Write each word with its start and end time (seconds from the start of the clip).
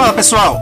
Fala 0.00 0.14
pessoal, 0.14 0.58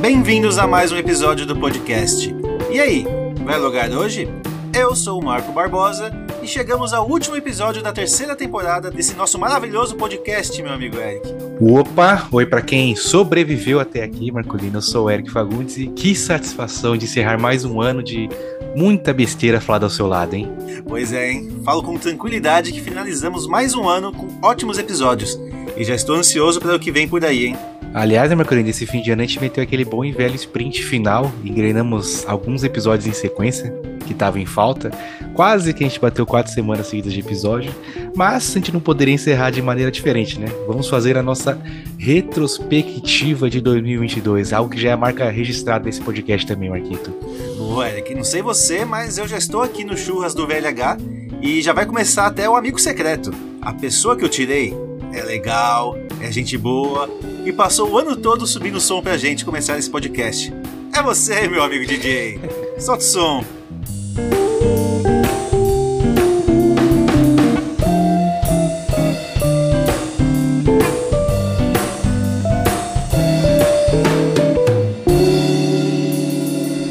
bem-vindos 0.00 0.58
a 0.58 0.66
mais 0.66 0.92
um 0.92 0.96
episódio 0.96 1.44
do 1.44 1.56
podcast. 1.56 2.32
E 2.70 2.78
aí, 2.78 3.04
vai 3.44 3.58
logar 3.58 3.90
hoje? 3.90 4.28
Eu 4.72 4.94
sou 4.94 5.20
o 5.20 5.24
Marco 5.24 5.50
Barbosa 5.50 6.12
e 6.40 6.46
chegamos 6.46 6.92
ao 6.92 7.10
último 7.10 7.34
episódio 7.34 7.82
da 7.82 7.92
terceira 7.92 8.36
temporada 8.36 8.88
desse 8.88 9.16
nosso 9.16 9.40
maravilhoso 9.40 9.96
podcast, 9.96 10.62
meu 10.62 10.72
amigo 10.72 10.98
Eric. 10.98 11.26
Opa, 11.60 12.28
oi 12.30 12.46
para 12.46 12.62
quem 12.62 12.94
sobreviveu 12.94 13.80
até 13.80 14.04
aqui, 14.04 14.30
Marcolino. 14.30 14.78
Eu 14.78 14.82
sou 14.82 15.06
o 15.06 15.10
Eric 15.10 15.32
Fagundes 15.32 15.78
e 15.78 15.88
que 15.88 16.14
satisfação 16.14 16.96
de 16.96 17.06
encerrar 17.06 17.40
mais 17.40 17.64
um 17.64 17.80
ano 17.80 18.04
de 18.04 18.28
muita 18.76 19.12
besteira 19.12 19.60
falada 19.60 19.86
ao 19.86 19.90
seu 19.90 20.06
lado, 20.06 20.34
hein? 20.34 20.48
Pois 20.86 21.12
é, 21.12 21.32
hein? 21.32 21.60
Falo 21.64 21.82
com 21.82 21.98
tranquilidade 21.98 22.70
que 22.70 22.80
finalizamos 22.80 23.48
mais 23.48 23.74
um 23.74 23.88
ano 23.88 24.12
com 24.12 24.28
ótimos 24.40 24.78
episódios 24.78 25.36
e 25.76 25.82
já 25.82 25.96
estou 25.96 26.14
ansioso 26.14 26.60
para 26.60 26.76
o 26.76 26.78
que 26.78 26.92
vem 26.92 27.08
por 27.08 27.24
aí, 27.24 27.46
hein? 27.46 27.56
Aliás, 27.96 28.28
né, 28.28 28.36
Marcolino, 28.36 28.68
esse 28.68 28.84
fim 28.84 29.00
de 29.00 29.10
ano 29.10 29.22
a 29.22 29.24
gente 29.24 29.40
meteu 29.40 29.64
aquele 29.64 29.82
bom 29.82 30.04
e 30.04 30.12
velho 30.12 30.34
sprint 30.34 30.84
final 30.84 31.32
engrenamos 31.42 32.26
alguns 32.28 32.62
episódios 32.62 33.06
em 33.06 33.12
sequência 33.14 33.72
que 34.04 34.12
estavam 34.12 34.38
em 34.38 34.44
falta. 34.44 34.90
Quase 35.32 35.72
que 35.72 35.82
a 35.82 35.88
gente 35.88 35.98
bateu 35.98 36.26
quatro 36.26 36.52
semanas 36.52 36.88
seguidas 36.88 37.14
de 37.14 37.20
episódio, 37.20 37.74
mas 38.14 38.50
a 38.50 38.58
gente 38.58 38.70
não 38.70 38.80
poderia 38.80 39.14
encerrar 39.14 39.48
de 39.48 39.62
maneira 39.62 39.90
diferente, 39.90 40.38
né? 40.38 40.46
Vamos 40.66 40.90
fazer 40.90 41.16
a 41.16 41.22
nossa 41.22 41.58
retrospectiva 41.96 43.48
de 43.48 43.62
2022, 43.62 44.52
algo 44.52 44.68
que 44.68 44.78
já 44.78 44.90
é 44.90 44.92
a 44.92 44.96
marca 44.98 45.30
registrada 45.30 45.86
desse 45.86 46.02
podcast 46.02 46.46
também, 46.46 46.68
Marquito. 46.68 47.10
Boa, 47.56 47.86
não 48.14 48.24
sei 48.24 48.42
você, 48.42 48.84
mas 48.84 49.16
eu 49.16 49.26
já 49.26 49.38
estou 49.38 49.62
aqui 49.62 49.84
no 49.84 49.96
Churras 49.96 50.34
do 50.34 50.46
VLH 50.46 50.98
e 51.40 51.62
já 51.62 51.72
vai 51.72 51.86
começar 51.86 52.26
até 52.26 52.46
o 52.46 52.56
amigo 52.56 52.78
secreto. 52.78 53.30
A 53.62 53.72
pessoa 53.72 54.14
que 54.18 54.22
eu 54.22 54.28
tirei 54.28 54.74
é 55.14 55.22
legal, 55.22 55.96
é 56.20 56.30
gente 56.30 56.58
boa 56.58 57.08
e 57.46 57.52
passou 57.52 57.92
o 57.92 57.96
ano 57.96 58.16
todo 58.16 58.44
subindo 58.44 58.76
o 58.76 58.80
som 58.80 59.00
pra 59.00 59.16
gente 59.16 59.44
começar 59.44 59.78
esse 59.78 59.88
podcast. 59.88 60.52
É 60.92 61.00
você, 61.00 61.46
meu 61.46 61.62
amigo 61.62 61.86
DJ. 61.86 62.40
Solta 62.76 63.04
o 63.04 63.06
som. 63.06 63.44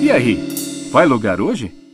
E 0.01 0.09
aí, 0.09 0.89
vai 0.89 1.05
logar 1.05 1.41
hoje? 1.41 1.84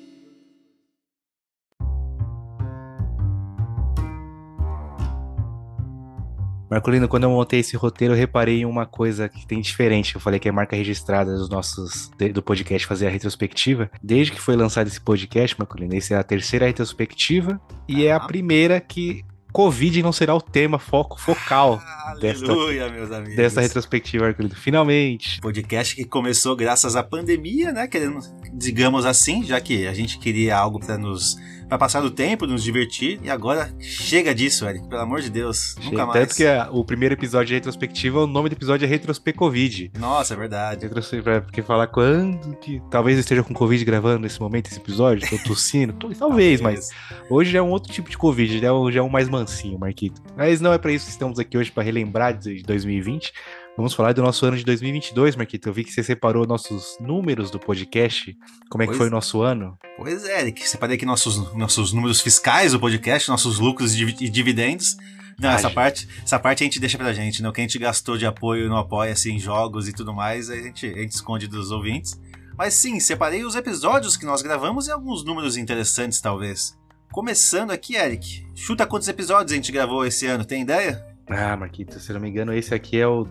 Marcolino, 6.71 7.05
quando 7.09 7.23
eu 7.23 7.29
montei 7.29 7.59
esse 7.59 7.75
roteiro, 7.75 8.13
eu 8.13 8.17
reparei 8.17 8.61
em 8.61 8.65
uma 8.65 8.85
coisa 8.85 9.27
que 9.27 9.45
tem 9.45 9.59
diferente. 9.59 10.15
Eu 10.15 10.21
falei 10.21 10.39
que 10.39 10.47
é 10.47 10.51
marca 10.53 10.73
registrada 10.73 11.35
dos 11.35 11.49
nossos 11.49 12.09
do 12.33 12.41
podcast 12.41 12.87
fazer 12.87 13.07
a 13.07 13.09
retrospectiva. 13.09 13.91
Desde 14.01 14.31
que 14.31 14.39
foi 14.39 14.55
lançado 14.55 14.87
esse 14.87 15.01
podcast, 15.01 15.53
Marcolino, 15.59 15.93
essa 15.93 16.13
é 16.13 16.17
a 16.17 16.23
terceira 16.23 16.65
retrospectiva 16.67 17.59
e 17.89 18.05
é 18.05 18.13
a 18.13 18.19
primeira 18.21 18.79
que 18.79 19.21
Covid 19.51 20.01
não 20.01 20.13
será 20.13 20.33
o 20.33 20.39
tema 20.39 20.79
foco 20.79 21.19
focal 21.19 21.81
Ah, 21.85 22.15
desta, 22.17 22.45
Aleluia, 22.45 22.89
meus 22.89 23.11
amigos. 23.11 23.35
dessa 23.35 23.59
retrospectiva, 23.59 24.23
Marcolino. 24.23 24.55
Finalmente. 24.55 25.41
Podcast 25.41 25.93
que 25.93 26.05
começou 26.05 26.55
graças 26.55 26.95
à 26.95 27.03
pandemia, 27.03 27.73
né? 27.73 27.85
Querendo, 27.85 28.19
digamos 28.53 29.05
assim, 29.05 29.43
já 29.43 29.59
que 29.59 29.85
a 29.87 29.93
gente 29.93 30.17
queria 30.19 30.57
algo 30.57 30.79
para 30.79 30.97
nos 30.97 31.35
para 31.71 31.77
passar 31.77 32.03
o 32.03 32.11
tempo, 32.11 32.45
nos 32.45 32.61
divertir. 32.61 33.17
E 33.23 33.29
agora 33.29 33.73
chega 33.79 34.35
disso, 34.35 34.67
Eric. 34.67 34.89
Pelo 34.89 34.99
amor 35.01 35.21
de 35.21 35.29
Deus, 35.29 35.73
nunca 35.77 35.89
Chega. 35.89 36.05
mais. 36.05 36.19
Tanto 36.19 36.35
que 36.35 36.45
a- 36.45 36.67
o 36.69 36.83
primeiro 36.83 37.15
episódio 37.15 37.47
de 37.47 37.53
retrospectiva, 37.53 38.19
o 38.25 38.27
nome 38.27 38.49
do 38.49 38.53
episódio 38.55 38.83
é 38.83 38.89
Retrospecovid. 38.89 39.89
Nossa, 39.97 40.33
é 40.33 40.37
verdade. 40.37 40.83
Retrospe- 40.85 41.21
pra- 41.21 41.39
Porque 41.39 41.61
falar 41.61 41.87
quando 41.87 42.57
que 42.57 42.81
talvez 42.91 43.15
eu 43.15 43.21
esteja 43.21 43.41
com 43.41 43.53
Covid 43.53 43.85
gravando 43.85 44.19
nesse 44.19 44.37
momento 44.41 44.67
esse 44.67 44.79
episódio, 44.79 45.29
tô 45.29 45.37
tossindo, 45.47 45.93
Tô- 45.93 46.09
talvez, 46.13 46.59
mas 46.59 46.89
hoje 47.29 47.51
já 47.51 47.59
é 47.59 47.61
um 47.61 47.69
outro 47.69 47.89
tipo 47.93 48.09
de 48.09 48.17
Covid, 48.17 48.59
já 48.59 48.67
é 48.67 48.71
um, 48.73 48.91
já 48.91 48.99
é 48.99 49.03
um 49.03 49.07
mais 49.09 49.29
mansinho, 49.29 49.79
Marquito. 49.79 50.21
Mas 50.35 50.59
não 50.59 50.73
é 50.73 50.77
pra 50.77 50.91
isso 50.91 51.05
que 51.05 51.11
estamos 51.11 51.39
aqui 51.39 51.57
hoje, 51.57 51.71
pra 51.71 51.81
relembrar 51.83 52.37
de 52.37 52.63
2020. 52.63 53.31
Vamos 53.77 53.93
falar 53.93 54.13
do 54.13 54.21
nosso 54.21 54.45
ano 54.45 54.57
de 54.57 54.65
2022, 54.65 55.35
Marquito. 55.35 55.69
Eu 55.69 55.73
vi 55.73 55.83
que 55.83 55.91
você 55.91 56.03
separou 56.03 56.45
nossos 56.45 56.97
números 56.99 57.49
do 57.49 57.57
podcast. 57.59 58.37
Como 58.69 58.83
é 58.83 58.85
que 58.85 58.89
Pois 58.91 58.97
foi 58.97 59.07
o 59.07 59.11
nosso 59.11 59.41
ano? 59.41 59.77
Pois 59.97 60.25
é, 60.25 60.41
Eric. 60.41 60.67
Separei 60.67 60.97
aqui 60.97 61.05
nossos, 61.05 61.53
nossos 61.55 61.93
números 61.93 62.19
fiscais 62.21 62.73
do 62.73 62.79
podcast, 62.79 63.29
nossos 63.29 63.59
lucros 63.59 63.93
e 63.93 63.97
divi- 63.97 64.29
dividendos. 64.29 64.97
Não, 65.39 65.49
Ah, 65.49 65.53
essa 65.53 65.69
parte, 65.69 66.07
essa 66.23 66.37
parte 66.37 66.61
a 66.63 66.65
gente 66.65 66.79
deixa 66.79 66.97
pra 66.97 67.13
gente, 67.13 67.41
né? 67.41 67.49
O 67.49 67.53
que 67.53 67.61
a 67.61 67.63
gente 67.63 67.79
gastou 67.79 68.17
de 68.17 68.25
apoio 68.25 68.67
no 68.69 68.77
Apoia-se 68.77 69.31
em 69.31 69.39
jogos 69.39 69.87
e 69.87 69.93
tudo 69.93 70.13
mais, 70.13 70.49
a 70.49 70.55
gente, 70.55 70.85
a 70.85 70.97
gente 70.99 71.13
esconde 71.13 71.47
dos 71.47 71.71
ouvintes. 71.71 72.19
Mas 72.57 72.73
sim, 72.75 72.99
separei 72.99 73.43
os 73.43 73.55
episódios 73.55 74.15
que 74.17 74.25
nós 74.25 74.41
gravamos 74.43 74.87
e 74.87 74.91
alguns 74.91 75.23
números 75.23 75.55
interessantes, 75.57 76.19
talvez. 76.21 76.77
Começando 77.11 77.71
aqui, 77.71 77.95
Eric. 77.95 78.45
Chuta 78.53 78.85
quantos 78.85 79.07
episódios 79.07 79.53
a 79.53 79.55
gente 79.55 79.71
gravou 79.71 80.05
esse 80.05 80.27
ano, 80.27 80.45
tem 80.45 80.61
ideia? 80.61 81.03
Ah, 81.27 81.55
Marquito, 81.55 81.99
se 81.99 82.11
não 82.13 82.19
me 82.19 82.29
engano, 82.29 82.53
esse 82.53 82.73
aqui 82.75 82.99
é 82.99 83.07
o 83.07 83.25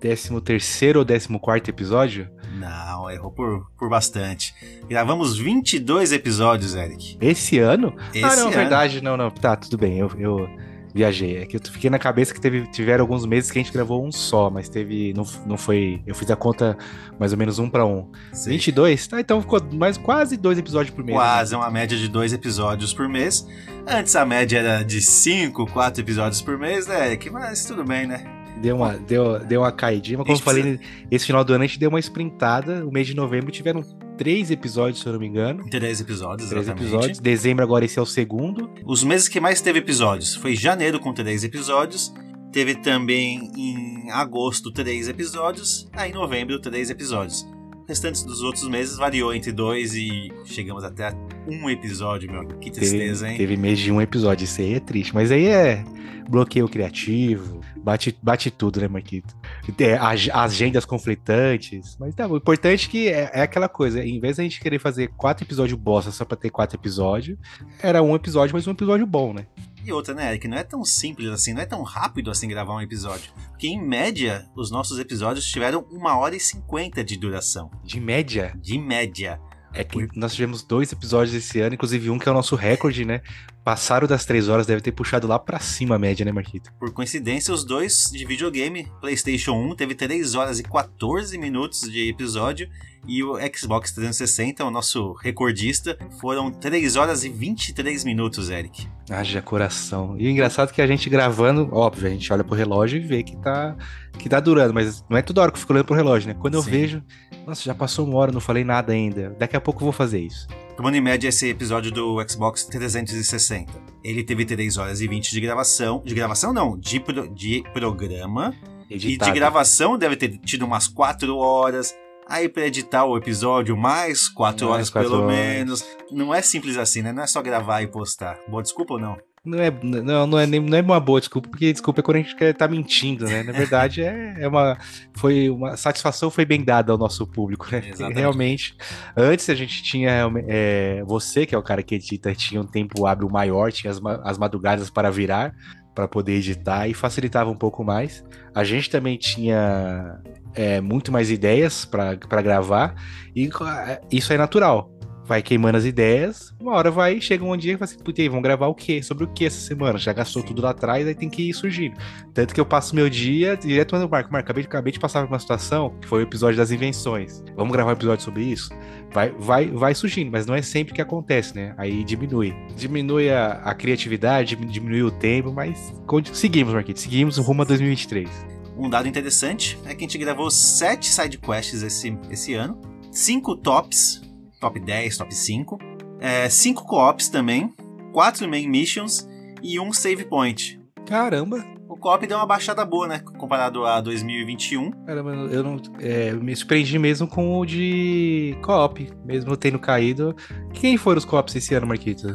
13 0.00 0.40
terceiro 0.40 1.00
ou 1.00 1.06
14 1.06 1.38
quarto 1.38 1.68
episódio? 1.68 2.28
Não, 2.58 3.10
errou 3.10 3.30
por, 3.30 3.70
por 3.78 3.88
bastante. 3.88 4.54
Gravamos 4.88 5.38
22 5.38 6.12
episódios, 6.12 6.74
Eric. 6.74 7.16
Esse 7.20 7.58
ano? 7.58 7.94
Esse 8.12 8.24
ah, 8.24 8.36
não, 8.36 8.46
ano. 8.46 8.50
verdade, 8.50 9.02
não, 9.02 9.16
não. 9.16 9.30
Tá, 9.30 9.56
tudo 9.56 9.78
bem, 9.78 9.98
eu, 9.98 10.10
eu 10.18 10.48
viajei. 10.92 11.38
É 11.38 11.46
que 11.46 11.56
eu 11.56 11.60
fiquei 11.60 11.88
na 11.88 11.98
cabeça 11.98 12.34
que 12.34 12.40
teve, 12.40 12.66
tiveram 12.66 13.02
alguns 13.02 13.24
meses 13.24 13.50
que 13.50 13.58
a 13.58 13.62
gente 13.62 13.72
gravou 13.72 14.04
um 14.04 14.10
só, 14.10 14.50
mas 14.50 14.68
teve. 14.68 15.12
Não, 15.14 15.24
não 15.46 15.56
foi. 15.56 16.02
Eu 16.06 16.14
fiz 16.14 16.30
a 16.30 16.36
conta 16.36 16.76
mais 17.18 17.32
ou 17.32 17.38
menos 17.38 17.58
um 17.58 17.68
pra 17.68 17.86
um. 17.86 18.10
Sim. 18.32 18.50
22? 18.50 19.06
Tá, 19.06 19.20
então 19.20 19.40
ficou 19.40 19.60
mais 19.72 19.96
quase 19.96 20.36
dois 20.36 20.58
episódios 20.58 20.94
por 20.94 21.04
mês. 21.04 21.16
né? 21.16 21.24
Quase, 21.24 21.54
é 21.54 21.56
uma 21.56 21.70
média 21.70 21.96
de 21.96 22.08
dois 22.08 22.32
episódios 22.32 22.92
por 22.92 23.08
mês. 23.08 23.46
Antes 23.86 24.14
a 24.16 24.24
média 24.24 24.58
era 24.58 24.82
de 24.82 25.00
cinco, 25.00 25.66
quatro 25.66 26.02
episódios 26.02 26.42
por 26.42 26.58
mês, 26.58 26.86
né, 26.86 27.06
Eric? 27.06 27.30
Mas 27.30 27.64
tudo 27.64 27.84
bem, 27.84 28.06
né? 28.06 28.39
Deu 28.60 28.76
uma, 28.76 28.92
deu, 28.92 29.38
deu 29.40 29.60
uma 29.62 29.72
caidinha, 29.72 30.18
mas 30.18 30.26
como 30.26 30.38
eu 30.38 30.42
falei, 30.42 30.80
esse 31.10 31.24
final 31.26 31.42
do 31.42 31.52
ano 31.52 31.64
a 31.64 31.66
gente 31.66 31.78
deu 31.78 31.88
uma 31.88 31.98
sprintada. 31.98 32.86
O 32.86 32.92
mês 32.92 33.06
de 33.06 33.14
novembro 33.14 33.50
tiveram 33.50 33.82
três 34.18 34.50
episódios, 34.50 35.00
se 35.00 35.06
eu 35.06 35.12
não 35.14 35.20
me 35.20 35.26
engano. 35.26 35.64
Três 35.70 36.00
episódios, 36.00 36.48
Três 36.48 36.64
exatamente. 36.64 36.92
episódios. 36.92 37.18
Dezembro 37.18 37.64
agora 37.64 37.84
esse 37.86 37.98
é 37.98 38.02
o 38.02 38.06
segundo. 38.06 38.70
Os 38.84 39.02
meses 39.02 39.28
que 39.28 39.40
mais 39.40 39.60
teve 39.62 39.78
episódios 39.78 40.34
foi 40.34 40.54
janeiro 40.54 41.00
com 41.00 41.14
três 41.14 41.42
episódios. 41.42 42.12
Teve 42.52 42.74
também 42.74 43.50
em 43.56 44.10
agosto 44.10 44.70
três 44.72 45.08
episódios. 45.08 45.88
Aí 45.92 46.10
em 46.10 46.14
novembro 46.14 46.60
três 46.60 46.90
episódios. 46.90 47.46
Restantes 47.88 48.22
dos 48.22 48.42
outros 48.42 48.68
meses 48.68 48.96
variou 48.96 49.34
entre 49.34 49.50
dois 49.50 49.94
e 49.94 50.30
chegamos 50.44 50.84
até 50.84 51.12
um 51.48 51.68
episódio, 51.70 52.30
meu. 52.30 52.46
Que 52.58 52.70
tristeza, 52.70 53.24
teve, 53.24 53.32
hein? 53.32 53.38
teve 53.38 53.56
mês 53.56 53.78
de 53.78 53.90
um 53.90 54.00
episódio, 54.00 54.44
isso 54.44 54.60
aí 54.60 54.74
é 54.74 54.80
triste. 54.80 55.12
Mas 55.14 55.32
aí 55.32 55.46
é 55.46 55.82
bloqueio 56.28 56.68
criativo, 56.68 57.60
bate, 57.90 58.16
bate 58.22 58.50
tudo, 58.50 58.80
né, 58.80 58.86
Marquito? 58.88 59.34
É, 59.78 59.94
ag- 59.96 60.30
agendas 60.32 60.84
conflitantes. 60.84 61.96
Mas 61.98 62.14
tá, 62.14 62.26
o 62.26 62.36
importante 62.36 62.86
é 62.86 62.90
que 62.90 63.08
é, 63.08 63.30
é 63.34 63.42
aquela 63.42 63.68
coisa, 63.68 64.04
em 64.04 64.20
vez 64.20 64.36
da 64.36 64.42
gente 64.42 64.60
querer 64.60 64.78
fazer 64.78 65.08
quatro 65.16 65.44
episódios 65.44 65.78
bosta 65.78 66.10
só 66.10 66.24
pra 66.24 66.36
ter 66.36 66.50
quatro 66.50 66.78
episódios, 66.78 67.36
era 67.82 68.02
um 68.02 68.14
episódio, 68.14 68.54
mas 68.54 68.66
um 68.66 68.70
episódio 68.72 69.06
bom, 69.06 69.32
né? 69.32 69.46
E 69.84 69.92
outra, 69.92 70.14
né, 70.14 70.28
Eric? 70.30 70.46
Não 70.46 70.58
é 70.58 70.62
tão 70.62 70.84
simples 70.84 71.28
assim, 71.30 71.54
não 71.54 71.62
é 71.62 71.66
tão 71.66 71.82
rápido 71.82 72.30
assim 72.30 72.46
gravar 72.46 72.74
um 72.74 72.80
episódio. 72.82 73.32
Porque 73.50 73.66
em 73.66 73.82
média, 73.82 74.46
os 74.54 74.70
nossos 74.70 74.98
episódios 74.98 75.46
tiveram 75.46 75.84
uma 75.90 76.16
hora 76.18 76.36
e 76.36 76.40
cinquenta 76.40 77.02
de 77.02 77.16
duração. 77.16 77.70
De 77.82 77.98
média, 77.98 78.52
De 78.60 78.78
média. 78.78 79.40
é 79.72 79.82
que 79.82 80.06
nós 80.14 80.34
tivemos 80.34 80.62
dois 80.62 80.92
episódios 80.92 81.34
esse 81.34 81.60
ano, 81.60 81.74
inclusive 81.74 82.10
um 82.10 82.18
que 82.18 82.28
é 82.28 82.32
o 82.32 82.34
nosso 82.34 82.54
recorde, 82.56 83.04
né? 83.06 83.22
Passaram 83.64 84.06
das 84.06 84.24
três 84.24 84.48
horas, 84.48 84.66
deve 84.66 84.80
ter 84.80 84.92
puxado 84.92 85.26
lá 85.26 85.38
pra 85.38 85.58
cima 85.58 85.96
a 85.96 85.98
média, 85.98 86.24
né, 86.24 86.32
Marquito? 86.32 86.72
Por 86.78 86.92
coincidência, 86.92 87.52
os 87.52 87.62
dois 87.62 88.10
de 88.10 88.24
videogame, 88.24 88.90
PlayStation 89.00 89.52
1 89.52 89.76
teve 89.76 89.94
3 89.94 90.34
horas 90.34 90.58
e 90.58 90.62
14 90.62 91.36
minutos 91.36 91.82
de 91.90 92.08
episódio 92.08 92.68
e 93.06 93.22
o 93.22 93.36
Xbox 93.54 93.92
360, 93.92 94.64
o 94.64 94.70
nosso 94.70 95.12
recordista, 95.14 95.96
foram 96.20 96.50
3 96.50 96.96
horas 96.96 97.24
e 97.24 97.28
23 97.28 98.04
minutos, 98.04 98.50
Eric. 98.50 98.86
Haja 99.10 99.42
coração. 99.42 100.16
E 100.18 100.26
o 100.26 100.30
engraçado 100.30 100.70
é 100.70 100.72
que 100.72 100.82
a 100.82 100.86
gente 100.86 101.08
gravando, 101.10 101.68
óbvio, 101.72 102.06
a 102.06 102.10
gente 102.10 102.32
olha 102.32 102.44
pro 102.44 102.54
relógio 102.54 102.98
e 102.98 103.00
vê 103.00 103.22
que 103.22 103.36
tá, 103.36 103.76
que 104.18 104.28
tá 104.28 104.40
durando, 104.40 104.72
mas 104.72 105.04
não 105.08 105.16
é 105.16 105.22
toda 105.22 105.42
hora 105.42 105.50
que 105.50 105.56
eu 105.56 105.60
fico 105.60 105.72
olhando 105.72 105.86
pro 105.86 105.96
relógio, 105.96 106.28
né? 106.28 106.36
Quando 106.38 106.54
eu 106.54 106.62
Sim. 106.62 106.70
vejo, 106.70 107.02
nossa, 107.46 107.62
já 107.62 107.74
passou 107.74 108.06
uma 108.06 108.18
hora, 108.18 108.32
não 108.32 108.40
falei 108.40 108.64
nada 108.64 108.92
ainda. 108.92 109.36
Daqui 109.38 109.56
a 109.56 109.60
pouco 109.60 109.80
eu 109.80 109.84
vou 109.84 109.92
fazer 109.92 110.20
isso. 110.20 110.46
Tomando 110.80 110.94
em 110.96 111.00
média 111.02 111.28
esse 111.28 111.46
episódio 111.46 111.92
do 111.92 112.16
Xbox 112.26 112.64
360. 112.64 113.70
Ele 114.02 114.24
teve 114.24 114.46
3 114.46 114.78
horas 114.78 115.02
e 115.02 115.06
20 115.06 115.30
de 115.30 115.38
gravação. 115.38 116.00
De 116.02 116.14
gravação 116.14 116.54
não, 116.54 116.74
de, 116.78 116.98
pro- 116.98 117.28
de 117.28 117.62
programa. 117.74 118.54
E 118.88 118.94
Editado. 118.94 119.30
de 119.30 119.38
gravação 119.38 119.98
deve 119.98 120.16
ter 120.16 120.38
tido 120.38 120.64
umas 120.64 120.88
4 120.88 121.36
horas. 121.36 121.94
Aí 122.26 122.48
pra 122.48 122.66
editar 122.66 123.04
o 123.04 123.14
episódio, 123.18 123.76
mais 123.76 124.26
4 124.26 124.64
Mais 124.64 124.74
horas 124.74 124.88
quatro 124.88 125.10
pelo 125.10 125.22
horas. 125.24 125.36
menos. 125.36 125.84
Não 126.10 126.34
é 126.34 126.40
simples 126.40 126.78
assim, 126.78 127.02
né? 127.02 127.12
Não 127.12 127.24
é 127.24 127.26
só 127.26 127.42
gravar 127.42 127.82
e 127.82 127.86
postar. 127.86 128.38
Boa 128.48 128.62
desculpa 128.62 128.94
ou 128.94 129.00
não? 129.00 129.18
Não 129.42 129.58
é, 129.58 129.70
não, 129.82 130.26
não, 130.26 130.38
é, 130.38 130.46
nem, 130.46 130.60
não 130.60 130.76
é 130.76 130.82
uma 130.82 131.00
boa 131.00 131.18
desculpa, 131.18 131.48
porque 131.48 131.72
desculpa 131.72 132.00
é 132.00 132.02
quando 132.02 132.18
a 132.18 132.20
gente 132.20 132.36
quer 132.36 132.52
tá 132.52 132.68
mentindo, 132.68 133.24
né? 133.24 133.42
Na 133.42 133.52
verdade, 133.52 134.02
é, 134.02 134.36
é 134.38 134.46
uma. 134.46 134.76
Foi 135.14 135.48
uma 135.48 135.78
satisfação 135.78 136.30
foi 136.30 136.44
bem 136.44 136.62
dada 136.62 136.92
ao 136.92 136.98
nosso 136.98 137.26
público, 137.26 137.66
né? 137.72 137.78
Exatamente. 137.86 138.18
Realmente. 138.18 138.76
Antes 139.16 139.48
a 139.48 139.54
gente 139.54 139.82
tinha. 139.82 140.30
É, 140.46 141.02
você, 141.06 141.46
que 141.46 141.54
é 141.54 141.58
o 141.58 141.62
cara 141.62 141.82
que 141.82 141.94
edita, 141.94 142.34
tinha 142.34 142.60
um 142.60 142.66
tempo 142.66 143.06
hábil 143.06 143.30
maior, 143.30 143.72
tinha 143.72 143.90
as, 143.90 143.98
as 144.24 144.36
madrugadas 144.36 144.90
para 144.90 145.10
virar, 145.10 145.54
para 145.94 146.06
poder 146.06 146.34
editar 146.34 146.86
e 146.86 146.92
facilitava 146.92 147.48
um 147.48 147.56
pouco 147.56 147.82
mais. 147.82 148.22
A 148.54 148.62
gente 148.62 148.90
também 148.90 149.16
tinha 149.16 150.20
é, 150.54 150.82
muito 150.82 151.10
mais 151.10 151.30
ideias 151.30 151.86
para 151.86 152.42
gravar, 152.42 152.94
e 153.34 153.48
é, 153.86 154.00
isso 154.10 154.34
é 154.34 154.36
natural 154.36 154.99
vai 155.30 155.40
queimando 155.42 155.78
as 155.78 155.84
ideias, 155.84 156.52
uma 156.60 156.72
hora 156.72 156.90
vai, 156.90 157.20
chega 157.20 157.44
um 157.44 157.56
dia 157.56 157.74
e 157.74 157.76
fala 157.76 157.84
assim, 157.88 158.02
putz, 158.02 158.26
vamos 158.26 158.42
gravar 158.42 158.66
o 158.66 158.74
quê? 158.74 159.00
Sobre 159.00 159.22
o 159.22 159.28
que 159.28 159.44
essa 159.44 159.60
semana? 159.60 159.96
Já 159.96 160.12
gastou 160.12 160.42
tudo 160.42 160.60
lá 160.60 160.70
atrás, 160.70 161.06
aí 161.06 161.14
tem 161.14 161.30
que 161.30 161.48
ir 161.48 161.54
surgindo. 161.54 161.96
Tanto 162.34 162.52
que 162.52 162.60
eu 162.60 162.66
passo 162.66 162.96
meu 162.96 163.08
dia 163.08 163.56
direto 163.56 163.92
mandando 163.92 164.08
o 164.08 164.10
Marco, 164.10 164.32
Marco, 164.32 164.46
acabei, 164.46 164.64
acabei 164.64 164.92
de 164.92 164.98
passar 164.98 165.20
por 165.22 165.32
uma 165.32 165.38
situação 165.38 165.94
que 166.00 166.08
foi 166.08 166.18
o 166.18 166.26
episódio 166.26 166.56
das 166.56 166.72
invenções. 166.72 167.44
Vamos 167.54 167.72
gravar 167.72 167.90
um 167.90 167.92
episódio 167.92 168.24
sobre 168.24 168.42
isso? 168.42 168.70
Vai, 169.12 169.30
vai, 169.38 169.68
vai 169.68 169.94
surgindo, 169.94 170.32
mas 170.32 170.46
não 170.46 170.54
é 170.56 170.62
sempre 170.62 170.92
que 170.92 171.00
acontece, 171.00 171.54
né? 171.54 171.74
Aí 171.78 172.02
diminui. 172.02 172.52
Diminui 172.74 173.30
a, 173.30 173.52
a 173.64 173.72
criatividade, 173.72 174.56
diminui 174.56 175.04
o 175.04 175.12
tempo, 175.12 175.52
mas 175.52 175.94
seguimos, 176.32 176.74
Marquinhos, 176.74 177.02
seguimos 177.02 177.38
rumo 177.38 177.62
a 177.62 177.64
2023. 177.64 178.28
Um 178.76 178.90
dado 178.90 179.06
interessante 179.06 179.78
é 179.84 179.94
que 179.94 179.98
a 179.98 180.08
gente 180.08 180.18
gravou 180.18 180.50
sete 180.50 181.06
sidequests 181.06 181.84
esse, 181.84 182.18
esse 182.28 182.54
ano, 182.54 182.80
cinco 183.12 183.54
tops, 183.54 184.28
top 184.60 184.78
10, 184.78 185.16
top 185.16 185.34
5, 185.34 185.78
é, 186.20 186.48
cinco 186.48 186.84
co-ops 186.84 187.28
também, 187.28 187.72
quatro 188.12 188.48
main 188.48 188.68
missions 188.68 189.26
e 189.62 189.80
um 189.80 189.92
save 189.92 190.24
point. 190.24 190.80
Caramba! 191.06 191.64
O 191.88 191.96
co-op 191.96 192.24
deu 192.24 192.36
uma 192.36 192.46
baixada 192.46 192.84
boa, 192.84 193.08
né? 193.08 193.18
Comparado 193.36 193.84
a 193.84 194.00
2021. 194.00 194.92
Caramba, 195.04 195.30
eu 195.50 195.62
não. 195.64 195.76
é, 195.98 196.32
me 196.32 196.54
surpreendi 196.54 196.98
mesmo 196.98 197.26
com 197.26 197.58
o 197.58 197.66
de 197.66 198.56
co-op, 198.62 199.10
mesmo 199.24 199.56
tendo 199.56 199.78
caído. 199.78 200.36
Quem 200.72 200.96
foram 200.96 201.18
os 201.18 201.24
co-ops 201.24 201.56
esse 201.56 201.74
ano, 201.74 201.88
Marquito? 201.88 202.28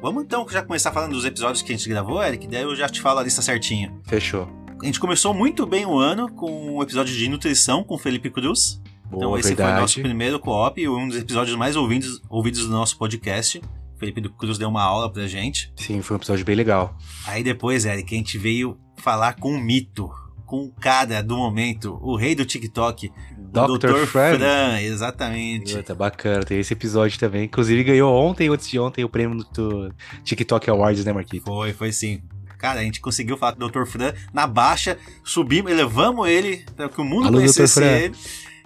Vamos 0.00 0.24
então 0.24 0.48
já 0.48 0.62
começar 0.62 0.90
falando 0.92 1.12
dos 1.12 1.24
episódios 1.24 1.62
que 1.62 1.72
a 1.72 1.76
gente 1.76 1.88
gravou, 1.88 2.22
Eric? 2.22 2.46
Daí 2.48 2.62
eu 2.62 2.74
já 2.74 2.88
te 2.88 3.00
falo 3.00 3.20
a 3.20 3.22
lista 3.22 3.42
certinha. 3.42 3.92
Fechou. 4.04 4.48
A 4.82 4.84
gente 4.84 4.98
começou 4.98 5.32
muito 5.32 5.64
bem 5.64 5.86
o 5.86 5.96
ano 5.96 6.28
com 6.32 6.76
o 6.76 6.82
episódio 6.82 7.14
de 7.14 7.28
nutrição 7.28 7.84
com 7.84 7.94
o 7.94 7.98
Felipe 7.98 8.28
Cruz. 8.28 8.81
Boa, 9.12 9.24
então 9.24 9.38
esse 9.38 9.54
foi 9.54 9.64
o 9.64 9.68
nosso 9.68 9.94
verdade. 9.96 10.02
primeiro 10.02 10.40
co-op 10.40 10.80
e 10.80 10.88
um 10.88 11.06
dos 11.06 11.18
episódios 11.18 11.54
mais 11.54 11.76
ouvidos, 11.76 12.22
ouvidos 12.30 12.66
do 12.66 12.72
nosso 12.72 12.96
podcast. 12.96 13.58
O 13.94 13.98
Felipe 13.98 14.26
Cruz 14.30 14.56
deu 14.56 14.70
uma 14.70 14.82
aula 14.82 15.12
pra 15.12 15.26
gente. 15.26 15.70
Sim, 15.76 16.00
foi 16.00 16.16
um 16.16 16.18
episódio 16.18 16.44
bem 16.46 16.56
legal. 16.56 16.96
Aí 17.26 17.42
depois, 17.42 17.84
Eric, 17.84 18.14
a 18.14 18.16
gente 18.16 18.38
veio 18.38 18.78
falar 18.96 19.34
com 19.34 19.52
o 19.52 19.60
mito, 19.60 20.10
com 20.46 20.64
o 20.64 20.72
cara 20.72 21.22
do 21.22 21.36
momento, 21.36 21.98
o 22.00 22.16
rei 22.16 22.34
do 22.34 22.46
TikTok, 22.46 23.12
Dr. 23.36 23.78
Dr. 23.78 24.06
Fran. 24.06 24.38
Fran, 24.38 24.80
exatamente. 24.80 25.76
Puta, 25.76 25.94
bacana, 25.94 26.42
teve 26.42 26.62
esse 26.62 26.72
episódio 26.72 27.18
também. 27.18 27.44
Inclusive 27.44 27.84
ganhou 27.84 28.14
ontem, 28.14 28.48
antes 28.48 28.66
de 28.66 28.78
ontem, 28.78 29.04
o 29.04 29.10
prêmio 29.10 29.44
do 29.52 29.92
TikTok 30.24 30.70
Awards, 30.70 31.04
né, 31.04 31.12
Marquito? 31.12 31.44
Foi, 31.44 31.74
foi 31.74 31.92
sim. 31.92 32.22
Cara, 32.56 32.80
a 32.80 32.82
gente 32.82 33.00
conseguiu 33.00 33.36
falar 33.36 33.56
com 33.56 33.64
o 33.64 33.68
Dr. 33.68 33.84
Fran 33.84 34.14
na 34.32 34.46
baixa, 34.46 34.96
subimos, 35.22 35.70
elevamos 35.70 36.26
ele 36.28 36.64
para 36.74 36.88
que 36.88 36.98
o 37.00 37.04
mundo 37.04 37.26
Alô, 37.26 37.38
conhecesse 37.38 37.82
ele. 37.82 38.14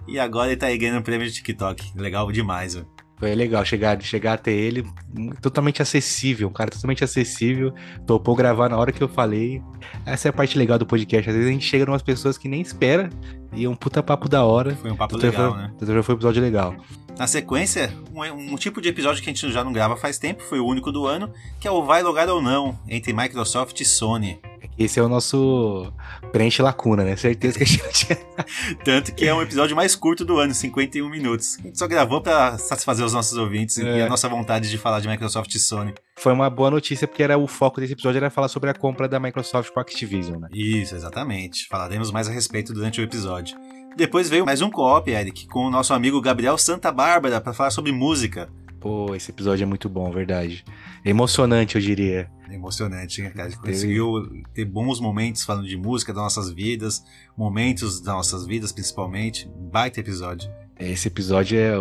E 0.07 0.17
agora 0.19 0.47
ele 0.49 0.57
tá 0.57 0.67
aí 0.67 0.77
ganhando 0.77 1.01
prêmio 1.03 1.27
de 1.27 1.33
TikTok. 1.33 1.91
Legal 1.95 2.31
demais, 2.31 2.75
velho. 2.75 2.87
Foi 3.19 3.33
legal 3.33 3.65
chegar, 3.65 3.99
chegar 3.99 4.33
até 4.33 4.51
ele, 4.51 4.85
hum, 5.17 5.31
totalmente 5.41 5.81
acessível, 5.81 6.47
um 6.47 6.53
cara 6.53 6.69
totalmente 6.69 7.03
acessível, 7.03 7.73
topou 8.05 8.35
gravar 8.35 8.69
na 8.69 8.77
hora 8.77 8.91
que 8.91 9.01
eu 9.01 9.07
falei. 9.09 9.59
Essa 10.05 10.27
é 10.27 10.29
a 10.29 10.33
parte 10.33 10.55
legal 10.55 10.77
do 10.77 10.85
podcast, 10.85 11.27
às 11.27 11.35
vezes 11.35 11.49
a 11.49 11.51
gente 11.51 11.65
chega 11.65 11.83
em 11.83 11.87
umas 11.87 12.03
pessoas 12.03 12.37
que 12.37 12.47
nem 12.47 12.61
espera 12.61 13.09
e 13.53 13.65
é 13.65 13.69
um 13.69 13.75
puta 13.75 14.03
papo 14.03 14.29
da 14.29 14.45
hora. 14.45 14.75
Foi 14.75 14.91
um 14.91 14.95
papo 14.95 15.17
legal, 15.17 15.53
Fran- 15.53 15.61
né? 15.63 16.03
Foi 16.03 16.13
um 16.13 16.17
episódio 16.17 16.41
legal. 16.43 16.75
Na 17.17 17.25
sequência, 17.25 17.91
um, 18.13 18.53
um 18.53 18.55
tipo 18.55 18.79
de 18.79 18.89
episódio 18.89 19.23
que 19.23 19.29
a 19.29 19.33
gente 19.33 19.51
já 19.51 19.63
não 19.63 19.73
grava 19.73 19.97
faz 19.97 20.17
tempo, 20.19 20.43
foi 20.43 20.59
o 20.59 20.65
único 20.65 20.91
do 20.91 21.07
ano, 21.07 21.31
que 21.59 21.67
é 21.67 21.71
o 21.71 21.83
Vai 21.83 22.03
Logar 22.03 22.29
ou 22.29 22.41
Não, 22.41 22.77
entre 22.87 23.11
Microsoft 23.11 23.79
e 23.81 23.85
Sony. 23.85 24.39
Esse 24.77 24.99
é 24.99 25.03
o 25.03 25.09
nosso 25.09 25.91
preenche 26.31 26.61
lacuna, 26.61 27.03
né? 27.03 27.15
Certeza 27.15 27.57
que 27.57 27.63
a 27.63 27.67
gente 27.67 28.07
Tanto 28.85 29.11
que 29.15 29.25
é 29.25 29.33
um 29.33 29.41
episódio 29.41 29.75
mais 29.75 29.95
curto 29.95 30.23
do 30.23 30.37
ano, 30.37 30.53
51 30.53 31.09
minutos. 31.09 31.57
A 31.59 31.63
gente 31.63 31.79
só 31.79 31.87
gravou 31.87 32.21
pra 32.21 32.59
satisfazer 32.59 33.03
os 33.03 33.11
nossos 33.13 33.35
ouvintes 33.35 33.79
É. 33.79 33.97
e 33.97 34.01
a 34.03 34.07
nossa 34.07 34.29
vontade 34.29 34.69
de 34.69 34.77
falar 34.77 34.99
de 34.99 35.07
Microsoft 35.07 35.53
e 35.55 35.59
Sony. 35.59 35.95
Foi 36.19 36.31
uma 36.31 36.47
boa 36.51 36.69
notícia, 36.69 37.07
porque 37.07 37.23
era 37.23 37.39
o 37.39 37.47
foco 37.47 37.81
desse 37.81 37.93
episódio 37.93 38.17
era 38.19 38.29
falar 38.29 38.49
sobre 38.49 38.69
a 38.69 38.73
compra 38.75 39.07
da 39.07 39.19
Microsoft 39.19 39.71
com 39.71 39.79
a 39.79 39.81
Activision, 39.81 40.39
né? 40.39 40.47
Isso, 40.53 40.93
exatamente. 40.95 41.67
Falaremos 41.67 42.11
mais 42.11 42.27
a 42.27 42.31
respeito 42.31 42.71
durante 42.71 43.01
o 43.01 43.03
episódio. 43.03 43.57
Depois 43.97 44.29
veio 44.29 44.45
mais 44.45 44.61
um 44.61 44.69
co-op, 44.69 45.09
Eric, 45.09 45.47
com 45.47 45.65
o 45.65 45.69
nosso 45.71 45.91
amigo 45.91 46.21
Gabriel 46.21 46.55
Santa 46.55 46.91
Bárbara 46.91 47.41
para 47.41 47.51
falar 47.51 47.71
sobre 47.71 47.91
música. 47.91 48.47
Pô, 48.79 49.15
esse 49.15 49.31
episódio 49.31 49.63
é 49.63 49.65
muito 49.65 49.89
bom, 49.89 50.11
verdade. 50.11 50.63
Emocionante, 51.03 51.75
eu 51.77 51.81
diria. 51.81 52.29
Emocionante, 52.51 53.23
né, 53.23 53.31
cara? 53.31 53.47
A 53.47 53.49
gente 53.49 53.59
conseguiu 53.59 54.43
ter 54.53 54.65
bons 54.65 54.99
momentos 54.99 55.43
falando 55.43 55.67
de 55.67 55.75
música, 55.75 56.13
das 56.13 56.21
nossas 56.21 56.51
vidas, 56.51 57.03
momentos 57.35 57.99
das 57.99 58.13
nossas 58.13 58.45
vidas, 58.45 58.71
principalmente. 58.71 59.49
Baita 59.71 59.99
episódio. 59.99 60.47
Esse 60.79 61.07
episódio 61.07 61.57
é 61.57 61.71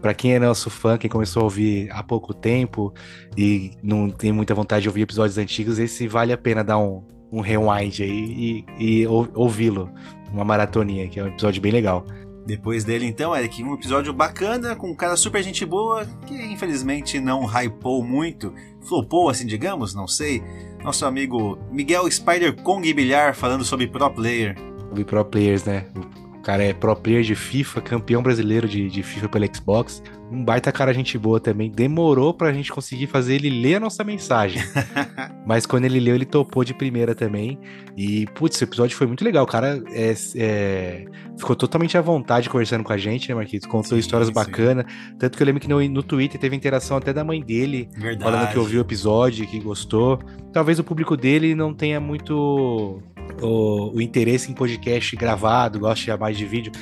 para 0.00 0.14
quem 0.14 0.32
é 0.32 0.38
nosso 0.38 0.70
fã, 0.70 0.96
quem 0.96 1.10
começou 1.10 1.42
a 1.42 1.44
ouvir 1.44 1.90
há 1.92 2.02
pouco 2.02 2.32
tempo 2.32 2.90
e 3.36 3.72
não 3.82 4.08
tem 4.08 4.32
muita 4.32 4.54
vontade 4.54 4.84
de 4.84 4.88
ouvir 4.88 5.02
episódios 5.02 5.36
antigos, 5.36 5.78
esse 5.78 6.08
vale 6.08 6.32
a 6.32 6.38
pena 6.38 6.64
dar 6.64 6.78
um, 6.78 7.04
um 7.30 7.42
rewind 7.42 8.00
aí 8.02 8.64
e, 8.78 9.02
e 9.02 9.06
ou- 9.06 9.28
ouvi-lo. 9.34 9.92
Uma 10.32 10.44
maratoninha, 10.44 11.08
que 11.08 11.20
é 11.20 11.24
um 11.24 11.28
episódio 11.28 11.60
bem 11.60 11.72
legal. 11.72 12.06
Depois 12.44 12.82
dele, 12.82 13.06
então, 13.06 13.36
Eric, 13.36 13.62
um 13.62 13.74
episódio 13.74 14.12
bacana, 14.12 14.74
com 14.74 14.90
um 14.90 14.94
cara 14.96 15.16
super 15.16 15.42
gente 15.42 15.64
boa, 15.64 16.04
que 16.26 16.34
infelizmente 16.34 17.20
não 17.20 17.44
hypou 17.44 18.02
muito, 18.02 18.52
flopou 18.80 19.28
assim, 19.28 19.46
digamos, 19.46 19.94
não 19.94 20.08
sei. 20.08 20.42
Nosso 20.82 21.06
amigo 21.06 21.56
Miguel 21.70 22.10
Spider 22.10 22.56
Kong 22.62 22.92
Bilhar 22.92 23.34
falando 23.36 23.64
sobre 23.64 23.86
pro 23.86 24.10
player. 24.10 24.56
Ouvir 24.90 25.04
pro 25.04 25.24
players, 25.24 25.64
né? 25.64 25.86
O 26.42 26.44
cara 26.44 26.64
é 26.64 26.74
pro 26.74 26.96
player 26.96 27.22
de 27.22 27.36
FIFA, 27.36 27.80
campeão 27.80 28.20
brasileiro 28.20 28.66
de, 28.68 28.90
de 28.90 29.00
FIFA 29.00 29.28
pela 29.28 29.46
Xbox. 29.46 30.02
Um 30.28 30.44
baita 30.44 30.72
cara 30.72 30.92
gente 30.92 31.16
boa 31.16 31.38
também. 31.38 31.70
Demorou 31.70 32.34
pra 32.34 32.52
gente 32.52 32.72
conseguir 32.72 33.06
fazer 33.06 33.36
ele 33.36 33.48
ler 33.48 33.76
a 33.76 33.80
nossa 33.80 34.02
mensagem. 34.02 34.60
Mas 35.46 35.66
quando 35.66 35.84
ele 35.84 36.00
leu, 36.00 36.16
ele 36.16 36.24
topou 36.24 36.64
de 36.64 36.74
primeira 36.74 37.14
também. 37.14 37.60
E, 37.96 38.26
putz, 38.34 38.56
esse 38.56 38.64
episódio 38.64 38.96
foi 38.96 39.06
muito 39.06 39.22
legal. 39.22 39.44
O 39.44 39.46
cara 39.46 39.80
é, 39.92 40.14
é, 40.34 41.04
ficou 41.38 41.54
totalmente 41.54 41.96
à 41.96 42.00
vontade 42.00 42.50
conversando 42.50 42.82
com 42.82 42.92
a 42.92 42.98
gente, 42.98 43.28
né, 43.28 43.36
Marquinhos? 43.36 43.64
Contou 43.64 43.90
Sim, 43.90 43.98
histórias 43.98 44.26
sim. 44.26 44.34
bacanas. 44.34 44.84
Tanto 45.20 45.36
que 45.36 45.42
eu 45.44 45.46
lembro 45.46 45.60
que 45.60 45.68
no, 45.68 45.80
no 45.88 46.02
Twitter 46.02 46.40
teve 46.40 46.56
interação 46.56 46.96
até 46.96 47.12
da 47.12 47.22
mãe 47.22 47.40
dele, 47.40 47.88
Verdade. 47.96 48.24
falando 48.24 48.50
que 48.50 48.58
ouviu 48.58 48.80
o 48.80 48.82
episódio, 48.82 49.46
que 49.46 49.60
gostou. 49.60 50.18
Talvez 50.52 50.80
o 50.80 50.82
público 50.82 51.16
dele 51.16 51.54
não 51.54 51.72
tenha 51.72 52.00
muito 52.00 53.00
o, 53.40 53.92
o 53.94 54.00
interesse 54.00 54.50
em 54.50 54.54
podcast 54.54 55.14
gravado, 55.16 55.78
goste 55.78 56.14
mais 56.16 56.36
de 56.36 56.44
vídeo. 56.44 56.72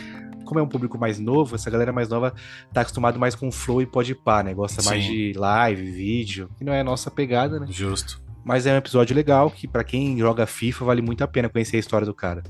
Como 0.45 0.59
é 0.59 0.63
um 0.63 0.69
público 0.69 0.99
mais 0.99 1.19
novo, 1.19 1.55
essa 1.55 1.71
galera 1.71 1.93
mais 1.93 2.09
nova 2.09 2.35
tá 2.73 2.81
acostumado 2.81 3.21
mais 3.21 3.35
com 3.35 3.53
flow 3.53 3.81
e 3.81 3.87
podpar, 3.87 4.43
né? 4.43 4.53
Gosta 4.53 4.83
mais 4.83 5.05
Sim. 5.05 5.11
de 5.11 5.33
live, 5.37 5.91
vídeo, 5.91 6.51
que 6.59 6.65
não 6.65 6.73
é 6.73 6.81
a 6.81 6.85
nossa 6.85 7.11
pegada, 7.11 7.61
né? 7.61 7.67
Justo. 7.71 8.21
Mas 8.45 8.67
é 8.67 8.73
um 8.73 8.77
episódio 8.77 9.15
legal 9.15 9.51
que 9.51 9.69
pra 9.69 9.85
quem 9.85 10.19
joga 10.19 10.47
FIFA 10.47 10.85
vale 10.87 11.03
muito 11.03 11.23
a 11.23 11.29
pena 11.29 11.49
conhecer 11.49 11.77
a 11.77 11.81
história 11.81 12.07
do 12.07 12.15
cara. 12.15 12.43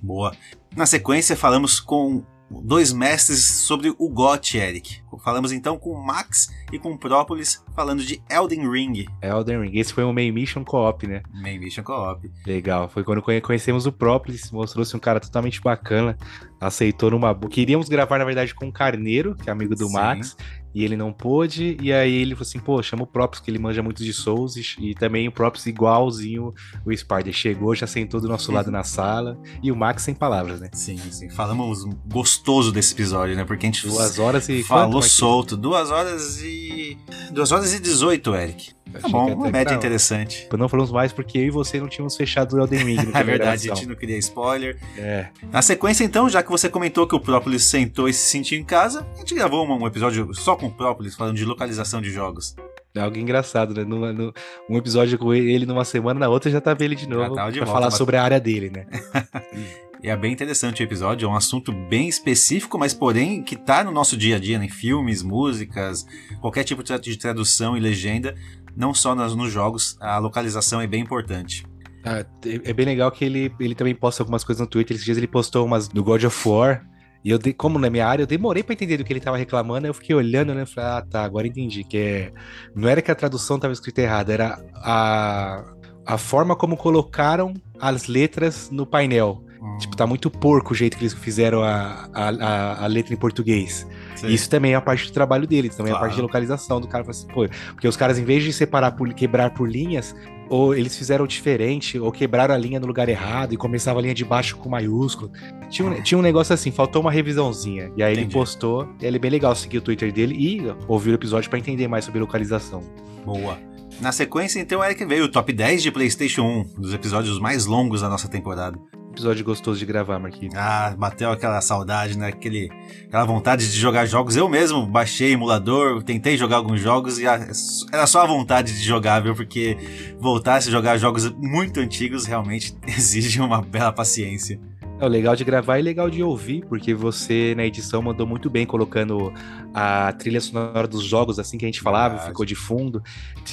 Boa. 0.00 0.32
Na 0.76 0.86
sequência, 0.86 1.34
falamos 1.34 1.80
com 1.80 2.22
dois 2.50 2.92
mestres 2.92 3.44
sobre 3.44 3.92
o 3.98 4.08
GOT, 4.08 4.56
Eric. 4.56 5.02
Falamos 5.24 5.52
então 5.52 5.78
com 5.78 5.90
o 5.90 6.04
Max 6.04 6.52
e 6.72 6.78
com 6.78 6.92
o 6.92 6.98
Própolis, 6.98 7.64
falando 7.74 8.02
de 8.02 8.22
Elden 8.30 8.70
Ring. 8.70 9.06
Elden 9.22 9.62
Ring, 9.62 9.78
esse 9.78 9.92
foi 9.92 10.04
um 10.04 10.12
main 10.12 10.30
mission 10.32 10.64
co-op, 10.64 11.06
né? 11.06 11.22
Main 11.32 11.58
Mission 11.58 11.82
Co-op. 11.82 12.30
Legal, 12.46 12.88
foi 12.88 13.04
quando 13.04 13.22
conhe- 13.22 13.40
conhecemos 13.40 13.86
o 13.86 13.92
Própolis, 13.92 14.50
mostrou-se 14.50 14.94
um 14.96 15.00
cara 15.00 15.20
totalmente 15.20 15.60
bacana, 15.60 16.16
aceitou 16.60 17.10
numa 17.10 17.32
boa. 17.32 17.50
Queríamos 17.50 17.88
gravar, 17.88 18.18
na 18.18 18.24
verdade, 18.24 18.54
com 18.54 18.68
o 18.68 18.72
Carneiro, 18.72 19.34
que 19.34 19.48
é 19.48 19.52
amigo 19.52 19.74
do 19.74 19.86
Sim. 19.86 19.92
Max, 19.94 20.36
e 20.74 20.84
ele 20.84 20.96
não 20.96 21.12
pôde, 21.12 21.76
e 21.80 21.92
aí 21.92 22.14
ele 22.14 22.34
falou 22.34 22.46
assim, 22.46 22.58
pô, 22.58 22.82
chama 22.82 23.02
o 23.02 23.06
Própolis, 23.06 23.40
que 23.40 23.50
ele 23.50 23.58
manja 23.58 23.82
muito 23.82 24.04
de 24.04 24.12
Souls, 24.12 24.54
e 24.78 24.94
também 24.94 25.26
o 25.26 25.32
Própolis 25.32 25.66
igualzinho 25.66 26.52
o 26.84 26.94
Spider. 26.96 27.32
Chegou, 27.32 27.74
já 27.74 27.86
sentou 27.86 28.20
do 28.20 28.28
nosso 28.28 28.52
lado 28.52 28.70
na 28.70 28.84
sala, 28.84 29.40
e 29.62 29.72
o 29.72 29.76
Max 29.76 30.02
sem 30.02 30.14
palavras, 30.14 30.60
né? 30.60 30.68
Sim, 30.72 30.98
sim. 31.10 31.30
Falamos 31.30 31.84
gostoso 32.06 32.70
desse 32.70 32.92
episódio, 32.94 33.34
né? 33.34 33.44
Porque 33.44 33.66
a 33.66 33.70
gente 33.70 33.86
Duas 33.88 34.18
horas 34.18 34.48
e... 34.48 34.62
falou 34.62 34.97
Marquinhos? 35.00 35.12
solto. 35.12 35.56
Duas 35.56 35.90
horas 35.90 36.40
e. 36.42 36.96
Duas 37.30 37.52
horas 37.52 37.72
e 37.74 37.80
18, 37.80 38.34
Eric. 38.34 38.78
Tá 38.90 38.98
Achei 39.00 39.10
bom, 39.12 39.34
uma 39.34 39.50
média 39.50 39.74
interessante. 39.74 40.48
Não 40.56 40.66
falamos 40.68 40.90
mais 40.90 41.12
porque 41.12 41.36
eu 41.36 41.42
e 41.44 41.50
você 41.50 41.78
não 41.78 41.88
tínhamos 41.88 42.16
fechado 42.16 42.56
o 42.56 42.58
Elden 42.60 42.84
Ring. 42.84 42.96
no 43.04 43.14
É 43.16 43.22
verdade, 43.22 43.70
a 43.70 43.74
gente 43.74 43.86
não 43.86 43.94
queria 43.94 44.16
spoiler. 44.16 44.78
É, 44.96 45.26
Na 45.52 45.60
sequência, 45.60 46.04
então, 46.04 46.26
já 46.28 46.42
que 46.42 46.50
você 46.50 46.70
comentou 46.70 47.06
que 47.06 47.14
o 47.14 47.20
Própolis 47.20 47.64
sentou 47.64 48.08
e 48.08 48.14
se 48.14 48.30
sentiu 48.30 48.58
em 48.58 48.64
casa, 48.64 49.06
a 49.14 49.18
gente 49.18 49.34
gravou 49.34 49.66
um 49.66 49.86
episódio 49.86 50.32
só 50.34 50.56
com 50.56 50.66
o 50.66 50.70
Própolis, 50.70 51.14
falando 51.14 51.36
de 51.36 51.44
localização 51.44 52.00
de 52.00 52.10
jogos. 52.10 52.56
É 52.94 53.00
algo 53.00 53.18
engraçado, 53.18 53.74
né? 53.74 53.84
Numa, 53.84 54.10
no, 54.12 54.32
um 54.70 54.76
episódio 54.78 55.18
com 55.18 55.34
ele 55.34 55.66
numa 55.66 55.84
semana, 55.84 56.18
na 56.18 56.28
outra 56.30 56.50
já 56.50 56.60
tava 56.60 56.82
ele 56.82 56.94
de 56.96 57.06
novo 57.06 57.34
tava 57.34 57.52
de 57.52 57.58
pra 57.58 57.66
volta, 57.66 57.78
falar 57.78 57.86
mas- 57.90 57.98
sobre 57.98 58.16
a 58.16 58.22
área 58.22 58.40
dele, 58.40 58.70
né? 58.70 58.86
E 60.02 60.08
é 60.08 60.16
bem 60.16 60.32
interessante 60.32 60.82
o 60.82 60.84
episódio, 60.84 61.26
é 61.26 61.28
um 61.28 61.34
assunto 61.34 61.72
bem 61.72 62.08
específico, 62.08 62.78
mas 62.78 62.94
porém 62.94 63.42
que 63.42 63.56
tá 63.56 63.82
no 63.82 63.90
nosso 63.90 64.16
dia 64.16 64.36
a 64.36 64.38
dia, 64.38 64.58
né? 64.58 64.66
em 64.66 64.68
filmes, 64.68 65.22
músicas, 65.22 66.06
qualquer 66.40 66.62
tipo 66.64 66.82
de 66.82 66.88
tra- 66.88 66.98
de 66.98 67.16
tradução 67.16 67.76
e 67.76 67.80
legenda, 67.80 68.34
não 68.76 68.94
só 68.94 69.14
nas- 69.14 69.34
nos 69.34 69.52
jogos, 69.52 69.96
a 70.00 70.18
localização 70.18 70.80
é 70.80 70.86
bem 70.86 71.02
importante. 71.02 71.66
Ah, 72.04 72.24
é 72.46 72.70
é 72.70 72.72
bem 72.72 72.86
legal 72.86 73.10
que 73.10 73.24
ele, 73.24 73.52
ele 73.58 73.74
também 73.74 73.94
posta 73.94 74.22
algumas 74.22 74.44
coisas 74.44 74.60
no 74.60 74.68
Twitter. 74.68 74.94
Esses 74.94 75.04
dias 75.04 75.18
ele 75.18 75.26
postou 75.26 75.66
umas 75.66 75.88
do 75.88 76.02
God 76.04 76.22
of 76.24 76.48
War. 76.48 76.86
E 77.24 77.30
eu, 77.30 77.38
como 77.56 77.76
na 77.78 77.90
minha 77.90 78.06
área, 78.06 78.22
eu 78.22 78.26
demorei 78.26 78.62
pra 78.62 78.72
entender 78.72 78.96
do 78.98 79.04
que 79.04 79.12
ele 79.12 79.18
tava 79.20 79.36
reclamando. 79.36 79.88
Eu 79.88 79.92
fiquei 79.92 80.14
olhando, 80.14 80.54
né? 80.54 80.64
Falei, 80.64 80.90
ah, 80.90 81.02
tá, 81.02 81.24
agora 81.24 81.48
entendi. 81.48 81.82
Que 81.82 81.98
é. 81.98 82.32
Não 82.74 82.88
era 82.88 83.02
que 83.02 83.10
a 83.10 83.14
tradução 83.16 83.58
tava 83.58 83.72
escrita 83.72 84.00
errada, 84.00 84.32
era 84.32 84.64
a, 84.76 85.64
a 86.06 86.16
forma 86.16 86.54
como 86.54 86.76
colocaram 86.76 87.52
as 87.80 88.06
letras 88.06 88.70
no 88.70 88.86
painel. 88.86 89.44
Tipo, 89.78 89.96
tá 89.96 90.06
muito 90.06 90.30
porco 90.30 90.72
o 90.72 90.76
jeito 90.76 90.96
que 90.96 91.02
eles 91.04 91.12
fizeram 91.14 91.62
a, 91.62 92.08
a, 92.14 92.28
a, 92.28 92.84
a 92.84 92.86
letra 92.86 93.14
em 93.14 93.16
português. 93.16 93.86
Sei. 94.16 94.30
Isso 94.30 94.48
também 94.50 94.72
é 94.72 94.74
a 94.76 94.80
parte 94.80 95.06
do 95.06 95.12
trabalho 95.12 95.46
deles, 95.46 95.74
também 95.76 95.90
é 95.92 95.94
a 95.94 95.98
Claro. 95.98 96.06
parte 96.08 96.16
de 96.16 96.22
localização 96.22 96.80
do 96.80 96.88
cara. 96.88 97.04
Assim, 97.08 97.26
pô, 97.28 97.46
porque 97.72 97.86
os 97.86 97.96
caras, 97.96 98.18
em 98.18 98.24
vez 98.24 98.42
de 98.42 98.52
separar 98.52 98.92
por 98.92 99.12
quebrar 99.14 99.50
por 99.50 99.68
linhas, 99.70 100.14
ou 100.48 100.74
eles 100.74 100.96
fizeram 100.96 101.26
diferente, 101.26 101.98
ou 101.98 102.10
quebraram 102.10 102.54
a 102.54 102.58
linha 102.58 102.80
no 102.80 102.86
lugar 102.86 103.08
errado 103.08 103.52
e 103.52 103.56
começava 103.56 103.98
a 103.98 104.02
linha 104.02 104.14
de 104.14 104.24
baixo 104.24 104.56
com 104.56 104.68
maiúsculo. 104.68 105.30
Tinha 105.68 105.86
um, 105.88 106.02
tinha 106.02 106.18
um 106.18 106.22
negócio 106.22 106.54
assim, 106.54 106.70
faltou 106.70 107.02
uma 107.02 107.10
revisãozinha. 107.12 107.90
E 107.96 108.02
aí 108.02 108.12
ele 108.12 108.22
Entendi. 108.22 108.34
postou, 108.34 108.88
e 109.00 109.06
ele 109.06 109.16
é 109.16 109.20
bem 109.20 109.30
legal 109.30 109.54
seguir 109.54 109.78
o 109.78 109.82
Twitter 109.82 110.12
dele 110.12 110.34
e 110.34 110.62
ouvir 110.88 111.10
o 111.10 111.14
episódio 111.14 111.48
pra 111.50 111.58
entender 111.58 111.86
mais 111.86 112.04
sobre 112.04 112.20
localização. 112.20 112.82
Boa. 113.24 113.58
Na 114.00 114.12
sequência, 114.12 114.60
então, 114.60 114.82
Eric 114.84 115.04
veio 115.04 115.24
o 115.24 115.28
top 115.28 115.52
10 115.52 115.82
de 115.82 115.90
PlayStation 115.90 116.42
1, 116.76 116.80
dos 116.80 116.94
episódios 116.94 117.38
mais 117.40 117.66
longos 117.66 118.00
da 118.00 118.08
nossa 118.08 118.28
temporada. 118.28 118.78
Episódio 119.10 119.44
gostoso 119.44 119.80
de 119.80 119.84
gravar, 119.84 120.20
Marquinhos. 120.20 120.54
Ah, 120.54 120.94
bateu 120.96 121.32
aquela 121.32 121.60
saudade, 121.60 122.16
né? 122.16 122.28
Aquele, 122.28 122.70
aquela 123.08 123.24
vontade 123.24 123.68
de 123.68 123.76
jogar 123.76 124.06
jogos. 124.06 124.36
Eu 124.36 124.48
mesmo 124.48 124.86
baixei 124.86 125.32
emulador, 125.32 126.04
tentei 126.04 126.36
jogar 126.36 126.58
alguns 126.58 126.80
jogos 126.80 127.18
e 127.18 127.26
a- 127.26 127.48
era 127.92 128.06
só 128.06 128.22
a 128.22 128.26
vontade 128.26 128.72
de 128.72 128.84
jogar, 128.84 129.20
viu? 129.20 129.34
Porque 129.34 129.76
voltar 130.20 130.56
a 130.56 130.60
se 130.60 130.70
jogar 130.70 130.96
jogos 130.98 131.28
muito 131.32 131.80
antigos 131.80 132.24
realmente 132.26 132.76
exige 132.86 133.40
uma 133.40 133.60
bela 133.60 133.90
paciência. 133.90 134.60
É, 135.00 135.04
o 135.04 135.08
legal 135.08 135.36
de 135.36 135.44
gravar 135.44 135.78
e 135.78 135.82
legal 135.82 136.10
de 136.10 136.22
ouvir, 136.22 136.64
porque 136.66 136.92
você 136.94 137.54
na 137.56 137.64
edição 137.64 138.02
mandou 138.02 138.26
muito 138.26 138.50
bem 138.50 138.66
colocando 138.66 139.32
a 139.72 140.12
trilha 140.12 140.40
sonora 140.40 140.88
dos 140.88 141.04
jogos, 141.04 141.38
assim 141.38 141.56
que 141.56 141.64
a 141.64 141.68
gente 141.68 141.80
falava, 141.80 142.14
Verdade. 142.14 142.30
ficou 142.30 142.44
de 142.44 142.54
fundo. 142.54 143.02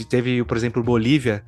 Teve, 0.10 0.44
por 0.44 0.58
exemplo, 0.58 0.82
o 0.82 0.86
Bolívia, 0.86 1.44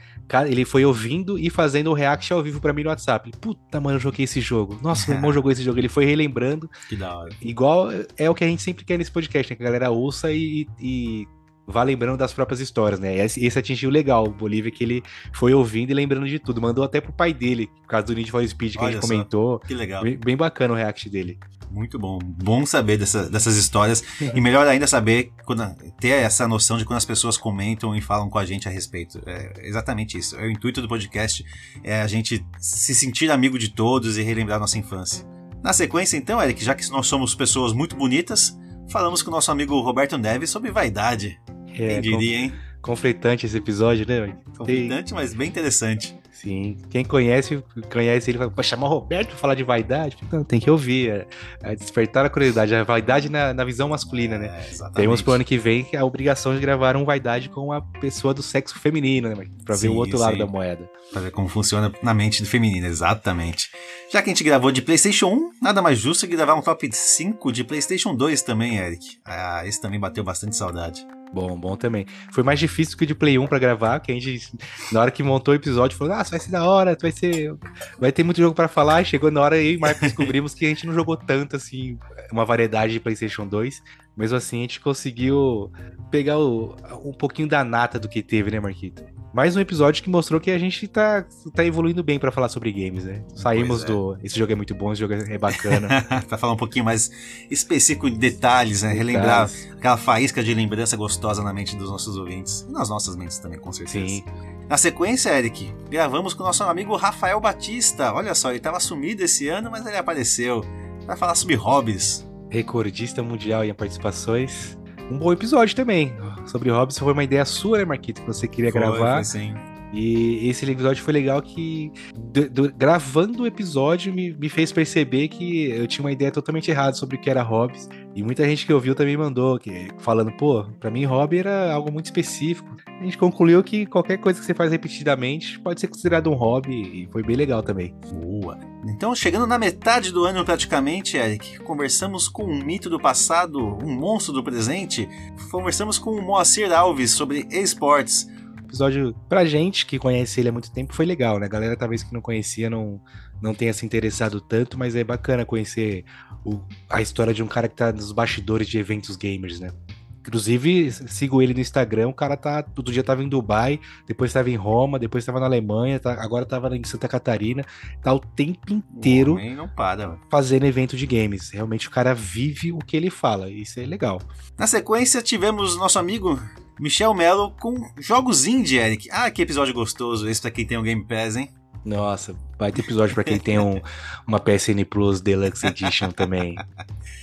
ele 0.48 0.66
foi 0.66 0.86
ouvindo 0.86 1.38
e 1.40 1.50
fazendo 1.50 1.90
o 1.90 1.94
react 1.94 2.32
ao 2.32 2.44
vivo 2.44 2.62
pra 2.62 2.74
mim 2.74 2.84
no 2.84 2.90
WhatsApp. 2.90 3.32
Puta, 3.42 3.82
mano, 3.82 3.96
eu 3.96 4.02
joguei 4.02 4.26
esse 4.26 4.40
jogo. 4.40 4.80
Nossa, 4.84 5.08
meu 5.10 5.18
irmão 5.20 5.34
jogou 5.34 5.52
esse 5.52 5.64
jogo. 5.64 5.80
Ele 5.80 5.90
foi 5.90 6.06
relembrando, 6.06 6.70
Que 6.88 6.96
da 6.96 7.16
hora. 7.18 7.30
igual 7.42 7.90
é 8.18 8.30
o 8.30 8.36
que 8.36 8.44
a 8.44 8.48
gente 8.48 8.62
sempre 8.62 8.86
quer 8.86 8.98
nesse 8.98 9.12
podcast, 9.12 9.52
né? 9.52 9.56
Que 9.56 9.64
a 9.64 9.66
galera 9.66 9.90
ouça 9.90 10.32
e, 10.32 10.68
e 10.80 11.26
vá 11.68 11.84
lembrando 11.84 12.18
das 12.18 12.32
próprias 12.34 12.60
histórias, 12.62 13.00
né? 13.00 13.18
Esse, 13.18 13.46
esse 13.46 13.60
atingiu 13.60 13.90
legal 13.90 14.26
o 14.26 14.32
Bolívia, 14.32 14.72
que 14.72 14.84
ele 14.84 15.04
foi 15.34 15.54
ouvindo 15.54 15.92
e 15.92 15.94
lembrando 15.94 16.28
de 16.28 16.40
tudo. 16.40 16.62
Mandou 16.62 16.84
até 16.84 17.02
pro 17.02 17.12
pai 17.12 17.34
dele, 17.34 17.68
por 17.82 17.88
causa 17.90 18.08
do 18.08 18.16
Need 18.16 18.32
for 18.32 18.48
Speed 18.48 18.74
que 18.74 18.80
a 18.80 18.84
Olha 18.84 18.94
gente 18.94 19.02
só. 19.02 19.08
comentou. 19.08 19.60
Que 19.60 19.74
legal. 19.74 20.02
Bem, 20.04 20.18
bem 20.18 20.38
bacana 20.38 20.74
o 20.74 20.78
react 20.78 21.10
dele. 21.10 21.38
Muito 21.70 22.00
bom. 22.00 22.18
Bom 22.24 22.66
saber 22.66 22.98
dessa- 22.98 23.30
dessas 23.30 23.58
histórias. 23.58 24.02
E 24.34 24.40
melhor 24.40 24.66
ainda 24.66 24.88
saber 24.88 25.34
quando, 25.46 25.64
ter 26.00 26.10
essa 26.24 26.48
noção 26.48 26.78
de 26.78 26.86
quando 26.86 26.96
as 26.98 27.04
pessoas 27.04 27.36
comentam 27.38 27.94
e 27.94 28.00
falam 28.00 28.30
com 28.30 28.40
a 28.40 28.46
gente 28.46 28.70
a 28.70 28.72
respeito. 28.72 29.22
É 29.26 29.68
exatamente 29.68 30.18
isso. 30.18 30.38
É 30.38 30.46
o 30.46 30.50
intuito 30.50 30.82
do 30.82 30.88
podcast 30.88 31.44
é 31.84 32.02
a 32.02 32.08
gente 32.08 32.46
se 32.58 32.96
sentir 32.96 33.30
amigo 33.30 33.60
de 33.60 33.68
todos 33.70 34.18
e 34.18 34.22
relembrar 34.24 34.62
nossa 34.62 34.78
infância. 34.78 35.26
Na 35.62 35.74
sequência, 35.74 36.16
então, 36.16 36.42
Eric, 36.42 36.64
já 36.64 36.74
que 36.74 36.90
nós 36.90 37.08
somos 37.08 37.36
pessoas 37.36 37.74
muito 37.74 37.98
bonitas, 37.98 38.58
falamos 38.90 39.22
com 39.22 39.30
o 39.30 39.34
nosso 39.34 39.52
amigo 39.52 39.78
Roberto 39.82 40.18
Neves 40.18 40.50
sobre 40.50 40.72
vaidade. 40.72 41.38
É, 41.84 42.00
Quem 42.00 42.02
diria, 42.02 42.38
hein? 42.38 42.50
con- 42.82 42.92
conflitante 42.94 43.46
esse 43.46 43.58
episódio, 43.58 44.06
né? 44.08 44.20
velho? 44.22 44.34
Tem- 44.34 44.54
Conflitante, 44.58 45.14
mas 45.14 45.34
bem 45.34 45.48
interessante. 45.48 46.18
Sim. 46.32 46.78
Quem 46.92 47.04
conhece, 47.04 47.64
conhece 47.92 48.30
ele 48.30 48.38
pô, 48.50 48.62
chamar 48.62 48.86
o 48.86 48.90
Roberto 48.90 49.30
pra 49.30 49.38
falar 49.38 49.56
de 49.56 49.64
vaidade? 49.64 50.16
Não, 50.32 50.44
tem 50.44 50.60
que 50.60 50.70
ouvir. 50.70 51.10
É, 51.10 51.28
é 51.64 51.76
despertar 51.76 52.24
a 52.26 52.30
curiosidade. 52.30 52.76
A 52.76 52.84
vaidade 52.84 53.28
na, 53.28 53.56
na 53.56 53.66
visão 53.66 53.90
masculina, 53.90 54.38
né? 54.38 54.46
É, 54.46 54.70
exatamente. 54.70 54.96
Temos 54.98 55.22
pro 55.24 55.34
ano 55.34 55.44
que 55.44 55.58
vem 55.58 55.88
a 55.98 56.06
obrigação 56.06 56.54
de 56.54 56.62
gravar 56.62 56.96
um 56.96 57.04
vaidade 57.04 57.50
com 57.50 57.62
uma 57.62 57.82
pessoa 57.82 58.36
do 58.36 58.44
sexo 58.44 58.78
feminino, 58.78 59.30
né? 59.30 59.48
Pra 59.66 59.74
ver 59.74 59.82
Sim, 59.82 59.88
o 59.88 59.96
outro 59.96 60.20
lado 60.20 60.38
da 60.38 60.46
moeda. 60.46 60.88
Pra 61.12 61.22
ver 61.22 61.32
como 61.32 61.48
funciona 61.48 61.92
na 62.04 62.14
mente 62.14 62.44
do 62.44 62.48
feminino, 62.48 62.86
exatamente. 62.86 63.72
Já 64.14 64.22
que 64.22 64.30
a 64.30 64.34
gente 64.34 64.44
gravou 64.44 64.72
de 64.72 64.84
PlayStation 64.84 65.30
1, 65.34 65.50
nada 65.60 65.82
mais 65.82 65.98
justo 65.98 66.28
que 66.28 66.36
gravar 66.36 66.54
um 66.54 66.62
top 66.62 66.88
5 66.92 67.52
de 67.52 67.64
PlayStation 67.64 68.16
2 68.16 68.44
também, 68.44 68.78
Eric. 68.78 69.18
Ah, 69.26 69.64
esse 69.66 69.82
também 69.82 70.00
bateu 70.00 70.24
bastante 70.24 70.56
saudade. 70.56 71.04
Bom, 71.34 71.60
bom 71.60 71.76
também. 71.76 72.06
Foi 72.32 72.44
mais 72.44 72.60
difícil 72.60 72.98
que 72.98 73.04
o 73.04 73.08
de 73.08 73.14
Play 73.14 73.38
1 73.38 73.48
pra 73.48 73.60
gravar, 73.60 74.00
que 74.00 74.12
a 74.12 74.16
gente, 74.16 74.52
na 74.92 75.02
hora 75.02 75.12
que 75.12 75.22
montou 75.22 75.54
o 75.54 75.56
episódio, 75.58 75.98
falou: 75.98 76.14
Ah, 76.14 76.24
vai 76.24 76.40
ser 76.40 76.50
da 76.52 76.64
hora, 76.66 76.98
vai 77.02 77.12
ser. 77.12 77.54
Vai 78.00 78.12
ter 78.12 78.24
muito 78.24 78.42
jogo 78.42 78.56
pra 78.56 78.68
falar. 78.68 79.02
E 79.02 79.06
chegou 79.06 79.30
na 79.30 79.42
hora 79.42 79.56
aí, 79.56 79.74
e 79.74 79.78
Marcos, 79.78 80.02
descobrimos 80.02 80.54
que 80.54 80.66
a 80.66 80.70
gente 80.70 80.88
não 80.88 80.94
jogou 80.94 81.18
tanto, 81.18 81.56
assim, 81.56 81.98
uma 82.32 82.46
variedade 82.46 82.94
de 82.94 83.00
PlayStation 83.00 83.46
2. 83.46 83.82
Mesmo 84.16 84.38
assim, 84.38 84.60
a 84.60 84.62
gente 84.62 84.80
conseguiu 84.80 85.72
pegar 86.10 86.40
o- 86.40 86.76
um 87.04 87.14
pouquinho 87.14 87.48
da 87.48 87.64
nata 87.64 88.00
do 88.00 88.08
que 88.10 88.24
teve, 88.24 88.50
né, 88.50 88.60
Marquito? 88.60 89.04
Mais 89.34 89.56
um 89.56 89.60
episódio 89.60 90.04
que 90.04 90.10
mostrou 90.10 90.40
que 90.40 90.50
a 90.50 90.58
gente 90.58 90.88
tá, 90.88 91.26
tá 91.54 91.64
evoluindo 91.64 92.04
bem 92.04 92.18
pra 92.18 92.32
falar 92.32 92.50
sobre 92.50 92.72
games, 92.72 93.04
né? 93.04 93.24
Saímos 93.36 93.84
é. 93.84 93.88
do. 93.88 94.18
Esse 94.24 94.38
jogo 94.38 94.52
é 94.52 94.56
muito 94.56 94.74
bom, 94.74 94.92
esse 94.92 95.02
jogo 95.02 95.14
é 95.14 95.38
bacana. 95.38 95.88
pra 96.28 96.38
falar 96.38 96.54
um 96.54 96.58
pouquinho 96.58 96.86
mais 96.86 97.12
específico 97.52 98.10
de 98.10 98.18
detalhes, 98.18 98.82
né? 98.84 98.94
Relembrar 98.94 99.50
aquela 99.74 99.98
faísca 99.98 100.42
de 100.42 100.54
lembrança 100.54 100.96
gostosa 100.98 101.44
na 101.44 101.54
mente 101.54 101.76
dos 101.76 101.90
nossos 101.90 102.18
ouvintes. 102.18 102.66
E 102.68 102.72
nas 102.72 102.90
nossas 102.90 103.16
mentes 103.16 103.38
também, 103.38 103.60
com 103.60 103.72
certeza. 103.72 104.08
Sim. 104.08 104.24
Na 104.68 104.78
sequência, 104.78 105.30
Eric, 105.30 105.74
gravamos 105.90 106.34
com 106.34 106.44
o 106.44 106.46
nosso 106.46 106.64
amigo 106.64 106.96
Rafael 106.96 107.40
Batista. 107.40 108.14
Olha 108.14 108.34
só, 108.34 108.52
ele 108.52 108.60
tava 108.60 108.80
sumido 108.80 109.24
esse 109.24 109.48
ano, 109.48 109.70
mas 109.70 109.86
ele 109.86 109.98
apareceu. 109.98 110.66
Pra 111.06 111.16
falar 111.16 111.36
sobre 111.36 111.56
hobbies. 111.56 112.28
recordista 112.50 113.24
mundial 113.24 113.64
em 113.64 113.74
participações. 113.74 114.77
Um 115.10 115.18
bom 115.18 115.32
episódio 115.32 115.76
também. 115.76 116.14
Sobre 116.46 116.70
Hobbs 116.70 116.98
foi 117.00 117.14
uma 117.14 117.24
ideia 117.24 117.46
sua, 117.46 117.78
né, 117.78 117.86
Marquito? 117.86 118.22
Que 118.22 118.28
você 118.28 118.48
queria 118.48 118.72
Foi, 118.72 118.82
gravar. 118.82 119.16
foi 119.16 119.24
sim. 119.24 119.54
E 119.94 120.50
esse 120.50 120.70
episódio 120.70 121.02
foi 121.04 121.14
legal 121.14 121.42
que, 121.42 121.92
do- 122.16 122.50
do- 122.50 122.74
gravando 122.74 123.44
o 123.44 123.48
episódio, 123.48 124.14
me, 124.14 124.34
me 124.34 124.50
fez 124.50 124.72
perceber 124.72 125.28
que 125.30 125.70
eu 125.72 125.88
tinha 125.88 126.04
uma 126.04 126.12
ideia 126.12 126.32
totalmente 126.32 126.70
errada 126.70 126.94
sobre 126.94 127.16
o 127.16 127.20
que 127.20 127.30
era 127.30 127.42
hobbies. 127.42 127.88
E 128.14 128.22
muita 128.24 128.44
gente 128.46 128.66
que 128.66 128.74
ouviu 128.74 128.94
também 128.96 129.16
mandou, 129.16 129.58
que, 129.60 129.88
falando, 130.00 130.32
pô, 130.32 130.66
pra 130.80 130.90
mim 130.92 131.06
hobby 131.06 131.38
era 131.38 131.72
algo 131.72 131.92
muito 131.92 132.06
específico. 132.06 132.76
A 133.00 133.04
gente 133.04 133.18
concluiu 133.18 133.64
que 133.64 133.86
qualquer 133.86 134.18
coisa 134.18 134.40
que 134.40 134.46
você 134.46 134.54
faz 134.56 134.72
repetidamente 134.72 135.60
pode 135.60 135.80
ser 135.80 135.88
considerado 135.88 136.30
um 136.30 136.34
hobby, 136.34 136.74
e 137.04 137.08
foi 137.12 137.22
bem 137.24 137.36
legal 137.36 137.62
também. 137.62 137.94
Boa. 138.12 138.58
Então, 138.90 139.14
chegando 139.16 139.46
na 139.46 139.60
metade 139.60 140.12
do 140.12 140.24
ano 140.26 140.44
praticamente, 140.44 141.16
Eric, 141.16 141.60
conversamos 141.60 142.28
com 142.28 142.44
um 142.44 142.64
mito 142.64 142.90
do 142.90 143.00
passado, 143.00 143.60
um 143.84 143.94
monstro 143.94 144.34
do 144.34 144.44
presente. 144.44 145.08
Conversamos 145.52 145.98
com 146.00 146.12
o 146.12 146.22
Moacir 146.22 146.72
Alves 146.72 147.12
sobre 147.12 147.48
esportes. 147.52 148.28
Episódio, 148.68 149.16
pra 149.28 149.46
gente 149.46 149.86
que 149.86 149.98
conhece 149.98 150.40
ele 150.40 150.50
há 150.50 150.52
muito 150.52 150.72
tempo, 150.72 150.94
foi 150.94 151.06
legal, 151.06 151.40
né? 151.40 151.46
A 151.46 151.50
galera 151.50 151.76
talvez 151.76 152.04
que 152.04 152.14
não 152.14 152.22
conhecia 152.22 152.70
não, 152.70 153.02
não 153.42 153.54
tenha 153.54 153.74
se 153.74 153.86
interessado 153.86 154.40
tanto, 154.42 154.78
mas 154.78 154.96
é 154.96 155.04
bacana 155.04 155.46
conhecer 155.46 156.04
o- 156.46 156.60
a 156.90 157.02
história 157.02 157.34
de 157.34 157.42
um 157.44 157.48
cara 157.48 157.68
que 157.68 157.76
tá 157.76 157.92
nos 157.92 158.12
bastidores 158.12 158.68
de 158.68 158.78
eventos 158.78 159.16
gamers, 159.16 159.60
né? 159.60 159.72
Inclusive, 160.20 160.92
sigo 160.92 161.42
ele 161.42 161.54
no 161.54 161.62
Instagram, 161.62 162.10
o 162.10 162.14
cara 162.14 162.36
tá, 162.36 162.62
todo 162.62 162.92
dia 162.92 163.02
tava 163.02 163.24
em 163.24 163.30
Dubai, 163.30 163.80
depois 164.06 164.34
tava 164.34 164.50
em 164.50 164.58
Roma, 164.58 165.00
depois 165.00 165.24
tava 165.24 165.40
na 165.40 165.46
Alemanha, 165.46 166.02
tá- 166.02 166.22
agora 166.22 166.46
tava 166.46 166.76
em 166.76 166.84
Santa 166.84 167.08
Catarina, 167.08 167.64
tá 168.04 168.14
o 168.14 168.20
tempo 168.20 168.74
inteiro 168.74 169.36
O 169.36 169.56
não 169.56 169.70
para, 169.70 170.06
mano. 170.06 170.20
fazendo 170.30 170.66
evento 170.66 170.98
de 170.98 171.06
games. 171.08 171.52
Realmente 171.52 171.88
o 171.88 171.92
cara 171.92 172.14
vive 172.14 172.74
o 172.74 172.80
que 172.80 172.98
ele 172.98 173.10
fala, 173.10 173.50
isso 173.50 173.80
é 173.80 173.86
legal. 173.86 174.22
Na 174.58 174.68
sequência, 174.68 175.22
tivemos 175.22 175.78
nosso 175.78 175.98
amigo 175.98 176.38
Michel 176.80 177.14
Mello 177.14 177.52
com 177.60 177.76
jogos 177.98 178.46
indie, 178.46 178.78
Eric. 178.78 179.10
Ah, 179.12 179.30
que 179.32 179.42
episódio 179.42 179.74
gostoso 179.74 180.30
esse 180.30 180.42
pra 180.42 180.52
quem 180.52 180.66
tem 180.66 180.78
o 180.78 180.84
Game 180.84 181.04
Pass, 181.04 181.36
hein? 181.36 181.50
Nossa, 181.88 182.36
vai 182.60 182.70
ter 182.70 182.82
episódio 182.82 183.16
pra 183.16 183.24
quem 183.24 183.40
tem 183.40 183.58
um, 183.58 183.80
uma 184.28 184.42
PSN 184.42 184.84
Plus 184.90 185.22
Deluxe 185.22 185.66
Edition 185.66 186.12
também. 186.12 186.54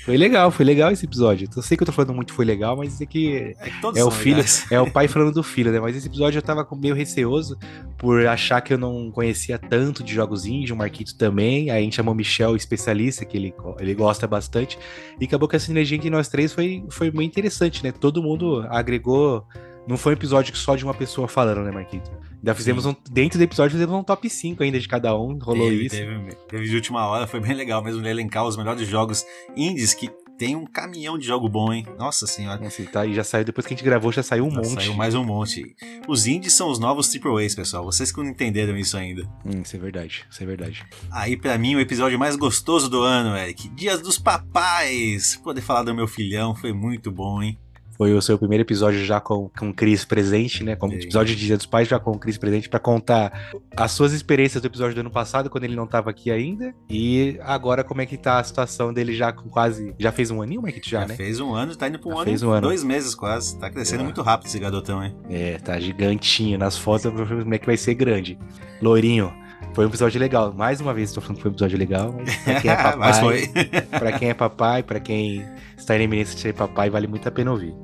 Foi 0.06 0.16
legal, 0.16 0.50
foi 0.50 0.64
legal 0.64 0.90
esse 0.90 1.04
episódio. 1.04 1.46
Eu 1.54 1.62
sei 1.62 1.76
que 1.76 1.82
eu 1.82 1.86
tô 1.86 1.92
falando 1.92 2.14
muito 2.14 2.32
foi 2.32 2.46
legal, 2.46 2.74
mas 2.74 2.98
é 2.98 3.04
que 3.04 3.54
É 3.60 3.70
todos 3.82 4.00
é 4.00 4.04
o 4.04 4.10
filho, 4.10 4.36
legais. 4.36 4.66
é 4.72 4.80
o 4.80 4.90
pai 4.90 5.06
falando 5.06 5.32
do 5.32 5.42
filho, 5.42 5.70
né? 5.70 5.78
Mas 5.78 5.94
esse 5.94 6.06
episódio 6.06 6.38
eu 6.38 6.42
tava 6.42 6.66
meio 6.76 6.94
receoso 6.94 7.58
por 7.98 8.26
achar 8.26 8.62
que 8.62 8.72
eu 8.72 8.78
não 8.78 9.10
conhecia 9.10 9.58
tanto 9.58 10.02
de 10.02 10.14
jogos 10.14 10.46
indie, 10.46 10.72
o 10.72 10.76
Marquito 10.76 11.14
também. 11.14 11.70
Aí 11.70 11.80
a 11.80 11.84
gente 11.84 11.96
chamou 11.96 12.14
o 12.14 12.16
Michel, 12.16 12.56
especialista, 12.56 13.26
que 13.26 13.36
ele, 13.36 13.54
ele 13.78 13.94
gosta 13.94 14.26
bastante. 14.26 14.78
E 15.20 15.26
acabou 15.26 15.46
que 15.46 15.56
a 15.56 15.60
sinergia 15.60 15.98
entre 15.98 16.08
nós 16.08 16.26
três 16.28 16.54
foi, 16.54 16.82
foi 16.88 17.10
muito 17.10 17.30
interessante, 17.30 17.84
né? 17.84 17.92
Todo 17.92 18.22
mundo 18.22 18.66
agregou 18.70 19.46
não 19.86 19.96
foi 19.96 20.12
um 20.12 20.16
episódio 20.16 20.56
só 20.56 20.76
de 20.76 20.84
uma 20.84 20.94
pessoa 20.94 21.28
falando, 21.28 21.62
né, 21.62 21.70
Marquito? 21.70 22.10
Ainda 22.36 22.54
fizemos 22.54 22.86
um. 22.86 22.94
Dentro 23.10 23.38
do 23.38 23.42
episódio, 23.42 23.72
fizemos 23.72 23.94
um 23.94 24.02
top 24.02 24.28
5 24.28 24.62
ainda 24.62 24.78
de 24.78 24.88
cada 24.88 25.16
um. 25.16 25.38
Rolou 25.38 25.68
teve, 25.68 25.86
isso. 25.86 25.96
Teve, 25.96 26.34
teve 26.48 26.68
de 26.68 26.74
última 26.74 27.06
hora, 27.06 27.26
foi 27.26 27.40
bem 27.40 27.54
legal 27.54 27.82
mesmo 27.82 28.06
elencar 28.06 28.46
os 28.46 28.56
melhores 28.56 28.86
jogos 28.86 29.24
indies 29.56 29.94
que 29.94 30.10
tem 30.36 30.56
um 30.56 30.66
caminhão 30.66 31.16
de 31.16 31.26
jogo 31.26 31.48
bom, 31.48 31.72
hein? 31.72 31.86
Nossa 31.98 32.26
senhora. 32.26 32.66
Assim, 32.66 32.84
tá, 32.84 33.06
e 33.06 33.14
já 33.14 33.22
saiu, 33.22 33.44
depois 33.44 33.66
que 33.66 33.74
a 33.74 33.76
gente 33.76 33.84
gravou, 33.84 34.12
já 34.12 34.22
saiu 34.22 34.46
um 34.46 34.50
já 34.50 34.56
monte. 34.56 34.74
Saiu 34.74 34.94
mais 34.94 35.14
um 35.14 35.24
monte. 35.24 35.74
Os 36.08 36.26
indies 36.26 36.52
são 36.52 36.70
os 36.70 36.78
novos 36.78 37.08
Triple 37.08 37.44
A's, 37.44 37.54
pessoal. 37.54 37.84
Vocês 37.84 38.10
que 38.10 38.18
não 38.18 38.28
entenderam 38.28 38.76
isso 38.76 38.96
ainda. 38.96 39.22
Hum, 39.44 39.62
isso 39.62 39.76
é 39.76 39.78
verdade, 39.78 40.24
isso 40.30 40.42
é 40.42 40.46
verdade. 40.46 40.84
Aí, 41.10 41.36
para 41.36 41.56
mim, 41.56 41.76
o 41.76 41.80
episódio 41.80 42.18
mais 42.18 42.36
gostoso 42.36 42.88
do 42.88 43.02
ano, 43.02 43.36
Eric. 43.36 43.68
Dias 43.70 44.00
dos 44.00 44.18
Papais. 44.18 45.40
Poder 45.42 45.60
falar 45.60 45.84
do 45.84 45.94
meu 45.94 46.08
filhão 46.08 46.54
foi 46.54 46.72
muito 46.72 47.10
bom, 47.10 47.42
hein? 47.42 47.58
Foi 47.96 48.12
o 48.12 48.20
seu 48.20 48.36
primeiro 48.36 48.62
episódio 48.62 49.04
já 49.04 49.20
com, 49.20 49.48
com 49.56 49.70
o 49.70 49.74
Cris 49.74 50.04
presente, 50.04 50.64
né? 50.64 50.74
Como 50.74 50.92
Sim. 50.92 51.00
episódio 51.00 51.34
de 51.34 51.46
Dia 51.46 51.56
dos 51.56 51.66
Pais, 51.66 51.86
já 51.86 51.98
com 51.98 52.10
o 52.10 52.18
Cris 52.18 52.36
presente, 52.36 52.68
para 52.68 52.80
contar 52.80 53.52
as 53.76 53.92
suas 53.92 54.12
experiências 54.12 54.60
do 54.60 54.66
episódio 54.66 54.94
do 54.94 55.00
ano 55.00 55.10
passado, 55.10 55.48
quando 55.48 55.64
ele 55.64 55.76
não 55.76 55.86
tava 55.86 56.10
aqui 56.10 56.30
ainda. 56.30 56.74
E 56.90 57.38
agora, 57.42 57.84
como 57.84 58.00
é 58.00 58.06
que 58.06 58.16
tá 58.16 58.40
a 58.40 58.44
situação 58.44 58.92
dele 58.92 59.14
já 59.14 59.32
com 59.32 59.48
quase. 59.48 59.94
Já 59.98 60.10
fez 60.10 60.30
um 60.30 60.42
aninho, 60.42 60.62
Marquito? 60.62 60.88
Já, 60.88 61.02
já 61.02 61.08
né? 61.08 61.16
fez 61.16 61.38
um 61.38 61.54
ano, 61.54 61.76
tá 61.76 61.88
indo 61.88 61.98
pra 61.98 62.08
um, 62.08 62.16
ano, 62.18 62.24
fez 62.24 62.42
um 62.42 62.50
ano, 62.50 62.62
dois 62.62 62.82
meses 62.82 63.14
quase. 63.14 63.58
Tá 63.58 63.70
crescendo 63.70 64.00
é. 64.00 64.04
muito 64.04 64.22
rápido 64.22 64.48
esse 64.48 64.58
garotão, 64.58 65.02
hein? 65.02 65.16
É, 65.30 65.58
tá 65.58 65.78
gigantinho. 65.78 66.58
Nas 66.58 66.76
fotos, 66.76 67.12
como 67.12 67.54
é 67.54 67.58
que 67.58 67.66
vai 67.66 67.76
ser 67.76 67.94
grande. 67.94 68.38
Loirinho. 68.82 69.43
Foi 69.74 69.84
um 69.84 69.88
episódio 69.88 70.20
legal. 70.20 70.52
Mais 70.52 70.80
uma 70.80 70.94
vez 70.94 71.10
estou 71.10 71.20
falando 71.20 71.36
que 71.36 71.42
foi 71.42 71.50
um 71.50 71.54
episódio 71.54 71.76
legal, 71.76 72.14
pra 72.44 72.60
quem 72.60 72.70
é 72.70 72.76
papai, 72.78 72.96
mas 72.96 73.18
foi. 73.18 73.48
pra 73.98 74.12
quem 74.12 74.30
é 74.30 74.34
papai, 74.34 74.82
pra 74.84 75.00
quem 75.00 75.44
está 75.76 75.98
em 75.98 76.04
iminência 76.04 76.34
de 76.36 76.40
ser 76.40 76.54
papai, 76.54 76.88
vale 76.88 77.08
muito 77.08 77.28
a 77.28 77.32
pena 77.32 77.50
ouvir. 77.50 77.74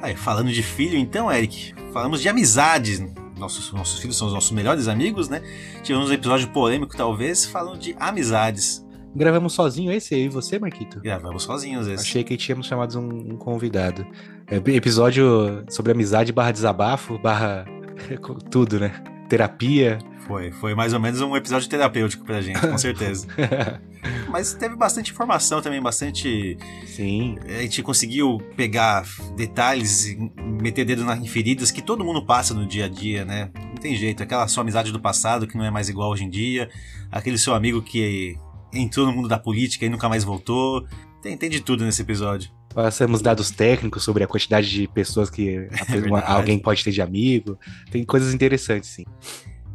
Aí, 0.00 0.14
falando 0.14 0.52
de 0.52 0.62
filho, 0.62 0.96
então, 0.96 1.30
Eric, 1.30 1.74
falamos 1.92 2.22
de 2.22 2.28
amizades. 2.28 3.04
Nossos, 3.36 3.72
nossos 3.72 3.98
filhos 3.98 4.16
são 4.16 4.28
os 4.28 4.32
nossos 4.32 4.52
melhores 4.52 4.86
amigos, 4.86 5.28
né? 5.28 5.42
Tivemos 5.82 6.08
um 6.08 6.12
episódio 6.12 6.48
polêmico, 6.48 6.96
talvez, 6.96 7.44
falando 7.44 7.78
de 7.78 7.96
amizades. 7.98 8.84
Gravamos 9.14 9.54
sozinho 9.54 9.90
esse 9.90 10.14
aí, 10.14 10.28
você, 10.28 10.58
Marquito? 10.58 11.00
Gravamos 11.00 11.42
sozinhos 11.42 11.88
esse. 11.88 12.02
Achei 12.02 12.22
que 12.22 12.36
tínhamos 12.36 12.66
chamado 12.68 12.98
um, 13.00 13.32
um 13.32 13.36
convidado. 13.36 14.06
É, 14.46 14.56
episódio 14.72 15.64
sobre 15.68 15.90
amizade 15.90 16.32
barra 16.32 16.52
desabafo, 16.52 17.18
barra 17.18 17.64
tudo, 18.50 18.78
né? 18.78 19.02
Terapia. 19.28 19.98
Foi, 20.28 20.52
foi 20.52 20.74
mais 20.74 20.92
ou 20.92 21.00
menos 21.00 21.22
um 21.22 21.34
episódio 21.34 21.66
terapêutico 21.70 22.22
pra 22.22 22.42
gente, 22.42 22.60
com 22.60 22.76
certeza. 22.76 23.26
Mas 24.28 24.52
teve 24.52 24.76
bastante 24.76 25.10
informação 25.10 25.62
também, 25.62 25.80
bastante. 25.80 26.58
Sim. 26.86 27.36
A 27.46 27.62
gente 27.62 27.82
conseguiu 27.82 28.36
pegar 28.54 29.06
detalhes, 29.34 30.14
meter 30.60 30.84
dedo 30.84 31.10
em 31.10 31.26
feridas 31.26 31.70
que 31.70 31.80
todo 31.80 32.04
mundo 32.04 32.26
passa 32.26 32.52
no 32.52 32.66
dia 32.66 32.84
a 32.84 32.88
dia, 32.88 33.24
né? 33.24 33.50
Não 33.54 33.76
tem 33.76 33.96
jeito. 33.96 34.22
Aquela 34.22 34.46
sua 34.48 34.60
amizade 34.60 34.92
do 34.92 35.00
passado 35.00 35.46
que 35.46 35.56
não 35.56 35.64
é 35.64 35.70
mais 35.70 35.88
igual 35.88 36.10
hoje 36.10 36.24
em 36.24 36.30
dia, 36.30 36.68
aquele 37.10 37.38
seu 37.38 37.54
amigo 37.54 37.80
que 37.80 38.36
entrou 38.70 39.06
no 39.06 39.12
mundo 39.14 39.28
da 39.28 39.38
política 39.38 39.86
e 39.86 39.88
nunca 39.88 40.10
mais 40.10 40.24
voltou. 40.24 40.86
Tem, 41.22 41.38
tem 41.38 41.48
de 41.48 41.60
tudo 41.60 41.86
nesse 41.86 42.02
episódio. 42.02 42.50
Passamos 42.74 43.22
dados 43.22 43.50
técnicos 43.50 44.04
sobre 44.04 44.22
a 44.22 44.26
quantidade 44.26 44.68
de 44.68 44.86
pessoas 44.88 45.30
que 45.30 45.48
é 45.56 45.68
alguém 46.26 46.58
pode 46.58 46.84
ter 46.84 46.90
de 46.90 47.00
amigo. 47.00 47.58
Tem 47.90 48.04
coisas 48.04 48.34
interessantes, 48.34 48.90
sim. 48.90 49.04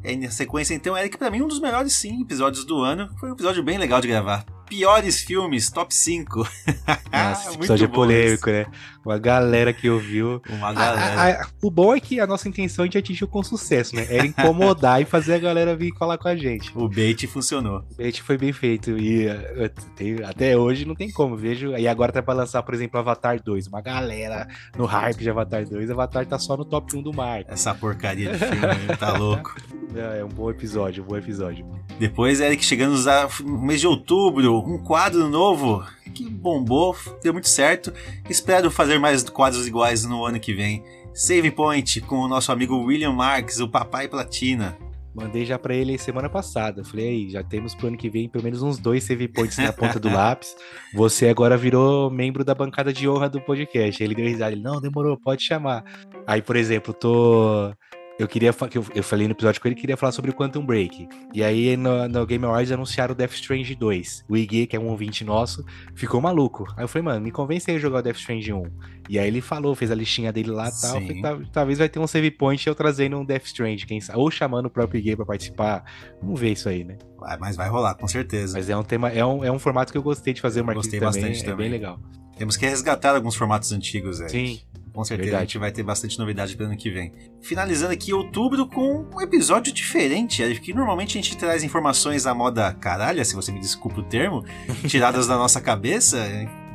E 0.03 0.15
na 0.17 0.29
sequência, 0.29 0.73
então, 0.73 0.97
Eric, 0.97 1.17
para 1.17 1.31
mim, 1.31 1.41
um 1.41 1.47
dos 1.47 1.59
melhores, 1.59 1.93
sim, 1.93 2.21
episódios 2.21 2.65
do 2.65 2.79
ano. 2.81 3.09
Foi 3.19 3.29
um 3.29 3.33
episódio 3.33 3.63
bem 3.63 3.77
legal 3.77 4.01
de 4.01 4.07
gravar. 4.07 4.45
Piores 4.73 5.21
filmes, 5.21 5.69
top 5.69 5.93
5. 5.93 6.49
Nossa, 7.13 7.47
esse 7.47 7.55
episódio 7.57 7.85
é 7.85 7.87
polêmico, 7.87 8.49
né? 8.49 8.65
Uma 9.05 9.19
galera 9.19 9.71
que 9.71 9.87
ouviu. 9.87 10.41
Uma 10.49 10.73
galera. 10.73 11.21
A, 11.21 11.43
a, 11.43 11.47
o 11.61 11.69
bom 11.69 11.93
é 11.93 11.99
que 11.99 12.19
a 12.19 12.25
nossa 12.25 12.49
intenção 12.49 12.83
a 12.83 12.85
gente 12.87 12.97
atingiu 12.97 13.27
com 13.27 13.43
sucesso, 13.43 13.95
né? 13.95 14.07
Era 14.09 14.25
incomodar 14.25 14.99
e 14.99 15.05
fazer 15.05 15.35
a 15.35 15.37
galera 15.37 15.75
vir 15.75 15.93
falar 15.95 16.17
com 16.17 16.27
a 16.27 16.35
gente. 16.35 16.71
O 16.73 16.87
bait 16.87 17.27
funcionou. 17.27 17.85
O 17.91 17.95
bait 17.97 18.19
foi 18.23 18.35
bem 18.35 18.51
feito. 18.51 18.97
E 18.97 19.27
uh, 19.27 20.25
até 20.25 20.57
hoje 20.57 20.85
não 20.85 20.95
tem 20.95 21.11
como. 21.11 21.35
Vejo. 21.35 21.75
E 21.77 21.87
agora 21.87 22.11
tá 22.11 22.23
pra 22.23 22.33
lançar, 22.33 22.63
por 22.63 22.73
exemplo, 22.73 22.99
Avatar 22.99 23.43
2. 23.43 23.67
Uma 23.67 23.81
galera 23.81 24.47
no 24.75 24.85
hype 24.85 25.19
de 25.19 25.29
Avatar 25.29 25.67
2. 25.67 25.91
Avatar 25.91 26.25
tá 26.25 26.39
só 26.39 26.57
no 26.57 26.65
top 26.65 26.97
1 26.97 27.01
do 27.03 27.13
mar. 27.13 27.43
Essa 27.47 27.75
porcaria 27.75 28.31
de 28.31 28.39
filme, 28.39 28.97
tá 28.97 29.13
louco. 29.19 29.53
É 29.95 30.23
um 30.23 30.29
bom 30.29 30.49
episódio, 30.49 31.03
um 31.03 31.07
bom 31.07 31.17
episódio. 31.17 31.65
Depois, 31.99 32.39
Eric, 32.39 32.65
chegando 32.65 32.95
no 33.43 33.61
mês 33.61 33.81
de 33.81 33.87
outubro, 33.87 34.62
um 34.65 34.77
quadro 34.77 35.29
novo 35.29 35.85
que 36.13 36.29
bombou, 36.29 36.95
deu 37.21 37.33
muito 37.33 37.49
certo. 37.49 37.93
Espero 38.29 38.71
fazer 38.71 38.99
mais 38.99 39.23
quadros 39.29 39.67
iguais 39.67 40.05
no 40.05 40.25
ano 40.25 40.39
que 40.39 40.53
vem. 40.53 40.83
Save 41.13 41.51
Point 41.51 42.01
com 42.01 42.17
o 42.17 42.27
nosso 42.27 42.51
amigo 42.51 42.75
William 42.77 43.11
Marks, 43.11 43.59
o 43.59 43.67
Papai 43.67 44.07
Platina. 44.07 44.77
Mandei 45.13 45.45
já 45.45 45.59
para 45.59 45.75
ele 45.75 45.95
semana 45.99 46.27
passada. 46.27 46.83
Falei, 46.83 47.07
aí, 47.07 47.29
já 47.29 47.43
temos 47.43 47.75
pro 47.75 47.87
ano 47.87 47.97
que 47.97 48.09
vem 48.09 48.27
pelo 48.27 48.43
menos 48.43 48.63
uns 48.63 48.79
dois 48.79 49.03
save 49.03 49.27
points 49.27 49.57
na 49.57 49.71
ponta 49.71 49.99
do 49.99 50.09
lápis. 50.11 50.55
Você 50.95 51.29
agora 51.29 51.55
virou 51.55 52.09
membro 52.09 52.43
da 52.43 52.55
bancada 52.55 52.91
de 52.91 53.07
honra 53.07 53.29
do 53.29 53.39
podcast. 53.39 54.03
Ele 54.03 54.15
deu 54.15 54.25
risada. 54.25 54.53
Ele, 54.53 54.63
não, 54.63 54.81
demorou, 54.81 55.15
pode 55.15 55.43
chamar. 55.43 55.83
Aí, 56.25 56.41
por 56.41 56.55
exemplo, 56.55 56.93
tô 56.93 57.71
eu 58.19 58.27
queria 58.27 58.53
que 58.53 58.77
eu, 58.77 58.85
eu, 58.93 59.03
falei 59.03 59.27
no 59.27 59.33
episódio 59.33 59.59
com 59.59 59.67
ele 59.67 59.75
queria 59.75 59.97
falar 59.97 60.11
sobre 60.11 60.29
o 60.29 60.33
Quantum 60.33 60.63
Break. 60.63 61.07
E 61.33 61.43
aí 61.43 61.75
no, 61.75 62.07
no 62.07 62.25
Game 62.25 62.45
Awards 62.45 62.71
anunciaram 62.71 63.13
o 63.13 63.15
Death 63.15 63.33
Strange 63.33 63.73
2. 63.73 64.25
O 64.29 64.37
Iggy, 64.37 64.67
que 64.67 64.75
é 64.75 64.79
um 64.79 64.87
ouvinte 64.87 65.23
nosso, 65.23 65.65
ficou 65.95 66.21
maluco. 66.21 66.65
Aí 66.77 66.83
eu 66.83 66.87
falei, 66.87 67.05
mano, 67.05 67.21
me 67.21 67.31
convence 67.31 67.69
aí 67.69 67.77
a 67.77 67.79
jogar 67.79 67.99
o 67.99 68.01
Death 68.03 68.17
Strange 68.17 68.53
1. 68.53 68.63
E 69.09 69.17
aí 69.17 69.27
ele 69.27 69.41
falou, 69.41 69.73
fez 69.75 69.89
a 69.89 69.95
listinha 69.95 70.31
dele 70.31 70.51
lá 70.51 70.69
e 70.69 70.81
tal. 70.81 71.01
Falei, 71.01 71.47
talvez 71.51 71.79
vai 71.79 71.89
ter 71.89 71.99
um 71.99 72.07
save 72.07 72.29
point 72.31 72.65
eu 72.67 72.75
trazendo 72.75 73.17
um 73.17 73.25
Death 73.25 73.45
Strange, 73.45 73.85
quem 73.85 73.99
sabe. 73.99 74.19
Ou 74.19 74.29
chamando 74.29 74.67
o 74.67 74.69
próprio 74.69 74.99
Iggy 74.99 75.15
pra 75.15 75.25
participar. 75.25 75.83
Vamos 76.21 76.39
ver 76.39 76.51
isso 76.51 76.69
aí, 76.69 76.83
né? 76.83 76.97
Vai, 77.17 77.37
mas 77.37 77.55
vai 77.55 77.67
rolar, 77.67 77.95
com 77.95 78.07
certeza. 78.07 78.53
Mas 78.53 78.69
é 78.69 78.77
um 78.77 78.83
tema, 78.83 79.09
é 79.09 79.25
um, 79.25 79.43
é 79.43 79.51
um 79.51 79.57
formato 79.57 79.91
que 79.91 79.97
eu 79.97 80.03
gostei 80.03 80.33
de 80.33 80.41
fazer, 80.41 80.61
o 80.61 80.65
Marquinhos 80.65 80.87
também. 80.87 81.01
Bastante 81.01 81.41
é 81.41 81.43
também. 81.43 81.69
bem 81.69 81.71
legal. 81.71 81.99
Temos 82.37 82.57
que 82.57 82.65
resgatar 82.65 83.15
alguns 83.15 83.35
formatos 83.35 83.71
antigos, 83.71 84.21
é. 84.21 84.29
Sim. 84.29 84.59
Com 84.93 85.03
certeza 85.03 85.25
Verdade. 85.25 85.43
a 85.43 85.45
gente 85.45 85.57
vai 85.57 85.71
ter 85.71 85.81
bastante 85.81 86.19
novidade 86.19 86.55
para 86.55 86.67
ano 86.67 86.77
que 86.77 86.91
vem. 86.91 87.11
Finalizando 87.41 87.93
aqui 87.93 88.13
outubro 88.13 88.67
com 88.67 89.07
um 89.11 89.21
episódio 89.21 89.73
diferente, 89.73 90.43
que 90.59 90.73
normalmente 90.73 91.17
a 91.17 91.21
gente 91.21 91.35
traz 91.35 91.63
informações 91.63 92.27
à 92.27 92.33
moda 92.33 92.71
caralha, 92.73 93.25
se 93.25 93.35
você 93.35 93.51
me 93.51 93.59
desculpa 93.59 94.01
o 94.01 94.03
termo, 94.03 94.43
tiradas 94.87 95.25
da 95.25 95.35
nossa 95.35 95.59
cabeça, 95.59 96.17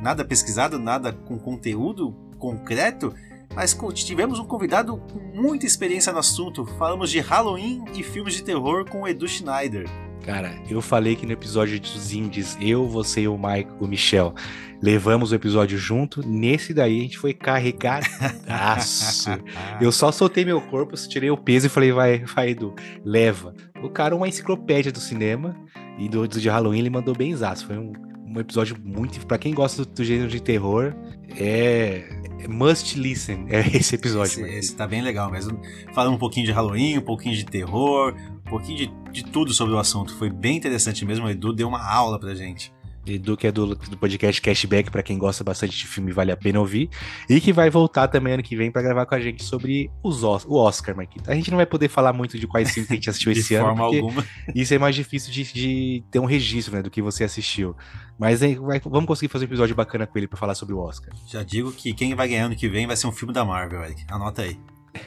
nada 0.01 0.25
pesquisado, 0.25 0.77
nada 0.77 1.13
com 1.13 1.39
conteúdo 1.39 2.11
concreto. 2.37 3.13
Mas 3.55 3.75
tivemos 3.95 4.37
um 4.37 4.45
convidado 4.45 4.97
com 4.97 5.19
muita 5.33 5.65
experiência 5.65 6.11
no 6.11 6.19
assunto. 6.19 6.65
Falamos 6.77 7.09
de 7.09 7.19
Halloween 7.19 7.83
e 7.95 8.03
filmes 8.03 8.35
de 8.35 8.43
terror 8.43 8.85
com 8.85 9.01
o 9.01 9.07
Edu 9.07 9.27
Schneider. 9.27 9.89
Cara, 10.23 10.53
eu 10.69 10.81
falei 10.81 11.15
que 11.15 11.25
no 11.25 11.31
episódio 11.31 11.79
dos 11.79 12.13
indies, 12.13 12.57
eu, 12.61 12.87
você 12.87 13.21
e 13.21 13.27
o 13.27 13.37
Mike, 13.37 13.71
o 13.79 13.87
Michel, 13.87 14.33
levamos 14.81 15.31
o 15.31 15.35
episódio 15.35 15.77
junto. 15.77 16.25
Nesse 16.27 16.73
daí 16.73 16.99
a 16.99 17.01
gente 17.03 17.17
foi 17.17 17.33
carregadaço. 17.33 19.29
eu 19.81 19.91
só 19.91 20.11
soltei 20.11 20.45
meu 20.45 20.61
corpo, 20.61 20.95
tirei 21.07 21.29
o 21.29 21.37
peso 21.37 21.67
e 21.67 21.69
falei, 21.69 21.91
vai, 21.91 22.19
vai, 22.19 22.49
Edu, 22.49 22.73
leva. 23.03 23.53
O 23.81 23.89
cara, 23.89 24.15
uma 24.15 24.27
enciclopédia 24.27 24.91
do 24.91 24.99
cinema 24.99 25.55
e 25.97 26.07
do, 26.09 26.27
do 26.27 26.39
de 26.39 26.49
Halloween, 26.49 26.79
ele 26.79 26.89
mandou 26.89 27.15
bem 27.15 27.31
exato. 27.31 27.65
Foi 27.65 27.77
um, 27.77 27.93
um 28.27 28.39
episódio 28.39 28.77
muito. 28.83 29.25
para 29.25 29.37
quem 29.37 29.53
gosta 29.53 29.83
do, 29.83 29.91
do, 29.91 30.03
gênero 30.03 30.29
de 30.29 30.41
terror, 30.41 30.93
é. 31.37 32.17
Must 32.47 32.97
listen, 32.97 33.47
é 33.49 33.59
esse 33.75 33.95
episódio. 33.95 34.45
Esse, 34.45 34.57
esse 34.57 34.75
tá 34.75 34.87
bem 34.87 35.01
legal 35.01 35.29
mesmo. 35.29 35.59
Falando 35.93 36.15
um 36.15 36.17
pouquinho 36.17 36.45
de 36.45 36.51
Halloween, 36.51 36.97
um 36.97 37.01
pouquinho 37.01 37.35
de 37.35 37.45
terror, 37.45 38.15
pouquinho 38.49 38.77
de, 38.77 39.11
de 39.11 39.23
tudo 39.23 39.53
sobre 39.53 39.73
o 39.73 39.77
assunto. 39.77 40.13
Foi 40.15 40.29
bem 40.29 40.57
interessante 40.57 41.05
mesmo. 41.05 41.25
O 41.25 41.29
Edu 41.29 41.53
deu 41.53 41.67
uma 41.67 41.81
aula 41.81 42.19
pra 42.19 42.33
gente. 42.35 42.73
Edu, 43.05 43.35
que 43.35 43.47
é 43.47 43.51
do, 43.51 43.75
do 43.75 43.97
podcast 43.97 44.41
Cashback, 44.41 44.91
para 44.91 45.01
quem 45.01 45.17
gosta 45.17 45.43
bastante 45.43 45.75
de 45.75 45.87
filme, 45.87 46.11
vale 46.11 46.31
a 46.31 46.37
pena 46.37 46.59
ouvir. 46.59 46.89
E 47.29 47.39
que 47.39 47.51
vai 47.51 47.69
voltar 47.69 48.07
também 48.07 48.33
ano 48.33 48.43
que 48.43 48.55
vem 48.55 48.71
para 48.71 48.81
gravar 48.81 49.05
com 49.05 49.15
a 49.15 49.19
gente 49.19 49.43
sobre 49.43 49.89
os, 50.03 50.23
o 50.23 50.55
Oscar, 50.55 50.95
Marquita. 50.95 51.31
A 51.31 51.35
gente 51.35 51.49
não 51.49 51.57
vai 51.57 51.65
poder 51.65 51.89
falar 51.89 52.13
muito 52.13 52.37
de 52.37 52.47
quais 52.47 52.71
filmes 52.71 52.87
que 52.87 52.93
a 52.93 52.95
gente 52.95 53.09
assistiu 53.09 53.31
esse 53.33 53.55
ano. 53.55 53.67
forma 53.67 53.83
alguma. 53.83 54.25
Isso 54.53 54.73
é 54.73 54.77
mais 54.77 54.95
difícil 54.95 55.31
de, 55.31 55.43
de, 55.51 56.03
ter 56.11 56.19
um 56.19 56.25
registro 56.25 56.75
né, 56.75 56.81
do 56.81 56.89
que 56.89 57.01
você 57.01 57.23
assistiu. 57.23 57.75
Mas 58.17 58.41
vai, 58.41 58.79
vamos 58.79 59.05
conseguir 59.05 59.31
fazer 59.31 59.45
um 59.45 59.47
episódio 59.47 59.75
bacana 59.75 60.05
com 60.05 60.17
ele 60.17 60.27
para 60.27 60.37
falar 60.37 60.55
sobre 60.55 60.75
o 60.75 60.79
Oscar. 60.79 61.13
Já 61.27 61.43
digo 61.43 61.71
que 61.71 61.93
quem 61.93 62.13
vai 62.13 62.27
ganhar 62.27 62.45
ano 62.45 62.55
que 62.55 62.67
vem 62.67 62.85
vai 62.85 62.95
ser 62.95 63.07
um 63.07 63.11
filme 63.11 63.33
da 63.33 63.45
Marvel, 63.45 63.83
Eric. 63.83 64.03
Anota 64.09 64.41
aí. 64.43 64.59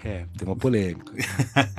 É, 0.04 0.26
tem 0.36 0.46
uma 0.46 0.56
polêmica. 0.56 1.12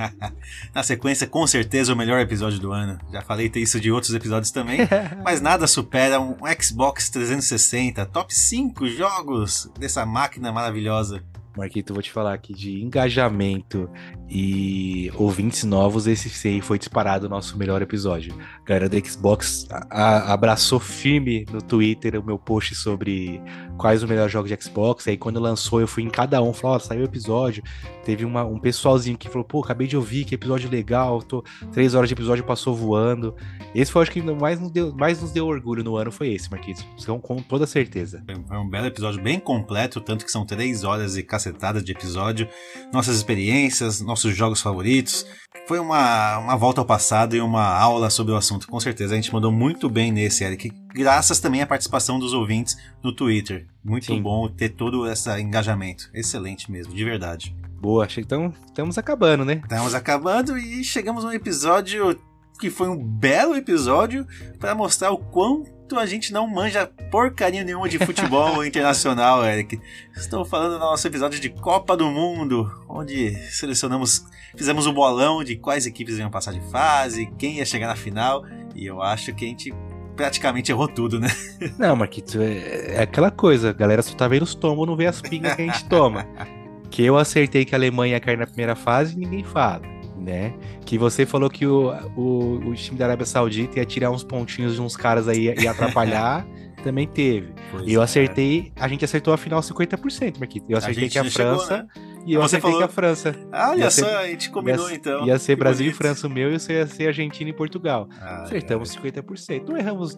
Na 0.74 0.82
sequência, 0.82 1.26
com 1.26 1.46
certeza, 1.46 1.92
o 1.92 1.96
melhor 1.96 2.20
episódio 2.20 2.58
do 2.58 2.72
ano. 2.72 2.98
Já 3.12 3.22
falei 3.22 3.50
isso 3.56 3.80
de 3.80 3.90
outros 3.90 4.14
episódios 4.14 4.50
também. 4.50 4.80
mas 5.24 5.40
nada 5.40 5.66
supera 5.66 6.20
um 6.20 6.36
Xbox 6.60 7.08
360, 7.10 8.04
top 8.06 8.34
5 8.34 8.88
jogos 8.88 9.70
dessa 9.78 10.04
máquina 10.04 10.52
maravilhosa. 10.52 11.22
Marquito, 11.56 11.94
vou 11.94 12.02
te 12.02 12.10
falar 12.10 12.34
aqui 12.34 12.52
de 12.52 12.82
engajamento 12.82 13.88
e 14.28 15.12
ouvintes 15.16 15.64
novos, 15.64 16.06
esse 16.06 16.48
aí 16.48 16.60
foi 16.60 16.78
disparado 16.78 17.26
o 17.26 17.28
nosso 17.28 17.58
melhor 17.58 17.82
episódio. 17.82 18.34
A 18.62 18.64
galera 18.64 18.88
da 18.88 18.98
Xbox 18.98 19.66
abraçou 19.90 20.80
firme 20.80 21.44
no 21.52 21.60
Twitter 21.60 22.18
o 22.18 22.24
meu 22.24 22.38
post 22.38 22.74
sobre 22.74 23.40
quais 23.76 24.02
os 24.02 24.08
melhores 24.08 24.32
jogos 24.32 24.50
de 24.50 24.62
Xbox. 24.62 25.06
Aí 25.06 25.16
quando 25.16 25.38
lançou, 25.38 25.80
eu 25.80 25.86
fui 25.86 26.02
em 26.02 26.10
cada 26.10 26.42
um, 26.42 26.52
falou, 26.52 26.76
ó, 26.76 26.78
saiu 26.78 27.02
o 27.02 27.04
episódio. 27.04 27.62
Teve 28.04 28.24
uma, 28.24 28.44
um 28.44 28.58
pessoalzinho 28.58 29.16
que 29.16 29.28
falou, 29.28 29.44
pô, 29.44 29.60
acabei 29.60 29.86
de 29.86 29.96
ouvir, 29.96 30.24
que 30.24 30.34
episódio 30.34 30.70
legal, 30.70 31.22
tô, 31.22 31.42
três 31.72 31.94
horas 31.94 32.08
de 32.08 32.14
episódio 32.14 32.44
passou 32.44 32.74
voando. 32.74 33.34
Esse 33.74 33.92
foi, 33.92 34.02
acho 34.02 34.10
que 34.10 34.22
mais 34.22 34.60
nos 34.60 34.70
deu, 34.70 34.94
mais 34.94 35.20
nos 35.20 35.32
deu 35.32 35.46
orgulho 35.46 35.82
no 35.82 35.96
ano, 35.96 36.10
foi 36.10 36.32
esse, 36.32 36.50
Marquitos. 36.50 36.84
Com, 37.04 37.20
com 37.20 37.36
toda 37.36 37.66
certeza. 37.66 38.22
Foi 38.26 38.56
um 38.56 38.68
belo 38.68 38.86
episódio, 38.86 39.22
bem 39.22 39.38
completo, 39.38 40.00
tanto 40.00 40.24
que 40.24 40.30
são 40.30 40.44
três 40.44 40.84
horas 40.84 41.16
e 41.16 41.22
cacetada 41.22 41.82
de 41.82 41.92
episódio, 41.92 42.48
nossas 42.92 43.16
experiências, 43.16 44.00
nossos 44.14 44.36
jogos 44.36 44.60
favoritos. 44.60 45.26
Foi 45.66 45.80
uma, 45.80 46.38
uma 46.38 46.56
volta 46.56 46.80
ao 46.80 46.84
passado 46.84 47.34
e 47.34 47.40
uma 47.40 47.66
aula 47.66 48.08
sobre 48.10 48.32
o 48.32 48.36
assunto, 48.36 48.68
com 48.68 48.78
certeza. 48.78 49.14
A 49.14 49.16
gente 49.16 49.32
mandou 49.32 49.50
muito 49.50 49.88
bem 49.88 50.12
nesse, 50.12 50.44
Eric. 50.44 50.70
Graças 50.94 51.40
também 51.40 51.62
à 51.62 51.66
participação 51.66 52.18
dos 52.18 52.32
ouvintes 52.32 52.76
no 53.02 53.12
Twitter. 53.12 53.66
Muito 53.82 54.06
Sim. 54.06 54.22
bom 54.22 54.48
ter 54.48 54.68
todo 54.68 55.10
esse 55.10 55.28
engajamento. 55.40 56.08
Excelente 56.14 56.70
mesmo, 56.70 56.94
de 56.94 57.04
verdade. 57.04 57.56
Boa, 57.80 58.06
então 58.16 58.54
estamos 58.66 58.96
acabando, 58.96 59.44
né? 59.44 59.60
Estamos 59.62 59.94
acabando 59.94 60.56
e 60.56 60.84
chegamos 60.84 61.24
a 61.24 61.28
um 61.28 61.32
episódio 61.32 62.18
que 62.60 62.70
foi 62.70 62.88
um 62.88 62.96
belo 62.96 63.56
episódio 63.56 64.26
para 64.60 64.74
mostrar 64.74 65.10
o 65.10 65.18
quão 65.18 65.64
então 65.86 65.98
a 65.98 66.06
gente 66.06 66.32
não 66.32 66.46
manja 66.46 66.86
porcaria 67.10 67.62
nenhuma 67.62 67.88
de 67.88 67.98
futebol 67.98 68.64
internacional, 68.66 69.44
Eric. 69.44 69.80
Estou 70.16 70.44
falando 70.44 70.72
no 70.72 70.78
nosso 70.78 71.06
episódio 71.06 71.38
de 71.38 71.50
Copa 71.50 71.96
do 71.96 72.10
Mundo, 72.10 72.70
onde 72.88 73.34
selecionamos, 73.50 74.24
fizemos 74.56 74.86
o 74.86 74.90
um 74.90 74.94
bolão 74.94 75.44
de 75.44 75.56
quais 75.56 75.86
equipes 75.86 76.18
iam 76.18 76.30
passar 76.30 76.52
de 76.52 76.60
fase, 76.70 77.30
quem 77.38 77.58
ia 77.58 77.66
chegar 77.66 77.86
na 77.86 77.96
final, 77.96 78.44
e 78.74 78.86
eu 78.86 79.02
acho 79.02 79.34
que 79.34 79.44
a 79.44 79.48
gente 79.48 79.74
praticamente 80.16 80.70
errou 80.70 80.88
tudo, 80.88 81.20
né? 81.20 81.28
Não, 81.78 81.94
Marquito, 81.96 82.40
é, 82.40 82.94
é 82.94 83.02
aquela 83.02 83.30
coisa, 83.30 83.70
a 83.70 83.72
galera 83.72 84.02
só 84.02 84.14
tá 84.14 84.26
vendo 84.26 84.42
os 84.42 84.54
tombos, 84.54 84.86
não 84.86 84.96
vê 84.96 85.06
as 85.06 85.20
pingas 85.20 85.54
que 85.54 85.62
a 85.62 85.66
gente 85.66 85.84
toma. 85.86 86.26
que 86.90 87.02
eu 87.02 87.18
acertei 87.18 87.64
que 87.64 87.74
a 87.74 87.78
Alemanha 87.78 88.14
ia 88.14 88.20
cair 88.20 88.38
na 88.38 88.46
primeira 88.46 88.76
fase 88.76 89.14
e 89.14 89.16
ninguém 89.16 89.42
fala 89.42 89.93
né? 90.24 90.54
Que 90.84 90.98
você 90.98 91.26
falou 91.26 91.50
que 91.50 91.66
o, 91.66 91.92
o, 92.16 92.70
o 92.70 92.74
time 92.74 92.98
da 92.98 93.04
Arábia 93.04 93.26
Saudita 93.26 93.78
ia 93.78 93.84
tirar 93.84 94.10
uns 94.10 94.24
pontinhos 94.24 94.74
de 94.74 94.80
uns 94.80 94.96
caras 94.96 95.28
aí 95.28 95.54
e 95.56 95.68
atrapalhar. 95.68 96.46
também 96.84 97.08
teve. 97.08 97.54
Pois 97.70 97.86
e 97.86 97.94
eu 97.94 98.02
é. 98.02 98.04
acertei, 98.04 98.70
a 98.76 98.86
gente 98.86 99.04
acertou 99.04 99.32
a 99.32 99.38
final 99.38 99.60
50%, 99.60 100.38
Marquito. 100.38 100.66
Eu 100.68 100.76
acertei 100.76 101.06
a 101.06 101.08
que 101.08 101.18
a 101.18 101.24
França. 101.24 101.88
Chegou, 101.94 102.04
né? 102.04 102.13
E 102.26 102.34
eu 102.34 102.40
Você 102.40 102.56
acertei 102.56 102.70
falou... 102.72 102.78
que 102.78 102.84
a 102.84 102.88
França. 102.88 103.34
Ah, 103.52 103.70
olha 103.70 103.90
só, 103.90 104.18
a 104.18 104.26
gente 104.26 104.50
combinou 104.50 104.88
ia, 104.88 104.96
então. 104.96 105.26
Ia 105.26 105.38
ser 105.38 105.54
que 105.54 105.58
Brasil 105.60 105.84
bonito. 105.86 105.94
e 105.94 105.98
França 105.98 106.26
o 106.26 106.30
meu 106.30 106.50
e 106.50 106.52
ia 106.52 106.86
ser 106.86 107.06
Argentina 107.06 107.50
e 107.50 107.52
Portugal. 107.52 108.08
Ah, 108.20 108.42
Acertamos 108.42 108.96
é. 108.96 109.00
50%. 109.00 109.68
Não 109.68 109.76
erramos, 109.76 110.16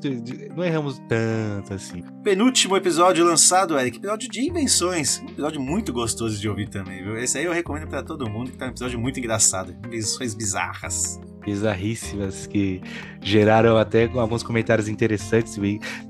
não 0.55 0.65
erramos 0.65 1.01
tanto 1.09 1.75
assim. 1.75 2.03
Penúltimo 2.23 2.77
episódio 2.77 3.25
lançado, 3.25 3.79
Eric. 3.79 3.99
Episódio 3.99 4.31
de 4.31 4.49
invenções. 4.49 5.21
Um 5.21 5.31
episódio 5.31 5.61
muito 5.61 5.93
gostoso 5.93 6.39
de 6.41 6.49
ouvir 6.49 6.69
também, 6.69 7.03
viu? 7.03 7.17
Esse 7.17 7.39
aí 7.39 7.45
eu 7.45 7.53
recomendo 7.53 7.89
para 7.89 8.03
todo 8.03 8.29
mundo, 8.31 8.51
que 8.51 8.57
tá 8.57 8.67
um 8.67 8.71
episódio 8.71 8.99
muito 8.99 9.19
engraçado. 9.19 9.77
Invenções 9.87 10.35
bizarras 10.35 11.21
bizarríssimas 11.47 12.45
que 12.49 12.83
geraram 13.23 13.79
até 13.79 14.07
alguns 14.07 14.43
comentários 14.43 14.89
interessantes. 14.89 15.57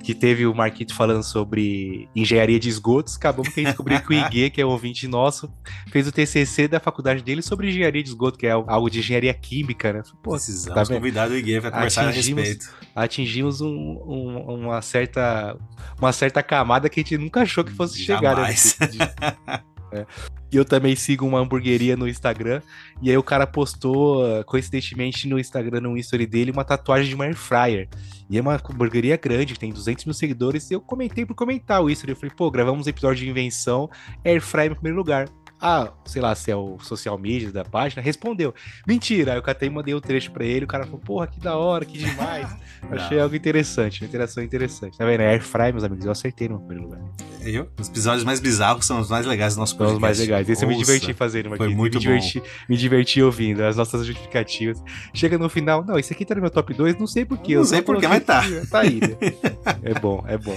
Que 0.03 0.15
teve 0.15 0.47
o 0.47 0.55
Marquito 0.55 0.95
falando 0.95 1.23
sobre 1.23 2.09
engenharia 2.17 2.59
de 2.59 2.71
esgotos. 2.71 3.17
Acabamos 3.17 3.53
que 3.53 3.61
a 3.61 3.63
gente 3.63 3.69
descobriu 3.69 4.01
que 4.01 4.09
o 4.09 4.13
IG, 4.15 4.51
que 4.51 4.61
é 4.63 4.67
um 4.67 4.71
ouvinte 4.71 5.07
nosso, 5.07 5.53
fez 5.87 6.07
o 6.07 6.13
TCC 6.13 6.69
da 6.69 6.81
faculdade 6.81 7.23
dele 7.23 7.43
sobre 7.43 7.69
engenharia 7.69 8.03
de 8.03 8.09
esgoto, 8.09 8.39
que 8.39 8.47
é 8.47 8.51
algo 8.51 8.91
de 8.91 8.99
engenharia 8.99 9.33
química, 9.33 9.93
né? 9.93 10.03
Pô, 10.23 10.33
Precisamos 10.33 10.89
tá 10.89 10.95
convidar 10.95 11.31
o 11.31 11.37
IG 11.37 11.61
para 11.61 11.71
conversar 11.71 12.09
atingimos, 12.09 12.43
a 12.43 12.47
respeito. 12.47 12.75
Atingimos 12.95 13.61
um, 13.61 13.69
um, 13.69 14.67
uma, 14.67 14.83
certa, 14.83 15.57
uma 15.99 16.13
certa 16.13 16.43
camada 16.43 16.89
que 16.89 17.01
a 17.01 17.03
gente 17.03 17.17
nunca 17.17 17.43
achou 17.43 17.65
que 17.65 17.73
fosse 17.73 18.03
Jamais. 18.03 18.77
chegar. 18.79 19.39
Né? 19.51 19.61
É. 19.93 20.05
E 20.53 20.57
eu 20.57 20.65
também 20.65 20.95
sigo 20.95 21.27
uma 21.27 21.39
hamburgueria 21.39 21.97
no 21.97 22.09
Instagram. 22.09 22.61
E 23.01 23.11
aí 23.11 23.17
o 23.17 23.23
cara 23.23 23.47
postou, 23.47 24.45
coincidentemente, 24.45 25.29
no 25.29 25.39
Instagram, 25.39 25.81
no 25.81 25.97
history 25.97 26.27
dele, 26.27 26.51
uma 26.51 26.65
tatuagem 26.65 27.09
de 27.09 27.15
uma 27.15 27.25
air 27.25 27.37
fryer. 27.37 27.89
E 28.29 28.39
é 28.39 28.41
uma 28.41 28.55
hamburgueria 28.55 29.17
grande, 29.17 29.59
tem 29.59 29.73
200 29.73 30.05
mil 30.05 30.15
seguidores. 30.15 30.71
E 30.71 30.75
eu 30.75 30.81
comentei 30.81 31.25
por 31.25 31.35
comentar 31.35 31.83
o 31.83 31.91
history. 31.91 32.13
Eu 32.13 32.17
falei, 32.17 32.35
pô, 32.35 32.51
gravamos 32.51 32.87
um 32.87 32.91
episódio 32.91 33.25
de 33.25 33.31
invenção, 33.31 33.89
air 34.25 34.41
fryer 34.41 34.71
no 34.71 34.77
primeiro 34.77 34.99
lugar 34.99 35.29
ah, 35.61 35.93
sei 36.05 36.21
lá, 36.21 36.35
se 36.35 36.51
é 36.51 36.57
o 36.57 36.79
social 36.81 37.19
media 37.19 37.51
da 37.51 37.65
página, 37.65 38.03
respondeu. 38.03 38.55
Mentira! 38.87 39.33
Aí 39.33 39.39
eu 39.39 39.43
catei 39.43 39.69
e 39.69 39.71
mandei 39.71 39.95
o 39.95 39.99
um 39.99 40.01
trecho 40.01 40.31
pra 40.31 40.45
ele, 40.45 40.65
o 40.65 40.69
cara 40.69 40.85
falou, 40.85 41.01
porra, 41.01 41.27
que 41.27 41.41
da 41.41 41.57
hora, 41.57 41.85
que 41.85 41.99
demais. 41.99 42.49
Achei 42.91 43.19
algo 43.19 43.35
interessante, 43.35 44.03
uma 44.03 44.09
interação 44.09 44.43
interessante. 44.43 44.99
Tá 44.99 45.05
vendo? 45.05 45.21
É 45.21 45.29
Airfry, 45.29 45.73
meus 45.73 45.85
amigos, 45.85 46.05
eu 46.05 46.13
acertei 46.13 46.49
no 46.49 46.59
primeiro 46.59 46.85
lugar. 46.85 47.01
Eu? 47.43 47.71
Os 47.79 47.89
episódios 47.89 48.25
mais 48.25 48.41
bizarros 48.41 48.85
são 48.85 49.01
os 49.01 49.09
mais 49.09 49.25
legais 49.25 49.55
do 49.55 49.61
nosso 49.61 49.77
podcast. 49.77 49.93
São 49.93 49.97
os 49.97 50.03
mais 50.03 50.19
legais. 50.19 50.49
Esse 50.49 50.65
Ouça, 50.65 50.65
eu 50.65 50.69
me 50.69 50.85
diverti 50.85 51.15
fazendo, 51.15 51.57
Foi 51.57 51.69
muito 51.69 51.95
me 51.95 52.01
diverti, 52.01 52.41
bom. 52.41 52.47
Me 52.69 52.77
diverti 52.77 53.23
ouvindo 53.23 53.63
as 53.65 53.77
nossas 53.77 54.05
justificativas. 54.05 54.83
Chega 55.15 55.39
no 55.39 55.49
final, 55.49 55.85
não, 55.85 55.99
esse 55.99 56.13
aqui 56.13 56.25
tá 56.25 56.35
no 56.35 56.41
meu 56.41 56.51
top 56.51 56.75
2, 56.75 56.99
não 56.99 57.07
sei 57.07 57.25
porquê. 57.25 57.57
Não 57.57 57.65
sei 57.65 57.83
porquê, 57.83 58.07
mas 58.07 58.25
tá. 58.25 58.43
Tá 58.71 58.81
aí, 58.81 59.01
né? 59.01 59.17
É 59.83 59.95
bom, 59.95 60.25
é 60.27 60.37
bom. 60.37 60.57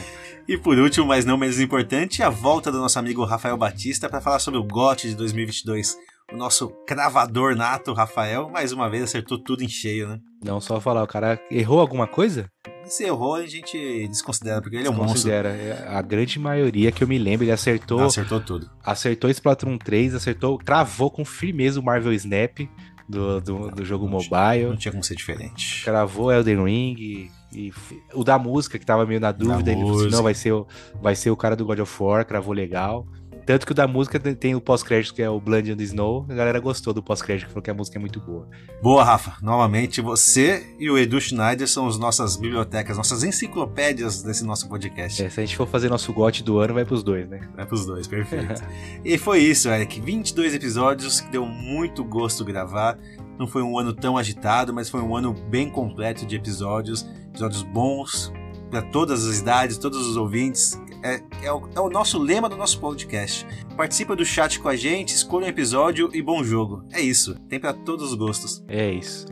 E 0.49 0.57
por 0.57 0.79
último, 0.79 1.05
mas 1.05 1.25
não 1.25 1.38
menos 1.38 1.59
importante, 1.59 2.23
a 2.23 2.29
volta 2.31 2.71
do 2.71 2.79
nosso 2.79 2.97
amigo 2.97 3.23
Rafael 3.23 3.55
Batista 3.55 4.09
para 4.09 4.19
falar 4.19 4.39
sobre 4.39 4.59
o 4.59 4.63
GOT 4.63 5.07
de 5.07 5.15
2022. 5.15 5.95
O 6.33 6.35
nosso 6.35 6.69
cravador 6.88 7.55
nato, 7.55 7.93
Rafael, 7.93 8.49
mais 8.49 8.71
uma 8.71 8.89
vez 8.89 9.03
acertou 9.03 9.38
tudo 9.38 9.63
em 9.63 9.69
cheio, 9.69 10.09
né? 10.09 10.19
Não 10.43 10.59
só 10.59 10.81
falar, 10.81 11.03
o 11.03 11.07
cara 11.07 11.39
errou 11.51 11.79
alguma 11.79 12.07
coisa? 12.07 12.49
Se 12.85 13.03
errou, 13.03 13.35
a 13.35 13.45
gente 13.45 14.07
desconsidera, 14.07 14.59
porque 14.59 14.75
ele 14.75 14.88
é 14.88 14.89
um 14.89 14.93
monstro. 14.93 15.13
Desconsidera. 15.13 15.49
É, 15.49 15.88
a 15.88 16.01
grande 16.01 16.39
maioria 16.39 16.91
que 16.91 17.03
eu 17.03 17.07
me 17.07 17.19
lembro, 17.19 17.43
ele 17.45 17.51
acertou. 17.51 18.05
acertou 18.05 18.41
tudo. 18.41 18.71
Acertou 18.83 19.29
Splatoon 19.29 19.77
3, 19.77 20.15
acertou, 20.15 20.57
cravou 20.57 21.12
com 21.12 21.23
firmeza 21.23 21.79
o 21.79 21.83
Marvel 21.83 22.13
Snap 22.13 22.62
do, 23.07 23.39
do, 23.39 23.69
do 23.69 23.85
jogo 23.85 24.05
não 24.05 24.13
mobile. 24.13 24.65
Não 24.65 24.77
tinha 24.77 24.91
como 24.91 25.03
ser 25.03 25.15
diferente. 25.15 25.83
Cravou 25.83 26.31
Elden 26.31 26.63
Ring, 26.63 27.29
e 27.51 27.73
o 28.13 28.23
da 28.23 28.38
música, 28.38 28.77
que 28.77 28.85
tava 28.85 29.05
meio 29.05 29.19
na 29.19 29.31
dúvida, 29.31 29.63
da 29.63 29.71
ele 29.71 29.81
falou 29.81 29.99
assim, 30.01 30.09
não, 30.09 30.23
vai 30.23 30.33
ser, 30.33 30.51
o, 30.51 30.67
vai 31.01 31.15
ser 31.15 31.31
o 31.31 31.38
cara 31.38 31.55
do 31.55 31.65
God 31.65 31.79
of 31.79 32.03
War, 32.03 32.25
cravou 32.25 32.53
legal. 32.53 33.07
Tanto 33.49 33.65
que 33.65 33.71
o 33.71 33.75
da 33.75 33.88
música 33.88 34.19
tem 34.19 34.53
o 34.53 34.62
pós-crédito, 34.62 35.12
que 35.12 35.23
é 35.23 35.27
o 35.27 35.39
Blood 35.39 35.73
on 35.73 35.75
the 35.75 35.81
Snow. 35.81 36.23
A 36.29 36.35
galera 36.35 36.59
gostou 36.59 36.93
do 36.93 37.01
pós-crédito, 37.01 37.47
falou 37.47 37.63
que 37.63 37.71
a 37.71 37.73
música 37.73 37.97
é 37.97 37.99
muito 37.99 38.19
boa. 38.19 38.47
Boa, 38.79 39.03
Rafa. 39.03 39.38
Novamente, 39.41 40.01
você 40.01 40.75
e 40.77 40.88
o 40.88 40.99
Edu 40.99 41.19
Schneider 41.19 41.67
são 41.67 41.88
as 41.88 41.97
nossas 41.97 42.38
bibliotecas, 42.38 42.95
nossas 42.95 43.23
enciclopédias 43.23 44.21
desse 44.21 44.45
nosso 44.45 44.69
podcast. 44.69 45.23
É, 45.23 45.31
se 45.31 45.39
a 45.39 45.43
gente 45.43 45.57
for 45.57 45.67
fazer 45.67 45.89
nosso 45.89 46.13
gote 46.13 46.43
do 46.43 46.59
ano, 46.59 46.75
vai 46.75 46.85
pros 46.85 47.01
dois, 47.01 47.27
né? 47.27 47.39
Vai 47.55 47.65
pros 47.65 47.88
dois, 47.88 48.05
perfeito. 48.05 48.62
e 49.03 49.17
foi 49.17 49.39
isso, 49.39 49.67
Eric. 49.67 49.99
22 49.99 50.53
episódios, 50.53 51.19
que 51.19 51.31
deu 51.31 51.43
muito 51.43 52.03
gosto 52.03 52.45
gravar. 52.45 52.99
Não 53.39 53.47
foi 53.47 53.63
um 53.63 53.79
ano 53.79 53.93
tão 53.93 54.15
agitado, 54.15 54.71
mas 54.71 54.91
foi 54.91 55.01
um 55.01 55.15
ano 55.15 55.33
bem 55.33 55.71
completo 55.71 56.23
de 56.23 56.35
episódios. 56.35 57.03
Episódios 57.29 57.63
bons 57.63 58.31
para 58.69 58.83
todas 58.83 59.25
as 59.25 59.39
idades, 59.39 59.79
todos 59.79 60.05
os 60.05 60.15
ouvintes. 60.17 60.79
É, 61.01 61.21
é, 61.43 61.51
o, 61.51 61.69
é, 61.75 61.79
o, 61.79 61.89
nosso 61.89 62.17
lema 62.17 62.49
do 62.49 62.57
nosso 62.57 62.79
podcast. 62.79 63.45
Participa 63.77 64.15
do 64.15 64.25
chat 64.25 64.59
com 64.59 64.67
a 64.67 64.75
gente, 64.75 65.09
escolha 65.09 65.45
um 65.45 65.49
episódio 65.49 66.09
e 66.13 66.21
bom 66.21 66.43
jogo. 66.43 66.83
É 66.91 67.01
isso. 67.01 67.35
Tem 67.47 67.59
para 67.59 67.73
todos 67.73 68.12
os 68.12 68.15
gostos. 68.15 68.63
É 68.67 68.91
isso. 68.91 69.27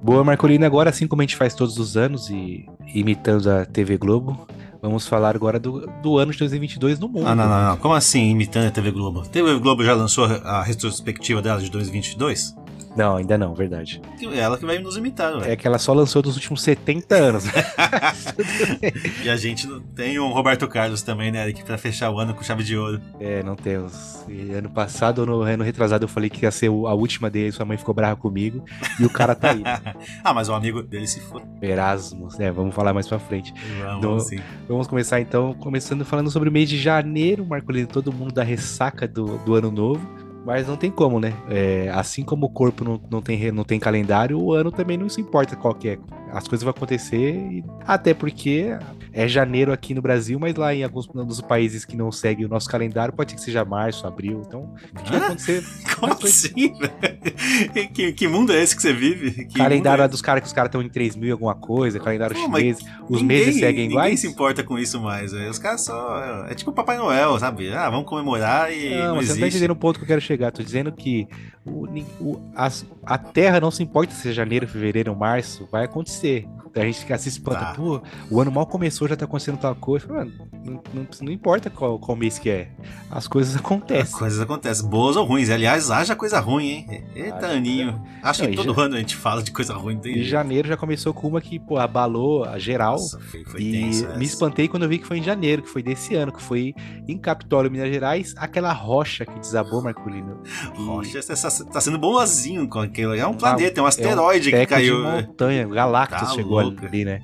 Boa, 0.00 0.22
Marcolina. 0.22 0.64
Agora, 0.66 0.90
assim 0.90 1.08
como 1.08 1.22
a 1.22 1.24
gente 1.24 1.36
faz 1.36 1.52
todos 1.52 1.78
os 1.78 1.96
anos 1.96 2.30
e 2.30 2.64
imitando 2.94 3.50
a 3.50 3.66
TV 3.66 3.98
Globo, 3.98 4.46
vamos 4.90 5.06
falar 5.06 5.34
agora 5.34 5.58
do, 5.58 5.86
do 6.02 6.18
ano 6.18 6.32
de 6.32 6.38
2022 6.38 6.98
no 6.98 7.08
mundo. 7.08 7.26
Ah, 7.26 7.34
não, 7.34 7.48
não, 7.48 7.66
não. 7.70 7.76
Como 7.76 7.94
assim 7.94 8.30
imitando 8.30 8.66
a 8.66 8.70
TV 8.70 8.90
Globo? 8.90 9.20
A 9.20 9.26
TV 9.26 9.58
Globo 9.58 9.84
já 9.84 9.94
lançou 9.94 10.24
a 10.24 10.62
retrospectiva 10.62 11.40
dela 11.42 11.60
de 11.60 11.70
2022? 11.70 12.54
Não, 12.96 13.16
ainda 13.16 13.36
não, 13.36 13.54
verdade. 13.54 14.00
É 14.20 14.38
ela 14.38 14.56
que 14.56 14.64
vai 14.64 14.78
nos 14.78 14.96
imitar, 14.96 15.42
É 15.46 15.54
que 15.54 15.66
ela 15.66 15.78
só 15.78 15.92
lançou 15.92 16.22
dos 16.22 16.34
últimos 16.34 16.62
70 16.62 17.14
anos. 17.14 17.44
e 19.24 19.28
a 19.28 19.36
gente 19.36 19.68
tem 19.94 20.18
um 20.18 20.32
Roberto 20.32 20.66
Carlos 20.66 21.02
também, 21.02 21.30
né, 21.30 21.42
Eric, 21.42 21.62
pra 21.64 21.76
fechar 21.76 22.10
o 22.10 22.18
ano 22.18 22.34
com 22.34 22.42
chave 22.42 22.64
de 22.64 22.76
ouro. 22.76 23.00
É, 23.20 23.42
não 23.42 23.54
temos. 23.54 24.24
E 24.28 24.52
ano 24.52 24.70
passado, 24.70 25.26
no 25.26 25.42
ano 25.42 25.62
retrasado, 25.62 26.04
eu 26.04 26.08
falei 26.08 26.30
que 26.30 26.44
ia 26.44 26.50
ser 26.50 26.68
a 26.68 26.94
última 26.94 27.28
dele, 27.28 27.52
sua 27.52 27.66
mãe 27.66 27.76
ficou 27.76 27.94
brava 27.94 28.16
comigo, 28.16 28.64
e 28.98 29.04
o 29.04 29.10
cara 29.10 29.34
tá 29.34 29.50
aí. 29.50 29.62
ah, 30.24 30.32
mas 30.32 30.48
o 30.48 30.54
amigo 30.54 30.82
dele 30.82 31.06
se 31.06 31.20
foi. 31.20 31.42
Erasmus, 31.60 32.38
né, 32.38 32.50
vamos 32.50 32.74
falar 32.74 32.94
mais 32.94 33.06
pra 33.06 33.18
frente. 33.18 33.52
Vamos, 33.78 33.98
então, 33.98 34.20
sim. 34.20 34.40
Vamos 34.68 34.86
começar 34.86 35.20
então, 35.20 35.52
começando 35.54 36.04
falando 36.04 36.30
sobre 36.30 36.48
o 36.48 36.52
mês 36.52 36.68
de 36.68 36.78
janeiro, 36.78 37.44
Marcolino, 37.44 37.86
todo 37.86 38.12
mundo 38.12 38.32
da 38.32 38.42
ressaca 38.42 39.06
do, 39.06 39.38
do 39.38 39.54
ano 39.54 39.70
novo 39.70 40.15
Mas 40.46 40.68
não 40.68 40.76
tem 40.76 40.92
como, 40.92 41.18
né? 41.18 41.34
É, 41.50 41.90
assim 41.92 42.22
como 42.22 42.46
o 42.46 42.48
corpo 42.48 42.84
não, 42.84 43.00
não, 43.10 43.20
tem, 43.20 43.50
não 43.50 43.64
tem 43.64 43.80
calendário, 43.80 44.40
o 44.40 44.52
ano 44.52 44.70
também 44.70 44.96
não 44.96 45.08
se 45.08 45.20
importa 45.20 45.56
qual 45.56 45.74
que 45.74 45.88
é. 45.88 45.98
As 46.30 46.46
coisas 46.46 46.62
vão 46.62 46.70
acontecer, 46.70 47.34
e, 47.34 47.64
até 47.84 48.14
porque 48.14 48.78
é 49.12 49.26
janeiro 49.26 49.72
aqui 49.72 49.92
no 49.92 50.00
Brasil, 50.00 50.38
mas 50.38 50.54
lá 50.54 50.72
em 50.72 50.84
alguns 50.84 51.06
dos 51.08 51.40
países 51.40 51.84
que 51.84 51.96
não 51.96 52.12
seguem 52.12 52.44
o 52.44 52.48
nosso 52.48 52.68
calendário, 52.68 53.12
pode 53.12 53.32
ser 53.32 53.36
que 53.36 53.42
seja 53.42 53.64
março, 53.64 54.06
abril. 54.06 54.42
Então, 54.46 54.72
o 54.92 55.02
que 55.02 55.10
vai 55.10 55.20
acontecer? 55.20 55.64
Como 55.98 56.12
assim, 56.12 56.52
velho? 56.52 57.90
Que, 57.92 58.12
que 58.12 58.28
mundo 58.28 58.52
é 58.52 58.62
esse 58.62 58.76
que 58.76 58.82
você 58.82 58.92
vive? 58.92 59.46
Que 59.46 59.58
calendário 59.58 60.04
é 60.04 60.08
dos 60.08 60.20
caras 60.20 60.42
que 60.42 60.46
os 60.46 60.52
caras 60.52 60.68
estão 60.68 60.82
em 60.82 60.88
3 60.88 61.16
mil 61.16 61.32
alguma 61.32 61.54
coisa, 61.54 61.98
calendário 61.98 62.36
Pô, 62.36 62.42
chinês. 62.42 62.78
Os 63.08 63.22
ninguém, 63.22 63.38
meses 63.38 63.58
seguem 63.58 63.86
iguais. 63.86 64.04
Ninguém 64.04 64.16
se 64.16 64.26
importa 64.28 64.62
com 64.62 64.78
isso 64.78 65.00
mais, 65.00 65.32
véio. 65.32 65.50
Os 65.50 65.58
caras 65.58 65.80
só. 65.80 66.46
É 66.48 66.54
tipo 66.54 66.70
o 66.70 66.74
Papai 66.74 66.98
Noel, 66.98 67.38
sabe? 67.38 67.72
Ah, 67.72 67.88
vamos 67.88 68.06
comemorar 68.06 68.72
e. 68.72 68.90
Não, 68.90 69.14
não 69.14 69.22
você 69.22 69.32
não 69.32 69.40
tá 69.40 69.48
entendendo 69.48 69.70
o 69.70 69.76
ponto 69.76 69.98
que 69.98 70.04
eu 70.04 70.08
quero 70.08 70.20
chegar. 70.20 70.35
Tô 70.52 70.62
dizendo 70.62 70.92
que 70.92 71.26
o, 71.66 71.86
o, 72.20 72.52
a, 72.54 72.70
a 73.04 73.18
Terra 73.18 73.60
não 73.60 73.70
se 73.70 73.82
importa 73.82 74.14
se 74.14 74.28
é 74.28 74.32
janeiro, 74.32 74.68
fevereiro 74.68 75.10
ou 75.10 75.18
março. 75.18 75.68
Vai 75.70 75.84
acontecer. 75.84 76.46
A 76.80 76.84
gente 76.84 77.00
fica 77.00 77.16
se 77.16 77.30
espanta, 77.30 77.60
tá. 77.60 77.74
pô, 77.74 78.02
o 78.30 78.38
ano 78.38 78.52
mal 78.52 78.66
começou, 78.66 79.08
já 79.08 79.16
tá 79.16 79.24
acontecendo 79.24 79.56
tal 79.56 79.74
coisa. 79.74 80.06
Mano, 80.08 80.30
não, 80.62 80.82
não, 80.92 81.06
não, 81.22 81.32
importa 81.32 81.70
qual, 81.70 81.98
qual 81.98 82.14
mês 82.14 82.38
que 82.38 82.50
é. 82.50 82.68
As 83.10 83.26
coisas 83.26 83.56
acontecem. 83.56 84.02
As 84.02 84.14
coisas 84.14 84.40
acontecem, 84.40 84.86
boas 84.86 85.16
ou 85.16 85.24
ruins. 85.24 85.48
Aliás, 85.48 85.90
haja 85.90 86.14
coisa 86.14 86.38
ruim, 86.38 86.66
hein? 86.66 87.04
Eita, 87.14 87.46
aninho. 87.46 88.02
Acho 88.22 88.42
não, 88.42 88.50
que 88.50 88.56
todo 88.56 88.74
já... 88.74 88.82
ano 88.82 88.96
a 88.96 88.98
gente 88.98 89.16
fala 89.16 89.42
de 89.42 89.52
coisa 89.52 89.72
ruim. 89.74 89.98
Em 90.04 90.22
janeiro 90.22 90.68
já 90.68 90.76
começou 90.76 91.14
com 91.14 91.28
uma 91.28 91.40
que, 91.40 91.58
pô, 91.58 91.78
abalou 91.78 92.44
a 92.44 92.58
geral. 92.58 92.92
Nossa, 92.92 93.18
foi, 93.20 93.44
foi 93.44 93.62
e 93.62 93.72
tenso, 93.72 94.18
me 94.18 94.24
espantei 94.26 94.68
quando 94.68 94.82
eu 94.82 94.88
vi 94.88 94.98
que 94.98 95.06
foi 95.06 95.18
em 95.18 95.22
janeiro, 95.22 95.62
que 95.62 95.70
foi 95.70 95.82
desse 95.82 96.14
ano, 96.14 96.30
que 96.30 96.42
foi 96.42 96.74
em 97.08 97.16
Capitólio, 97.16 97.70
Minas 97.70 97.88
Gerais, 97.88 98.34
aquela 98.36 98.72
rocha 98.72 99.24
que 99.24 99.38
desabou, 99.38 99.80
Marculino. 99.80 100.42
E... 100.78 100.84
Rocha, 100.84 101.22
tá, 101.22 101.34
tá 101.64 101.80
sendo 101.80 101.98
bonzinho 101.98 102.68
com 102.68 102.80
aquilo. 102.80 103.14
É 103.14 103.26
um 103.26 103.34
planeta, 103.34 103.80
é 103.80 103.82
um 103.82 103.86
asteroide 103.86 104.54
é 104.54 104.56
um 104.56 104.60
que 104.60 104.66
caiu. 104.66 104.96
De 104.96 105.02
montanha, 105.02 105.66
Galactus 105.66 106.28
tá 106.28 106.34
chegou 106.34 106.60
louca. 106.60 106.86
ali, 106.86 107.04
né? 107.04 107.22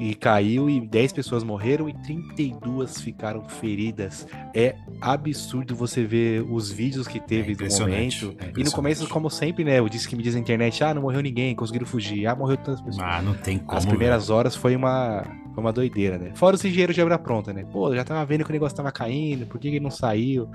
E, 0.00 0.10
e, 0.10 0.14
caiu 0.14 0.70
e 0.70 0.80
10 0.80 1.12
pessoas 1.12 1.44
morreram 1.44 1.88
e 1.88 1.92
32 1.92 3.00
ficaram 3.00 3.46
feridas. 3.46 4.26
É 4.54 4.74
absurdo 5.00 5.76
você 5.76 6.04
ver 6.04 6.42
os 6.50 6.70
vídeos 6.70 7.06
que 7.06 7.20
teve 7.20 7.52
é 7.52 7.54
do 7.54 7.78
momento. 7.80 8.34
É 8.38 8.52
e 8.56 8.64
no 8.64 8.72
começo, 8.72 9.06
como 9.08 9.28
sempre, 9.28 9.64
né? 9.64 9.78
Eu 9.78 9.88
disse 9.88 10.08
que 10.08 10.16
me 10.16 10.22
diz 10.22 10.34
na 10.34 10.40
internet: 10.40 10.82
ah, 10.82 10.94
não 10.94 11.02
morreu 11.02 11.20
ninguém, 11.20 11.54
conseguiram 11.54 11.86
fugir. 11.86 12.26
Ah, 12.26 12.34
morreu 12.34 12.56
tantas 12.56 12.80
pessoas. 12.80 13.06
Ah, 13.06 13.20
não 13.20 13.34
tem 13.34 13.58
como. 13.58 13.76
As 13.76 13.84
primeiras 13.84 14.30
horas 14.30 14.56
foi 14.56 14.74
uma, 14.74 15.22
foi 15.54 15.62
uma 15.62 15.72
doideira, 15.72 16.16
né? 16.16 16.32
Fora 16.34 16.56
os 16.56 16.64
engenheiros 16.64 16.94
de 16.94 17.02
obra 17.02 17.18
pronta, 17.18 17.52
né? 17.52 17.64
Pô, 17.70 17.94
já 17.94 18.04
tava 18.04 18.24
vendo 18.24 18.44
que 18.44 18.50
o 18.50 18.52
negócio 18.52 18.76
tava 18.76 18.90
caindo, 18.90 19.46
por 19.46 19.60
que 19.60 19.68
ele 19.68 19.80
não 19.80 19.90
saiu? 19.90 20.48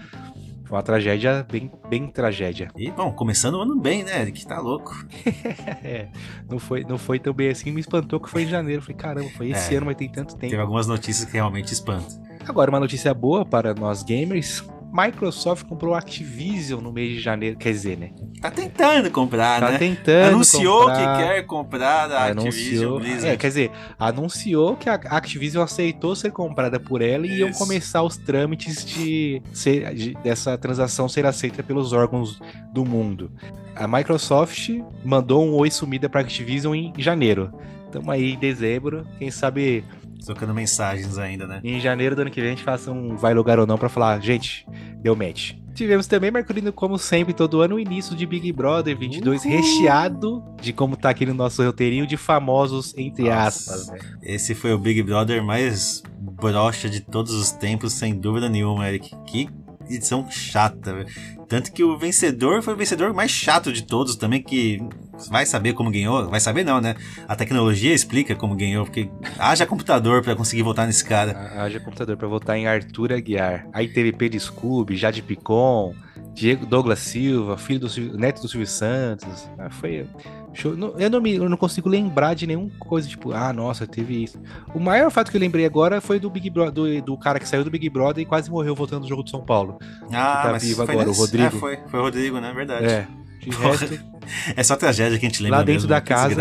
Foi 0.71 0.77
uma 0.77 0.83
tragédia 0.83 1.45
bem, 1.51 1.69
bem 1.89 2.07
tragédia. 2.07 2.69
E, 2.77 2.89
bom, 2.89 3.11
começando 3.11 3.55
o 3.55 3.61
ano 3.61 3.75
bem, 3.77 4.05
né? 4.05 4.31
Que 4.31 4.47
tá 4.47 4.57
louco. 4.57 4.95
é, 5.83 6.07
não 6.49 6.59
foi, 6.59 6.85
não 6.85 6.97
foi 6.97 7.19
tão 7.19 7.33
bem 7.33 7.49
assim, 7.49 7.71
me 7.71 7.81
espantou 7.81 8.21
que 8.21 8.29
foi 8.29 8.43
em 8.43 8.47
janeiro. 8.47 8.81
Falei, 8.81 8.95
caramba, 8.95 9.29
foi 9.35 9.49
esse 9.49 9.73
é, 9.73 9.77
ano, 9.77 9.87
mas 9.87 9.97
tem 9.97 10.07
tanto 10.07 10.33
tempo. 10.37 10.49
Teve 10.49 10.61
algumas 10.61 10.87
notícias 10.87 11.25
que 11.25 11.33
realmente 11.33 11.73
espantam. 11.73 12.23
Agora, 12.47 12.71
uma 12.71 12.79
notícia 12.79 13.13
boa 13.13 13.43
para 13.45 13.73
nós 13.73 14.01
gamers. 14.01 14.63
Microsoft 14.91 15.65
comprou 15.67 15.95
Activision 15.95 16.81
no 16.81 16.91
mês 16.91 17.13
de 17.13 17.19
janeiro, 17.21 17.57
quer 17.57 17.71
dizer, 17.71 17.97
né? 17.97 18.11
Tá 18.41 18.51
tentando 18.51 19.09
comprar, 19.09 19.59
tá 19.59 19.67
né? 19.67 19.71
Tá 19.73 19.79
tentando 19.79 20.35
Anunciou 20.35 20.79
comprar, 20.79 21.17
que 21.17 21.23
quer 21.23 21.45
comprar 21.45 22.11
a 22.11 22.25
Activision 22.25 22.99
Blizzard. 22.99 23.27
É, 23.27 23.37
quer 23.37 23.47
dizer, 23.47 23.71
anunciou 23.97 24.75
que 24.75 24.89
a 24.89 24.95
Activision 24.95 25.63
aceitou 25.63 26.15
ser 26.15 26.31
comprada 26.31 26.79
por 26.79 27.01
ela 27.01 27.25
Isso. 27.25 27.35
e 27.35 27.39
iam 27.39 27.51
começar 27.53 28.03
os 28.03 28.17
trâmites 28.17 28.83
de, 28.83 29.41
ser, 29.53 29.93
de 29.93 30.13
dessa 30.15 30.57
transação 30.57 31.07
ser 31.07 31.25
aceita 31.25 31.63
pelos 31.63 31.93
órgãos 31.93 32.41
do 32.73 32.83
mundo. 32.83 33.31
A 33.75 33.87
Microsoft 33.87 34.69
mandou 35.05 35.45
um 35.45 35.53
oi 35.53 35.71
sumida 35.71 36.09
para 36.09 36.19
Activision 36.21 36.75
em 36.75 36.93
janeiro. 36.97 37.51
Estamos 37.85 38.09
aí 38.09 38.33
em 38.33 38.39
dezembro, 38.39 39.05
quem 39.19 39.29
sabe 39.29 39.83
Trocando 40.25 40.53
mensagens 40.53 41.17
ainda, 41.17 41.47
né? 41.47 41.61
em 41.63 41.79
janeiro 41.79 42.15
do 42.15 42.21
ano 42.21 42.31
que 42.31 42.39
vem 42.39 42.51
a 42.51 42.53
gente 42.53 42.63
faça 42.63 42.91
um 42.91 43.15
vai 43.15 43.33
lugar 43.33 43.59
ou 43.59 43.65
não 43.67 43.77
pra 43.77 43.89
falar, 43.89 44.19
gente, 44.19 44.65
deu 44.97 45.15
match. 45.15 45.53
Tivemos 45.73 46.05
também, 46.05 46.29
Mercurino, 46.31 46.71
como 46.73 46.97
sempre, 46.99 47.33
todo 47.33 47.61
ano, 47.61 47.75
o 47.75 47.79
início 47.79 48.15
de 48.15 48.25
Big 48.25 48.51
Brother 48.51 48.97
22, 48.97 49.45
Uhul. 49.45 49.51
recheado 49.55 50.43
de 50.61 50.73
como 50.73 50.97
tá 50.97 51.09
aqui 51.09 51.25
no 51.25 51.33
nosso 51.33 51.63
roteirinho 51.63 52.05
de 52.05 52.17
famosos, 52.17 52.93
entre 52.97 53.23
Nossa, 53.23 53.73
aspas. 53.73 53.87
Né? 53.87 53.99
Esse 54.21 54.53
foi 54.53 54.73
o 54.73 54.77
Big 54.77 55.01
Brother 55.01 55.41
mais 55.43 56.03
brocha 56.19 56.89
de 56.89 56.99
todos 56.99 57.33
os 57.33 57.51
tempos, 57.51 57.93
sem 57.93 58.13
dúvida 58.13 58.49
nenhuma, 58.49 58.87
Eric. 58.87 59.15
Que 59.25 59.49
edição 59.89 60.29
chata, 60.29 60.93
velho. 60.93 61.07
Tanto 61.51 61.73
que 61.73 61.83
o 61.83 61.97
vencedor 61.97 62.63
foi 62.63 62.73
o 62.73 62.77
vencedor 62.77 63.13
mais 63.13 63.29
chato 63.29 63.73
de 63.73 63.83
todos 63.83 64.15
também, 64.15 64.41
que 64.41 64.79
vai 65.29 65.45
saber 65.45 65.73
como 65.73 65.91
ganhou. 65.91 66.29
Vai 66.29 66.39
saber 66.39 66.63
não, 66.63 66.79
né? 66.79 66.95
A 67.27 67.35
tecnologia 67.35 67.93
explica 67.93 68.33
como 68.33 68.55
ganhou, 68.55 68.85
porque 68.85 69.09
haja 69.37 69.65
computador 69.65 70.23
para 70.23 70.33
conseguir 70.33 70.63
votar 70.63 70.87
nesse 70.87 71.03
cara. 71.03 71.51
Haja 71.61 71.77
computador 71.81 72.15
para 72.15 72.29
votar 72.29 72.55
em 72.55 72.67
Arthur 72.67 73.11
Aguiar. 73.11 73.67
Aí 73.73 73.89
teve 73.89 74.13
Pedro 74.13 74.39
Scooby, 74.39 74.95
Jade 74.95 75.21
Picon, 75.21 75.93
Diego 76.33 76.65
Douglas 76.65 76.99
Silva, 76.99 77.57
filho 77.57 77.81
do 77.81 78.17
neto 78.17 78.41
do 78.41 78.47
Silvio 78.47 78.65
Santos. 78.65 79.49
Ah, 79.59 79.69
foi 79.69 80.07
Show. 80.53 80.73
Eu 80.97 81.09
não, 81.09 81.21
me, 81.21 81.35
eu 81.35 81.49
não 81.49 81.57
consigo 81.57 81.87
lembrar 81.87 82.33
de 82.33 82.45
nenhuma 82.45 82.69
coisa, 82.79 83.07
tipo, 83.07 83.31
ah, 83.31 83.53
nossa, 83.53 83.87
teve 83.87 84.23
isso. 84.23 84.39
O 84.73 84.79
maior 84.79 85.09
fato 85.09 85.31
que 85.31 85.37
eu 85.37 85.41
lembrei 85.41 85.65
agora 85.65 86.01
foi 86.01 86.19
do 86.19 86.29
Big 86.29 86.49
Brother, 86.49 86.73
do, 86.73 87.01
do, 87.01 87.17
cara 87.17 87.39
que 87.39 87.47
saiu 87.47 87.63
do 87.63 87.71
Big 87.71 87.89
Brother 87.89 88.21
e 88.21 88.25
quase 88.25 88.49
morreu 88.51 88.75
voltando 88.75 89.03
no 89.03 89.07
jogo 89.07 89.23
de 89.23 89.31
São 89.31 89.43
Paulo. 89.43 89.79
Ah, 90.11 90.43
tá 90.43 90.57
vivo 90.57 90.81
agora, 90.81 91.05
nesse... 91.05 91.19
o 91.19 91.23
Rodrigo. 91.23 91.45
É, 91.45 91.59
foi, 91.59 91.79
foi 91.87 91.99
o 91.99 92.03
Rodrigo, 92.03 92.39
né? 92.39 92.51
Verdade. 92.53 92.85
É. 92.85 93.07
De 93.39 93.49
resto... 93.55 94.11
É 94.55 94.63
só 94.63 94.75
tragédia 94.75 95.17
que 95.17 95.25
a 95.25 95.29
gente 95.29 95.41
lembra. 95.41 95.59
Lá 95.59 95.63
dentro 95.63 95.81
mesmo, 95.81 95.89
da 95.89 96.01
casa. 96.01 96.35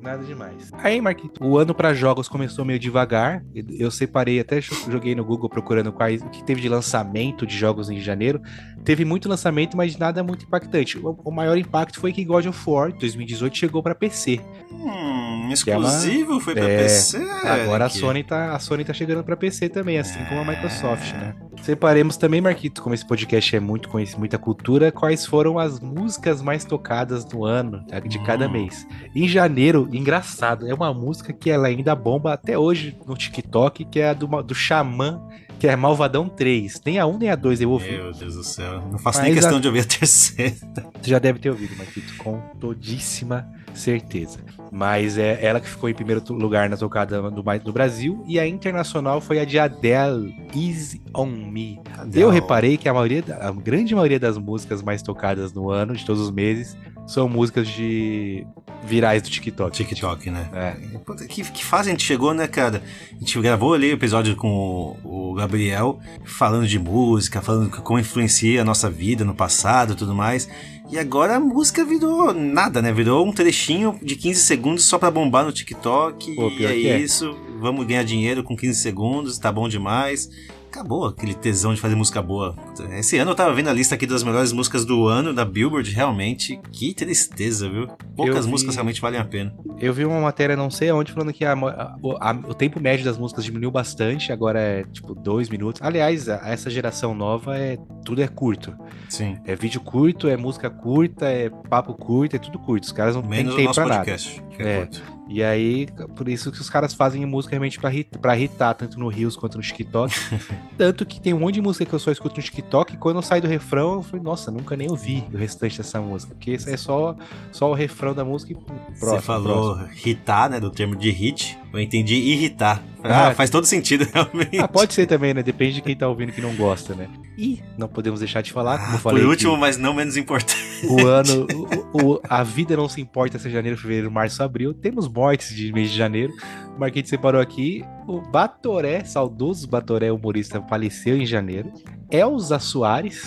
Nada 0.00 0.24
demais. 0.24 0.70
Aí, 0.72 1.00
Marquinhos, 1.00 1.34
o 1.40 1.58
ano 1.58 1.74
para 1.74 1.92
jogos 1.92 2.26
começou 2.26 2.64
meio 2.64 2.78
devagar. 2.78 3.44
Eu 3.54 3.90
separei, 3.90 4.40
até 4.40 4.60
joguei 4.60 5.14
no 5.14 5.24
Google 5.24 5.48
procurando 5.48 5.92
quais 5.92 6.22
o 6.22 6.30
que 6.30 6.42
teve 6.42 6.60
de 6.60 6.68
lançamento 6.68 7.46
de 7.46 7.56
jogos 7.56 7.90
em 7.90 8.00
janeiro. 8.00 8.40
Teve 8.84 9.04
muito 9.04 9.28
lançamento, 9.28 9.76
mas 9.76 9.96
nada 9.96 10.22
muito 10.22 10.44
impactante. 10.44 10.98
O, 10.98 11.18
o 11.24 11.30
maior 11.30 11.56
impacto 11.56 12.00
foi 12.00 12.12
que 12.12 12.24
God 12.24 12.46
of 12.46 12.58
War 12.66 12.92
2018 12.92 13.56
chegou 13.56 13.82
para 13.82 13.94
PC. 13.94 14.40
Hum, 14.72 15.50
exclusivo 15.52 16.32
é 16.32 16.34
uma... 16.34 16.40
foi 16.40 16.54
para 16.54 16.68
é... 16.68 16.78
PC. 16.78 17.18
Agora 17.44 17.84
a 17.86 17.88
Sony 17.90 18.24
tá, 18.24 18.54
a 18.54 18.58
Sony 18.58 18.84
tá 18.84 18.92
chegando 18.92 19.22
para 19.22 19.36
PC 19.36 19.68
também, 19.68 19.98
assim 19.98 20.20
é... 20.20 20.24
como 20.24 20.40
a 20.40 20.44
Microsoft, 20.44 21.12
né? 21.12 21.34
Separemos 21.62 22.16
também, 22.16 22.40
Marquito, 22.40 22.82
como 22.82 22.94
esse 22.94 23.06
podcast 23.06 23.54
é 23.54 23.60
muito 23.60 23.90
conhecido, 23.90 24.18
muita 24.18 24.38
cultura, 24.38 24.90
quais 24.90 25.26
foram 25.26 25.58
as 25.58 25.78
músicas 25.78 26.40
mais 26.40 26.64
tocadas 26.64 27.26
no 27.26 27.44
ano, 27.44 27.84
de 28.08 28.18
cada 28.20 28.48
hum. 28.48 28.52
mês. 28.52 28.86
Em 29.14 29.28
janeiro, 29.28 29.88
engraçado, 29.92 30.66
é 30.66 30.72
uma 30.72 30.94
música 30.94 31.32
que 31.32 31.50
ela 31.50 31.68
ainda 31.68 31.94
bomba 31.94 32.32
até 32.32 32.58
hoje 32.58 32.96
no 33.06 33.14
TikTok, 33.14 33.84
que 33.84 34.00
é 34.00 34.08
a 34.08 34.14
do, 34.14 34.26
do 34.42 34.54
Xamã 34.54 35.20
que 35.60 35.68
é 35.68 35.76
Malvadão 35.76 36.26
3. 36.26 36.80
Nem 36.86 36.98
a 36.98 37.06
1 37.06 37.18
nem 37.18 37.28
a 37.28 37.36
2 37.36 37.60
eu 37.60 37.70
ouvi. 37.70 37.92
Meu 37.92 38.12
Deus 38.14 38.34
do 38.34 38.42
céu. 38.42 38.82
Não 38.90 38.98
faço 38.98 39.18
Mas 39.18 39.26
nem 39.26 39.34
questão 39.34 39.58
a... 39.58 39.60
de 39.60 39.68
ouvir 39.68 39.80
a 39.80 39.84
terceira. 39.84 40.56
Você 41.00 41.10
já 41.10 41.18
deve 41.18 41.38
ter 41.38 41.50
ouvido, 41.50 41.76
Marquito, 41.76 42.16
com 42.16 42.40
todíssima 42.58 43.46
certeza. 43.74 44.38
Mas 44.72 45.18
é 45.18 45.38
ela 45.44 45.60
que 45.60 45.68
ficou 45.68 45.90
em 45.90 45.94
primeiro 45.94 46.22
lugar 46.32 46.70
na 46.70 46.78
tocada 46.78 47.20
do, 47.30 47.42
do 47.42 47.72
Brasil. 47.72 48.24
E 48.26 48.40
a 48.40 48.46
internacional 48.46 49.20
foi 49.20 49.38
a 49.38 49.44
de 49.44 49.58
Adele, 49.58 50.34
Easy 50.56 51.02
On 51.14 51.26
Me. 51.26 51.78
Adele. 51.98 52.22
Eu 52.22 52.30
reparei 52.30 52.78
que 52.78 52.88
a 52.88 52.94
maioria, 52.94 53.22
a 53.38 53.50
grande 53.52 53.94
maioria 53.94 54.18
das 54.18 54.38
músicas 54.38 54.82
mais 54.82 55.02
tocadas 55.02 55.52
no 55.52 55.70
ano, 55.70 55.94
de 55.94 56.06
todos 56.06 56.22
os 56.22 56.30
meses, 56.30 56.74
são 57.10 57.28
músicas 57.28 57.66
de 57.66 58.46
virais 58.84 59.20
do 59.20 59.28
TikTok. 59.28 59.76
TikTok, 59.76 60.30
né? 60.30 60.48
É. 60.54 61.26
Que, 61.26 61.42
que 61.42 61.64
fase 61.64 61.88
a 61.88 61.92
gente 61.92 62.04
chegou, 62.04 62.32
né, 62.32 62.46
cara? 62.46 62.82
A 63.12 63.18
gente 63.18 63.40
gravou 63.40 63.74
ali 63.74 63.90
o 63.90 63.94
episódio 63.94 64.36
com 64.36 64.96
o, 65.02 65.30
o 65.30 65.34
Gabriel, 65.34 65.98
falando 66.24 66.68
de 66.68 66.78
música, 66.78 67.42
falando 67.42 67.68
como 67.82 67.98
influencia 67.98 68.62
a 68.62 68.64
nossa 68.64 68.88
vida 68.88 69.24
no 69.24 69.34
passado 69.34 69.92
e 69.94 69.96
tudo 69.96 70.14
mais. 70.14 70.48
E 70.88 70.98
agora 70.98 71.36
a 71.36 71.40
música 71.40 71.84
virou 71.84 72.32
nada, 72.32 72.80
né? 72.80 72.92
Virou 72.92 73.26
um 73.26 73.32
trechinho 73.32 73.98
de 74.00 74.14
15 74.14 74.40
segundos 74.40 74.84
só 74.84 74.96
pra 74.96 75.10
bombar 75.10 75.44
no 75.44 75.52
TikTok. 75.52 76.34
Pô, 76.36 76.48
e 76.48 76.64
é, 76.64 76.70
é 76.70 76.98
isso. 77.00 77.36
Vamos 77.60 77.86
ganhar 77.86 78.04
dinheiro 78.04 78.44
com 78.44 78.56
15 78.56 78.78
segundos, 78.78 79.36
tá 79.36 79.50
bom 79.50 79.68
demais 79.68 80.28
acabou 80.70 81.04
aquele 81.06 81.34
tesão 81.34 81.74
de 81.74 81.80
fazer 81.80 81.96
música 81.96 82.22
boa. 82.22 82.54
Esse 82.92 83.18
ano 83.18 83.32
eu 83.32 83.34
tava 83.34 83.52
vendo 83.52 83.68
a 83.68 83.72
lista 83.72 83.96
aqui 83.96 84.06
das 84.06 84.22
melhores 84.22 84.52
músicas 84.52 84.84
do 84.84 85.06
ano 85.08 85.34
da 85.34 85.44
Billboard, 85.44 85.90
realmente, 85.90 86.58
que 86.72 86.94
tristeza, 86.94 87.68
viu? 87.68 87.88
Poucas 88.16 88.46
vi, 88.46 88.50
músicas 88.50 88.76
realmente 88.76 89.00
valem 89.00 89.20
a 89.20 89.24
pena. 89.24 89.52
Eu 89.78 89.92
vi 89.92 90.04
uma 90.04 90.20
matéria, 90.20 90.56
não 90.56 90.70
sei 90.70 90.88
aonde, 90.88 91.12
falando 91.12 91.32
que 91.32 91.44
a, 91.44 91.52
a, 91.52 91.96
a, 92.20 92.32
o 92.48 92.54
tempo 92.54 92.80
médio 92.80 93.04
das 93.04 93.18
músicas 93.18 93.44
diminuiu 93.44 93.70
bastante, 93.70 94.32
agora 94.32 94.60
é 94.60 94.84
tipo 94.84 95.14
dois 95.14 95.48
minutos. 95.48 95.82
Aliás, 95.82 96.28
essa 96.28 96.70
geração 96.70 97.14
nova 97.14 97.58
é 97.58 97.76
tudo 98.04 98.22
é 98.22 98.28
curto. 98.28 98.72
Sim. 99.08 99.38
É 99.44 99.56
vídeo 99.56 99.80
curto, 99.80 100.28
é 100.28 100.36
música 100.36 100.70
curta, 100.70 101.26
é 101.26 101.50
papo 101.68 101.94
curto, 101.94 102.36
é 102.36 102.38
tudo 102.38 102.58
curto. 102.60 102.84
Os 102.84 102.92
caras 102.92 103.16
não 103.16 103.22
Menos 103.22 103.56
têm 103.56 103.64
tempo 103.64 103.74
pra 103.74 103.96
podcast, 103.96 104.40
nada. 104.40 104.54
Que 104.54 104.62
é, 104.62 104.68
é. 104.68 104.78
Curto. 104.78 105.19
E 105.32 105.44
aí, 105.44 105.86
por 106.16 106.28
isso 106.28 106.50
que 106.50 106.60
os 106.60 106.68
caras 106.68 106.92
fazem 106.92 107.24
música 107.24 107.52
realmente 107.52 107.78
pra, 107.78 107.88
hit, 107.88 108.18
pra 108.18 108.36
hitar, 108.36 108.74
tanto 108.74 108.98
no 108.98 109.06
Rios 109.06 109.36
quanto 109.36 109.56
no 109.56 109.62
TikTok. 109.62 110.12
tanto 110.76 111.06
que 111.06 111.20
tem 111.20 111.32
um 111.32 111.38
monte 111.38 111.54
de 111.54 111.62
música 111.62 111.86
que 111.86 111.92
eu 111.94 112.00
só 112.00 112.10
escuto 112.10 112.36
no 112.36 112.42
TikTok, 112.42 112.94
e 112.94 112.96
quando 112.96 113.16
eu 113.16 113.22
saio 113.22 113.40
do 113.40 113.46
refrão, 113.46 113.94
eu 113.94 114.02
falei, 114.02 114.24
nossa, 114.24 114.50
nunca 114.50 114.76
nem 114.76 114.90
ouvi 114.90 115.24
o 115.32 115.36
restante 115.36 115.78
dessa 115.78 116.00
música. 116.00 116.34
Porque 116.34 116.58
é 116.66 116.76
só, 116.76 117.14
só 117.52 117.70
o 117.70 117.74
refrão 117.74 118.12
da 118.12 118.24
música 118.24 118.52
e 118.52 118.56
próximo, 118.56 118.96
Você 118.96 119.20
falou 119.20 119.76
próximo. 119.76 120.00
hitar, 120.04 120.50
né? 120.50 120.58
Do 120.58 120.70
termo 120.70 120.96
de 120.96 121.10
hit. 121.10 121.56
Eu 121.72 121.78
entendi 121.78 122.16
irritar. 122.16 122.82
Ah, 123.02 123.28
ah, 123.28 123.34
faz 123.34 123.48
todo 123.48 123.64
sentido, 123.64 124.06
realmente. 124.12 124.58
Ah, 124.58 124.66
pode 124.66 124.92
ser 124.92 125.06
também, 125.06 125.32
né? 125.32 125.42
Depende 125.42 125.74
de 125.74 125.82
quem 125.82 125.96
tá 125.96 126.08
ouvindo 126.08 126.32
que 126.32 126.40
não 126.40 126.54
gosta, 126.54 126.94
né? 126.94 127.08
E 127.38 127.62
não 127.78 127.88
podemos 127.88 128.20
deixar 128.20 128.42
de 128.42 128.52
falar, 128.52 128.78
como 128.78 128.90
ah, 128.90 128.94
eu 128.94 128.98
falei. 128.98 129.22
Por 129.22 129.30
último, 129.30 129.56
mas 129.56 129.78
não 129.78 129.94
menos 129.94 130.16
importante. 130.16 130.86
O 130.86 131.06
ano, 131.06 131.46
o, 131.94 132.14
o, 132.14 132.20
a 132.28 132.42
vida 132.42 132.76
não 132.76 132.88
se 132.88 133.00
importa 133.00 133.38
se 133.38 133.48
é 133.48 133.50
janeiro, 133.50 133.78
fevereiro, 133.78 134.10
março, 134.10 134.42
abril. 134.42 134.74
Temos 134.74 135.06
mortes 135.20 135.54
de 135.54 135.70
mês 135.70 135.90
de 135.90 135.98
janeiro. 135.98 136.32
O 136.74 136.80
Marquinhos 136.80 137.10
separou 137.10 137.42
aqui. 137.42 137.84
O 138.08 138.22
Batoré, 138.22 139.04
saudoso 139.04 139.68
Batoré, 139.68 140.10
humorista, 140.10 140.62
faleceu 140.62 141.14
em 141.16 141.26
janeiro. 141.26 141.70
Elza 142.10 142.58
Soares. 142.58 143.22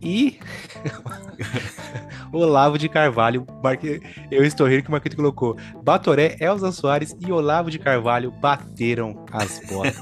E 0.00 0.38
Olavo 2.32 2.78
de 2.78 2.88
Carvalho. 2.88 3.44
Eu 4.30 4.44
estou 4.44 4.68
rindo 4.68 4.84
que 4.84 4.88
o 4.88 4.92
Marquito 4.92 5.16
colocou. 5.16 5.56
Batoré, 5.82 6.36
Elza 6.38 6.70
Soares 6.70 7.16
e 7.20 7.32
Olavo 7.32 7.68
de 7.68 7.80
Carvalho 7.80 8.30
bateram 8.30 9.24
as 9.32 9.60
botas. 9.68 9.96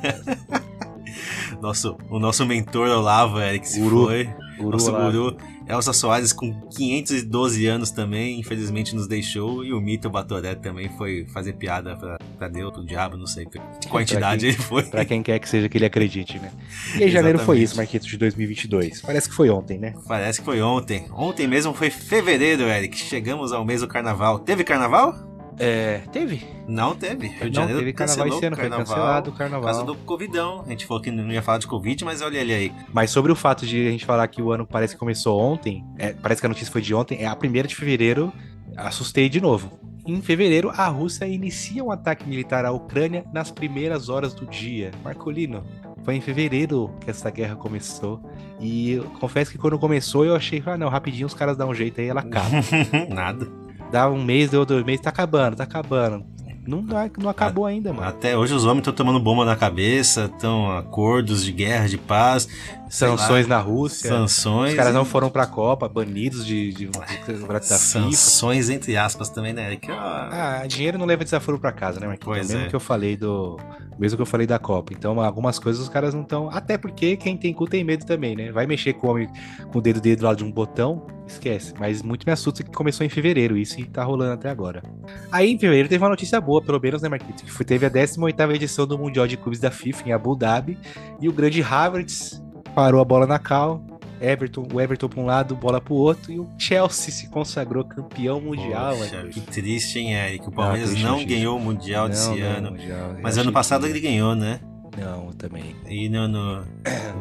nosso, 1.63 1.97
o 2.11 2.19
nosso 2.19 2.45
mentor 2.45 2.89
Olavo, 2.89 3.41
Eric, 3.41 3.67
se 3.67 3.81
foi. 3.89 4.29
Guru 4.59 4.73
nosso 4.73 4.91
Olavo. 4.91 5.13
guru. 5.13 5.37
Elsa 5.71 5.93
Soares 5.93 6.33
com 6.33 6.61
512 6.69 7.67
anos 7.67 7.91
também, 7.91 8.39
infelizmente 8.41 8.95
nos 8.95 9.07
deixou. 9.07 9.65
E 9.65 9.73
o 9.73 9.81
Mito 9.81 10.11
Batoré 10.11 10.55
também 10.55 10.89
foi 10.97 11.27
fazer 11.33 11.55
piada 11.55 11.97
pra, 11.97 12.19
pra 12.39 12.49
Deus, 12.49 12.73
pro 12.73 12.85
diabo, 12.85 13.17
não 13.17 13.27
sei 13.27 13.47
qual 13.89 14.03
entidade 14.03 14.47
ele 14.47 14.57
foi. 14.57 14.83
Pra 14.85 15.05
quem 15.05 15.23
quer 15.23 15.39
que 15.39 15.49
seja 15.49 15.69
que 15.69 15.79
ele 15.79 15.87
acredite, 15.87 16.39
né? 16.39 16.51
E 16.99 17.05
em 17.05 17.09
janeiro 17.09 17.39
foi 17.39 17.61
isso, 17.61 17.77
Marquito, 17.77 18.07
de 18.07 18.17
2022. 18.17 19.03
Parece 19.03 19.29
que 19.29 19.35
foi 19.35 19.49
ontem, 19.49 19.79
né? 19.79 19.95
Parece 20.07 20.41
que 20.41 20.45
foi 20.45 20.61
ontem. 20.61 21.07
Ontem 21.13 21.47
mesmo 21.47 21.73
foi 21.73 21.91
fevereiro, 21.91 22.63
Eric. 22.63 22.99
Chegamos 22.99 23.53
ao 23.53 23.65
mês 23.65 23.81
do 23.81 23.89
carnaval. 23.89 24.41
Teve 24.41 24.65
carnaval? 24.65 25.30
É, 25.63 25.99
teve? 26.11 26.43
Não 26.67 26.95
teve. 26.95 27.27
Rio 27.27 27.51
de 27.51 27.57
não, 27.57 27.63
Janeiro 27.63 27.81
teve 27.81 27.93
carnaval 27.93 28.29
esse 28.29 28.47
ano, 28.47 28.57
carnaval, 28.57 28.87
foi 28.87 28.95
cancelado 28.95 29.31
o 29.31 29.33
carnaval. 29.35 29.61
Por 29.61 29.67
causa 29.67 29.85
do 29.85 29.95
Covidão. 30.07 30.65
A 30.67 30.71
gente 30.71 30.87
falou 30.87 31.03
que 31.03 31.11
não 31.11 31.31
ia 31.31 31.43
falar 31.43 31.59
de 31.59 31.67
Covid, 31.67 32.03
mas 32.03 32.23
olha 32.23 32.39
ele 32.39 32.55
aí. 32.55 32.73
Mas 32.95 33.11
sobre 33.11 33.31
o 33.31 33.37
fato 33.37 33.67
de 33.67 33.87
a 33.87 33.91
gente 33.91 34.07
falar 34.07 34.27
que 34.29 34.41
o 34.41 34.51
ano 34.51 34.67
parece 34.67 34.95
que 34.95 34.99
começou 34.99 35.39
ontem, 35.39 35.85
é, 35.99 36.15
parece 36.15 36.41
que 36.41 36.47
a 36.47 36.49
notícia 36.49 36.73
foi 36.73 36.81
de 36.81 36.95
ontem, 36.95 37.23
é 37.23 37.27
a 37.27 37.37
primeira 37.37 37.69
de 37.69 37.77
fevereiro, 37.77 38.33
assustei 38.75 39.29
de 39.29 39.39
novo. 39.39 39.79
Em 40.07 40.23
fevereiro, 40.23 40.71
a 40.75 40.87
Rússia 40.87 41.27
inicia 41.27 41.85
um 41.85 41.91
ataque 41.91 42.27
militar 42.27 42.65
à 42.65 42.73
Ucrânia 42.73 43.23
nas 43.31 43.51
primeiras 43.51 44.09
horas 44.09 44.33
do 44.33 44.47
dia. 44.47 44.91
Marcolino, 45.05 45.63
foi 46.05 46.15
em 46.15 46.23
fevereiro 46.23 46.91
que 47.03 47.11
essa 47.11 47.29
guerra 47.31 47.55
começou. 47.55 48.19
E 48.59 48.99
confesso 49.21 49.51
que 49.51 49.59
quando 49.59 49.79
começou 49.79 50.25
eu 50.25 50.35
achei, 50.35 50.63
ah 50.65 50.79
não, 50.79 50.89
rapidinho 50.89 51.27
os 51.27 51.35
caras 51.35 51.55
dão 51.55 51.69
um 51.69 51.75
jeito 51.75 52.01
aí 52.01 52.09
ela 52.09 52.23
acaba. 52.23 52.49
Nada. 53.13 53.47
Dá 53.91 54.09
um 54.09 54.23
mês, 54.23 54.51
deu 54.51 54.65
dois 54.65 54.85
meses, 54.85 55.01
tá 55.01 55.11
acabando, 55.11 55.57
tá 55.57 55.65
acabando. 55.65 56.25
Não, 56.67 56.83
não 56.83 57.29
acabou 57.29 57.67
a, 57.67 57.71
ainda, 57.71 57.93
mano. 57.93 58.07
Até 58.07 58.37
hoje 58.37 58.55
os 58.55 58.65
homens 58.65 58.81
estão 58.81 58.93
tomando 58.93 59.19
bomba 59.19 59.45
na 59.45 59.57
cabeça, 59.57 60.31
estão 60.33 60.71
acordos 60.71 61.45
de 61.45 61.51
guerra, 61.51 61.89
de 61.89 61.99
paz. 61.99 62.49
Sanções 62.91 63.47
na 63.47 63.59
Rússia. 63.59 64.11
Sanções. 64.11 64.73
Os 64.73 64.77
caras 64.77 64.93
não 64.93 65.05
foram 65.05 65.31
pra 65.31 65.47
Copa, 65.47 65.89
banidos 65.89 66.45
de, 66.45 66.73
de, 66.73 66.87
de, 66.87 67.47
da 67.47 67.61
Sanções 67.61 68.69
entre 68.69 68.97
aspas 68.97 69.29
também, 69.29 69.53
né, 69.53 69.69
Eric? 69.69 69.89
Ah, 69.91 70.65
dinheiro 70.67 70.99
não 70.99 71.07
leva 71.07 71.23
desaforo 71.23 71.59
pra 71.59 71.71
casa, 71.71 72.01
né, 72.01 72.07
Marquinhos? 72.09 72.37
Pois 72.37 72.49
mesmo 72.49 72.67
é. 72.67 72.69
que 72.69 72.77
eu 72.77 72.81
falei 72.81 73.17
do. 73.17 73.59
Mesmo 73.99 74.17
que 74.17 74.23
eu 74.23 74.27
falei 74.27 74.47
da 74.47 74.59
Copa. 74.59 74.93
Então, 74.93 75.21
algumas 75.21 75.59
coisas 75.59 75.81
os 75.81 75.89
caras 75.89 76.13
não 76.13 76.23
estão. 76.23 76.51
Até 76.51 76.77
porque 76.77 77.17
quem 77.17 77.37
tem 77.37 77.53
cu 77.53 77.67
tem 77.67 77.85
medo 77.85 78.05
também, 78.05 78.35
né? 78.35 78.51
Vai 78.51 78.67
mexer 78.67 78.95
com 78.95 79.07
o 79.07 79.11
homem 79.11 79.29
com 79.71 79.79
o 79.79 79.81
dedo 79.81 80.01
dele 80.01 80.17
do 80.17 80.25
lado 80.25 80.39
de 80.39 80.45
um 80.45 80.51
botão, 80.51 81.07
esquece. 81.27 81.75
Mas 81.79 82.03
muito 82.03 82.25
me 82.27 82.33
assusta 82.33 82.65
que 82.65 82.71
começou 82.71 83.07
em 83.07 83.09
fevereiro, 83.09 83.57
isso 83.57 83.79
e 83.81 83.85
tá 83.85 84.03
rolando 84.03 84.33
até 84.33 84.49
agora. 84.49 84.83
Aí 85.31 85.53
em 85.53 85.59
fevereiro 85.59 85.89
teve 85.89 86.03
uma 86.03 86.11
notícia 86.11 86.41
boa, 86.41 86.61
pelo 86.61 86.81
menos, 86.81 87.03
né, 87.03 87.09
Marquinhos? 87.09 87.43
Que 87.43 87.53
foi, 87.53 87.65
teve 87.65 87.87
a 87.87 87.89
18 87.89 88.41
edição 88.53 88.87
do 88.87 88.99
Mundial 88.99 89.29
de 89.29 89.37
Clubes 89.37 89.61
da 89.61 89.71
FIFA 89.71 90.09
em 90.09 90.13
Abu 90.13 90.35
Dhabi. 90.35 90.79
E 91.21 91.29
o 91.29 91.33
grande 91.33 91.63
Havertz 91.63 92.43
parou 92.81 92.99
a 92.99 93.05
bola 93.05 93.27
na 93.27 93.39
cal. 93.39 93.83
Everton, 94.23 94.67
o 94.73 94.81
Everton 94.81 95.09
para 95.09 95.21
um 95.21 95.27
lado, 95.27 95.55
bola 95.55 95.83
para 95.83 95.93
o 95.93 95.97
outro, 95.97 96.33
e 96.33 96.39
o 96.39 96.49
Chelsea 96.59 97.13
se 97.13 97.29
consagrou 97.29 97.85
campeão 97.85 98.41
mundial. 98.41 98.97
Poxa, 98.97 99.23
que 99.29 99.41
triste, 99.41 99.99
hein, 99.99 100.15
Eric? 100.15 100.49
O 100.49 100.51
Palmeiras 100.51 100.95
ah, 100.95 100.99
não 100.99 101.25
ganhou 101.25 101.59
o 101.59 101.61
Mundial 101.61 102.05
não, 102.05 102.11
desse 102.11 102.29
não, 102.29 102.47
ano. 102.47 102.71
Mundial. 102.71 103.17
Mas 103.23 103.37
ano 103.37 103.53
passado 103.53 103.83
que... 103.83 103.89
ele 103.89 104.01
ganhou, 104.01 104.35
né? 104.35 104.61
Não, 104.99 105.31
também. 105.33 105.77
E 105.89 106.09
no, 106.09 106.27
no, 106.27 106.65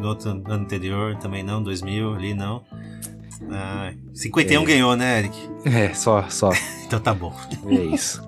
no 0.01 0.07
outro 0.07 0.29
ano 0.29 0.43
anterior 0.49 1.17
também 1.17 1.43
não, 1.43 1.61
2000 1.61 2.13
ali 2.13 2.33
não. 2.33 2.63
Ah, 3.51 3.93
51 4.13 4.61
é. 4.61 4.65
ganhou, 4.65 4.95
né, 4.95 5.19
Eric? 5.19 5.37
É, 5.65 5.93
só, 5.93 6.25
só. 6.29 6.51
então 6.85 6.99
tá 6.99 7.13
bom. 7.13 7.33
É 7.67 7.73
isso. 7.73 8.21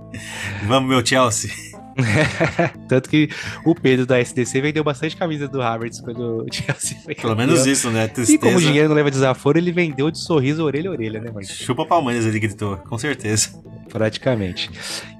Vamos, 0.66 0.90
meu 0.90 1.06
Chelsea. 1.06 1.50
Tanto 2.88 3.10
que 3.10 3.30
o 3.66 3.76
Pedro 3.76 4.06
da 4.06 4.20
SDC 4.20 4.62
vendeu 4.62 4.84
bastante 4.84 5.16
camisa 5.16 5.48
do 5.48 5.62
Havertz 5.62 6.02
quando 6.02 6.44
o 6.44 6.48
Chelsea 6.52 6.98
foi 7.04 7.16
Pelo 7.16 7.36
menos 7.36 7.66
isso, 7.66 7.90
né? 7.90 8.08
Tristeza. 8.08 8.34
E 8.34 8.38
como 8.38 8.58
o 8.58 8.62
dinheiro 8.62 8.90
não 8.90 8.96
leva 8.96 9.12
desaforo, 9.12 9.58
ele 9.58 9.72
vendeu 9.72 10.12
de 10.12 10.20
sorriso 10.20 10.64
orelha 10.64 10.90
a 10.90 10.94
orelha, 10.94 11.20
né, 11.20 11.32
Marcos? 11.32 11.52
Chupa 11.52 11.86
Palmeiras, 11.86 12.26
ele 12.26 12.40
gritou, 12.40 12.78
com 12.78 12.98
certeza. 12.98 13.62
Praticamente. 13.92 14.70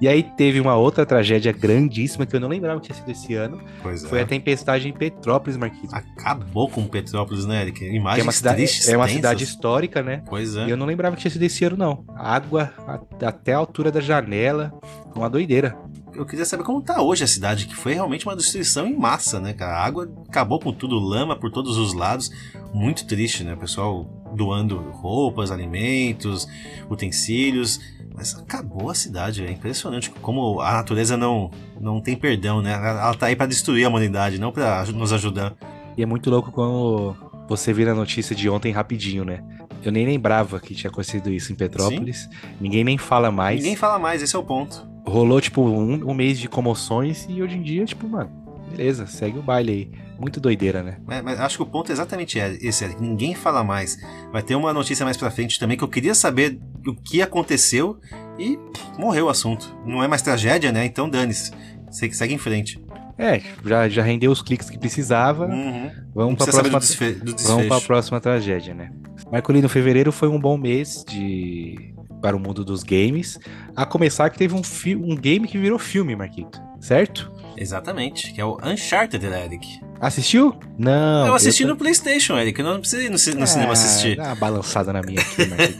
E 0.00 0.08
aí 0.08 0.22
teve 0.22 0.58
uma 0.58 0.74
outra 0.74 1.04
tragédia 1.04 1.52
grandíssima 1.52 2.24
que 2.24 2.34
eu 2.34 2.40
não 2.40 2.48
lembrava 2.48 2.80
que 2.80 2.86
tinha 2.86 2.96
sido 2.96 3.10
esse 3.10 3.34
ano. 3.34 3.60
Pois 3.82 4.04
foi 4.04 4.20
é. 4.20 4.22
a 4.22 4.26
tempestade 4.26 4.88
em 4.88 4.92
Petrópolis, 4.92 5.58
Marquinhos. 5.58 5.92
Acabou 5.92 6.68
com 6.68 6.86
Petrópolis, 6.86 7.44
né, 7.44 7.62
Eric? 7.62 7.84
Imagens 7.84 8.20
é 8.20 8.22
uma 8.22 8.32
cidade, 8.32 8.56
tristes, 8.56 8.88
É 8.88 8.96
uma 8.96 9.04
tensas. 9.04 9.16
cidade 9.16 9.44
histórica, 9.44 10.02
né? 10.02 10.22
Pois 10.26 10.56
é. 10.56 10.66
E 10.66 10.70
eu 10.70 10.76
não 10.76 10.86
lembrava 10.86 11.14
que 11.16 11.22
tinha 11.22 11.30
sido 11.30 11.42
esse 11.42 11.64
ano, 11.64 11.76
não. 11.76 12.04
Água 12.16 12.72
até 13.20 13.52
a 13.52 13.58
altura 13.58 13.92
da 13.92 14.00
janela. 14.00 14.72
Uma 15.14 15.28
doideira 15.28 15.76
eu 16.14 16.26
queria 16.26 16.44
saber 16.44 16.62
como 16.62 16.82
tá 16.82 17.00
hoje 17.00 17.24
a 17.24 17.26
cidade, 17.26 17.66
que 17.66 17.74
foi 17.74 17.94
realmente 17.94 18.26
uma 18.26 18.36
destruição 18.36 18.86
em 18.86 18.96
massa, 18.96 19.40
né, 19.40 19.52
cara? 19.52 19.76
A 19.76 19.84
água 19.84 20.10
acabou 20.28 20.58
com 20.58 20.72
tudo, 20.72 20.98
lama 20.98 21.36
por 21.36 21.50
todos 21.50 21.76
os 21.76 21.92
lados. 21.92 22.30
Muito 22.72 23.06
triste, 23.06 23.44
né? 23.44 23.54
O 23.54 23.56
pessoal 23.56 24.04
doando 24.34 24.78
roupas, 24.90 25.50
alimentos, 25.50 26.46
utensílios. 26.90 27.80
Mas 28.14 28.38
acabou 28.38 28.90
a 28.90 28.94
cidade, 28.94 29.44
é 29.44 29.50
impressionante 29.50 30.10
como 30.20 30.60
a 30.60 30.72
natureza 30.72 31.16
não, 31.16 31.50
não 31.80 32.00
tem 32.00 32.14
perdão, 32.14 32.60
né? 32.60 32.72
Ela 32.72 33.14
tá 33.14 33.26
aí 33.26 33.36
para 33.36 33.46
destruir 33.46 33.84
a 33.86 33.88
humanidade, 33.88 34.38
não 34.38 34.52
para 34.52 34.84
nos 34.92 35.12
ajudar. 35.14 35.54
E 35.96 36.02
é 36.02 36.06
muito 36.06 36.28
louco 36.28 36.52
quando 36.52 37.16
você 37.48 37.72
vira 37.72 37.92
a 37.92 37.94
notícia 37.94 38.36
de 38.36 38.50
ontem 38.50 38.70
rapidinho, 38.70 39.24
né? 39.24 39.42
Eu 39.82 39.90
nem 39.90 40.06
lembrava 40.06 40.60
que 40.60 40.74
tinha 40.74 40.90
acontecido 40.90 41.30
isso 41.30 41.52
em 41.52 41.56
Petrópolis. 41.56 42.28
Sim. 42.30 42.48
Ninguém 42.60 42.84
nem 42.84 42.98
fala 42.98 43.32
mais. 43.32 43.56
Ninguém 43.56 43.76
fala 43.76 43.98
mais, 43.98 44.22
esse 44.22 44.36
é 44.36 44.38
o 44.38 44.44
ponto 44.44 44.91
rolou, 45.12 45.40
tipo, 45.40 45.62
um, 45.62 46.10
um, 46.10 46.14
mês 46.14 46.38
de 46.38 46.48
comoções 46.48 47.26
e 47.28 47.42
hoje 47.42 47.56
em 47.56 47.62
dia, 47.62 47.84
tipo, 47.84 48.08
mano, 48.08 48.30
beleza, 48.70 49.06
segue 49.06 49.38
o 49.38 49.42
baile 49.42 49.72
aí. 49.72 50.02
Muito 50.18 50.40
doideira, 50.40 50.82
né? 50.82 50.98
Mas, 51.04 51.22
mas 51.22 51.40
acho 51.40 51.56
que 51.56 51.62
o 51.62 51.66
ponto 51.66 51.90
é 51.90 51.92
exatamente 51.92 52.38
esse, 52.38 52.84
Eric. 52.84 53.02
Ninguém 53.02 53.34
fala 53.34 53.64
mais. 53.64 53.98
Vai 54.30 54.40
ter 54.40 54.54
uma 54.54 54.72
notícia 54.72 55.04
mais 55.04 55.16
pra 55.16 55.32
frente 55.32 55.58
também 55.58 55.76
que 55.76 55.82
eu 55.82 55.88
queria 55.88 56.14
saber 56.14 56.60
o 56.86 56.94
que 56.94 57.20
aconteceu 57.20 57.98
e 58.38 58.56
morreu 58.96 59.26
o 59.26 59.28
assunto. 59.28 59.76
Não 59.84 60.02
é 60.02 60.06
mais 60.06 60.22
tragédia, 60.22 60.70
né? 60.70 60.84
Então 60.84 61.08
dane-se. 61.08 61.50
Segue, 61.90 62.14
segue 62.14 62.34
em 62.34 62.38
frente. 62.38 62.80
É, 63.18 63.40
já, 63.64 63.88
já 63.88 64.02
rendeu 64.02 64.30
os 64.30 64.42
cliques 64.42 64.70
que 64.70 64.78
precisava. 64.78 65.46
Uhum. 65.46 65.90
Vamos 66.14 66.36
para 66.36 66.52
próxima, 66.52 66.78
desfe 66.78 67.12
do 67.12 67.36
vamos 67.42 67.66
pra 67.66 67.80
próxima 67.80 68.20
tragédia, 68.20 68.74
né? 68.74 68.92
Marcolino, 69.30 69.68
fevereiro 69.68 70.12
foi 70.12 70.28
um 70.28 70.38
bom 70.38 70.56
mês 70.56 71.04
de 71.08 71.94
para 72.22 72.36
o 72.36 72.40
mundo 72.40 72.64
dos 72.64 72.82
games. 72.82 73.38
A 73.76 73.84
começar 73.84 74.30
que 74.30 74.38
teve 74.38 74.54
um, 74.54 74.62
um 75.04 75.16
game 75.16 75.46
que 75.46 75.58
virou 75.58 75.78
filme, 75.78 76.16
Marquito, 76.16 76.58
certo? 76.80 77.30
Exatamente, 77.56 78.32
que 78.32 78.40
é 78.40 78.44
o 78.44 78.56
Uncharted, 78.64 79.26
Eric. 79.26 79.91
Assistiu? 80.02 80.56
Não. 80.76 81.28
Eu 81.28 81.34
assisti 81.34 81.62
eu 81.62 81.68
tô... 81.68 81.74
no 81.74 81.78
PlayStation, 81.78 82.36
Eric. 82.36 82.58
Eu 82.58 82.66
não 82.66 82.80
precisei 82.80 83.06
ir 83.06 83.08
no, 83.08 83.10
no 83.38 83.44
ah, 83.44 83.46
cinema 83.46 83.72
assistir. 83.72 84.16
Dá 84.16 84.24
uma 84.24 84.34
balançada 84.34 84.92
na 84.92 85.00
minha 85.00 85.20
aqui, 85.20 85.46
Marquito. 85.46 85.78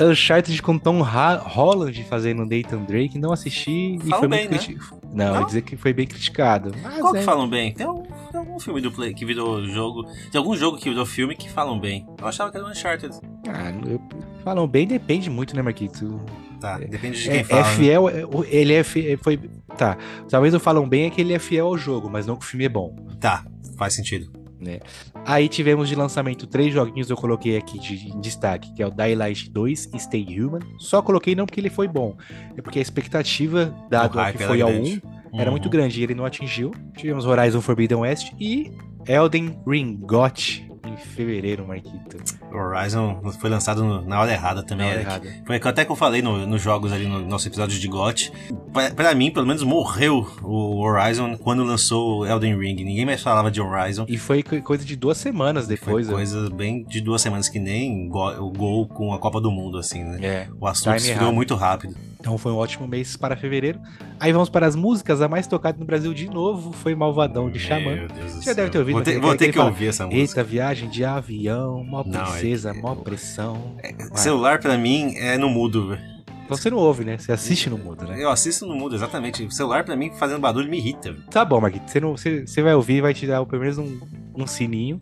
Uncharted 0.10 0.60
com 0.60 0.76
Tom 0.76 1.00
Holland 1.02 2.02
fazendo 2.04 2.44
Nathan 2.44 2.82
Drake, 2.82 3.18
não 3.18 3.30
assisti 3.30 3.98
falam 3.98 4.16
e 4.16 4.18
foi 4.18 4.28
bem, 4.28 4.48
muito 4.48 4.68
né? 4.68 4.78
Não, 5.12 5.34
não? 5.34 5.46
dizer 5.46 5.62
que 5.62 5.76
foi 5.76 5.92
bem 5.92 6.06
criticado. 6.06 6.72
Qual 6.98 7.14
é... 7.14 7.18
que 7.18 7.24
falam 7.24 7.48
bem? 7.48 7.72
Tem, 7.72 7.86
um, 7.86 8.02
tem 8.02 8.40
algum 8.40 8.58
filme 8.58 8.80
do 8.80 8.90
Play 8.90 9.14
que 9.14 9.24
virou 9.24 9.64
jogo. 9.66 10.04
Tem 10.32 10.38
algum 10.38 10.56
jogo 10.56 10.76
que 10.76 10.88
virou 10.88 11.06
filme 11.06 11.36
que 11.36 11.48
falam 11.48 11.78
bem. 11.78 12.06
Eu 12.18 12.26
achava 12.26 12.50
que 12.50 12.56
era 12.56 12.66
o 12.66 12.70
Uncharted. 12.70 13.14
Ah, 13.46 13.70
eu, 13.86 14.00
falam 14.42 14.66
bem 14.66 14.88
depende 14.88 15.30
muito, 15.30 15.54
né, 15.54 15.62
Marquito? 15.62 16.20
Tá, 16.60 16.78
depende 16.78 17.22
de 17.22 17.28
é, 17.28 17.32
quem 17.32 17.40
é, 17.40 17.44
fala. 17.44 17.60
É 17.62 17.64
fiel, 17.74 18.06
né? 18.06 18.22
ele 18.48 18.72
é 18.74 18.84
fiel, 18.84 19.18
foi. 19.18 19.38
Tá. 19.76 19.96
Talvez 20.28 20.52
eu 20.52 20.60
falam 20.60 20.88
bem 20.88 21.06
é 21.06 21.10
que 21.10 21.20
ele 21.20 21.32
é 21.32 21.38
fiel 21.38 21.66
ao 21.66 21.78
jogo, 21.78 22.10
mas 22.10 22.26
não 22.26 22.36
que 22.36 22.44
o 22.44 22.48
filme 22.48 22.64
é 22.66 22.68
bom. 22.68 22.94
Tá, 23.18 23.44
faz 23.78 23.94
sentido. 23.94 24.30
né? 24.60 24.80
Aí 25.24 25.48
tivemos 25.48 25.88
de 25.88 25.94
lançamento 25.94 26.46
três 26.46 26.72
joguinhos 26.72 27.08
eu 27.08 27.16
coloquei 27.16 27.56
aqui 27.56 27.78
de, 27.78 28.08
em 28.10 28.20
destaque, 28.20 28.72
que 28.74 28.82
é 28.82 28.86
o 28.86 28.90
Daylight 28.90 29.50
2 29.50 29.90
e 29.94 29.98
Stay 29.98 30.26
Human. 30.40 30.60
Só 30.78 31.00
coloquei 31.00 31.34
não 31.34 31.46
porque 31.46 31.60
ele 31.60 31.70
foi 31.70 31.88
bom, 31.88 32.14
é 32.56 32.60
porque 32.60 32.78
a 32.78 32.82
expectativa 32.82 33.74
dado 33.88 34.20
ao 34.20 34.32
que 34.32 34.38
foi 34.38 34.60
ao 34.60 34.70
1 34.70 35.00
era 35.32 35.44
Uhum. 35.44 35.50
muito 35.52 35.70
grande 35.70 36.00
e 36.00 36.02
ele 36.02 36.14
não 36.14 36.24
atingiu. 36.24 36.72
Tivemos 36.96 37.24
Horizon 37.24 37.60
Forbidden 37.60 37.98
West 37.98 38.32
e 38.38 38.72
Elden 39.06 39.56
Ring 39.66 39.96
GOT 39.96 40.68
em 40.92 40.96
fevereiro, 40.96 41.66
Marquito. 41.66 42.16
Horizon 42.52 43.20
foi 43.40 43.48
lançado 43.50 43.84
no- 43.84 44.02
na 44.02 44.20
hora 44.20 44.32
errada 44.32 44.62
também, 44.62 44.86
Na 44.86 44.92
hora 44.92 45.00
errada. 45.02 45.28
Foi 45.46 45.56
até 45.56 45.84
que 45.84 45.90
eu 45.92 45.96
falei 45.96 46.22
no- 46.22 46.46
nos 46.46 46.60
jogos 46.60 46.92
ali 46.92 47.06
no 47.06 47.20
nosso 47.20 47.46
episódio 47.48 47.78
de 47.78 47.88
GOT. 47.88 48.32
Pra, 48.72 48.90
pra 48.90 49.14
mim, 49.14 49.30
pelo 49.30 49.46
menos, 49.46 49.62
morreu 49.62 50.26
o 50.42 50.80
Horizon 50.80 51.36
quando 51.36 51.62
lançou 51.64 52.20
o 52.20 52.26
Elden 52.26 52.58
Ring. 52.58 52.76
Ninguém 52.84 53.06
mais 53.06 53.22
falava 53.22 53.50
de 53.50 53.60
Horizon. 53.60 54.04
E 54.08 54.18
foi 54.18 54.42
co- 54.42 54.60
coisa 54.62 54.84
de 54.84 54.96
duas 54.96 55.18
semanas 55.18 55.66
depois. 55.66 55.90
Foi 55.90 56.02
né? 56.04 56.12
coisa 56.12 56.50
bem 56.50 56.84
de 56.84 57.00
duas 57.00 57.20
semanas 57.22 57.48
que 57.48 57.58
nem 57.58 58.08
o 58.08 58.50
gol 58.50 58.86
com 58.88 59.12
a 59.12 59.18
Copa 59.18 59.40
do 59.40 59.50
Mundo, 59.50 59.78
assim, 59.78 60.02
né? 60.04 60.18
É. 60.22 60.48
O 60.60 60.66
assunto 60.66 60.96
esfriou 60.96 61.32
muito 61.32 61.54
rápido. 61.54 61.94
Então 62.20 62.36
foi 62.36 62.52
um 62.52 62.56
ótimo 62.56 62.86
mês 62.86 63.16
para 63.16 63.34
fevereiro. 63.34 63.80
Aí 64.20 64.30
vamos 64.32 64.50
para 64.50 64.66
as 64.66 64.76
músicas. 64.76 65.22
A 65.22 65.28
mais 65.28 65.46
tocada 65.46 65.78
no 65.78 65.86
Brasil 65.86 66.12
de 66.12 66.28
novo 66.28 66.70
foi 66.70 66.94
Malvadão 66.94 67.50
de 67.50 67.58
Xamã. 67.58 67.94
Meu 67.96 68.08
Deus 68.08 68.34
do 68.34 68.38
Você 68.42 68.44
já 68.50 68.52
deve 68.52 68.70
ter 68.70 68.78
ouvido, 68.78 68.94
Vou 68.96 69.02
ter, 69.02 69.14
né? 69.14 69.20
vou 69.20 69.30
Que- 69.32 69.38
ter 69.38 69.46
que 69.52 69.56
fala, 69.58 69.70
ouvir 69.70 69.86
essa 69.88 70.04
música. 70.06 70.20
Eita, 70.40 70.44
viagem 70.44 70.88
de 70.90 71.02
avião, 71.04 71.82
mó 71.82 72.04
Não, 72.06 72.20
é 72.20 72.24
princesa, 72.24 72.74
mó 72.74 72.94
pressão. 72.94 73.76
Celular 74.14 74.60
pra 74.60 74.76
mim 74.76 75.14
é 75.16 75.38
no 75.38 75.48
mudo, 75.48 75.88
velho. 75.88 76.10
Então 76.44 76.56
você 76.58 76.68
não 76.68 76.78
ouve, 76.78 77.04
né? 77.04 77.16
Você 77.16 77.30
assiste 77.32 77.70
no 77.70 77.78
mudo, 77.78 78.04
né? 78.04 78.22
Eu 78.22 78.28
assisto 78.28 78.66
no 78.66 78.74
mudo, 78.74 78.94
exatamente. 78.96 79.44
O 79.44 79.50
celular 79.50 79.84
pra 79.84 79.96
mim 79.96 80.10
fazendo 80.18 80.40
barulho 80.40 80.68
me 80.68 80.76
irrita. 80.78 81.16
Tá 81.30 81.44
bom, 81.44 81.60
Marquito. 81.60 81.88
Você, 81.90 82.00
não, 82.00 82.16
você, 82.16 82.44
você 82.46 82.60
vai 82.60 82.74
ouvir 82.74 82.94
e 82.96 83.00
vai 83.00 83.14
te 83.14 83.26
dar 83.26 83.44
pelo 83.46 83.62
menos 83.62 83.78
um, 83.78 83.98
um 84.36 84.46
sininho. 84.46 85.00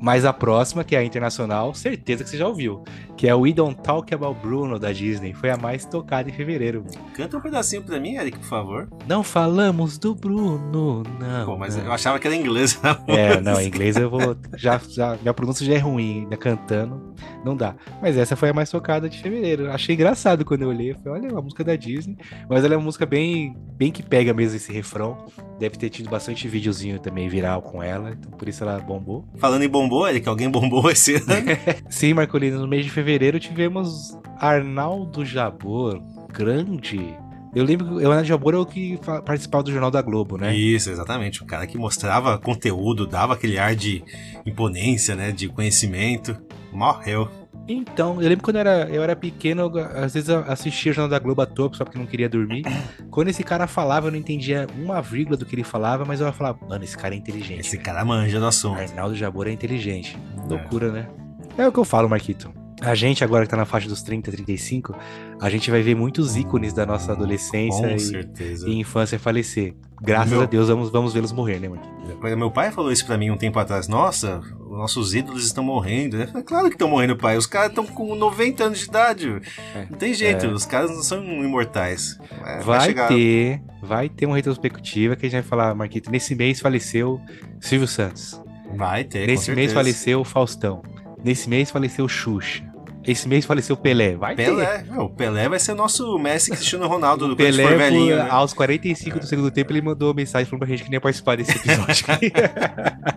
Mas 0.00 0.24
a 0.24 0.32
próxima, 0.32 0.82
que 0.82 0.96
é 0.96 0.98
a 0.98 1.04
internacional, 1.04 1.72
certeza 1.72 2.24
que 2.24 2.30
você 2.30 2.36
já 2.36 2.48
ouviu. 2.48 2.82
Que 3.22 3.28
é 3.28 3.34
o 3.36 3.42
We 3.42 3.52
Don't 3.52 3.80
Talk 3.84 4.12
About 4.12 4.40
Bruno 4.40 4.80
da 4.80 4.90
Disney. 4.90 5.32
Foi 5.32 5.48
a 5.48 5.56
mais 5.56 5.84
tocada 5.84 6.28
em 6.28 6.32
fevereiro. 6.32 6.84
Canta 7.14 7.36
um 7.36 7.40
pedacinho 7.40 7.80
pra 7.80 8.00
mim, 8.00 8.16
Eric, 8.16 8.36
por 8.36 8.48
favor. 8.48 8.88
Não 9.06 9.22
falamos 9.22 9.96
do 9.96 10.12
Bruno, 10.12 11.04
não. 11.20 11.46
Pô, 11.46 11.56
mas 11.56 11.76
não. 11.76 11.84
eu 11.84 11.92
achava 11.92 12.18
que 12.18 12.26
era 12.26 12.34
inglês. 12.34 12.80
É, 13.06 13.40
não, 13.40 13.60
em 13.60 13.68
inglês 13.68 13.96
eu 13.96 14.10
vou. 14.10 14.36
Já, 14.56 14.80
já, 14.88 15.16
minha 15.20 15.34
pronúncia 15.34 15.64
já 15.64 15.74
é 15.74 15.78
ruim, 15.78 16.22
ainda 16.22 16.36
cantando. 16.36 17.14
Não 17.44 17.56
dá. 17.56 17.76
Mas 18.00 18.16
essa 18.16 18.34
foi 18.34 18.48
a 18.48 18.52
mais 18.52 18.70
tocada 18.70 19.08
de 19.08 19.20
fevereiro. 19.20 19.70
Achei 19.70 19.94
engraçado 19.94 20.44
quando 20.44 20.62
eu 20.62 20.68
olhei. 20.68 20.90
Eu 20.90 20.96
falei, 20.96 21.20
olha, 21.20 21.28
é 21.28 21.32
uma 21.32 21.42
música 21.42 21.62
da 21.62 21.76
Disney. 21.76 22.16
Mas 22.48 22.64
ela 22.64 22.74
é 22.74 22.76
uma 22.76 22.84
música 22.84 23.04
bem, 23.04 23.56
bem 23.76 23.92
que 23.92 24.02
pega 24.02 24.32
mesmo 24.32 24.56
esse 24.56 24.72
refrão. 24.72 25.26
Deve 25.58 25.76
ter 25.76 25.90
tido 25.90 26.08
bastante 26.08 26.48
videozinho 26.48 26.98
também 26.98 27.28
viral 27.28 27.62
com 27.62 27.82
ela. 27.82 28.10
Então 28.10 28.32
por 28.32 28.48
isso 28.48 28.64
ela 28.64 28.80
bombou. 28.80 29.28
Falando 29.36 29.62
em 29.62 29.68
bombou, 29.68 30.08
Eric, 30.08 30.28
alguém 30.28 30.50
bombou 30.50 30.90
esse 30.90 31.16
ano. 31.16 31.26
Sim, 31.88 32.14
Marcolino, 32.14 32.58
no 32.58 32.66
mês 32.66 32.84
de 32.84 32.90
fevereiro 32.90 33.11
tivemos 33.40 34.18
Arnaldo 34.38 35.24
Jabor, 35.24 36.00
grande. 36.32 37.16
Eu 37.54 37.64
lembro 37.64 37.86
que 37.86 37.92
o 37.94 37.98
Arnaldo 37.98 38.24
Jabor 38.24 38.54
é 38.54 38.58
o 38.58 38.66
que 38.66 38.98
participava 39.24 39.64
do 39.64 39.70
Jornal 39.70 39.90
da 39.90 40.00
Globo, 40.00 40.38
né? 40.38 40.54
Isso, 40.56 40.90
exatamente. 40.90 41.42
O 41.42 41.46
cara 41.46 41.66
que 41.66 41.76
mostrava 41.76 42.38
conteúdo, 42.38 43.06
dava 43.06 43.34
aquele 43.34 43.58
ar 43.58 43.74
de 43.74 44.02
imponência, 44.46 45.14
né? 45.14 45.32
De 45.32 45.48
conhecimento. 45.48 46.36
Morreu. 46.72 47.28
Então, 47.68 48.20
eu 48.20 48.28
lembro 48.28 48.42
quando 48.42 48.56
eu 48.56 48.60
era, 48.60 48.88
eu 48.90 49.02
era 49.02 49.14
pequeno, 49.14 49.62
eu, 49.62 49.78
às 50.02 50.14
vezes 50.14 50.28
eu 50.28 50.40
assistia 50.48 50.90
o 50.90 50.94
Jornal 50.94 51.10
da 51.10 51.18
Globo 51.18 51.42
à 51.42 51.46
toa, 51.46 51.70
só 51.74 51.84
porque 51.84 51.98
não 51.98 52.06
queria 52.06 52.28
dormir. 52.28 52.64
Quando 53.10 53.28
esse 53.28 53.44
cara 53.44 53.66
falava, 53.66 54.08
eu 54.08 54.10
não 54.10 54.18
entendia 54.18 54.66
uma 54.76 55.00
vírgula 55.00 55.36
do 55.36 55.46
que 55.46 55.54
ele 55.54 55.62
falava, 55.62 56.04
mas 56.04 56.20
eu 56.20 56.32
falava, 56.32 56.58
mano, 56.66 56.82
esse 56.82 56.96
cara 56.96 57.14
é 57.14 57.18
inteligente. 57.18 57.60
Esse 57.60 57.78
cara 57.78 58.04
manja 58.04 58.40
do 58.40 58.46
assunto. 58.46 58.80
Arnaldo 58.80 59.14
Jabor 59.14 59.46
é 59.46 59.52
inteligente. 59.52 60.18
É. 60.44 60.48
Loucura, 60.48 60.90
né? 60.90 61.08
É 61.56 61.68
o 61.68 61.70
que 61.70 61.78
eu 61.78 61.84
falo, 61.84 62.08
Marquito. 62.08 62.61
A 62.84 62.94
gente, 62.94 63.22
agora 63.22 63.44
que 63.44 63.50
tá 63.50 63.56
na 63.56 63.64
faixa 63.64 63.88
dos 63.88 64.02
30, 64.02 64.30
35, 64.32 64.94
a 65.40 65.48
gente 65.48 65.70
vai 65.70 65.82
ver 65.82 65.94
muitos 65.94 66.36
ícones 66.36 66.72
da 66.72 66.84
nossa 66.84 67.12
adolescência 67.12 67.94
e, 67.94 67.98
certeza. 68.00 68.68
e 68.68 68.74
infância 68.78 69.18
falecer. 69.18 69.74
Graças 70.00 70.30
Meu- 70.32 70.42
a 70.42 70.46
Deus, 70.46 70.68
vamos, 70.68 70.90
vamos 70.90 71.14
vê-los 71.14 71.30
morrer, 71.32 71.60
né, 71.60 71.68
Marquito? 71.68 71.92
Meu 72.36 72.50
pai 72.50 72.72
falou 72.72 72.90
isso 72.90 73.06
pra 73.06 73.16
mim 73.16 73.30
um 73.30 73.36
tempo 73.36 73.56
atrás. 73.58 73.86
Nossa, 73.86 74.40
os 74.60 74.76
nossos 74.76 75.14
ídolos 75.14 75.44
estão 75.46 75.62
morrendo. 75.62 76.26
Falei, 76.26 76.42
claro 76.42 76.68
que 76.68 76.74
estão 76.74 76.88
morrendo, 76.88 77.16
pai. 77.16 77.36
Os 77.36 77.46
caras 77.46 77.68
estão 77.68 77.86
com 77.86 78.14
90 78.16 78.64
anos 78.64 78.78
de 78.80 78.84
idade. 78.86 79.40
É. 79.76 79.86
Não 79.88 79.96
tem 79.96 80.12
jeito, 80.12 80.46
É. 80.46 80.48
os 80.48 80.66
caras 80.66 80.90
não 80.90 81.02
são 81.04 81.22
imortais. 81.24 82.18
É, 82.44 82.60
Vai 82.62 82.80
chegar- 82.80 83.06
ter, 83.08 83.62
vai 83.80 84.08
ter 84.08 84.26
uma 84.26 84.34
retrospectiva 84.36 85.14
que 85.14 85.24
a 85.26 85.28
gente 85.28 85.40
vai 85.40 85.48
falar, 85.48 85.72
Marquito. 85.74 86.10
Nesse 86.10 86.34
mês 86.34 86.58
faleceu 86.58 87.20
Silvio 87.60 87.86
Santos. 87.86 88.40
Vai 88.76 89.04
ter, 89.04 89.26
Nesse 89.28 89.52
mês 89.52 89.72
faleceu 89.72 90.24
Faustão. 90.24 90.82
Nesse 91.24 91.48
mês 91.48 91.70
faleceu 91.70 92.08
Xuxa. 92.08 92.64
Esse 93.04 93.28
mês 93.28 93.44
faleceu 93.44 93.74
o 93.74 93.78
Pelé. 93.78 94.14
Vai 94.16 94.34
ter. 94.36 94.44
Pelé. 94.46 94.84
Meu, 94.88 95.02
o 95.02 95.10
Pelé 95.10 95.48
vai 95.48 95.58
ser 95.58 95.72
o 95.72 95.74
nosso 95.74 96.18
Messi 96.18 96.50
Cristiano 96.52 96.86
Ronaldo 96.86 97.26
do 97.28 97.36
Pelé, 97.36 97.66
for 97.66 97.76
velhinho. 97.76 98.16
né? 98.16 98.28
aos 98.30 98.52
45 98.54 99.18
do 99.18 99.26
segundo 99.26 99.50
tempo, 99.50 99.72
ele 99.72 99.82
mandou 99.82 100.14
mensagem 100.14 100.46
falando 100.46 100.60
pra 100.60 100.68
gente 100.68 100.84
que 100.84 100.88
nem 100.90 100.96
ia 100.96 101.00
participar 101.00 101.36
desse 101.36 101.52
episódio. 101.56 102.04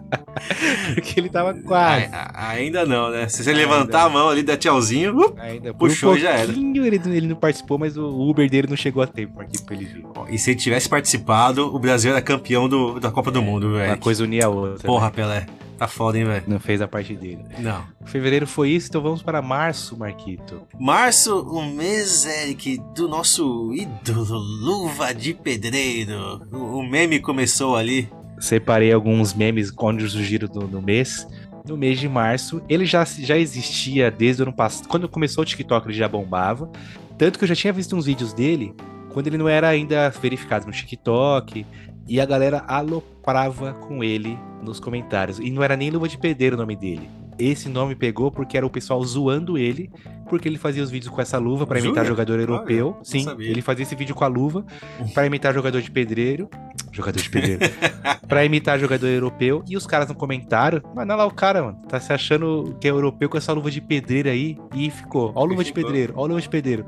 Porque 0.93 1.19
ele 1.19 1.29
tava 1.29 1.53
quase. 1.53 2.05
A- 2.11 2.49
ainda 2.49 2.85
não, 2.85 3.09
né? 3.09 3.27
Se 3.27 3.43
você 3.43 3.53
levantar 3.53 4.03
a 4.03 4.09
mão 4.09 4.29
ali, 4.29 4.43
dar 4.43 4.57
tchauzinho, 4.57 5.17
uh, 5.17 5.35
Ainda 5.39 5.73
puxou 5.73 6.13
um 6.13 6.17
e 6.17 6.19
já 6.19 6.31
era. 6.31 6.51
ele, 6.51 7.01
ele 7.05 7.27
não 7.27 7.35
participou, 7.35 7.77
mas 7.77 7.97
o 7.97 8.05
Uber 8.29 8.49
dele 8.49 8.67
não 8.69 8.75
chegou 8.77 9.01
a 9.01 9.07
tempo, 9.07 9.35
Marquinhos, 9.37 9.61
pra 9.61 9.75
ele 9.75 9.85
vir. 9.85 10.05
E 10.29 10.37
se 10.37 10.51
ele 10.51 10.59
tivesse 10.59 10.87
participado, 10.89 11.73
o 11.73 11.79
Brasil 11.79 12.11
era 12.11 12.21
campeão 12.21 12.67
do, 12.69 12.99
da 12.99 13.11
Copa 13.11 13.31
do 13.31 13.41
Mundo, 13.41 13.67
Uma 13.67 13.77
velho. 13.79 13.97
coisa 13.97 14.23
unia 14.23 14.45
a 14.45 14.49
outra. 14.49 14.85
Porra, 14.85 15.05
né? 15.07 15.11
Pelé. 15.15 15.45
Tá 15.77 15.87
foda, 15.87 16.17
hein, 16.17 16.25
velho? 16.25 16.43
Não 16.47 16.59
fez 16.59 16.81
a 16.81 16.87
parte 16.87 17.15
dele. 17.15 17.43
Não. 17.59 17.83
Fevereiro 18.05 18.47
foi 18.47 18.69
isso, 18.69 18.87
então 18.87 19.01
vamos 19.01 19.21
para 19.21 19.41
março, 19.41 19.97
Marquito. 19.97 20.61
Março, 20.79 21.37
o 21.41 21.65
mês, 21.65 22.25
Eric, 22.25 22.81
do 22.95 23.07
nosso 23.07 23.73
ídolo, 23.73 24.37
Luva 24.37 25.13
de 25.13 25.33
Pedreiro. 25.33 26.41
O, 26.51 26.79
o 26.79 26.83
meme 26.89 27.19
começou 27.19 27.75
ali. 27.75 28.09
Separei 28.39 28.91
alguns 28.93 29.33
memes 29.33 29.71
onde 29.77 30.07
surgiram 30.09 30.47
no, 30.53 30.67
no 30.67 30.81
mês. 30.81 31.27
No 31.67 31.75
mês 31.75 31.99
de 31.99 32.07
março, 32.07 32.61
ele 32.69 32.85
já, 32.85 33.03
já 33.03 33.37
existia 33.37 34.11
desde 34.11 34.43
o 34.43 34.45
ano 34.45 34.53
passado. 34.53 34.87
Quando 34.87 35.09
começou 35.09 35.41
o 35.41 35.45
TikTok, 35.45 35.87
ele 35.87 35.97
já 35.97 36.07
bombava. 36.07 36.69
Tanto 37.17 37.39
que 37.39 37.43
eu 37.43 37.47
já 37.49 37.55
tinha 37.55 37.73
visto 37.73 37.95
uns 37.95 38.05
vídeos 38.05 38.33
dele 38.33 38.73
quando 39.11 39.27
ele 39.27 39.37
não 39.37 39.47
era 39.47 39.69
ainda 39.69 40.09
verificado 40.09 40.67
no 40.67 40.71
TikTok. 40.71 41.65
E 42.07 42.21
a 42.21 42.25
galera 42.25 42.63
aloprava 42.67 43.73
com 43.73 44.03
ele 44.03 44.37
nos 44.61 44.79
comentários. 44.79 45.39
E 45.39 45.49
não 45.49 45.63
era 45.63 45.75
nem 45.75 45.89
Luva 45.89 46.07
de 46.07 46.17
Pedreiro 46.17 46.55
o 46.55 46.59
nome 46.59 46.75
dele. 46.75 47.09
Esse 47.37 47.67
nome 47.67 47.95
pegou 47.95 48.31
porque 48.31 48.55
era 48.55 48.65
o 48.65 48.69
pessoal 48.69 49.03
zoando 49.03 49.57
ele, 49.57 49.89
porque 50.29 50.47
ele 50.47 50.57
fazia 50.57 50.81
os 50.81 50.89
vídeos 50.89 51.13
com 51.13 51.21
essa 51.21 51.37
luva 51.37 51.67
pra 51.67 51.79
imitar 51.79 52.05
Jura? 52.05 52.07
jogador 52.07 52.39
europeu. 52.39 52.93
não 52.97 53.03
Sim, 53.03 53.23
sabia. 53.25 53.49
ele 53.49 53.61
fazia 53.61 53.83
esse 53.83 53.93
vídeo 53.93 54.15
com 54.15 54.23
a 54.23 54.27
luva 54.27 54.65
pra 55.13 55.25
imitar 55.25 55.53
jogador 55.53 55.81
de 55.81 55.91
pedreiro. 55.91 56.49
Jogador 56.93 57.21
de 57.21 57.29
pedreiro. 57.29 57.59
pra 58.25 58.45
imitar 58.45 58.79
jogador 58.79 59.07
europeu. 59.07 59.61
E 59.67 59.75
os 59.75 59.85
caras 59.85 60.07
no 60.07 60.15
comentário, 60.15 60.81
mano, 60.95 61.11
olha 61.11 61.23
lá 61.23 61.25
o 61.25 61.31
cara, 61.31 61.61
mano. 61.61 61.77
Tá 61.89 61.99
se 61.99 62.13
achando 62.13 62.77
que 62.79 62.87
é 62.87 62.91
europeu 62.91 63.27
com 63.27 63.37
essa 63.37 63.51
luva 63.51 63.69
de 63.69 63.81
pedreiro 63.81 64.29
aí. 64.29 64.57
E 64.73 64.89
ficou. 64.89 65.33
Ó, 65.35 65.41
a 65.43 65.45
luva 65.45 65.61
de 65.61 65.73
pedreiro, 65.73 66.13
ó, 66.15 66.25
luva 66.25 66.39
de 66.39 66.47
pedreiro. 66.47 66.85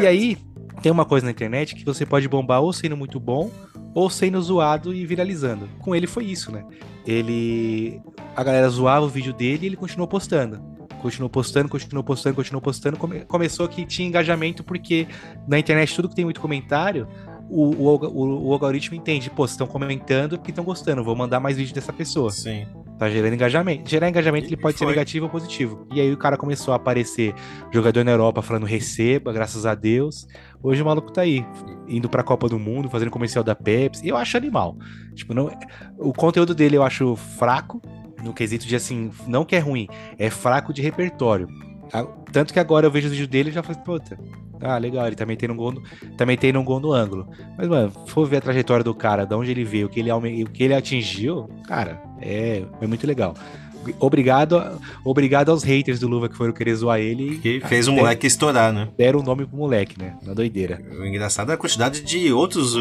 E 0.00 0.06
aí, 0.06 0.38
tem 0.80 0.90
uma 0.92 1.04
coisa 1.04 1.26
na 1.26 1.32
internet 1.32 1.74
que 1.74 1.84
você 1.84 2.06
pode 2.06 2.28
bombar 2.28 2.62
ou 2.62 2.72
sendo 2.72 2.96
muito 2.96 3.18
bom, 3.20 3.50
ou 3.94 4.08
sendo 4.08 4.40
zoado 4.40 4.94
e 4.94 5.04
viralizando. 5.04 5.68
Com 5.80 5.94
ele 5.94 6.06
foi 6.06 6.24
isso, 6.24 6.50
né? 6.50 6.64
Ele. 7.06 8.00
A 8.34 8.42
galera 8.42 8.68
zoava 8.68 9.04
o 9.04 9.08
vídeo 9.08 9.32
dele 9.32 9.64
e 9.64 9.66
ele 9.66 9.76
continuou 9.76 10.08
postando. 10.08 10.60
Continuou 11.00 11.28
postando, 11.28 11.68
continuou 11.68 12.04
postando, 12.04 12.36
continuou 12.36 12.62
postando. 12.62 12.96
Come- 12.96 13.24
começou 13.24 13.68
que 13.68 13.84
tinha 13.84 14.06
engajamento, 14.08 14.62
porque 14.62 15.06
na 15.48 15.58
internet 15.58 15.94
tudo 15.94 16.08
que 16.08 16.14
tem 16.14 16.24
muito 16.24 16.40
comentário, 16.40 17.08
o, 17.48 17.70
o, 17.70 17.94
o- 18.06 18.48
o 18.48 18.52
algoritmo 18.52 18.96
entende, 18.96 19.28
pô, 19.30 19.42
vocês 19.46 19.52
estão 19.52 19.66
comentando 19.66 20.36
porque 20.38 20.50
estão 20.50 20.64
gostando, 20.64 21.02
vou 21.04 21.14
mandar 21.16 21.40
mais 21.40 21.56
vídeo 21.56 21.74
dessa 21.74 21.92
pessoa. 21.92 22.30
Sim. 22.30 22.66
Tá 22.98 23.10
gerando 23.10 23.34
engajamento. 23.34 23.90
Gerar 23.90 24.08
engajamento 24.08 24.46
ele 24.46 24.54
E 24.54 24.56
pode 24.56 24.78
ser 24.78 24.86
negativo 24.86 25.26
ou 25.26 25.30
positivo. 25.30 25.86
E 25.92 26.00
aí 26.00 26.12
o 26.12 26.16
cara 26.16 26.36
começou 26.36 26.72
a 26.72 26.76
aparecer 26.76 27.34
jogador 27.72 28.04
na 28.04 28.12
Europa 28.12 28.42
falando 28.42 28.64
receba, 28.64 29.32
graças 29.32 29.66
a 29.66 29.74
Deus. 29.74 30.26
Hoje 30.62 30.80
o 30.82 30.84
maluco 30.84 31.10
tá 31.10 31.22
aí, 31.22 31.44
indo 31.88 32.08
pra 32.08 32.22
Copa 32.22 32.48
do 32.48 32.58
Mundo, 32.58 32.88
fazendo 32.88 33.10
comercial 33.10 33.42
da 33.42 33.54
Pepsi. 33.56 34.06
Eu 34.06 34.16
acho 34.16 34.36
animal. 34.36 34.76
Tipo, 35.14 35.34
não, 35.34 35.50
o 35.98 36.12
conteúdo 36.12 36.54
dele 36.54 36.76
eu 36.76 36.82
acho 36.84 37.16
fraco, 37.16 37.82
no 38.22 38.32
quesito 38.32 38.66
de 38.68 38.76
assim, 38.76 39.10
não 39.26 39.44
que 39.44 39.56
é 39.56 39.58
ruim, 39.58 39.88
é 40.16 40.30
fraco 40.30 40.72
de 40.72 40.80
repertório. 40.80 41.48
Tanto 42.30 42.52
que 42.54 42.60
agora 42.60 42.86
eu 42.86 42.90
vejo 42.90 43.06
os 43.06 43.12
vídeos 43.12 43.28
dele 43.28 43.50
e 43.50 43.52
já 43.52 43.62
falei, 43.62 43.82
puta, 43.82 44.16
ah, 44.62 44.78
legal, 44.78 45.06
ele 45.06 45.16
tá 45.16 45.26
metendo 45.26 45.52
um 45.52 45.56
gol 45.56 45.72
no, 45.72 45.82
tá 46.16 46.24
metendo 46.24 46.58
um 46.58 46.64
gol 46.64 46.80
no 46.80 46.92
ângulo. 46.92 47.28
Mas, 47.56 47.68
mano, 47.68 47.92
se 48.06 48.10
for 48.10 48.26
ver 48.26 48.38
a 48.38 48.40
trajetória 48.40 48.84
do 48.84 48.94
cara, 48.94 49.24
de 49.24 49.34
onde 49.34 49.50
ele 49.50 49.64
veio, 49.64 49.86
o 49.86 49.90
que 49.90 50.00
ele, 50.00 50.12
o 50.12 50.50
que 50.50 50.64
ele 50.64 50.74
atingiu, 50.74 51.48
cara, 51.66 52.02
é, 52.20 52.62
é 52.80 52.86
muito 52.86 53.06
legal. 53.06 53.34
Obrigado, 53.98 54.80
obrigado 55.04 55.50
aos 55.50 55.64
haters 55.64 55.98
do 55.98 56.06
Luva 56.06 56.28
que 56.28 56.36
foram 56.36 56.52
querer 56.52 56.74
zoar 56.76 57.00
ele 57.00 57.38
Que 57.38 57.60
fez 57.60 57.88
o 57.88 57.92
moleque 57.92 58.28
estourar, 58.28 58.72
né? 58.72 58.88
deram 58.96 59.18
o 59.18 59.22
nome 59.24 59.44
pro 59.44 59.56
moleque, 59.56 59.98
né? 59.98 60.14
Na 60.22 60.32
doideira. 60.34 60.80
O 61.00 61.04
engraçado 61.04 61.50
é 61.50 61.54
a 61.54 61.58
quantidade 61.58 62.00
de 62.02 62.32
outros 62.32 62.76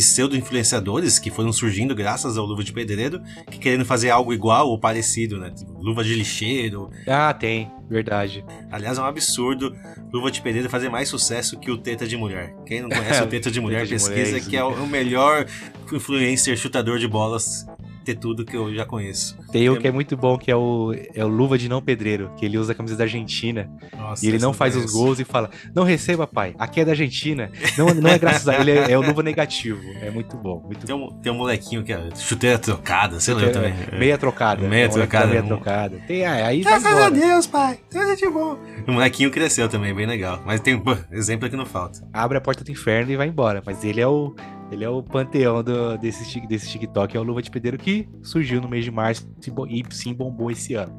pseudo-influenciadores 0.00 1.18
que 1.18 1.30
foram 1.30 1.52
surgindo 1.52 1.94
graças 1.94 2.38
ao 2.38 2.46
Luva 2.46 2.64
de 2.64 2.72
Pedreiro, 2.72 3.20
que 3.50 3.58
querendo 3.58 3.84
fazer 3.84 4.10
algo 4.10 4.32
igual 4.32 4.68
ou 4.68 4.78
parecido, 4.78 5.38
né? 5.38 5.50
Tipo, 5.50 5.72
luva 5.82 6.02
de 6.02 6.14
lixeiro. 6.14 6.90
Ah, 7.06 7.34
tem, 7.34 7.70
verdade. 7.88 8.44
Aliás, 8.70 8.96
é 8.98 9.02
um 9.02 9.04
absurdo 9.04 9.74
Luva 10.12 10.30
de 10.30 10.40
Pedreiro 10.40 10.70
fazer 10.70 10.88
mais 10.88 11.08
sucesso 11.08 11.58
que 11.58 11.70
o 11.70 11.76
Teta 11.76 12.06
de 12.06 12.16
Mulher. 12.16 12.54
Quem 12.64 12.80
não 12.80 12.88
conhece 12.88 13.22
o 13.22 13.26
Teta 13.28 13.50
de 13.50 13.60
Mulher, 13.60 13.86
Teta 13.86 13.86
de 13.86 13.92
pesquisa 13.94 14.30
Mulher, 14.30 14.44
que 14.44 14.56
é 14.56 14.64
o 14.64 14.78
o 14.78 14.86
melhor 14.86 15.46
influencer 15.92 16.56
chutador 16.56 16.98
de 16.98 17.08
bolas 17.08 17.66
ter 18.08 18.16
tudo 18.18 18.44
que 18.44 18.56
eu 18.56 18.74
já 18.74 18.86
conheço. 18.86 19.36
Tem 19.52 19.68
um 19.68 19.76
que 19.76 19.86
é 19.86 19.90
muito 19.90 20.16
bom, 20.16 20.38
que 20.38 20.50
é 20.50 20.56
o, 20.56 20.94
é 21.14 21.22
o 21.24 21.28
Luva 21.28 21.58
de 21.58 21.68
Não 21.68 21.82
Pedreiro, 21.82 22.30
que 22.36 22.44
ele 22.46 22.56
usa 22.56 22.72
a 22.72 22.74
camisa 22.74 22.96
da 22.96 23.04
Argentina. 23.04 23.70
Nossa, 23.96 24.24
E 24.24 24.28
ele 24.28 24.38
não 24.38 24.52
faz 24.54 24.74
os 24.76 24.90
gols 24.90 25.20
e 25.20 25.24
fala: 25.24 25.50
Não 25.74 25.84
receba, 25.84 26.26
pai. 26.26 26.54
Aqui 26.58 26.80
é 26.80 26.84
da 26.84 26.92
Argentina. 26.92 27.50
Não, 27.76 27.92
não 27.94 28.10
é 28.10 28.18
graças 28.18 28.48
a 28.48 28.56
ele, 28.58 28.70
é, 28.70 28.92
é 28.92 28.98
o 28.98 29.02
Luva 29.02 29.22
negativo. 29.22 29.80
É 30.00 30.10
muito 30.10 30.36
bom. 30.36 30.62
Muito 30.64 30.86
Tem 30.86 30.94
um, 30.94 31.08
tem 31.20 31.30
um 31.32 31.36
molequinho 31.36 31.82
que 31.84 31.92
é 31.92 32.08
chuteira 32.16 32.58
trocada, 32.58 33.20
sei 33.20 33.34
lá 33.34 33.42
eu 33.42 33.52
também. 33.52 33.74
É, 33.92 33.98
Meia 33.98 34.16
trocada. 34.16 34.66
Meia 34.66 34.86
É 34.86 34.88
um 34.88 34.92
trocada, 34.92 35.26
Meia 35.26 35.42
um- 35.42 35.46
trocada. 35.48 35.98
Tem, 36.06 36.24
ah, 36.24 36.46
aí 36.46 36.60
Graças 36.62 36.86
a. 36.86 37.10
Deus, 37.10 37.46
pai. 37.46 37.78
Tudo 37.90 38.16
de 38.16 38.28
bom. 38.28 38.58
O 38.86 38.92
molequinho 38.92 39.30
cresceu 39.30 39.68
também, 39.68 39.94
bem 39.94 40.06
legal. 40.06 40.42
Mas 40.46 40.60
tem 40.60 40.78
pô, 40.78 40.96
exemplo 41.12 41.48
que 41.50 41.56
não 41.56 41.66
falta. 41.66 42.06
Abre 42.12 42.38
a 42.38 42.40
porta 42.40 42.62
do 42.64 42.70
inferno 42.70 43.10
e 43.12 43.16
vai 43.16 43.28
embora. 43.28 43.62
Mas 43.64 43.82
ele 43.84 44.00
é 44.00 44.06
o. 44.06 44.34
Ele 44.70 44.84
é 44.84 44.88
o 44.88 45.02
panteão 45.02 45.62
do, 45.62 45.96
desse, 45.96 46.40
desse 46.46 46.68
TikTok, 46.68 47.16
é 47.16 47.20
o 47.20 47.22
Luva 47.22 47.40
de 47.42 47.50
Pedreiro 47.50 47.78
que 47.78 48.08
surgiu 48.22 48.60
no 48.60 48.68
mês 48.68 48.84
de 48.84 48.90
março 48.90 49.26
e 49.68 49.84
sim 49.94 50.12
bombou 50.14 50.50
esse 50.50 50.74
ano. 50.74 50.98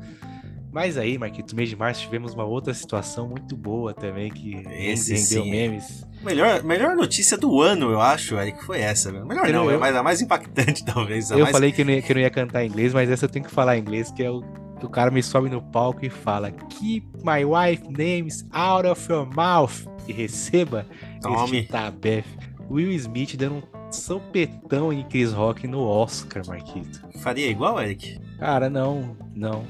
Mas 0.72 0.98
aí, 0.98 1.18
Marquitos, 1.18 1.52
no 1.54 1.58
mês 1.58 1.68
de 1.70 1.76
março 1.76 2.02
tivemos 2.02 2.34
uma 2.34 2.44
outra 2.44 2.74
situação 2.76 3.28
muito 3.28 3.58
boa 3.58 3.92
também, 3.92 4.30
que 4.32 4.56
Esse 4.70 5.14
rendeu 5.14 5.44
sim. 5.44 5.50
memes. 5.50 6.08
Melhor, 6.24 6.64
melhor 6.64 6.96
notícia 6.96 7.36
do 7.38 7.60
ano, 7.60 7.90
eu 7.92 8.00
acho, 8.00 8.36
Eric, 8.38 8.64
foi 8.64 8.80
essa. 8.80 9.12
meu. 9.12 9.26
Melhor 9.26 9.48
Eu- 9.48 9.54
não, 9.54 9.72
é 9.72 9.76
eu- 9.76 9.80
mais, 9.80 9.96
a 9.96 10.04
mais 10.04 10.22
impactante, 10.22 10.86
talvez. 10.86 11.32
Eu 11.32 11.40
mais... 11.40 11.52
falei 11.52 11.72
que 11.72 11.82
eu, 11.82 11.90
ia, 11.90 12.02
que 12.04 12.12
eu 12.12 12.16
não 12.16 12.22
ia 12.22 12.30
cantar 12.30 12.64
em 12.64 12.68
inglês, 12.68 12.94
mas 12.94 13.10
essa 13.10 13.26
eu 13.26 13.30
tenho 13.30 13.46
que 13.46 13.52
falar 13.52 13.78
em 13.78 13.82
inglês, 13.82 14.12
que 14.12 14.22
é 14.24 14.30
o 14.30 14.44
que 14.80 14.86
o 14.86 14.90
cara 14.90 15.10
me 15.12 15.22
sobe 15.24 15.50
no 15.50 15.62
palco 15.62 16.06
e 16.06 16.10
fala 16.10 16.52
Keep 16.52 17.08
my 17.24 17.44
wife 17.44 17.84
names 17.92 18.48
out 18.54 18.88
of 18.88 19.12
your 19.12 19.28
mouth 19.36 19.74
e 20.08 20.14
receba 20.14 20.86
Tome. 21.22 21.58
este 21.58 21.72
tabef. 21.72 22.26
Will 22.70 22.92
Smith 22.92 23.36
dando 23.36 23.56
um 23.56 23.92
sopetão 23.92 24.92
em 24.94 25.04
Chris 25.04 25.32
Rock 25.34 25.68
no 25.68 25.82
Oscar, 25.82 26.46
Marquito. 26.48 27.02
Faria 27.22 27.48
igual, 27.50 27.82
Eric? 27.82 28.20
Cara, 28.38 28.70
não, 28.70 29.16
não. 29.36 29.64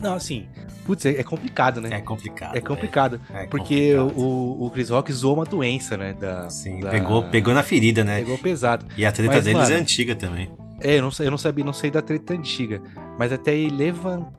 Não, 0.00 0.14
assim, 0.14 0.46
putz, 0.86 1.04
é, 1.06 1.18
é 1.18 1.22
complicado, 1.24 1.80
né? 1.80 1.88
É 1.92 2.00
complicado. 2.00 2.56
É 2.56 2.60
complicado, 2.60 3.20
É, 3.34 3.44
é 3.44 3.46
porque 3.46 3.96
complicado. 3.96 4.20
o, 4.24 4.66
o 4.66 4.70
Chris 4.70 4.90
Rock 4.90 5.12
zoou 5.12 5.34
uma 5.34 5.44
doença, 5.44 5.96
né? 5.96 6.12
Da, 6.12 6.48
Sim, 6.48 6.80
da- 6.80 6.90
pegou, 6.90 7.24
pegou 7.24 7.52
na 7.52 7.62
ferida, 7.62 8.04
né? 8.04 8.18
Pegou 8.20 8.38
pesado. 8.38 8.86
E 8.96 9.04
a 9.04 9.10
treta 9.12 9.34
Mas, 9.34 9.44
deles 9.44 9.60
mano, 9.60 9.74
é 9.74 9.78
antiga 9.78 10.14
também. 10.14 10.50
É, 10.80 10.98
eu 10.98 11.02
não, 11.02 11.10
eu 11.18 11.30
não 11.32 11.38
sabia, 11.38 11.64
não 11.64 11.72
sei 11.72 11.90
da 11.90 12.00
treta 12.00 12.32
antiga, 12.34 12.80
mas 13.18 13.32
até 13.32 13.52
ele 13.56 13.74
levantar 13.76 14.37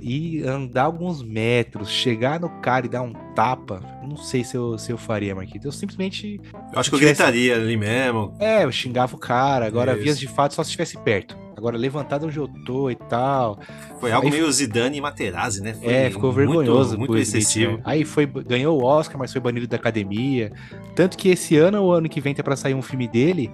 e 0.00 0.42
andar 0.42 0.84
alguns 0.84 1.22
metros, 1.22 1.88
chegar 1.90 2.38
no 2.40 2.48
cara 2.60 2.86
e 2.86 2.88
dar 2.88 3.02
um 3.02 3.12
tapa, 3.34 3.80
não 4.06 4.16
sei 4.16 4.44
se 4.44 4.56
eu, 4.56 4.78
se 4.78 4.90
eu 4.92 4.96
faria, 4.98 5.34
Marquito. 5.34 5.66
Eu 5.66 5.72
simplesmente, 5.72 6.40
Eu 6.72 6.78
acho 6.78 6.88
que 6.90 6.96
eu 6.96 7.00
tivesse- 7.00 7.22
gritaria 7.22 7.56
ali 7.56 7.76
mesmo. 7.76 8.34
é, 8.38 8.64
eu 8.64 8.72
xingava 8.72 9.14
o 9.16 9.18
cara. 9.18 9.66
Agora, 9.66 9.92
Isso. 9.94 10.02
vias 10.02 10.18
de 10.18 10.28
fato, 10.28 10.54
só 10.54 10.62
se 10.62 10.68
estivesse 10.70 10.96
perto. 10.98 11.36
Agora, 11.58 11.76
levantado 11.76 12.26
onde 12.26 12.38
eu 12.38 12.48
tô 12.64 12.88
e 12.88 12.94
tal. 12.94 13.58
Foi 14.00 14.12
algo 14.12 14.26
Aí- 14.28 14.32
meio 14.32 14.50
Zidane 14.50 14.96
e 14.96 15.00
Materazzi, 15.00 15.60
né? 15.62 15.74
Foi 15.74 15.92
é, 15.92 16.10
ficou 16.10 16.32
vergonhoso. 16.32 16.96
Muito, 16.96 17.16
excessivo. 17.18 17.72
né? 17.78 17.82
Aí 17.84 18.04
foi, 18.04 18.24
ganhou 18.26 18.80
o 18.80 18.84
Oscar, 18.84 19.18
mas 19.18 19.32
foi 19.32 19.40
banido 19.40 19.66
da 19.66 19.76
academia. 19.76 20.52
Tanto 20.94 21.18
que 21.18 21.28
esse 21.28 21.56
ano, 21.56 21.82
ou 21.82 21.92
ano 21.92 22.08
que 22.08 22.20
vem, 22.20 22.34
tá 22.34 22.42
pra 22.42 22.56
sair 22.56 22.74
um 22.74 22.82
filme 22.82 23.06
dele. 23.08 23.50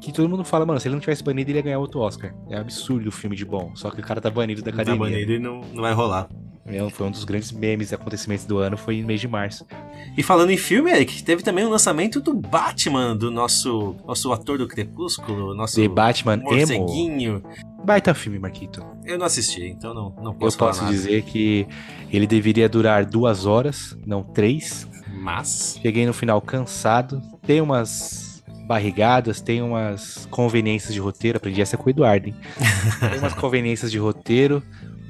Que 0.00 0.12
todo 0.12 0.28
mundo 0.28 0.44
fala, 0.44 0.64
mano, 0.64 0.80
se 0.80 0.88
ele 0.88 0.94
não 0.94 1.00
tivesse 1.00 1.22
banido, 1.22 1.50
ele 1.50 1.58
ia 1.58 1.62
ganhar 1.62 1.78
outro 1.78 2.00
Oscar. 2.00 2.32
É 2.48 2.56
absurdo 2.56 3.08
o 3.08 3.12
filme 3.12 3.36
de 3.36 3.44
bom. 3.44 3.72
Só 3.74 3.90
que 3.90 4.00
o 4.00 4.02
cara 4.02 4.18
tá 4.20 4.30
banido 4.30 4.62
da 4.62 4.70
Tá 4.70 4.76
academia. 4.82 4.98
banido 5.10 5.32
e 5.32 5.38
não, 5.38 5.60
não 5.74 5.82
vai 5.82 5.92
rolar. 5.92 6.26
É, 6.72 6.90
foi 6.90 7.06
um 7.06 7.10
dos 7.10 7.24
grandes 7.24 7.52
memes 7.52 7.90
e 7.90 7.94
acontecimentos 7.94 8.44
do 8.44 8.58
ano, 8.58 8.76
foi 8.76 9.00
no 9.00 9.06
mês 9.06 9.20
de 9.20 9.28
março. 9.28 9.66
E 10.16 10.22
falando 10.22 10.50
em 10.50 10.56
filme, 10.56 10.90
Eric, 10.90 11.22
teve 11.22 11.42
também 11.42 11.64
o 11.64 11.68
lançamento 11.68 12.20
do 12.20 12.34
Batman, 12.34 13.16
do 13.16 13.30
nosso, 13.30 13.96
nosso 14.06 14.32
ator 14.32 14.58
do 14.58 14.66
Crepúsculo, 14.66 15.54
nosso 15.54 15.76
The 15.76 15.88
Batman 15.88 16.34
Emo. 16.34 16.44
morceguinho. 16.44 17.42
Baita 17.84 18.12
filme, 18.14 18.38
Marquito. 18.38 18.84
Eu 19.04 19.18
não 19.18 19.26
assisti, 19.26 19.64
então 19.66 19.94
não, 19.94 20.14
não 20.22 20.32
Eu 20.32 20.38
posso 20.38 20.58
falar 20.58 20.70
posso 20.72 20.82
nada. 20.84 20.94
dizer 20.94 21.22
que 21.22 21.66
ele 22.10 22.26
deveria 22.26 22.68
durar 22.68 23.04
duas 23.06 23.46
horas, 23.46 23.96
não 24.06 24.22
três. 24.22 24.86
Mas, 25.12 25.78
Cheguei 25.82 26.06
no 26.06 26.12
final 26.12 26.40
cansado. 26.40 27.20
Tem 27.46 27.60
umas 27.60 28.42
barrigadas, 28.66 29.40
tem 29.40 29.60
umas 29.60 30.26
conveniências 30.30 30.94
de 30.94 31.00
roteiro. 31.00 31.38
Aprendi 31.38 31.60
essa 31.60 31.76
com 31.76 31.86
o 31.86 31.90
Eduardo, 31.90 32.28
hein? 32.28 32.36
Tem 33.00 33.18
umas 33.18 33.34
conveniências 33.34 33.90
de 33.90 33.98
roteiro, 33.98 34.62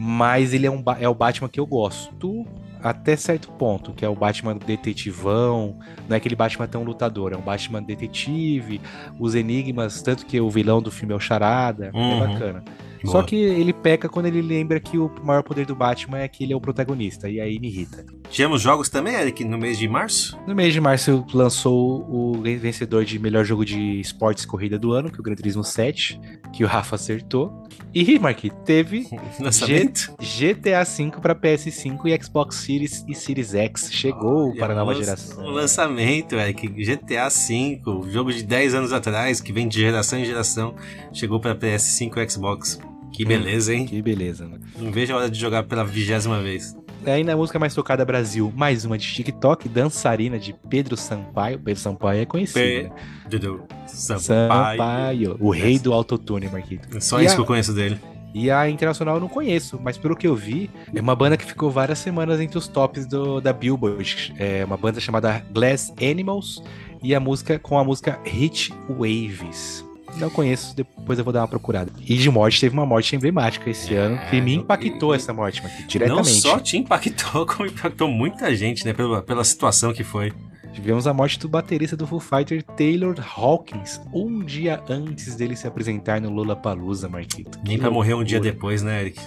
mas 0.02 0.54
ele 0.54 0.66
é, 0.66 0.70
um, 0.70 0.82
é 0.98 1.06
o 1.06 1.14
Batman 1.14 1.46
que 1.46 1.60
eu 1.60 1.66
gosto 1.66 2.46
até 2.82 3.14
certo 3.16 3.52
ponto, 3.52 3.92
que 3.92 4.02
é 4.02 4.08
o 4.08 4.14
Batman 4.14 4.56
detetivão. 4.56 5.76
Não 6.08 6.14
é 6.14 6.16
aquele 6.16 6.34
Batman 6.34 6.66
tão 6.66 6.82
lutador, 6.82 7.34
é 7.34 7.36
um 7.36 7.42
Batman 7.42 7.82
detetive, 7.82 8.80
os 9.18 9.34
enigmas, 9.34 10.00
tanto 10.00 10.24
que 10.24 10.40
o 10.40 10.48
vilão 10.48 10.80
do 10.80 10.90
filme 10.90 11.12
é 11.12 11.16
o 11.18 11.20
Charada. 11.20 11.90
Uhum. 11.92 12.24
É 12.24 12.26
bacana. 12.28 12.64
Boa. 13.04 13.12
Só 13.12 13.22
que 13.22 13.36
ele 13.36 13.72
peca 13.72 14.08
quando 14.08 14.26
ele 14.26 14.42
lembra 14.42 14.80
que 14.80 14.98
o 14.98 15.10
maior 15.22 15.42
poder 15.42 15.66
do 15.66 15.74
Batman 15.74 16.18
é 16.18 16.28
que 16.28 16.44
ele 16.44 16.52
é 16.52 16.56
o 16.56 16.60
protagonista, 16.60 17.28
e 17.28 17.40
aí 17.40 17.58
me 17.58 17.68
irrita. 17.68 18.04
tivemos 18.28 18.60
jogos 18.62 18.88
também, 18.88 19.14
Eric, 19.14 19.44
no 19.44 19.58
mês 19.58 19.78
de 19.78 19.88
março. 19.88 20.38
No 20.46 20.54
mês 20.54 20.72
de 20.72 20.80
março 20.80 21.24
lançou 21.32 22.06
o 22.08 22.40
vencedor 22.42 23.04
de 23.04 23.18
melhor 23.18 23.44
jogo 23.44 23.64
de 23.64 24.00
esportes 24.00 24.44
corrida 24.44 24.78
do 24.78 24.92
ano, 24.92 25.10
que 25.10 25.16
é 25.16 25.20
o 25.20 25.22
Gran 25.22 25.34
Turismo 25.34 25.64
7, 25.64 26.20
que 26.52 26.64
o 26.64 26.66
Rafa 26.66 26.96
acertou. 26.96 27.64
E, 27.92 28.18
Mark, 28.18 28.44
teve 28.64 29.08
Lançamento. 29.40 30.14
GTA 30.20 30.84
V 30.84 31.10
para 31.20 31.34
PS5 31.34 32.06
e 32.06 32.22
Xbox 32.22 32.56
Series 32.56 33.04
e 33.08 33.14
Series 33.14 33.54
X. 33.54 33.88
Chegou 33.92 34.54
para 34.54 34.72
a 34.72 34.76
nova 34.76 34.94
geração. 34.94 35.44
O 35.44 35.50
lançamento, 35.50 36.36
Eric, 36.36 36.68
GTA 36.68 37.28
V, 37.28 37.80
jogo 38.10 38.32
de 38.32 38.44
10 38.44 38.74
anos 38.74 38.92
atrás, 38.92 39.40
que 39.40 39.52
vem 39.52 39.66
de 39.66 39.80
geração 39.80 40.18
em 40.18 40.24
geração, 40.24 40.74
chegou 41.12 41.40
para 41.40 41.54
PS5 41.54 42.16
e 42.16 42.30
Xbox. 42.30 42.78
Que 43.20 43.24
beleza, 43.26 43.74
hein? 43.74 43.84
Que 43.86 44.00
beleza, 44.00 44.46
né? 44.46 44.58
Não 44.78 44.90
vejo 44.90 45.12
a 45.12 45.16
hora 45.18 45.30
de 45.30 45.38
jogar 45.38 45.62
pela 45.64 45.84
vigésima 45.84 46.40
vez. 46.40 46.74
Aí 47.04 47.22
na 47.22 47.36
música 47.36 47.58
mais 47.58 47.74
tocada 47.74 48.02
Brasil, 48.02 48.50
mais 48.56 48.86
uma 48.86 48.96
de 48.96 49.06
TikTok, 49.12 49.68
dançarina 49.68 50.38
de 50.38 50.54
Pedro 50.70 50.96
Sampaio. 50.96 51.58
Pedro 51.58 51.80
Sampaio 51.82 52.22
é 52.22 52.24
conhecido, 52.24 52.88
né? 52.88 52.90
Dudu. 53.28 53.62
Sampaio. 53.86 54.20
Sampaio, 54.22 55.36
o 55.38 55.50
rei 55.50 55.78
do 55.78 55.92
autotune, 55.92 56.48
Marquito. 56.48 56.88
Só 57.02 57.20
E 57.20 57.24
isso 57.26 57.32
a- 57.32 57.36
que 57.36 57.42
eu 57.42 57.46
conheço 57.46 57.74
dele. 57.74 57.98
E 58.32 58.50
a 58.50 58.70
Internacional 58.70 59.16
eu 59.16 59.20
não 59.20 59.28
conheço, 59.28 59.78
mas 59.82 59.98
pelo 59.98 60.16
que 60.16 60.26
eu 60.26 60.34
vi, 60.34 60.70
é 60.94 61.00
uma 61.00 61.14
banda 61.16 61.36
que 61.36 61.44
ficou 61.44 61.70
várias 61.70 61.98
semanas 61.98 62.40
entre 62.40 62.56
os 62.56 62.68
tops 62.68 63.04
do, 63.04 63.38
da 63.40 63.52
Billboard. 63.52 64.32
É 64.38 64.64
uma 64.64 64.76
banda 64.78 64.98
chamada 64.98 65.44
Glass 65.52 65.92
Animals 66.00 66.62
e 67.02 67.14
a 67.14 67.20
música 67.20 67.58
com 67.58 67.78
a 67.78 67.84
música 67.84 68.18
Hit 68.24 68.72
Waves. 68.88 69.84
Não 70.16 70.28
conheço, 70.28 70.76
depois 70.76 71.18
eu 71.18 71.24
vou 71.24 71.32
dar 71.32 71.40
uma 71.40 71.48
procurada. 71.48 71.90
E 72.06 72.16
de 72.16 72.30
morte, 72.30 72.60
teve 72.60 72.74
uma 72.74 72.84
morte 72.84 73.14
emblemática 73.16 73.70
esse 73.70 73.94
É, 73.94 73.98
ano, 73.98 74.18
que 74.28 74.40
me 74.40 74.54
eu- 74.54 74.60
impactou 74.60 75.14
essa 75.14 75.32
morte, 75.32 75.62
Marquinhos, 75.62 75.88
diretamente. 75.88 76.28
Não 76.28 76.34
só 76.40 76.58
te 76.58 76.76
impactou, 76.76 77.44
como 77.46 77.66
impactou 77.66 78.08
muita 78.08 78.54
gente, 78.54 78.84
né? 78.84 78.92
Pela, 78.92 79.22
pela 79.22 79.44
situação 79.44 79.92
que 79.92 80.04
foi. 80.04 80.32
Tivemos 80.72 81.06
a 81.06 81.12
morte 81.14 81.38
do 81.38 81.48
baterista 81.48 81.96
do 81.96 82.06
Foo 82.06 82.20
Fighter, 82.20 82.62
Taylor 82.62 83.16
Hawkins, 83.36 84.00
um 84.12 84.44
dia 84.44 84.80
antes 84.88 85.34
dele 85.34 85.56
se 85.56 85.66
apresentar 85.66 86.20
no 86.20 86.30
Lollapalooza, 86.30 87.08
Marquito. 87.08 87.58
Nem 87.64 87.76
pra 87.78 87.90
morrer 87.90 88.14
um 88.14 88.22
dia 88.22 88.38
depois, 88.38 88.80
né, 88.82 89.00
Eric? 89.00 89.20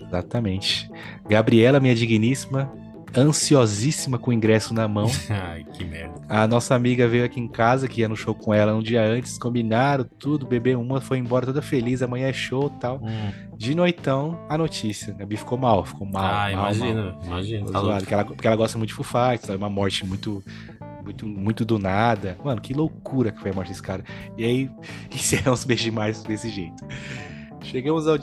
Exatamente. 0.00 0.90
Gabriela, 1.28 1.80
minha 1.80 1.94
digníssima, 1.94 2.70
ansiosíssima 3.16 4.18
com 4.18 4.30
o 4.30 4.34
ingresso 4.34 4.72
na 4.72 4.86
mão. 4.88 5.10
Ai, 5.28 5.64
que 5.64 5.84
merda. 5.84 6.14
A 6.28 6.46
nossa 6.46 6.74
amiga 6.74 7.06
veio 7.08 7.24
aqui 7.24 7.40
em 7.40 7.48
casa, 7.48 7.88
que 7.88 8.00
ia 8.00 8.08
no 8.08 8.16
show 8.16 8.34
com 8.34 8.52
ela 8.52 8.74
um 8.74 8.82
dia 8.82 9.02
antes, 9.02 9.38
combinaram 9.38 10.04
tudo, 10.18 10.46
bebeu 10.46 10.80
uma, 10.80 11.00
foi 11.00 11.18
embora 11.18 11.46
toda 11.46 11.60
feliz, 11.60 12.02
amanhã 12.02 12.28
é 12.28 12.32
show 12.32 12.70
tal. 12.70 13.00
De 13.56 13.74
noitão, 13.74 14.38
a 14.48 14.56
notícia. 14.56 15.12
A 15.12 15.18
Gabi 15.18 15.36
ficou 15.36 15.58
mal, 15.58 15.84
ficou 15.84 16.06
mal. 16.06 16.24
ah, 16.24 16.28
mal, 16.28 16.40
mal. 16.42 16.74
imagina, 16.74 17.18
imagina. 17.24 17.66
Ficou 17.66 17.72
Tá 17.72 17.80
zoado, 17.80 18.00
porque, 18.00 18.14
ela, 18.14 18.24
porque 18.24 18.46
ela 18.46 18.56
gosta 18.56 18.78
muito 18.78 18.90
de 18.90 18.94
Fighters, 18.94 19.42
sabe? 19.42 19.58
uma 19.58 19.70
morte 19.70 20.06
muito, 20.06 20.42
muito, 21.04 21.26
muito 21.26 21.64
do 21.64 21.78
nada. 21.78 22.36
Mano, 22.44 22.60
que 22.60 22.72
loucura 22.72 23.30
que 23.30 23.40
foi 23.40 23.50
a 23.50 23.54
morte 23.54 23.68
desse 23.68 23.82
cara. 23.82 24.04
E 24.36 24.44
aí, 24.44 24.70
encerramos 25.12 25.60
os 25.60 25.66
beijos 25.66 25.84
de 25.84 25.90
março 25.90 26.26
desse 26.26 26.48
jeito. 26.48 26.84
Chegamos 27.62 28.08
ao, 28.08 28.18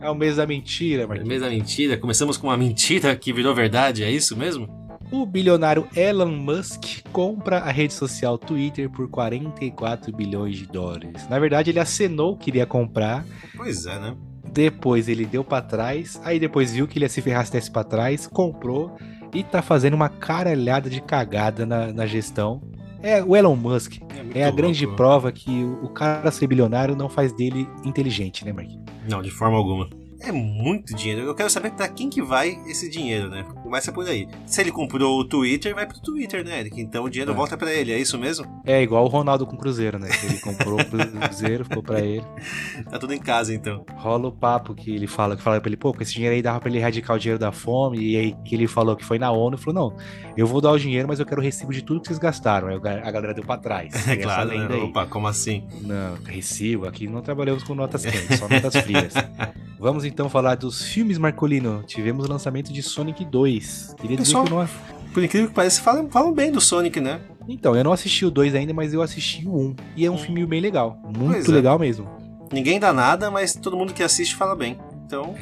ao 0.00 0.14
mês 0.14 0.36
da 0.36 0.46
mentira, 0.46 1.06
Marquinhos. 1.06 1.28
Mês 1.28 1.40
da 1.40 1.48
mentira. 1.50 1.96
Começamos 1.96 2.36
com 2.36 2.46
uma 2.48 2.56
mentira 2.56 3.14
que 3.16 3.32
virou 3.32 3.54
verdade, 3.54 4.02
é 4.04 4.10
isso 4.10 4.36
mesmo? 4.36 4.68
O 5.10 5.24
bilionário 5.24 5.88
Elon 5.96 6.30
Musk 6.30 7.00
compra 7.12 7.58
a 7.60 7.70
rede 7.70 7.94
social 7.94 8.36
Twitter 8.36 8.90
por 8.90 9.08
44 9.08 10.14
bilhões 10.14 10.56
de 10.56 10.66
dólares. 10.66 11.26
Na 11.30 11.38
verdade, 11.38 11.70
ele 11.70 11.80
acenou 11.80 12.36
que 12.36 12.50
iria 12.50 12.66
comprar, 12.66 13.24
Pois 13.56 13.86
é, 13.86 13.98
né? 13.98 14.14
depois 14.52 15.08
ele 15.08 15.24
deu 15.24 15.42
pra 15.42 15.62
trás, 15.62 16.20
aí 16.24 16.38
depois 16.38 16.72
viu 16.72 16.86
que 16.86 16.98
ele 16.98 17.04
ia 17.06 17.08
se 17.08 17.22
ferrar 17.22 17.46
se 17.46 17.52
desse 17.52 17.70
pra 17.70 17.84
trás, 17.84 18.26
comprou 18.26 18.96
e 19.32 19.42
tá 19.42 19.62
fazendo 19.62 19.94
uma 19.94 20.08
caralhada 20.10 20.90
de 20.90 21.00
cagada 21.00 21.64
na, 21.64 21.92
na 21.92 22.04
gestão. 22.06 22.60
É 23.02 23.22
o 23.22 23.34
Elon 23.36 23.56
Musk. 23.56 24.00
muito 24.00 24.36
É 24.36 24.44
a 24.44 24.50
grande 24.50 24.84
louco. 24.84 24.96
prova 24.96 25.32
que 25.32 25.50
o 25.64 25.84
o 25.84 25.88
cara 25.88 26.30
ser 26.30 26.46
bilionário 26.48 26.94
não 26.96 27.08
faz 27.08 27.32
dele 27.32 27.66
inteligente, 27.84 28.44
né, 28.44 28.52
Marquinhos? 28.52 28.84
Não, 29.08 29.22
de 29.22 29.30
forma 29.30 29.56
alguma. 29.56 29.88
É 30.20 30.32
muito 30.32 30.94
dinheiro. 30.94 31.22
Eu 31.22 31.34
quero 31.34 31.48
saber 31.48 31.70
pra 31.72 31.88
quem 31.88 32.10
que 32.10 32.20
vai 32.20 32.60
esse 32.66 32.88
dinheiro, 32.90 33.30
né? 33.30 33.44
Começa 33.68 33.92
por 33.92 34.08
aí. 34.08 34.26
Se 34.46 34.62
ele 34.62 34.72
comprou 34.72 35.20
o 35.20 35.24
Twitter, 35.24 35.74
vai 35.74 35.86
pro 35.86 36.00
Twitter, 36.00 36.42
né, 36.42 36.60
Eric? 36.60 36.80
Então 36.80 37.04
o 37.04 37.10
dinheiro 37.10 37.32
É. 37.32 37.34
volta 37.34 37.54
pra 37.54 37.70
ele, 37.70 37.92
é 37.92 37.98
isso 37.98 38.18
mesmo? 38.18 38.46
É 38.64 38.80
igual 38.82 39.04
o 39.04 39.08
Ronaldo 39.08 39.46
com 39.46 39.56
o 39.56 39.58
Cruzeiro, 39.58 39.98
né? 39.98 40.08
Ele 40.24 40.38
comprou 40.38 40.80
o 40.80 40.84
Cruzeiro, 40.86 41.66
ficou 41.66 41.82
pra 41.82 42.00
ele. 42.00 42.24
Tá 42.88 42.98
tudo 42.98 43.12
em 43.12 43.18
casa, 43.18 43.52
então. 43.54 43.84
Rola 43.96 44.28
o 44.28 44.32
papo 44.32 44.74
que 44.74 44.90
ele 44.94 45.06
fala, 45.06 45.36
que 45.36 45.42
fala 45.42 45.60
pra 45.60 45.68
ele, 45.68 45.76
pô, 45.76 45.92
com 45.92 46.02
esse 46.02 46.14
dinheiro 46.14 46.34
aí 46.34 46.40
dava 46.40 46.58
pra 46.60 46.70
ele 46.70 46.78
erradicar 46.78 47.14
o 47.14 47.18
dinheiro 47.18 47.38
da 47.38 47.52
fome, 47.52 47.98
e 47.98 48.16
aí 48.16 48.34
que 48.42 48.54
ele 48.54 48.66
falou 48.66 48.96
que 48.96 49.04
foi 49.04 49.18
na 49.18 49.30
ONU 49.30 49.56
e 49.56 49.60
falou, 49.60 49.90
não, 49.90 49.96
eu 50.34 50.46
vou 50.46 50.62
dar 50.62 50.70
o 50.72 50.78
dinheiro, 50.78 51.06
mas 51.06 51.20
eu 51.20 51.26
quero 51.26 51.42
o 51.42 51.44
recibo 51.44 51.70
de 51.70 51.82
tudo 51.82 52.00
que 52.00 52.06
vocês 52.06 52.18
gastaram. 52.18 52.68
Aí 52.68 52.76
a 52.76 53.10
galera 53.10 53.34
deu 53.34 53.44
pra 53.44 53.58
trás. 53.58 53.92
É 54.08 54.16
claro, 54.16 54.48
né? 54.48 54.74
Opa, 54.76 55.04
como 55.04 55.26
assim? 55.26 55.66
Não, 55.82 56.14
recibo, 56.24 56.86
aqui 56.86 57.06
não 57.06 57.20
trabalhamos 57.20 57.62
com 57.62 57.74
notas 57.74 58.06
quentes, 58.06 58.38
só 58.38 58.48
notas 58.48 58.74
frias. 58.76 59.12
Vamos 59.78 60.04
então 60.04 60.28
falar 60.28 60.56
dos 60.56 60.82
filmes, 60.82 61.18
Marcolino. 61.18 61.84
Tivemos 61.86 62.24
o 62.26 62.28
lançamento 62.28 62.72
de 62.72 62.82
Sonic 62.82 63.24
2. 63.24 63.57
Queria 64.00 64.16
dizer 64.16 64.32
Pessoal- 64.34 64.44
que 64.44 64.52
eu 64.52 64.58
não... 64.58 64.68
Por 65.12 65.24
incrível 65.24 65.48
que 65.48 65.54
pareça, 65.54 65.80
falam, 65.82 66.08
falam 66.10 66.32
bem 66.32 66.52
do 66.52 66.60
Sonic, 66.60 67.00
né? 67.00 67.20
Então, 67.48 67.74
eu 67.74 67.82
não 67.82 67.92
assisti 67.92 68.24
o 68.26 68.30
2 68.30 68.54
ainda, 68.54 68.74
mas 68.74 68.92
eu 68.92 69.00
assisti 69.02 69.46
o 69.48 69.58
1. 69.70 69.76
E 69.96 70.04
é 70.06 70.10
um 70.10 70.18
filme 70.18 70.44
bem 70.46 70.60
legal. 70.60 71.00
Muito 71.04 71.32
Pois 71.32 71.48
é. 71.48 71.52
legal 71.52 71.78
mesmo. 71.78 72.06
Ninguém 72.52 72.78
dá 72.78 72.92
nada, 72.92 73.30
mas 73.30 73.54
todo 73.54 73.76
mundo 73.76 73.92
que 73.94 74.02
assiste 74.02 74.36
fala 74.36 74.54
bem. 74.54 74.78
Então, 75.06 75.34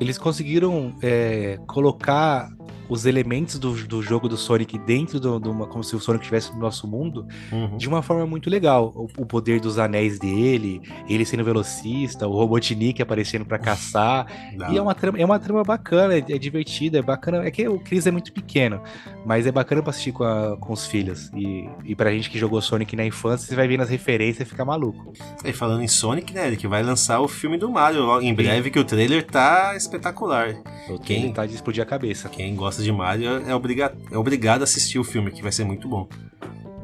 Eles 0.00 0.16
conseguiram 0.16 0.94
é, 1.02 1.58
colocar 1.66 2.48
os 2.88 3.06
elementos 3.06 3.58
do, 3.58 3.72
do 3.86 4.02
jogo 4.02 4.28
do 4.28 4.36
Sonic 4.36 4.78
dentro 4.78 5.18
do 5.20 5.50
uma, 5.50 5.66
como 5.66 5.82
se 5.82 5.94
o 5.96 6.00
Sonic 6.00 6.24
estivesse 6.24 6.52
no 6.52 6.58
nosso 6.58 6.86
mundo 6.86 7.26
uhum. 7.50 7.76
de 7.76 7.88
uma 7.88 8.02
forma 8.02 8.26
muito 8.26 8.48
legal. 8.50 8.92
O, 8.94 9.08
o 9.22 9.26
poder 9.26 9.60
dos 9.60 9.78
anéis 9.78 10.18
dele, 10.18 10.80
ele 11.08 11.24
sendo 11.24 11.44
velocista, 11.44 12.26
o 12.28 12.32
Robotnik 12.32 13.00
aparecendo 13.02 13.44
pra 13.44 13.58
caçar. 13.58 14.26
E 14.70 14.76
é 14.76 14.82
uma 14.82 14.94
trama, 14.94 15.18
é 15.18 15.24
uma 15.24 15.38
trama 15.38 15.62
bacana, 15.62 16.14
é, 16.14 16.18
é 16.18 16.38
divertida, 16.38 16.98
é 16.98 17.02
bacana. 17.02 17.44
É 17.44 17.50
que 17.50 17.66
o 17.68 17.78
Chris 17.78 18.06
é 18.06 18.10
muito 18.10 18.32
pequeno, 18.32 18.80
mas 19.24 19.46
é 19.46 19.52
bacana 19.52 19.82
pra 19.82 19.90
assistir 19.90 20.12
com, 20.12 20.24
a- 20.24 20.56
com 20.58 20.72
os 20.72 20.86
filhos. 20.86 21.30
E, 21.34 21.68
e 21.84 21.94
pra 21.94 22.10
gente 22.12 22.30
que 22.30 22.38
jogou 22.38 22.60
Sonic 22.60 22.94
na 22.96 23.04
infância, 23.04 23.46
você 23.46 23.54
vai 23.56 23.66
vendo 23.68 23.82
as 23.82 23.88
referências 23.90 24.46
e 24.46 24.50
fica 24.50 24.64
maluco. 24.64 25.12
E 25.44 25.52
falando 25.52 25.82
em 25.82 25.88
Sonic, 25.88 26.32
né, 26.32 26.46
Eric, 26.48 26.66
vai 26.66 26.82
lançar 26.82 27.20
o 27.20 27.28
filme 27.28 27.56
do 27.58 27.70
Mario 27.70 28.02
logo 28.02 28.22
em 28.22 28.34
breve, 28.34 28.70
que 28.70 28.78
o 28.78 28.84
trailer 28.84 29.24
tá 29.26 29.74
espetacular. 29.76 30.54
O 30.88 30.98
Quem- 30.98 31.22
Quem 31.22 31.32
tá 31.32 31.44
de 31.46 31.54
explodir 31.54 31.82
a 31.82 31.86
cabeça. 31.86 32.28
Quem 32.28 32.54
gosta 32.56 32.71
de 32.80 32.92
Mario 32.92 33.28
é, 33.46 33.54
obriga 33.54 33.92
é 34.10 34.16
obrigado 34.16 34.60
a 34.60 34.64
assistir 34.64 34.98
o 34.98 35.04
filme, 35.04 35.30
que 35.30 35.42
vai 35.42 35.52
ser 35.52 35.64
muito 35.64 35.88
bom. 35.88 36.08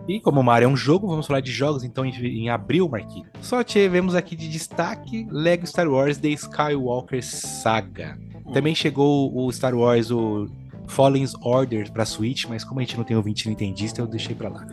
E 0.08 0.18
como 0.18 0.40
o 0.40 0.44
Mario 0.44 0.66
é 0.66 0.68
um 0.68 0.76
jogo, 0.76 1.06
vamos 1.06 1.26
falar 1.26 1.40
de 1.40 1.52
jogos 1.52 1.84
então 1.84 2.04
em, 2.04 2.10
em 2.10 2.48
abril, 2.48 2.88
Marquinhos. 2.88 3.28
Só 3.42 3.62
tivemos 3.62 4.14
aqui 4.14 4.34
de 4.34 4.48
destaque 4.48 5.26
Lego 5.30 5.66
Star 5.66 5.86
Wars 5.86 6.16
The 6.16 6.28
Skywalker 6.28 7.22
Saga. 7.22 8.18
Também 8.52 8.74
chegou 8.74 9.30
o 9.36 9.52
Star 9.52 9.74
Wars, 9.74 10.10
o 10.10 10.48
Fallen's 10.86 11.34
Order 11.42 11.92
pra 11.92 12.06
Switch, 12.06 12.46
mas 12.46 12.64
como 12.64 12.80
a 12.80 12.82
gente 12.82 12.96
não 12.96 13.04
tem 13.04 13.16
ouvinte 13.16 13.48
nintendista, 13.48 14.00
eu 14.00 14.06
deixei 14.06 14.34
pra 14.34 14.48
lá. 14.48 14.66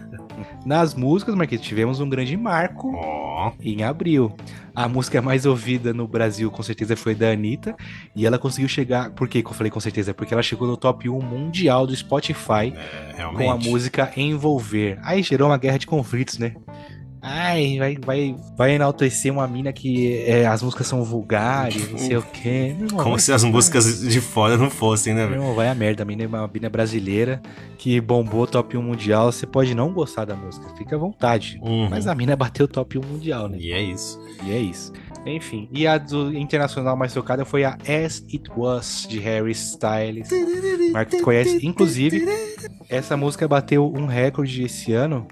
Nas 0.66 0.94
músicas, 0.94 1.34
Marquinhos, 1.34 1.64
tivemos 1.64 1.98
um 1.98 2.08
grande 2.08 2.36
marco 2.36 2.92
Ó, 2.94 3.52
em 3.60 3.82
abril. 3.82 4.32
A 4.76 4.86
música 4.86 5.22
mais 5.22 5.46
ouvida 5.46 5.94
no 5.94 6.06
Brasil, 6.06 6.50
com 6.50 6.62
certeza, 6.62 6.94
foi 6.94 7.14
da 7.14 7.30
Anitta. 7.30 7.74
E 8.14 8.26
ela 8.26 8.38
conseguiu 8.38 8.68
chegar. 8.68 9.10
Por 9.10 9.26
que 9.26 9.42
eu 9.42 9.54
falei 9.54 9.70
com 9.70 9.80
certeza? 9.80 10.12
Porque 10.12 10.34
ela 10.34 10.42
chegou 10.42 10.68
no 10.68 10.76
top 10.76 11.08
1 11.08 11.18
mundial 11.22 11.86
do 11.86 11.96
Spotify 11.96 12.74
é, 13.16 13.22
com 13.34 13.50
a 13.50 13.56
música 13.56 14.12
Envolver. 14.14 14.98
Aí 15.02 15.22
gerou 15.22 15.48
uma 15.48 15.56
guerra 15.56 15.78
de 15.78 15.86
conflitos, 15.86 16.36
né? 16.36 16.54
Ai, 17.28 17.76
vai, 17.76 17.96
vai, 18.04 18.36
vai 18.56 18.72
enaltecer 18.76 19.32
uma 19.32 19.48
mina 19.48 19.72
que 19.72 20.22
é, 20.22 20.46
as 20.46 20.62
músicas 20.62 20.86
são 20.86 21.02
vulgares, 21.02 21.90
não 21.90 21.98
sei 21.98 22.16
o 22.16 22.22
quê. 22.22 22.76
Irmão, 22.78 23.02
Como 23.02 23.18
se 23.18 23.32
as 23.32 23.42
músicas 23.42 24.00
de 24.00 24.20
fora 24.20 24.56
não 24.56 24.70
fossem, 24.70 25.12
né, 25.12 25.22
Meu 25.22 25.30
velho? 25.30 25.40
irmão, 25.42 25.54
vai 25.56 25.68
a 25.68 25.74
merda. 25.74 26.04
A 26.04 26.06
mina 26.06 26.22
é 26.22 26.26
uma 26.28 26.48
mina 26.52 26.70
brasileira 26.70 27.42
que 27.78 28.00
bombou 28.00 28.46
top 28.46 28.76
1 28.76 28.82
mundial. 28.82 29.32
Você 29.32 29.44
pode 29.44 29.74
não 29.74 29.92
gostar 29.92 30.24
da 30.24 30.36
música, 30.36 30.68
fica 30.78 30.94
à 30.94 30.98
vontade. 30.98 31.58
Uhum. 31.62 31.88
Mas 31.90 32.06
a 32.06 32.14
mina 32.14 32.36
bateu 32.36 32.68
top 32.68 32.96
1 32.96 33.00
mundial, 33.04 33.48
né? 33.48 33.58
E 33.58 33.72
é 33.72 33.82
isso. 33.82 34.20
E 34.44 34.52
é 34.52 34.58
isso. 34.58 34.92
Enfim, 35.26 35.68
e 35.72 35.84
a 35.84 35.98
do 35.98 36.32
internacional 36.32 36.96
mais 36.96 37.12
tocada 37.12 37.44
foi 37.44 37.64
a 37.64 37.76
As 37.88 38.24
It 38.32 38.48
Was, 38.56 39.04
de 39.08 39.18
Harry 39.18 39.50
Styles. 39.50 40.28
Marcos 40.92 41.20
conhece, 41.20 41.66
inclusive, 41.66 42.24
essa 42.88 43.16
música 43.16 43.48
bateu 43.48 43.92
um 43.92 44.06
recorde 44.06 44.62
esse 44.62 44.92
ano, 44.92 45.26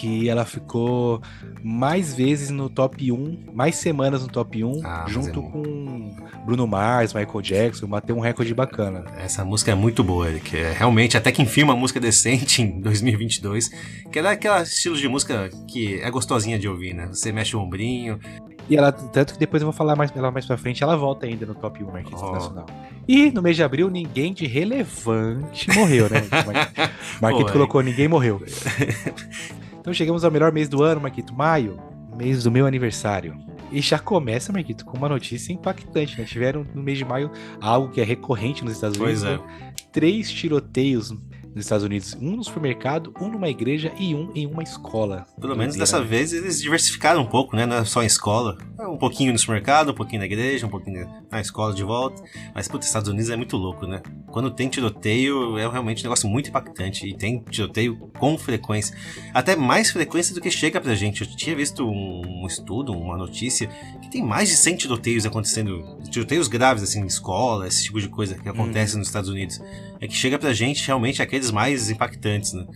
que 0.00 0.28
ela 0.28 0.44
ficou 0.44 1.20
mais 1.62 2.14
vezes 2.14 2.50
no 2.50 2.68
top 2.68 3.10
1, 3.10 3.46
mais 3.54 3.76
semanas 3.76 4.22
no 4.22 4.28
top 4.28 4.62
1, 4.62 4.80
Ah, 4.84 5.06
junto 5.08 5.40
é- 5.40 5.42
com 5.42 6.16
Bruno 6.44 6.66
Mars, 6.66 7.14
Michael 7.14 7.40
Jackson, 7.42 7.86
bateu 7.86 8.16
um 8.16 8.20
recorde 8.20 8.52
bacana. 8.54 9.04
Essa 9.16 9.44
música 9.44 9.72
é 9.72 9.74
muito 9.74 10.04
boa, 10.04 10.28
Eric. 10.28 10.56
É, 10.56 10.72
realmente, 10.72 11.16
até 11.16 11.32
que 11.32 11.40
enfim, 11.42 11.62
uma 11.62 11.74
música 11.76 11.98
decente 11.98 12.60
em 12.62 12.80
2022. 12.80 13.70
Que 14.12 14.18
é 14.18 14.26
aquele 14.28 14.62
estilo 14.62 14.96
de 14.96 15.08
música 15.08 15.50
que 15.68 16.00
é 16.00 16.10
gostosinha 16.10 16.58
de 16.58 16.68
ouvir, 16.68 16.92
né? 16.94 17.06
Você 17.06 17.32
mexe 17.32 17.56
o 17.56 17.60
ombrinho. 17.60 18.18
E 18.68 18.76
ela, 18.76 18.90
tanto 18.90 19.32
que 19.34 19.38
depois 19.38 19.62
eu 19.62 19.66
vou 19.66 19.72
falar 19.72 19.94
mais 19.94 20.10
ela 20.16 20.30
mais 20.30 20.44
pra 20.44 20.56
frente, 20.56 20.82
ela 20.82 20.96
volta 20.96 21.24
ainda 21.24 21.46
no 21.46 21.54
top 21.54 21.84
1 21.84 21.90
Marquinhos 21.92 22.20
Oh. 22.20 22.26
Internacional. 22.26 22.66
E 23.08 23.30
no 23.30 23.40
mês 23.40 23.54
de 23.54 23.62
abril, 23.62 23.88
ninguém 23.88 24.32
de 24.34 24.44
relevante 24.46 25.70
morreu, 25.72 26.10
né? 26.10 26.22
Mar- 26.44 26.90
Marquito 27.22 27.52
colocou, 27.52 27.80
ninguém 27.80 28.08
morreu. 28.08 28.42
então 29.86 29.94
chegamos 29.94 30.24
ao 30.24 30.32
melhor 30.32 30.50
mês 30.50 30.68
do 30.68 30.82
ano, 30.82 31.00
Marquito, 31.00 31.32
maio, 31.32 31.78
mês 32.16 32.42
do 32.42 32.50
meu 32.50 32.66
aniversário. 32.66 33.38
E 33.70 33.80
já 33.80 34.00
começa, 34.00 34.52
Marquito, 34.52 34.84
com 34.84 34.96
uma 34.96 35.08
notícia 35.08 35.52
impactante, 35.52 36.18
né? 36.18 36.24
Tiveram 36.24 36.66
no 36.74 36.82
mês 36.82 36.98
de 36.98 37.04
maio 37.04 37.30
algo 37.60 37.92
que 37.92 38.00
é 38.00 38.04
recorrente 38.04 38.64
nos 38.64 38.72
Estados 38.72 38.98
Pois 38.98 39.22
Unidos. 39.22 39.44
é. 39.48 39.48
né? 39.60 39.72
Três 39.92 40.28
tiroteios 40.28 41.14
nos 41.56 41.64
Estados 41.64 41.84
Unidos. 41.84 42.14
Um 42.20 42.36
no 42.36 42.44
supermercado, 42.44 43.14
um 43.18 43.28
numa 43.28 43.48
igreja 43.48 43.90
e 43.98 44.14
um 44.14 44.30
em 44.34 44.46
uma 44.46 44.62
escola. 44.62 45.26
Pelo 45.40 45.56
menos 45.56 45.74
dessa 45.74 45.98
né? 45.98 46.04
vez 46.04 46.34
eles 46.34 46.60
diversificaram 46.60 47.22
um 47.22 47.26
pouco, 47.26 47.56
né? 47.56 47.64
Não 47.64 47.76
é 47.76 47.84
só 47.84 48.02
em 48.02 48.06
escola. 48.06 48.58
É 48.78 48.86
Um 48.86 48.98
pouquinho 48.98 49.32
no 49.32 49.38
supermercado, 49.38 49.90
um 49.90 49.94
pouquinho 49.94 50.18
na 50.20 50.26
igreja, 50.26 50.66
um 50.66 50.68
pouquinho 50.68 51.08
na 51.30 51.40
escola 51.40 51.72
de 51.72 51.82
volta. 51.82 52.22
Mas, 52.54 52.68
putz, 52.68 52.86
Estados 52.86 53.08
Unidos 53.08 53.30
é 53.30 53.36
muito 53.36 53.56
louco, 53.56 53.86
né? 53.86 54.02
Quando 54.26 54.50
tem 54.50 54.68
tiroteio, 54.68 55.56
é 55.56 55.66
realmente 55.66 56.02
um 56.02 56.04
negócio 56.04 56.28
muito 56.28 56.50
impactante. 56.50 57.08
E 57.08 57.16
tem 57.16 57.42
tiroteio 57.48 57.96
com 58.18 58.36
frequência. 58.36 58.94
Até 59.32 59.56
mais 59.56 59.90
frequência 59.90 60.34
do 60.34 60.42
que 60.42 60.50
chega 60.50 60.78
pra 60.78 60.94
gente. 60.94 61.22
Eu 61.22 61.36
tinha 61.36 61.56
visto 61.56 61.88
um, 61.88 62.46
estudo, 62.46 62.92
uma 62.92 63.16
notícia, 63.16 63.66
que 64.02 64.10
tem 64.10 64.22
mais 64.22 64.50
de 64.50 64.56
100 64.56 64.76
tiroteios 64.76 65.24
acontecendo. 65.24 65.98
Tiroteios 66.10 66.48
graves, 66.48 66.82
assim, 66.82 67.00
em 67.00 67.06
escola, 67.06 67.66
esse 67.66 67.84
tipo 67.84 67.98
de 67.98 68.10
coisa 68.10 68.34
que 68.34 68.46
acontece 68.46 68.98
nos 68.98 69.06
Estados 69.06 69.30
Unidos. 69.30 69.58
É 70.00 70.06
que 70.06 70.14
chega 70.14 70.38
pra 70.38 70.52
gente 70.52 70.86
realmente 70.86 71.22
aqueles 71.22 71.50
mais 71.50 71.90
impactantes, 71.90 72.52
né? 72.52 72.66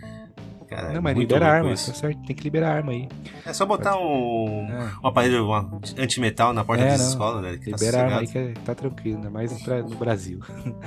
Cara, 0.69 0.91
é 0.91 0.95
Não, 0.95 1.03
mas 1.03 1.17
muito 1.17 1.29
libera 1.33 1.53
arma, 1.53 1.71
tá 1.71 1.77
certo? 1.77 2.23
Tem 2.25 2.37
que 2.37 2.45
liberar 2.45 2.77
arma 2.77 2.93
aí. 2.93 3.09
É 3.45 3.53
só 3.53 3.67
botar 3.67 3.97
um, 3.99 4.69
É. 4.71 4.91
um 5.03 5.07
aparelho 5.09 5.45
uma, 5.45 5.81
antimetal 5.99 6.53
na 6.53 6.65
porta 6.65 6.85
É, 6.85 6.89
das 6.91 7.09
escolas, 7.09 7.43
né? 7.43 7.59
Que 7.59 7.71
tá 7.73 7.77
Libera 7.77 7.99
a 7.99 8.05
arma 8.05 8.21
aí 8.21 8.27
que 8.29 8.39
é- 8.39 8.53
tá 8.65 8.73
tranquilo, 8.75 9.17
ainda 9.17 9.31
mais 9.31 9.53
pra- 9.65 9.83
no 9.83 9.97
Brasil. 9.97 10.39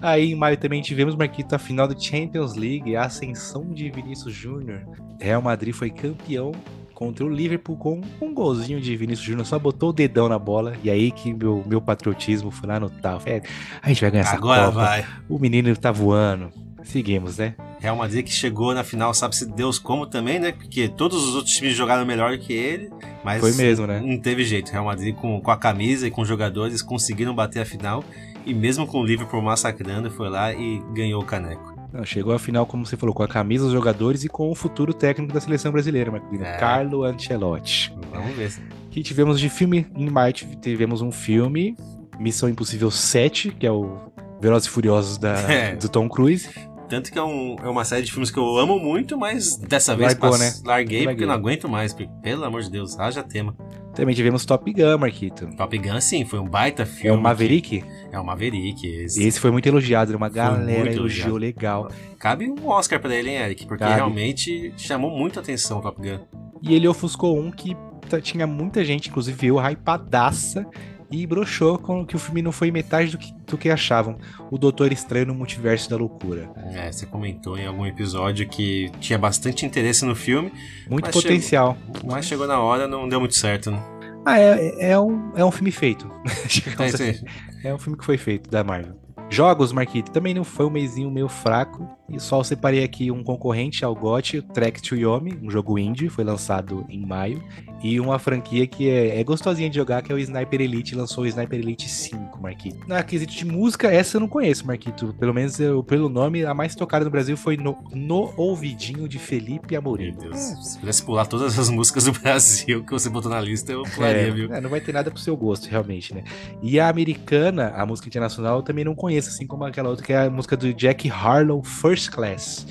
Aí 0.00 0.32
em 0.32 0.34
maio 0.34 0.58
também 0.58 0.82
tivemos, 0.82 1.16
Marquito, 1.16 1.54
a 1.54 1.58
final 1.58 1.88
do 1.88 1.98
Champions 2.00 2.54
League, 2.54 2.94
a 2.94 3.06
ascensão 3.06 3.72
de 3.72 3.90
Vinícius 3.90 4.34
Júnior. 4.34 4.82
Real 5.18 5.40
Madrid 5.40 5.74
foi 5.74 5.88
campeão 5.90 6.52
contra 6.96 7.26
o 7.26 7.28
Liverpool 7.28 7.76
com 7.76 8.00
um 8.22 8.32
golzinho 8.32 8.80
de 8.80 8.96
Vinícius 8.96 9.26
Júnior, 9.26 9.44
só 9.46 9.58
botou 9.58 9.90
o 9.90 9.92
dedão 9.92 10.30
na 10.30 10.38
bola, 10.38 10.74
e 10.82 10.88
aí 10.88 11.12
que 11.12 11.30
meu, 11.30 11.62
meu 11.66 11.78
patriotismo 11.78 12.50
foi 12.50 12.70
lá 12.70 12.80
no 12.80 12.88
tal. 12.88 13.20
É, 13.26 13.42
a 13.82 13.88
gente 13.88 14.00
vai 14.00 14.10
ganhar 14.10 14.22
essa 14.22 14.34
Agora 14.36 14.64
Copa, 14.64 14.72
vai. 14.72 15.06
o 15.28 15.38
menino 15.38 15.76
tá 15.76 15.92
voando. 15.92 16.50
Seguimos, 16.82 17.36
né? 17.36 17.54
Real 17.80 17.96
Madrid 17.96 18.24
que 18.24 18.32
chegou 18.32 18.72
na 18.72 18.82
final, 18.82 19.12
sabe-se 19.12 19.44
Deus 19.44 19.78
como 19.78 20.06
também, 20.06 20.38
né? 20.38 20.52
Porque 20.52 20.88
todos 20.88 21.22
os 21.22 21.34
outros 21.34 21.54
times 21.54 21.76
jogaram 21.76 22.06
melhor 22.06 22.38
que 22.38 22.54
ele, 22.54 22.90
mas 23.22 23.40
Foi 23.40 23.52
mesmo, 23.52 23.86
né? 23.86 24.00
não 24.02 24.18
teve 24.18 24.42
jeito. 24.42 24.72
Real 24.72 24.86
Madrid 24.86 25.14
com, 25.14 25.38
com 25.38 25.50
a 25.50 25.56
camisa 25.58 26.06
e 26.06 26.10
com 26.10 26.22
os 26.22 26.28
jogadores 26.28 26.80
conseguiram 26.80 27.34
bater 27.34 27.60
a 27.60 27.66
final 27.66 28.02
e 28.46 28.54
mesmo 28.54 28.86
com 28.86 29.00
o 29.00 29.04
Liverpool 29.04 29.42
massacrando, 29.42 30.10
foi 30.10 30.30
lá 30.30 30.54
e 30.54 30.82
ganhou 30.94 31.20
o 31.20 31.26
caneco. 31.26 31.75
Não, 31.92 32.04
chegou 32.04 32.32
a 32.34 32.38
final, 32.38 32.66
como 32.66 32.84
você 32.84 32.96
falou, 32.96 33.14
com 33.14 33.22
a 33.22 33.28
camisa 33.28 33.64
dos 33.64 33.72
jogadores 33.72 34.24
e 34.24 34.28
com 34.28 34.50
o 34.50 34.54
futuro 34.54 34.92
técnico 34.92 35.32
da 35.32 35.40
seleção 35.40 35.72
brasileira, 35.72 36.10
Marquinhos. 36.10 36.46
É. 36.46 36.56
Carlo 36.58 37.04
Ancelotti. 37.04 37.94
Vamos 38.12 38.34
ver. 38.36 38.52
que 38.90 39.02
tivemos 39.02 39.38
de 39.40 39.48
filme 39.48 39.86
em 39.94 40.08
maio 40.10 40.32
tivemos 40.32 41.00
um 41.02 41.10
filme 41.12 41.76
Missão 42.18 42.48
Impossível 42.48 42.90
7 42.90 43.50
que 43.50 43.66
é 43.66 43.70
o 43.70 43.98
Velozes 44.40 44.68
e 44.68 44.70
Furiosos 44.70 45.18
da, 45.18 45.34
É. 45.52 45.76
do 45.76 45.88
Tom 45.88 46.08
Cruise 46.08 46.48
Tanto 46.88 47.10
que 47.12 47.18
é, 47.18 47.22
um- 47.22 47.56
é 47.62 47.68
uma 47.68 47.84
série 47.84 48.02
de 48.04 48.10
filmes 48.12 48.30
que 48.30 48.38
eu 48.38 48.56
amo 48.58 48.78
muito, 48.78 49.18
mas 49.18 49.56
dessa 49.56 49.94
vez 49.96 50.16
Largou, 50.18 50.38
né? 50.38 50.52
larguei 50.64 50.98
porque 51.00 51.06
Larguei. 51.06 51.24
eu 51.24 51.28
não 51.28 51.34
aguento 51.34 51.68
mais. 51.68 51.92
porque, 51.92 52.08
Pelo 52.22 52.44
amor 52.44 52.62
de 52.62 52.70
Deus, 52.70 52.98
haja 52.98 53.22
tema. 53.24 53.54
Também 53.96 54.14
tivemos 54.14 54.44
Top 54.44 54.70
Gun, 54.72 54.98
Marquito. 54.98 55.48
Top 55.56 55.76
Gun, 55.78 56.00
sim, 56.00 56.24
foi 56.24 56.38
um 56.38 56.44
baita 56.46 56.82
É 56.82 56.86
filme. 56.86 57.18
o 57.18 57.20
Maverick? 57.20 57.80
que- 57.80 57.84
É 58.12 58.20
o 58.20 58.24
Maverick. 58.24 58.86
Esse. 58.86 59.24
Esse 59.26 59.40
foi 59.40 59.50
muito 59.50 59.66
elogiado, 59.66 60.14
uma 60.16 60.28
galera 60.28 60.92
elogiou 60.92 61.36
legal. 61.38 61.90
Cabe 62.18 62.48
um 62.48 62.68
Oscar 62.68 63.00
pra 63.00 63.14
ele, 63.14 63.30
hein, 63.30 63.36
Eric? 63.36 63.66
Porque 63.66 63.82
Cabe. 63.82 63.96
realmente 63.96 64.72
chamou 64.76 65.10
muita 65.10 65.40
atenção 65.40 65.78
o 65.78 65.80
Top 65.82 66.00
Gun. 66.00 66.18
E 66.62 66.74
ele 66.74 66.86
ofuscou 66.86 67.38
um 67.38 67.50
que 67.50 67.74
tinha 68.22 68.46
muita 68.46 68.84
gente, 68.84 69.08
inclusive 69.08 69.46
eu, 69.46 69.56
hypadaça, 69.58 70.66
e 71.10 71.26
broxou 71.26 71.78
com 71.78 72.04
que 72.04 72.16
o 72.16 72.18
filme 72.18 72.42
não 72.42 72.52
foi 72.52 72.70
metade 72.70 73.10
do 73.12 73.18
que, 73.18 73.32
do 73.46 73.56
que 73.56 73.70
achavam. 73.70 74.18
O 74.50 74.58
Doutor 74.58 74.92
Estranho 74.92 75.26
no 75.26 75.34
Multiverso 75.34 75.88
da 75.88 75.96
Loucura. 75.96 76.50
É, 76.72 76.90
você 76.90 77.06
comentou 77.06 77.56
em 77.56 77.66
algum 77.66 77.86
episódio 77.86 78.48
que 78.48 78.90
tinha 79.00 79.18
bastante 79.18 79.64
interesse 79.64 80.04
no 80.04 80.14
filme, 80.14 80.52
Muito 80.88 81.06
Mas 81.06 81.14
potencial. 81.14 81.76
mas 82.04 82.26
chegou 82.26 82.46
na 82.46 82.60
hora 82.60 82.86
não 82.88 83.08
deu 83.08 83.20
muito 83.20 83.36
certo, 83.36 83.70
né? 83.70 83.82
Ah, 84.24 84.40
é, 84.40 84.90
é, 84.90 84.98
um, 84.98 85.32
é 85.36 85.44
um 85.44 85.50
filme 85.52 85.70
feito. 85.70 86.10
É, 86.78 86.84
assim. 86.84 87.24
É 87.62 87.72
um 87.74 87.78
filme 87.78 87.96
que 87.98 88.04
foi 88.04 88.18
feito 88.18 88.50
da 88.50 88.64
Marvel. 88.64 89.05
Jogos, 89.28 89.72
Marquito, 89.72 90.10
também 90.12 90.32
não 90.32 90.44
foi 90.44 90.66
um 90.66 90.70
mêsinho 90.70 91.10
meio 91.10 91.28
fraco. 91.28 91.86
E 92.08 92.20
só 92.20 92.40
separei 92.44 92.84
aqui 92.84 93.10
um 93.10 93.24
concorrente 93.24 93.84
ao 93.84 93.92
GOT, 93.92 94.38
o 94.38 94.42
Trek 94.42 94.80
to 94.80 94.94
Yomi, 94.94 95.36
um 95.42 95.50
jogo 95.50 95.76
indie, 95.76 96.08
foi 96.08 96.22
lançado 96.22 96.86
em 96.88 97.04
maio. 97.04 97.42
E 97.82 97.98
uma 97.98 98.16
franquia 98.20 98.64
que 98.66 98.88
é, 98.88 99.18
é 99.20 99.24
gostosinha 99.24 99.68
de 99.68 99.74
jogar, 99.74 100.00
que 100.02 100.12
é 100.12 100.14
o 100.14 100.18
Sniper 100.18 100.60
Elite, 100.60 100.94
lançou 100.94 101.24
o 101.24 101.26
Sniper 101.26 101.58
Elite 101.58 101.88
5, 101.90 102.40
Marquito. 102.40 102.86
Na 102.88 103.02
quesito 103.02 103.34
de 103.34 103.44
música, 103.44 103.88
essa 103.92 104.16
eu 104.16 104.20
não 104.20 104.28
conheço, 104.28 104.64
Marquito. 104.64 105.12
Pelo 105.18 105.34
menos 105.34 105.58
eu, 105.58 105.82
pelo 105.82 106.08
nome, 106.08 106.44
a 106.44 106.54
mais 106.54 106.76
tocada 106.76 107.04
no 107.04 107.10
Brasil 107.10 107.36
foi 107.36 107.56
No, 107.56 107.76
no 107.92 108.32
Ouvidinho 108.36 109.08
de 109.08 109.18
Felipe 109.18 109.72
Meu 109.72 109.80
Amorim. 109.80 110.12
Deus. 110.16 110.36
Se 110.38 110.78
pudesse 110.78 111.02
pular 111.02 111.26
todas 111.26 111.58
as 111.58 111.68
músicas 111.68 112.04
do 112.04 112.12
Brasil 112.18 112.84
que 112.84 112.92
você 112.92 113.10
botou 113.10 113.30
na 113.30 113.40
lista, 113.40 113.72
eu 113.72 113.82
pularia, 113.82 114.22
É, 114.22 114.30
viu? 114.30 114.52
é, 114.54 114.60
não 114.60 114.70
vai 114.70 114.80
ter 114.80 114.92
nada 114.92 115.10
pro 115.10 115.20
seu 115.20 115.36
gosto, 115.36 115.66
realmente, 115.68 116.14
né? 116.14 116.22
E 116.62 116.78
a 116.78 116.88
americana, 116.88 117.72
a 117.76 117.84
música 117.84 118.08
internacional, 118.08 118.58
eu 118.58 118.62
também 118.62 118.84
não 118.84 118.94
conheço, 118.94 119.15
assim 119.18 119.46
como 119.46 119.64
aquela 119.64 119.88
outra, 119.88 120.04
que 120.04 120.12
é 120.12 120.18
a 120.26 120.30
música 120.30 120.56
do 120.56 120.72
Jack 120.74 121.08
Harlow, 121.10 121.62
First 121.62 122.10
Class. 122.10 122.66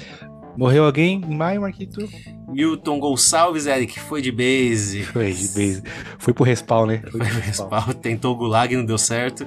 Morreu 0.58 0.86
alguém 0.86 1.22
em 1.22 1.36
maio, 1.36 1.62
Marquito? 1.62 2.08
Milton 2.48 2.98
Gonçalves, 3.00 3.66
Eric, 3.66 4.00
foi 4.08 4.22
de 4.22 4.32
base. 4.32 5.04
Foi, 5.04 5.34
de 5.34 5.48
vez. 5.50 5.84
Foi 6.18 6.34
pro 6.34 6.46
respawn, 6.46 6.86
né? 6.86 7.02
Foi 7.12 7.12
Foi 7.12 7.20
pro 7.20 7.40
respawn. 7.40 7.70
respawn, 7.70 7.94
tentou 7.96 8.34
o 8.34 8.38
gulag, 8.38 8.76
não 8.76 8.86
deu 8.86 8.98
certo. 8.98 9.46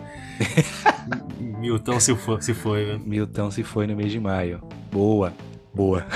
Milton 1.41 1.99
se 1.99 2.15
foi, 2.15 2.41
se 2.43 2.55
foi, 2.55 2.87
né? 2.87 3.01
Milton 3.05 3.51
se 3.51 3.63
foi 3.65 3.87
no 3.87 3.97
mês 3.97 4.13
de 4.13 4.21
maio. 4.21 4.61
Boa, 4.93 5.33
boa. 5.75 6.07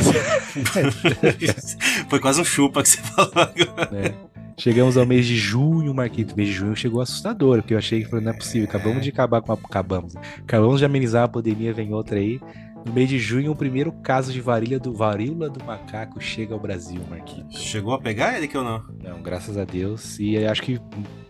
Foi 2.09 2.21
quase 2.21 2.41
um 2.41 2.45
chupa 2.45 2.83
que 2.83 2.89
você 2.91 2.99
falou 2.99 3.33
agora. 3.35 3.91
né? 3.91 4.15
Chegamos 4.63 4.97
ao 4.97 5.05
mês 5.05 5.27
de 5.27 5.37
junho, 5.37 5.93
Marquito. 5.93 6.35
O 6.35 6.37
mês 6.37 6.51
de 6.51 6.55
junho 6.55 6.77
chegou 6.77 7.01
assustador, 7.01 7.59
porque 7.59 7.75
eu 7.75 7.79
achei 7.79 8.05
que 8.05 8.09
falei, 8.09 8.25
não 8.25 8.31
é 8.31 8.37
possível. 8.37 8.69
Acabamos 8.69 9.03
de 9.03 9.11
acabar 9.11 9.43
com 9.43 9.51
a. 9.51 9.57
Acabamos. 9.57 10.15
Acabamos 10.39 10.79
de 10.79 10.85
amenizar 10.85 11.25
a 11.25 11.29
pandemia, 11.29 11.73
vem 11.73 11.93
outra 11.93 12.17
aí. 12.17 12.41
No 12.87 12.93
mês 12.93 13.09
de 13.09 13.19
junho, 13.19 13.51
o 13.51 13.57
primeiro 13.57 13.91
caso 13.91 14.33
de 14.33 14.41
varíola 14.41 14.79
do 14.79 14.95
varíola 14.95 15.51
do 15.51 15.65
macaco 15.65 16.21
chega 16.21 16.55
ao 16.55 16.61
Brasil, 16.61 17.01
Marquito. 17.11 17.59
Chegou 17.59 17.93
a 17.93 18.01
pegar, 18.01 18.37
Eric, 18.37 18.57
ou 18.57 18.63
não? 18.63 18.85
Não, 19.03 19.21
graças 19.21 19.59
a 19.59 19.65
Deus. 19.65 20.17
E 20.21 20.39
acho 20.47 20.63
que 20.63 20.81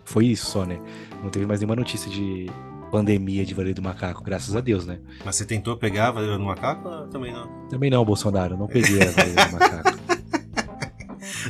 foi 0.05 0.27
isso 0.27 0.51
só, 0.51 0.67
né? 0.67 0.79
Não 1.23 1.31
teve 1.31 1.47
mais 1.47 1.61
nenhuma 1.61 1.77
notícia 1.77 2.11
de 2.11 2.51
pandemia 2.91 3.47
de 3.47 3.55
varíola 3.55 3.77
do 3.77 3.83
macaco, 3.83 4.23
graças 4.23 4.55
a 4.55 4.61
Deus, 4.61 4.85
né? 4.85 4.99
Mas 5.25 5.37
você 5.37 5.47
tentou 5.47 5.75
pegar 5.79 6.09
a 6.09 6.11
varíola 6.11 6.37
do 6.37 6.45
macaco 6.45 6.87
ou 6.87 7.07
também 7.07 7.33
não? 7.33 7.49
Também 7.71 7.89
não, 7.89 8.05
Bolsonaro, 8.05 8.59
não 8.59 8.67
peguei 8.67 9.01
a 9.01 9.11
varíola 9.11 9.47
do 9.47 9.53
macaco. 9.57 10.03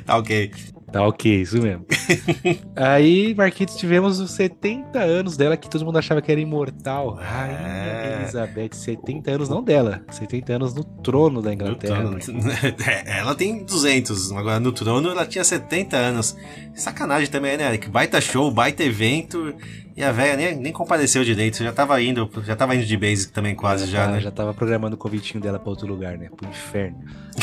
Tá 0.07 0.16
ok. 0.16 0.53
Tá 0.93 1.07
ok, 1.07 1.40
isso 1.40 1.61
mesmo. 1.61 1.86
Aí, 2.76 3.34
Marquitos, 3.34 3.76
tivemos 3.76 4.20
os 4.20 4.32
70 4.32 4.99
anos 4.99 5.36
dela, 5.38 5.57
que 5.57 5.68
todo 5.68 5.84
mundo 5.86 5.99
achava 5.99 6.20
que 6.20 6.30
era 6.30 6.40
imortal. 6.40 7.14
Rainha 7.14 7.59
É. 7.59 8.18
Elizabeth, 8.20 8.74
70 8.74 9.30
anos, 9.30 9.49
não 9.49 9.62
dela, 9.62 10.05
70 10.11 10.53
anos 10.53 10.74
no 10.74 10.84
trono 10.84 11.40
da 11.40 11.53
Inglaterra. 11.53 12.03
No 12.03 12.18
trono. 12.18 12.40
ela 13.07 13.34
tem 13.34 13.64
200, 13.64 14.32
agora 14.32 14.61
no 14.61 14.70
trono 14.70 15.09
ela 15.09 15.24
tinha 15.24 15.43
70 15.43 15.97
anos. 15.97 16.36
Sacanagem 16.74 17.30
também, 17.30 17.57
né, 17.57 17.68
Eric? 17.68 17.88
Baita 17.88 18.20
show, 18.20 18.51
baita 18.51 18.84
evento. 18.84 19.55
E 19.97 20.03
a 20.03 20.11
velha 20.11 20.36
nem, 20.36 20.57
nem 20.57 20.72
compareceu 20.72 21.22
direito. 21.24 21.62
Já 21.62 21.72
tava 21.72 22.01
indo, 22.03 22.30
já 22.45 22.57
tava 22.57 22.74
indo 22.74 22.84
de 22.86 22.97
base 22.97 23.28
também 23.30 23.55
quase 23.55 23.86
já, 23.86 24.07
tá- 24.07 24.12
né? 24.12 24.20
Já 24.20 24.30
tava 24.30 24.55
programando 24.55 24.95
o 24.95 24.99
convitinho 24.99 25.43
dela 25.43 25.59
pra 25.59 25.68
outro 25.70 25.86
lugar, 25.86 26.16
né? 26.16 26.28
Pro 26.34 26.49
inferno. 26.49 26.99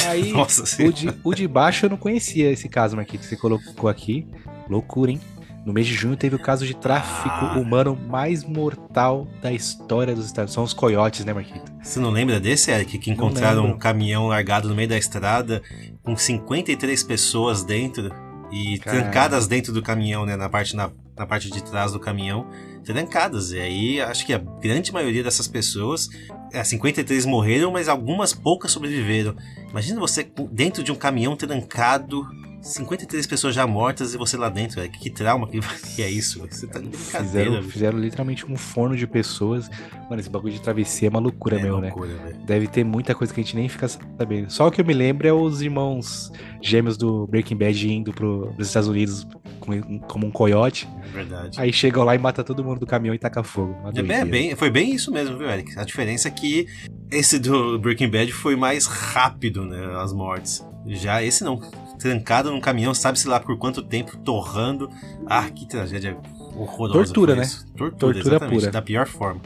Aí, 0.08 0.32
Nossa 0.34 0.64
o 0.84 0.92
de, 0.92 1.10
o 1.24 1.34
de 1.36 1.48
baixo 1.48 1.86
eu 1.86 1.90
não 1.92 1.98
conhecia 1.98 2.52
esse 2.52 2.68
caso, 2.68 2.96
Marquinhos, 2.96 3.26
que 3.26 3.30
você 3.30 3.36
colocou 3.40 3.90
aqui. 3.90 4.28
Loucura, 4.70 5.12
hein? 5.12 5.20
No 5.66 5.74
mês 5.74 5.86
de 5.86 5.94
junho 5.94 6.16
teve 6.16 6.36
o 6.36 6.40
caso 6.40 6.66
de 6.66 6.74
tráfico 6.76 7.30
Ah. 7.30 7.58
humano 7.60 7.96
mais 8.08 8.44
mortal 8.44 9.28
da 9.42 9.52
história 9.52 10.16
dos 10.16 10.26
Estados 10.26 10.52
Unidos. 10.52 10.54
São 10.56 10.64
os 10.64 10.74
coiotes, 10.74 11.26
né, 11.26 11.34
Marquinhos? 11.34 11.64
Você 11.84 12.00
não 12.00 12.10
lembra 12.10 12.40
desse, 12.40 12.72
Eric? 12.72 12.98
Que 12.98 13.12
encontraram 13.12 13.66
um 13.66 13.78
caminhão 13.78 14.28
largado 14.28 14.70
no 14.70 14.74
meio 14.76 14.88
da 14.90 14.98
estrada 14.98 15.62
com 16.02 16.16
53 16.16 17.04
pessoas 17.04 17.64
dentro 17.64 18.10
e 18.52 18.80
Caralho. 18.80 19.04
trancadas 19.04 19.48
dentro 19.48 19.74
do 19.74 19.82
caminhão, 19.82 20.26
né? 20.26 20.36
Na 20.36 20.50
parte, 20.50 20.76
na, 20.76 20.90
na 21.16 21.26
parte 21.26 21.50
de 21.50 21.64
trás 21.64 21.92
do 21.92 22.00
caminhão. 22.00 22.48
Trancadas. 22.84 23.52
E 23.52 23.60
aí, 23.60 24.02
acho 24.02 24.26
que 24.26 24.34
a 24.34 24.38
grande 24.38 24.92
maioria 24.92 25.24
dessas 25.24 25.48
pessoas, 25.48 26.10
é, 26.52 26.64
53 26.64 27.26
morreram, 27.26 27.72
mas 27.72 27.88
algumas 27.88 28.34
poucas 28.34 28.72
sobreviveram. 28.72 29.36
Imagina 29.70 30.00
você 30.00 30.30
dentro 30.52 30.84
de 30.84 30.92
um 30.92 30.96
caminhão 30.96 31.36
trancado, 31.36 32.26
53 32.62 33.26
pessoas 33.26 33.56
já 33.56 33.66
mortas 33.66 34.14
e 34.14 34.18
você 34.18 34.36
lá 34.38 34.50
dentro, 34.50 34.80
Eric. 34.80 35.00
Que 35.00 35.10
trauma 35.10 35.48
que, 35.48 35.60
é 36.02 36.10
isso? 36.10 36.40
Você 36.50 36.68
tá 36.68 36.80
de 36.80 36.88
brincadeira. 36.90 37.24
Fizeram, 37.52 37.64
fizeram 37.64 38.00
literalmente 38.00 38.46
um 38.46 38.56
forno 38.56 38.96
de 38.96 39.08
pessoas. 39.08 39.70
Mano, 40.10 40.20
esse 40.20 40.30
bagulho 40.30 40.54
de 40.54 40.62
travessia 40.62 41.08
é 41.08 41.10
uma 41.10 41.20
loucura 41.20 41.58
é 41.60 41.64
mesmo, 41.64 41.80
né? 41.80 41.88
loucura, 41.90 42.14
velho. 42.16 42.38
Deve 42.46 42.68
ter 42.68 42.84
muita 42.84 43.16
coisa 43.16 43.34
que 43.34 43.40
a 43.40 43.44
gente 43.44 43.56
nem 43.56 43.70
fica 43.70 43.88
sabendo. 43.88 44.52
Só 44.52 44.68
o 44.68 44.72
que 44.72 44.82
eu 44.82 44.86
me 44.86 44.94
lembro 44.94 45.28
é 45.28 45.34
os 45.34 45.62
irmãos 45.62 46.32
gêmeos 46.62 46.98
do 46.98 47.26
Breaking 47.28 47.56
Bad 47.58 47.92
indo 47.92 48.12
pro, 48.12 48.52
pros 48.56 48.68
Estados 48.68 48.90
Unidos 48.90 49.26
com- 49.60 50.00
como 50.00 50.28
um 50.28 50.32
coiote. 50.32 50.88
É 51.04 51.08
verdade. 51.12 51.60
Aí 51.62 51.72
chegam 51.72 52.04
lá 52.04 52.14
e 52.16 52.18
mata 52.18 52.44
todo 52.44 52.64
mundo 52.64 52.80
do 52.80 52.86
caminhão 52.86 53.16
e 53.16 53.20
taca 53.20 53.42
fogo. 53.44 53.76
É 53.96 54.02
bem, 54.02 54.18
é 54.18 54.26
bem- 54.26 54.56
foi 54.56 54.70
bem 54.70 54.94
isso 54.94 55.12
mesmo, 55.12 55.38
viu, 55.38 55.50
Eric? 55.50 55.78
A 55.80 55.84
diferença 55.84 56.28
é 56.28 56.32
que 56.32 56.68
esse 57.12 57.40
do 57.40 57.80
Breaking 57.80 58.10
Bad 58.10 58.32
foi 58.34 58.56
mais 58.56 58.86
rápido, 58.86 59.64
né? 59.66 59.78
As 60.02 60.12
mortes. 60.14 60.66
Já 60.86 61.22
esse 61.22 61.44
não, 61.44 61.58
trancado 62.00 62.52
num 62.52 62.62
caminhão, 62.62 62.94
sabe-se 62.94 63.28
lá 63.28 63.40
por 63.40 63.58
quanto 63.58 63.82
tempo, 63.82 64.18
torrando. 64.18 64.90
Ah, 65.26 65.50
que 65.50 65.68
tragédia 65.68 66.18
horrorosa. 66.56 67.06
Tortura, 67.06 67.36
né? 67.36 67.44
Tortura, 67.78 68.14
Tortura 68.14 68.40
pura. 68.40 68.72
Da 68.72 68.82
pior 68.82 69.08
forma. 69.08 69.42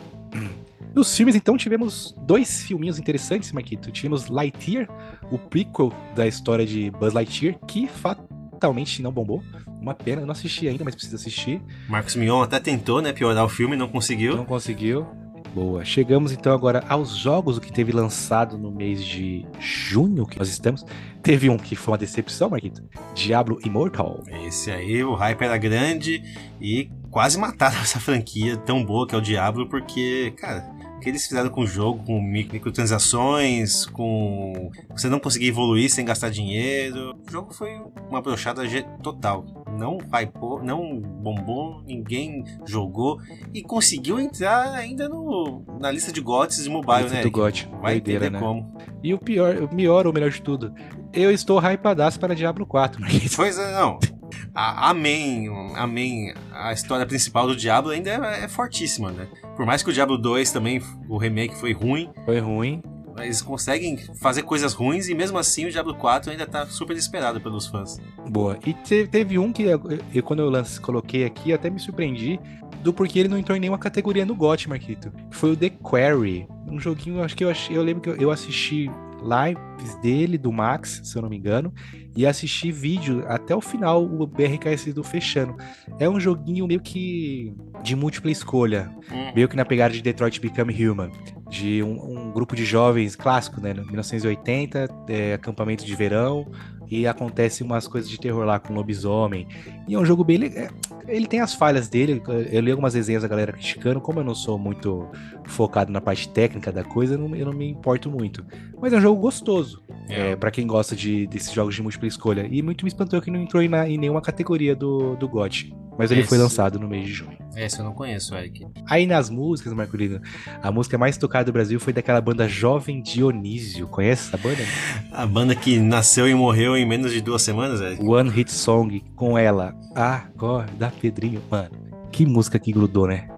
Nos 0.94 1.16
filmes, 1.16 1.36
então, 1.36 1.58
tivemos 1.58 2.16
dois 2.20 2.62
filminhos 2.62 3.00
interessantes, 3.00 3.52
Marquito. 3.52 3.92
Tivemos 3.92 4.28
Lightyear, 4.28 4.88
o 5.32 5.40
prequel 5.40 5.92
da 6.16 6.28
história 6.28 6.66
de 6.66 6.92
Buzz 6.92 7.14
Lightyear, 7.14 7.58
que 7.68 7.88
fatalmente 7.88 9.02
não 9.02 9.12
bombou. 9.12 9.44
Uma 9.82 9.96
pena, 9.96 10.22
eu 10.22 10.26
não 10.26 10.32
assisti 10.34 10.68
ainda, 10.68 10.84
mas 10.84 10.94
preciso 10.94 11.16
assistir. 11.16 11.62
Marcos 11.90 12.16
Mion 12.16 12.42
até 12.44 12.60
tentou, 12.60 13.02
né, 13.02 13.12
piorar 13.12 13.44
o 13.44 13.50
filme, 13.50 13.76
não 13.76 13.88
conseguiu. 13.88 14.38
Não 14.38 14.46
conseguiu. 14.46 15.08
Boa. 15.54 15.86
Chegamos 15.86 16.32
então 16.32 16.52
agora 16.52 16.84
aos 16.90 17.16
jogos, 17.16 17.60
que 17.60 17.72
teve 17.72 17.92
lançado 17.92 18.58
no 18.58 18.72
mês 18.72 19.06
de 19.06 19.46
junho, 19.60 20.26
que 20.26 20.40
nós 20.40 20.50
estamos. 20.50 20.84
Teve 21.22 21.48
um 21.48 21.58
que 21.58 21.76
foi 21.76 21.92
uma 21.92 21.98
decepção, 21.98 22.50
Marquito. 22.50 22.82
Diablo 23.14 23.60
Immortal. 23.64 24.24
Esse 24.48 24.72
aí, 24.72 25.04
o 25.04 25.14
hype 25.14 25.44
era 25.44 25.56
grande 25.58 26.24
e 26.60 26.90
quase 27.12 27.38
mataram 27.38 27.78
essa 27.82 28.00
franquia 28.00 28.58
tão 28.58 28.84
boa 28.84 29.06
que 29.08 29.14
é 29.14 29.18
o 29.18 29.22
Diablo, 29.22 29.70
porque, 29.70 30.34
cara, 30.38 30.66
que 31.04 31.10
eles 31.10 31.28
fizeram 31.28 31.50
com 31.50 31.62
o 31.62 31.68
jogo, 31.68 32.04
com 32.06 32.22
mi- 32.22 32.48
microtransações, 32.52 33.86
com 33.88 34.72
você 34.92 35.10
não 35.10 35.20
conseguir 35.20 35.48
evoluir 35.48 35.90
sem 35.90 36.06
gastar 36.06 36.30
dinheiro. 36.30 37.14
O 37.28 37.32
jogo 37.32 37.54
foi 37.54 37.72
uma 38.10 38.22
brochada 38.22 38.64
total. 39.02 39.46
Não 39.78 39.98
hypou, 40.12 40.64
não 40.64 41.00
bombou, 41.00 41.82
ninguém 41.86 42.44
jogou 42.66 43.20
e 43.54 43.62
conseguiu 43.62 44.20
entrar 44.20 44.72
ainda 44.74 45.10
no, 45.10 45.64
na 45.80 45.92
lista 45.92 46.12
de 46.12 46.22
GOTS 46.22 46.64
de 46.64 46.70
mobile, 46.70 47.04
Lista 47.04 47.16
né? 47.16 47.22
do 47.22 47.28
Eric? 47.28 47.40
GOT. 47.40 47.70
Vai 47.82 47.94
Doideira, 48.00 48.30
né? 48.30 48.40
como. 48.40 48.74
E 49.04 49.14
o 49.14 49.18
pior, 49.18 49.56
o 49.58 49.76
melhor, 49.76 50.06
ou 50.08 50.14
melhor 50.14 50.30
de 50.30 50.42
tudo, 50.42 50.74
eu 51.12 51.32
estou 51.32 51.60
hypadaço 51.60 52.20
para 52.20 52.34
Diablo 52.36 52.66
4, 52.66 53.02
Marquito. 53.02 53.36
Pois 53.36 53.58
é, 53.58 53.74
não. 53.74 54.00
A, 54.54 54.90
amém, 54.90 55.48
amém. 55.76 56.34
A 56.52 56.72
história 56.74 57.06
principal 57.06 57.48
do 57.48 57.56
Diablo 57.56 57.92
ainda 57.92 58.10
é, 58.10 58.44
é 58.44 58.48
fortíssima, 58.48 59.12
né? 59.12 59.28
Por 59.56 59.66
mais 59.66 59.84
que 59.84 59.90
o 59.90 59.94
Diablo 59.94 60.18
2 60.18 60.52
também, 60.52 60.82
o 61.08 61.18
remake 61.18 61.56
foi 61.56 61.74
ruim, 61.74 62.10
Foi 62.26 62.40
ruim. 62.40 62.82
eles 63.20 63.42
conseguem 63.42 63.98
fazer 64.20 64.42
coisas 64.44 64.74
ruins 64.74 65.08
e 65.10 65.14
mesmo 65.14 65.38
assim 65.38 65.66
o 65.66 65.72
Diablo 65.72 65.94
4 65.96 66.32
ainda 66.32 66.46
tá 66.48 66.66
super 66.66 66.96
esperado 66.98 67.40
pelos 67.40 67.68
fãs. 67.68 68.00
Boa. 68.30 68.58
E 68.66 68.74
te- 68.74 69.08
teve 69.08 69.38
um 69.38 69.52
que 69.54 69.64
eu, 69.64 69.80
quando 70.24 70.40
eu 70.42 70.50
lance, 70.50 70.80
coloquei 70.82 71.24
aqui, 71.26 71.54
até 71.54 71.70
me 71.70 71.80
surpreendi 71.80 72.40
do 72.82 72.92
porquê 72.92 73.20
ele 73.20 73.30
não 73.30 73.38
entrou 73.38 73.56
em 73.56 73.60
nenhuma 73.62 73.78
categoria 73.78 74.26
no 74.26 74.36
GOT, 74.36 74.68
Marquito. 74.68 75.12
Foi 75.32 75.52
o 75.52 75.56
The 75.56 75.70
Quarry. 75.70 76.48
Um 76.68 76.80
joguinho, 76.80 77.24
acho 77.24 77.36
que 77.38 77.44
eu, 77.44 77.50
achei, 77.50 77.78
eu 77.78 77.84
lembro 77.84 78.02
que 78.02 78.10
eu, 78.10 78.16
eu 78.16 78.32
assisti 78.32 78.90
lives 79.22 79.96
dele, 80.02 80.38
do 80.38 80.52
Max, 80.52 81.00
se 81.04 81.16
eu 81.16 81.22
não 81.22 81.30
me 81.30 81.38
engano. 81.38 81.74
E 82.16 82.26
assisti 82.26 82.72
vídeo 82.72 83.24
até 83.28 83.56
o 83.56 83.62
final, 83.62 84.04
o 84.04 84.28
BRKS 84.28 84.94
do 84.94 85.04
fechando. 85.04 85.56
É 86.00 86.08
um 86.08 86.20
joguinho 86.20 86.68
meio 86.68 86.80
que 86.80 87.54
de 87.82 87.96
múltipla 87.96 88.32
escolha, 88.32 88.92
hum. 89.12 89.32
meio 89.36 89.48
que 89.50 89.56
na 89.56 89.66
pegada 89.66 89.94
de 89.94 90.02
Detroit 90.02 90.40
Become 90.40 90.74
Human, 90.74 91.12
de 91.50 91.84
um, 91.84 92.28
um 92.28 92.32
grupo 92.32 92.56
de 92.56 92.66
jovens 92.66 93.16
clássico, 93.16 93.60
né, 93.60 93.74
1980, 93.74 94.88
é, 95.10 95.34
acampamento 95.34 95.86
de 95.86 95.96
verão, 95.96 96.50
e 96.90 97.08
acontece 97.08 97.64
umas 97.64 97.88
coisas 97.88 98.10
de 98.10 98.20
terror 98.20 98.46
lá 98.46 98.60
com 98.60 98.74
lobisomem. 98.74 99.48
E 99.88 99.96
é 99.96 100.00
um 100.00 100.06
jogo 100.06 100.24
bem 100.24 100.38
legal. 100.38 100.70
Ele 101.08 101.28
tem 101.28 101.40
as 101.40 101.54
falhas 101.54 101.88
dele. 101.88 102.22
Eu 102.52 102.62
li 102.62 102.72
algumas 102.72 102.94
resenhas 102.94 103.24
da 103.24 103.28
galera 103.28 103.52
criticando. 103.52 104.00
Como 104.02 104.20
eu 104.20 104.24
não 104.24 104.36
sou 104.36 104.58
muito 104.58 105.10
focado 105.46 105.92
na 105.92 106.02
parte 106.02 106.30
técnica 106.30 106.72
da 106.72 106.84
coisa, 106.84 107.16
eu 107.16 107.18
não, 107.18 107.36
eu 107.36 107.46
não 107.46 107.54
me 107.54 107.70
importo 107.70 108.10
muito. 108.10 108.46
Mas 108.80 108.94
é 108.94 108.98
um 108.98 109.02
jogo 109.02 109.22
gostoso. 109.22 109.84
É. 110.10 110.32
É, 110.32 110.36
para 110.36 110.52
quem 110.52 110.68
gosta 110.68 110.96
de, 110.96 111.28
desses 111.28 111.52
jogos 111.52 111.76
de 111.76 111.82
múltipla 111.82 112.08
escolha. 112.08 112.48
E 112.50 112.62
muito 112.62 112.84
me 112.84 112.90
espantou 112.90 113.22
que 113.22 113.32
não 113.32 113.42
entrou 113.42 113.62
em, 113.62 113.68
na, 113.68 113.88
em 113.88 113.98
nenhuma 113.98 114.22
categoria 114.22 114.76
do, 114.76 115.16
do 115.16 115.28
GOT. 115.28 115.74
Mas 115.98 116.12
ele 116.12 116.22
Esse... 116.22 116.30
foi 116.30 116.38
lançado 116.38 116.80
no 116.80 116.88
mês 116.88 117.06
de 117.06 117.12
junho. 117.12 117.43
Esse 117.56 117.80
eu 117.80 117.86
não 117.86 117.94
conheço, 117.94 118.36
Eric. 118.36 118.66
Aí 118.88 119.06
nas 119.06 119.30
músicas, 119.30 119.74
Marcolino, 119.74 120.20
a 120.62 120.72
música 120.72 120.98
mais 120.98 121.18
tocada 121.18 121.46
do 121.46 121.54
Brasil 121.54 121.80
foi 121.80 121.94
daquela 121.94 122.20
banda 122.20 122.48
Jovem 122.48 123.02
Dionísio. 123.02 123.88
Conhece 123.88 124.28
essa 124.28 124.38
banda? 124.38 124.64
A 125.12 125.26
banda 125.26 125.56
que 125.56 125.80
nasceu 125.80 126.28
e 126.28 126.34
morreu 126.34 126.76
em 126.76 126.86
menos 126.86 127.12
de 127.12 127.22
duas 127.22 127.42
semanas, 127.42 127.80
Eric. 127.80 128.04
One 128.04 128.30
Hit 128.30 128.52
Song 128.52 129.04
com 129.16 129.38
ela. 129.38 129.76
Acorda, 129.96 130.92
Pedrinho. 131.00 131.42
Mano, 131.50 131.70
que 132.12 132.26
música 132.26 132.58
que 132.58 132.72
grudou, 132.72 133.08
né? 133.08 133.30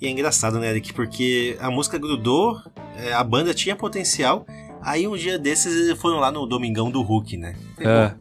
E 0.00 0.06
é 0.06 0.10
engraçado, 0.10 0.58
né, 0.60 0.70
Eric? 0.70 0.92
Porque 0.92 1.56
a 1.60 1.70
música 1.70 1.98
grudou, 1.98 2.60
é, 2.96 3.12
a 3.12 3.24
banda 3.24 3.54
tinha 3.54 3.74
potencial. 3.74 4.46
Aí 4.80 5.08
um 5.08 5.16
dia 5.16 5.38
desses 5.38 5.74
eles 5.74 6.00
foram 6.00 6.18
lá 6.18 6.30
no 6.30 6.46
Domingão 6.46 6.90
do 6.90 7.02
Hulk, 7.02 7.36
né? 7.36 7.56
É. 7.78 8.14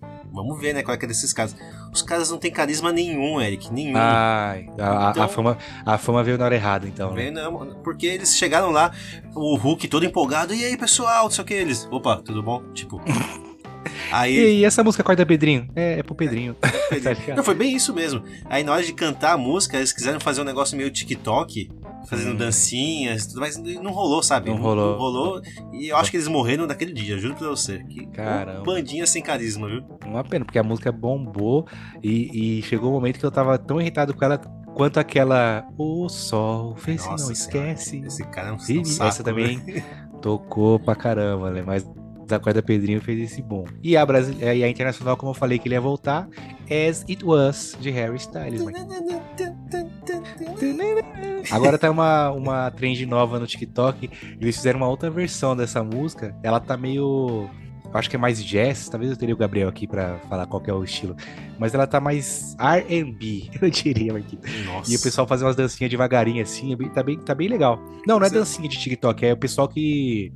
Vamos 0.44 0.60
ver, 0.60 0.74
né, 0.74 0.84
qual 0.84 0.96
é 0.96 0.98
que 0.98 1.06
é 1.06 1.08
desses 1.08 1.34
casos. 1.34 1.58
Os 1.92 2.02
caras 2.02 2.30
não 2.30 2.38
têm 2.38 2.52
carisma 2.52 2.92
nenhum, 2.92 3.40
Eric, 3.42 3.72
nenhum. 3.72 3.98
Ai, 3.98 4.68
a, 4.80 5.10
então, 5.12 5.24
a, 5.24 5.28
fama, 5.28 5.58
a 5.86 5.98
fama 5.98 6.24
veio 6.24 6.38
na 6.38 6.46
hora 6.46 6.56
errada, 6.56 6.88
então. 6.88 7.14
Né? 7.14 7.32
Não, 7.32 7.82
porque 7.84 8.06
eles 8.06 8.36
chegaram 8.36 8.72
lá, 8.72 8.92
o 9.36 9.56
Hulk 9.56 9.88
todo 9.88 10.06
empolgado, 10.06 10.54
e 10.54 10.64
aí, 10.64 10.78
pessoal, 10.78 11.26
não 11.26 11.32
sei 11.32 11.44
o 11.44 11.48
que, 11.48 11.54
eles. 11.54 11.88
Opa, 11.92 12.18
tudo 12.18 12.42
bom? 12.44 12.64
Tipo. 12.74 13.02
Aí... 14.12 14.60
E 14.60 14.66
essa 14.66 14.84
música 14.84 15.04
Corda 15.04 15.26
Pedrinho? 15.26 15.70
É, 15.76 16.00
é 16.00 16.04
pro 16.04 16.16
Pedrinho. 16.16 16.56
É, 16.62 16.68
é 16.68 17.00
Pedrinho. 17.00 17.36
não, 17.36 17.44
foi 17.44 17.56
bem 17.56 17.76
isso 17.76 17.94
mesmo. 17.94 18.24
Aí 18.46 18.64
na 18.64 18.74
hora 18.74 18.84
de 18.84 18.94
cantar 18.94 19.34
a 19.34 19.38
música, 19.38 19.78
eles 19.78 19.92
quiseram 19.92 20.20
fazer 20.20 20.42
um 20.42 20.44
negócio 20.44 20.78
meio 20.78 20.90
TikTok, 20.92 21.70
fazendo 22.08 22.34
hum. 22.34 22.38
dancinhas, 22.38 23.34
mas 23.36 23.58
não 23.58 23.92
rolou, 23.92 24.24
sabe? 24.24 24.50
Não, 24.50 24.58
rolou. 24.58 24.92
Não 24.92 24.98
rolou. 24.98 25.42
E 25.74 25.90
eu 25.90 25.98
acho 25.98 26.10
que 26.10 26.18
eles 26.18 26.28
morreram 26.28 26.66
naquele 26.66 26.94
dia, 26.94 27.18
juro 27.18 27.36
pra 27.36 27.50
você. 27.50 27.84
Que 27.84 28.08
Caramba. 28.08 28.64
bandinha 28.64 29.06
sem 29.06 29.22
carisma, 29.22 29.68
viu? 29.68 29.84
Uma 30.06 30.24
pena, 30.24 30.46
porque 30.46 30.60
a 30.60 30.64
música 30.64 30.92
bombou 30.92 31.68
e, 32.02 32.60
e 32.60 32.62
chegou 32.64 32.90
o 32.90 32.92
um 32.92 32.96
momento 32.96 33.20
que 33.20 33.26
eu 33.26 33.32
tava 33.32 33.58
tão 33.58 33.80
irritado 33.80 34.14
com 34.14 34.24
ela 34.24 34.38
quanto 34.74 35.00
aquela 35.00 35.68
O 35.78 36.08
Sol 36.08 36.76
fez 36.76 37.06
Nossa 37.06 37.26
não 37.26 37.32
esquece. 37.32 38.04
Esse 38.06 38.24
cara 38.28 38.50
é 38.50 38.52
um, 38.52 38.56
um 38.56 38.86
saco, 38.86 39.10
Essa 39.10 39.24
também 39.24 39.58
né? 39.58 39.84
tocou 40.22 40.80
pra 40.80 40.96
caramba, 40.96 41.52
né? 41.52 41.64
Mas 41.66 41.86
da 42.28 42.40
Corda 42.40 42.62
Pedrinho 42.62 43.02
fez 43.02 43.32
esse 43.32 43.42
bom. 43.42 43.66
E 43.82 43.96
a, 43.96 44.06
Brasil... 44.06 44.36
e 44.40 44.64
a 44.64 44.70
internacional, 44.70 45.18
como 45.18 45.32
eu 45.32 45.34
falei 45.34 45.58
que 45.58 45.68
ele 45.68 45.76
ia 45.76 45.82
voltar, 45.82 46.28
As 46.66 47.04
It 47.10 47.24
Was, 47.24 47.76
de 47.80 47.90
Harry 47.90 48.18
Styles. 48.18 48.62
Agora 51.52 51.78
tá 51.78 51.90
uma, 51.90 52.32
uma 52.32 52.72
trend 52.72 53.06
nova 53.06 53.40
no 53.40 53.48
TikTok. 53.48 54.10
Eles 54.40 54.56
fizeram 54.56 54.80
uma 54.80 54.88
outra 54.88 55.10
versão 55.10 55.56
dessa 55.56 55.84
música. 55.84 56.36
Ela 56.44 56.60
tá 56.60 56.76
meio. 56.78 57.50
Acho 57.94 58.10
que 58.10 58.16
é 58.16 58.20
mais 58.20 58.44
jazz. 58.44 58.90
Talvez 58.90 59.12
eu 59.12 59.18
teria 59.18 59.34
o 59.34 59.38
Gabriel 59.38 59.70
aqui 59.70 59.88
para 59.88 60.18
falar 60.30 60.46
qual 60.46 60.62
é 60.66 60.74
o 60.74 60.84
estilo. 60.84 61.16
Mas 61.58 61.74
ela 61.74 61.88
tá 61.88 62.00
mais 62.00 62.56
RB, 62.60 63.50
eu 63.62 63.70
diria, 63.70 64.14
Marquinhos. 64.14 64.90
E 64.90 64.96
o 64.96 65.02
pessoal 65.02 65.26
fazer 65.26 65.46
umas 65.46 65.56
dancinhas 65.56 65.90
devagarinho 65.90 66.44
assim. 66.44 66.74
É 66.74 66.90
tá 66.90 67.02
bem, 67.02 67.18
tá 67.18 67.34
bem 67.34 67.48
legal. 67.48 67.80
Não, 68.06 68.20
não 68.20 68.28
é 68.28 68.30
dancinha 68.30 68.68
de 68.68 68.78
TikTok, 68.78 69.26
é 69.26 69.34
o 69.34 69.38
pessoal 69.38 69.68
que 69.68 70.32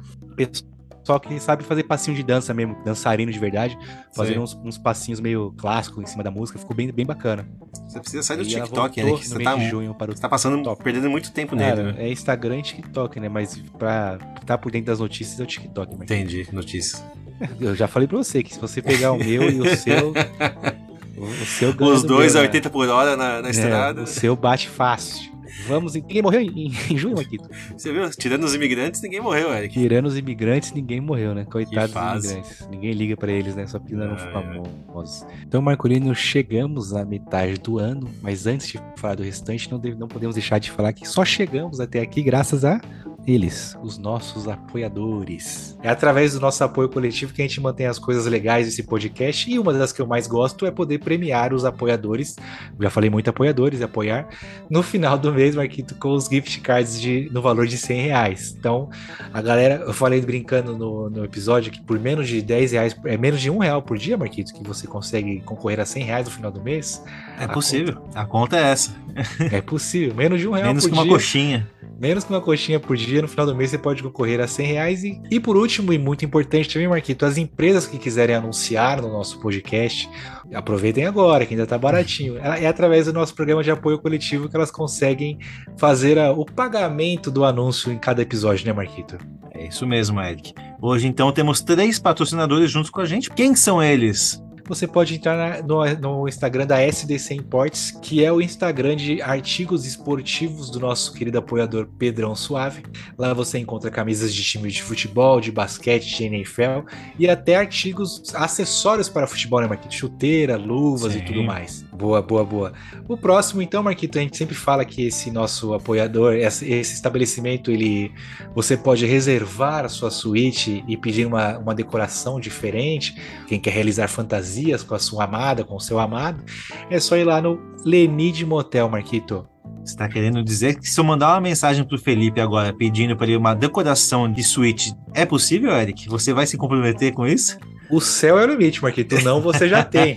só 1.04 1.18
que 1.18 1.39
sabe 1.39 1.64
fazer 1.64 1.84
passinho 1.84 2.16
de 2.16 2.24
dança 2.24 2.54
mesmo, 2.54 2.78
dançarino 2.84 3.32
de 3.32 3.39
verdade, 3.39 3.78
fazendo 4.16 4.41
uns, 4.41 4.54
uns, 4.64 4.78
passinhos 4.78 5.20
meio 5.20 5.52
clássicos 5.58 6.04
em 6.04 6.06
cima 6.06 6.24
da 6.24 6.32
música, 6.32 6.60
ficou 6.60 6.76
bem, 6.76 6.91
bem 6.91 7.06
bacana. 7.06 7.47
Você 7.88 7.99
precisa 7.99 8.24
sair 8.24 8.38
do 8.38 8.43
e 8.43 8.47
TikTok, 8.47 9.04
né? 9.04 9.18
Que 9.18 9.28
você 9.28 9.39
tá, 9.39 9.58
junho 9.60 9.93
para 9.93 10.14
você 10.14 10.22
tá 10.22 10.30
passando, 10.30 10.58
TikTok. 10.58 10.84
perdendo 10.84 11.10
muito 11.10 11.32
tempo 11.32 11.56
nele, 11.56 11.84
né? 11.84 11.95
É 11.97 12.12
Instagram 12.12 12.60
e 12.60 12.62
TikTok, 12.62 13.20
né? 13.20 13.30
Mas 13.30 13.58
pra 13.78 14.18
estar 14.36 14.45
tá 14.45 14.58
por 14.58 14.72
dentro 14.72 14.88
das 14.88 14.99
notícias 14.99 15.39
é 15.39 15.43
o 15.43 15.47
TikTok. 15.47 15.95
Mas... 15.97 16.10
Entendi, 16.10 16.47
notícias. 16.52 17.04
Eu 17.60 17.76
já 17.76 17.88
falei 17.88 18.08
pra 18.08 18.18
você 18.18 18.43
que 18.43 18.54
se 18.54 18.60
você 18.60 18.82
pegar 18.82 19.12
o 19.12 19.18
meu 19.18 19.49
e 19.49 19.60
o 19.60 19.76
seu. 19.76 20.14
o 21.18 21.45
seu 21.45 21.70
Os 21.70 22.04
dois 22.04 22.34
meu, 22.34 22.43
a 22.43 22.45
80 22.45 22.70
né? 22.70 22.74
por 22.74 22.88
hora 22.88 23.18
na, 23.18 23.41
na 23.41 23.47
é, 23.47 23.52
estrada. 23.52 24.04
O 24.04 24.08
seu 24.08 24.36
bate 24.36 24.70
fácil. 24.70 25.31
Vamos. 25.68 25.93
Ninguém 25.93 26.22
morreu 26.22 26.41
em, 26.41 26.68
em 26.89 26.97
junho, 26.97 27.16
Marquito. 27.16 27.49
Você 27.76 27.91
viu? 27.91 28.10
Tirando 28.12 28.43
os 28.43 28.54
imigrantes, 28.54 29.02
ninguém 29.02 29.22
morreu, 29.22 29.54
Eric. 29.54 29.74
Tirando 29.74 30.06
os 30.06 30.18
imigrantes, 30.18 30.72
ninguém 30.72 30.99
morreu, 30.99 31.34
né? 31.34 31.45
Coitados 31.45 31.93
dos 31.93 32.32
imigrantes. 32.32 32.68
Ninguém 32.70 32.91
liga 32.93 33.18
pra 33.18 33.32
eles, 33.32 33.56
né? 33.56 33.68
Só 33.68 33.80
porque 33.80 33.95
não 33.95 34.04
eram 34.04 34.18
famosos. 34.18 35.26
Então, 35.45 35.62
Marcolino, 35.62 36.14
chegamos 36.16 36.93
à 36.93 37.06
metade 37.06 37.60
do 37.60 37.78
ano, 37.78 38.10
mas 38.22 38.47
antes 38.47 38.68
de 38.68 38.80
falar 38.97 39.16
do 39.16 39.24
restante, 39.24 39.70
não, 39.72 39.80
deve, 39.80 39.95
não 39.95 40.08
podemos 40.08 40.36
deixar 40.36 40.60
de 40.60 40.72
falar 40.72 40.93
que 40.93 41.08
só 41.08 41.24
chegamos 41.26 41.80
até 41.80 42.02
aqui 42.02 42.22
graças 42.22 42.66
a 42.66 42.82
eles, 43.26 43.78
os 43.84 43.98
nossos 43.98 44.48
apoiadores. 44.48 45.78
É 45.82 45.90
através 45.90 46.34
do 46.34 46.40
nosso 46.40 46.64
apoio 46.64 46.90
coletivo 46.90 47.34
que 47.34 47.42
a 47.42 47.48
gente 47.48 47.62
mantém 47.62 47.86
as 47.86 48.00
coisas 48.00 48.26
legais 48.26 48.66
desse 48.66 48.84
podcast 48.84 49.52
e 49.52 49.60
uma 49.60 49.74
das 49.74 49.92
que 49.92 50.02
eu 50.02 50.08
mais 50.08 50.28
gosto 50.28 50.66
é 50.66 50.72
poder 50.72 51.00
premiar 51.00 51.54
os 51.54 51.64
apoiadores. 51.64 52.36
já 52.80 52.90
falei 52.90 53.10
muito 53.10 53.30
apoiadores 53.30 53.80
e 53.80 53.84
apoiar 53.84 54.28
no 54.70 54.82
final 54.82 55.18
do 55.18 55.32
mês, 55.34 55.56
Marquito, 55.56 55.96
com 55.96 56.14
os 56.14 56.26
gift 56.26 56.62
cards 56.62 57.00
de, 57.00 57.30
no 57.32 57.42
valor 57.42 57.68
de 57.68 57.78
100 57.78 58.02
reais. 58.02 58.56
Então, 58.58 58.90
a 59.34 59.42
galera, 59.42 59.84
eu 59.86 59.94
falei 59.94 60.22
brincando 60.22 60.76
no, 60.76 61.10
no 61.10 61.24
episódio 61.24 61.72
que 61.72 61.82
por 61.82 62.00
menos 62.00 62.28
de 62.28 62.42
10 62.42 62.72
reais, 62.72 62.96
é 63.06 63.18
menos 63.18 63.40
de 63.40 63.50
um 63.50 63.60
real 63.60 63.82
por 63.82 63.98
dia, 63.98 64.18
Marquito, 64.18 64.54
que 64.54 64.64
você 64.64 64.88
consegue 64.88 65.42
concorrer 65.42 65.80
a 65.80 65.86
100 65.86 66.04
reais 66.04 66.26
no 66.26 66.32
final 66.32 66.52
do 66.52 66.62
mês. 66.62 67.04
É 67.40 67.48
possível. 67.48 67.96
Conta, 67.96 68.20
a 68.20 68.26
conta 68.26 68.58
é 68.58 68.64
essa. 68.64 69.02
É 69.52 69.60
possível. 69.60 70.16
Menos 70.16 70.40
de 70.40 70.48
um 70.48 70.52
real 70.52 70.68
menos 70.68 70.86
por 70.86 70.92
dia. 70.92 70.96
Menos 70.96 71.08
que 71.08 71.10
uma 71.10 71.18
coxinha. 71.18 71.70
Menos 72.02 72.24
que 72.24 72.34
uma 72.34 72.41
coxinha 72.41 72.80
por 72.80 72.97
dia, 72.97 73.22
no 73.22 73.28
final 73.28 73.45
do 73.45 73.56
mês 73.56 73.70
você 73.70 73.78
pode 73.78 74.02
concorrer 74.02 74.41
a 74.41 74.47
100 74.47 74.66
reais. 74.66 75.04
E, 75.04 75.22
e 75.30 75.39
por 75.39 75.56
último, 75.56 75.93
e 75.93 75.99
muito 75.99 76.26
importante 76.26 76.68
também, 76.68 76.88
Marquito, 76.88 77.24
as 77.28 77.38
empresas 77.38 77.86
que 77.86 77.99
quiserem 77.99 78.36
anunciar 78.36 78.99
no 78.99 79.08
nosso 79.08 79.39
podcast, 79.39 80.10
aproveitem 80.52 81.06
agora, 81.06 81.45
que 81.45 81.54
ainda 81.54 81.68
tá 81.68 81.78
baratinho. 81.78 82.39
É, 82.39 82.64
é 82.64 82.68
através 82.68 83.06
do 83.06 83.14
nosso 83.14 83.36
programa 83.36 83.64
de 83.64 83.70
apoio 83.70 83.99
coletivo 83.99 84.49
que 84.49 84.56
elas 84.56 84.72
conseguem 84.72 85.38
fazer 85.78 86.18
a, 86.18 86.32
o 86.32 86.43
pagamento 86.43 87.30
do 87.30 87.45
anúncio 87.45 87.91
em 87.91 87.99
cada 87.99 88.24
episódio, 88.24 88.66
né, 88.66 88.74
Marquito? 88.74 89.20
É 89.54 89.68
isso 89.68 89.86
mesmo, 89.86 90.20
Eric. 90.20 90.56
Hoje, 90.82 91.06
então, 91.06 91.32
temos 91.32 91.62
três 91.62 91.99
patrocinadores 91.99 92.72
juntos 92.72 92.89
com 92.89 93.02
a 93.02 93.06
gente. 93.06 93.30
Quem 93.30 93.56
são 93.56 93.80
eles? 93.80 94.41
Você 94.74 94.88
pode 94.88 95.16
entrar 95.16 95.62
no, 95.64 95.84
no, 95.96 96.28
Instagram 96.30 96.66
da 96.66 96.82
SDC 96.82 97.34
Imports, 97.34 97.92
que 98.02 98.24
é 98.24 98.32
o 98.32 98.40
Instagram 98.40 98.96
de 98.96 99.22
artigos 99.22 99.86
esportivos 99.86 100.70
do 100.70 100.80
nosso 100.80 101.14
querido 101.14 101.38
apoiador 101.40 101.90
Pedrão 102.00 102.34
Suave. 102.34 102.84
Lá 103.18 103.34
você 103.34 103.60
encontra 103.60 103.92
camisas 103.92 104.34
de 104.34 104.42
time 104.42 104.70
de 104.72 104.82
futebol, 104.82 105.42
de 105.42 105.52
basquete, 105.52 106.16
de 106.16 106.24
NFL 106.24 106.88
e 107.20 107.30
até 107.30 107.58
artigos, 107.58 108.24
acessórios 108.34 109.10
para 109.10 109.28
futebol, 109.28 109.60
né, 109.60 109.68
Marquito? 109.68 109.94
Chuteira, 109.94 110.56
luvas 110.56 111.12
Sim. 111.12 111.20
e 111.20 111.26
tudo 111.26 111.44
mais. 111.44 111.84
Boa, 111.92 112.22
boa, 112.22 112.46
boa. 112.46 112.74
O 113.10 113.18
próximo, 113.18 113.62
então, 113.62 113.84
Marquito, 113.84 114.18
a 114.18 114.22
gente 114.22 114.38
sempre 114.38 114.56
fala 114.56 114.86
que 114.86 115.08
esse 115.08 115.30
nosso 115.32 115.74
apoiador, 115.74 116.34
esse, 116.34 116.66
estabelecimento, 116.80 117.70
ele 117.70 118.12
você 118.56 118.78
pode 118.78 119.06
reservar 119.06 119.84
a 119.84 119.90
sua 119.90 120.10
suíte 120.10 120.82
e 120.88 120.96
pedir 120.96 121.26
uma, 121.26 121.58
uma 121.58 121.76
decoração 121.76 122.40
diferente. 122.40 123.16
Quem 123.48 123.60
quer 123.60 123.72
realizar 123.72 124.08
fantasia 124.08 124.61
fantasias 124.62 124.84
com 124.84 124.95
a 124.95 124.99
sua 124.99 125.24
amada, 125.24 125.64
com 125.64 125.76
o 125.76 125.80
seu 125.80 125.99
amado, 125.99 126.43
é 126.89 126.99
só 126.99 127.18
ir 127.18 127.24
lá 127.24 127.41
no 127.41 127.59
Lenid 127.84 128.45
Motel, 128.45 128.88
Marquito. 128.88 129.47
Você 129.84 129.93
está 129.93 130.07
querendo 130.07 130.43
dizer 130.43 130.80
que 130.80 130.88
se 130.88 130.99
eu 130.99 131.03
mandar 131.03 131.34
uma 131.34 131.41
mensagem 131.41 131.84
pro 131.84 131.97
Felipe 131.97 132.39
agora 132.39 132.72
pedindo 132.72 133.16
para 133.18 133.26
ele 133.26 133.38
uma 133.38 133.55
decoração 133.55 134.32
de 134.32 134.43
suíte, 134.43 134.93
é 135.14 135.26
possível, 135.26 135.72
Eric? 135.72 136.07
Você 136.07 136.34
vai 136.34 136.45
se 136.45 136.55
comprometer 136.55 137.14
com 137.14 137.26
isso? 137.26 137.57
O 137.89 137.99
céu 137.99 138.39
é 138.39 138.45
o 138.45 138.47
limite, 138.47 138.82
Marquito. 138.82 139.22
Não, 139.22 139.41
você 139.41 139.68
já 139.68 139.84
tem. 139.84 140.16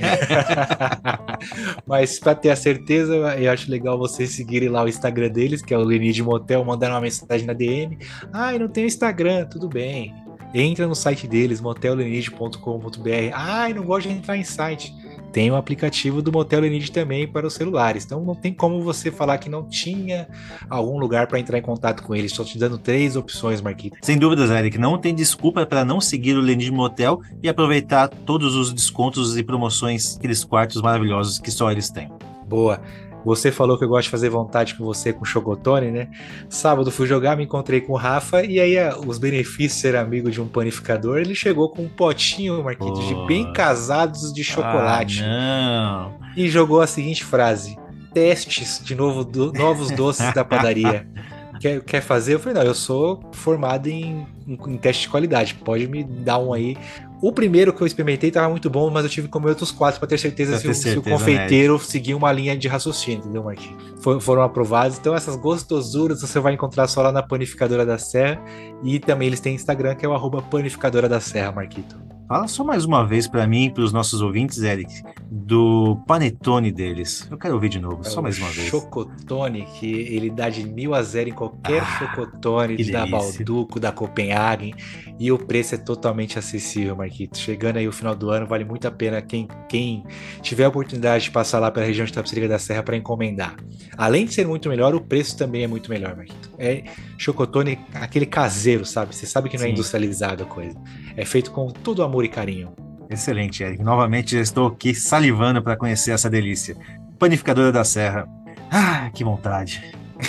Mas 1.87 2.21
para 2.21 2.35
ter 2.35 2.51
a 2.51 2.57
certeza, 2.57 3.15
eu 3.15 3.51
acho 3.51 3.69
legal 3.69 3.99
vocês 3.99 4.31
seguirem 4.31 4.69
lá 4.69 4.85
o 4.85 4.89
Instagram 4.89 5.31
deles, 5.31 5.61
que 5.61 5.75
é 5.75 5.79
o 5.79 5.83
Lenid 5.83 6.23
Motel, 6.23 6.65
mandar 6.65 6.91
uma 6.91 7.01
mensagem 7.01 7.47
na 7.47 7.53
DM. 7.53 7.99
Ai, 8.33 8.59
não 8.59 8.69
tem 8.69 8.87
Instagram, 8.87 9.47
tudo 9.47 9.69
bem. 9.69 10.15
Entra 10.55 10.87
no 10.87 10.95
site 10.95 11.27
deles, 11.27 11.61
motellenid.com.br. 11.61 13.31
Ai, 13.33 13.75
não 13.75 13.83
gosto 13.83 14.09
de 14.09 14.15
entrar 14.15 14.37
em 14.37 14.45
site. 14.45 14.95
tem 15.33 15.51
o 15.51 15.57
aplicativo 15.57 16.23
do 16.23 16.31
Motel 16.31 16.61
Lenid 16.61 16.93
também 16.93 17.27
para 17.27 17.45
os 17.45 17.55
celulares. 17.55 18.05
Então 18.05 18.25
não 18.25 18.37
tem 18.37 18.55
como 18.55 18.81
você 18.81 19.11
falar 19.11 19.39
que 19.39 19.51
não 19.51 19.65
tinha 19.65 20.29
algum 20.71 20.97
lugar 20.97 21.27
para 21.27 21.41
entrar 21.41 21.59
em 21.59 21.63
contato 21.63 22.05
com 22.05 22.15
eles. 22.15 22.31
Estou 22.31 22.45
te 22.45 22.57
dando 22.57 22.79
três 22.79 23.17
opções, 23.17 23.61
Marquito. 23.61 23.97
Sem 24.01 24.17
dúvidas, 24.17 24.49
Eric, 24.49 24.79
não 24.79 24.97
tem 24.97 25.13
desculpa 25.13 25.67
para 25.67 25.85
não 25.85 26.01
seguir 26.01 26.37
o 26.37 26.41
Lenid 26.41 26.71
Motel 26.71 27.21
e 27.43 27.49
aproveitar 27.49 28.07
todos 28.07 28.55
os 28.55 28.73
descontos 28.73 29.37
e 29.37 29.43
promoções, 29.43 30.17
aqueles 30.17 30.45
quartos 30.45 30.81
maravilhosos 30.81 31.41
que 31.41 31.51
só 31.51 31.69
eles 31.73 31.91
têm. 31.91 32.09
Boa. 32.47 32.81
Você 33.25 33.51
falou 33.51 33.79
que 33.79 33.85
eu 33.85 33.89
gosto 33.89 34.05
de 34.05 34.11
fazer 34.11 34.29
vontade 34.29 34.75
com 34.75 34.85
você 34.85 35.13
com 35.13 35.23
o 35.23 35.27
Chocotone, 35.27 35.91
né? 35.91 36.09
Sábado 36.49 36.91
fui 36.91 37.07
jogar, 37.07 37.37
me 37.37 37.45
encontrei 37.45 37.81
com 37.81 37.95
o 37.95 37.97
Rafa 37.97 38.45
e 38.45 38.61
aí 38.61 38.77
os 39.07 39.19
benefícios 39.19 39.75
de 39.75 39.81
ser 39.81 39.97
amigo 39.97 40.31
de 40.31 40.41
um 40.41 40.47
panificador, 40.47 41.19
ele 41.19 41.35
chegou 41.35 41.71
com 41.71 41.83
um 41.83 41.89
potinho, 41.89 42.63
Marquinhos, 42.63 43.07
de 43.07 43.15
bem 43.27 43.53
casados 43.53 44.33
de 44.33 44.45
chocolate. 44.45 45.23
Ah, 45.25 46.11
não. 46.11 46.25
E 46.37 46.49
jogou 46.49 46.81
a 46.81 46.87
seguinte 46.87 47.25
frase: 47.25 47.77
testes 48.13 48.81
de 48.83 48.95
novo 48.95 49.25
do, 49.25 49.53
novos 49.53 49.91
doces 49.91 50.33
da 50.35 50.45
padaria. 50.45 51.07
Quer, 51.61 51.81
quer 51.83 52.01
fazer? 52.03 52.35
Eu 52.35 52.41
falei, 52.41 52.59
não, 52.59 52.65
eu 52.65 52.75
sou 52.75 53.23
formado 53.33 53.87
em, 53.87 54.27
em, 54.47 54.59
em 54.67 54.77
teste 54.77 55.03
de 55.03 55.09
qualidade. 55.09 55.55
Pode 55.55 55.87
me 55.87 56.03
dar 56.05 56.39
um 56.39 56.53
aí. 56.53 56.77
O 57.25 57.33
primeiro 57.33 57.73
que 57.73 57.81
eu 57.81 57.87
experimentei 57.87 58.29
estava 58.29 58.51
muito 58.51 58.69
bom, 58.69 58.91
mas 58.91 59.03
eu 59.03 59.09
tive 59.09 59.29
que 59.29 59.33
comer 59.33 59.49
outros 59.49 59.71
quatro 59.71 59.99
para 59.99 60.07
ter 60.07 60.19
certeza, 60.19 60.59
se, 60.59 60.63
ter 60.63 60.69
o, 60.69 60.75
certeza, 60.75 60.93
se, 60.93 60.99
o, 60.99 61.03
confeiteiro 61.11 61.73
né? 61.73 61.81
seguir 61.83 62.13
uma 62.13 62.31
linha 62.31 62.55
de 62.55 62.69
raciocínio, 62.69 63.21
entendeu, 63.21 63.43
Marquinhos? 63.43 63.83
For, 64.03 64.21
foram 64.21 64.43
aprovados. 64.43 64.99
Então, 64.99 65.15
essas 65.15 65.35
gostosuras 65.35 66.21
você 66.21 66.39
vai 66.39 66.53
encontrar 66.53 66.87
só 66.87 67.01
lá 67.01 67.11
na 67.11 67.23
Panificadora 67.23 67.87
da 67.87 67.97
Serra. 67.97 68.43
E 68.83 68.99
também 68.99 69.29
eles 69.29 69.41
têm 69.41 69.55
Instagram, 69.55 69.95
que 69.95 70.05
é 70.05 70.09
o 70.09 70.13
arroba 70.13 70.43
Panificadora 70.43 71.09
da 71.09 71.19
Serra, 71.19 71.51
Marquito. 71.51 72.04
Fala 72.27 72.49
só 72.49 72.65
mais 72.65 72.87
uma 72.87 73.07
vez 73.07 73.29
para 73.29 73.47
mim 73.47 73.67
e 73.67 73.71
para 73.71 73.83
os 73.83 73.93
nossos 73.93 74.23
ouvintes, 74.23 74.63
Eric, 74.63 75.03
do 75.31 76.03
panetone 76.07 76.73
deles. 76.73 77.29
Eu 77.31 77.37
quero 77.37 77.53
ouvir 77.53 77.69
de 77.69 77.79
novo, 77.79 78.01
é 78.01 78.09
só 78.09 78.23
mais 78.23 78.39
uma 78.39 78.49
vez. 78.49 78.69
Chocotone, 78.69 79.67
que 79.79 79.87
ele 79.87 80.31
dá 80.31 80.49
de 80.49 80.67
mil 80.67 80.95
a 80.95 81.03
zero 81.03 81.29
em 81.29 81.35
qualquer 81.35 81.83
ah, 81.83 81.99
chocotone 81.99 82.83
da 82.91 83.07
Balduco, 83.07 83.79
da 83.79 83.93
Copenhagen, 83.93 84.75
e 85.21 85.31
o 85.31 85.39
preço 85.39 85.75
é 85.75 85.79
totalmente 85.79 86.39
acessível, 86.39 86.97
Marquito. 86.97 87.37
Chegando 87.37 87.77
aí 87.77 87.87
o 87.87 87.93
final 87.93 88.15
do 88.15 88.31
ano, 88.31 88.47
vale 88.47 88.65
muito 88.65 88.89
a 88.89 88.91
pena 88.91 89.21
quem, 89.21 89.47
quem 89.69 90.03
tiver 90.41 90.65
a 90.65 90.69
oportunidade 90.69 91.25
de 91.25 91.31
passar 91.31 91.59
lá 91.59 91.71
pela 91.71 91.85
região 91.85 92.07
de 92.07 92.13
Tapsiriga 92.13 92.49
da 92.49 92.59
Serra 92.59 92.83
para 92.83 92.97
encomendar. 92.97 93.55
Além 93.99 94.25
de 94.25 94.33
ser 94.33 94.47
muito 94.47 94.69
melhor, 94.71 94.95
o 94.95 95.01
preço 95.01 95.37
também 95.37 95.65
é 95.65 95.67
muito 95.67 95.91
melhor, 95.91 96.17
Marquito. 96.17 96.51
É 96.59 96.85
chocotone, 97.19 97.79
aquele 97.93 98.27
caseiro, 98.27 98.87
sabe? 98.87 99.15
Você 99.15 99.27
sabe 99.27 99.51
que 99.51 99.57
não 99.59 99.65
é 99.65 99.67
Sim. 99.67 99.73
industrializado 99.73 100.43
a 100.43 100.47
coisa. 100.47 100.75
É 101.17 101.25
feito 101.25 101.51
com 101.51 101.69
todo 101.71 102.03
amor 102.03 102.14
amor 102.15 102.25
e 102.25 102.29
carinho. 102.29 102.73
Excelente, 103.11 103.63
Eric. 103.63 103.83
Novamente 103.83 104.37
estou 104.37 104.69
aqui 104.69 104.95
salivando 104.95 105.61
para 105.61 105.77
conhecer 105.77 106.13
essa 106.13 106.31
delícia. 106.31 106.77
Panificadora 107.19 107.73
da 107.73 107.83
Serra. 107.83 108.29
Ah, 108.71 109.11
que 109.13 109.25
vontade. 109.25 109.83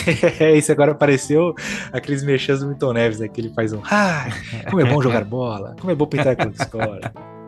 Isso 0.57 0.71
agora 0.71 0.93
apareceu 0.93 1.53
aqueles 1.93 2.23
mexãs 2.23 2.59
do 2.59 2.67
Milton 2.67 2.93
Neves, 2.93 3.19
né? 3.19 3.27
Que 3.27 3.39
ele 3.39 3.53
faz 3.53 3.71
um. 3.71 3.81
Ah, 3.85 4.25
como 4.67 4.81
é 4.81 4.85
bom 4.85 5.01
jogar 5.01 5.23
bola, 5.25 5.75
como 5.79 5.91
é 5.91 5.95
bom 5.95 6.07
pintar 6.07 6.35
com 6.35 6.49
escola. 6.49 6.99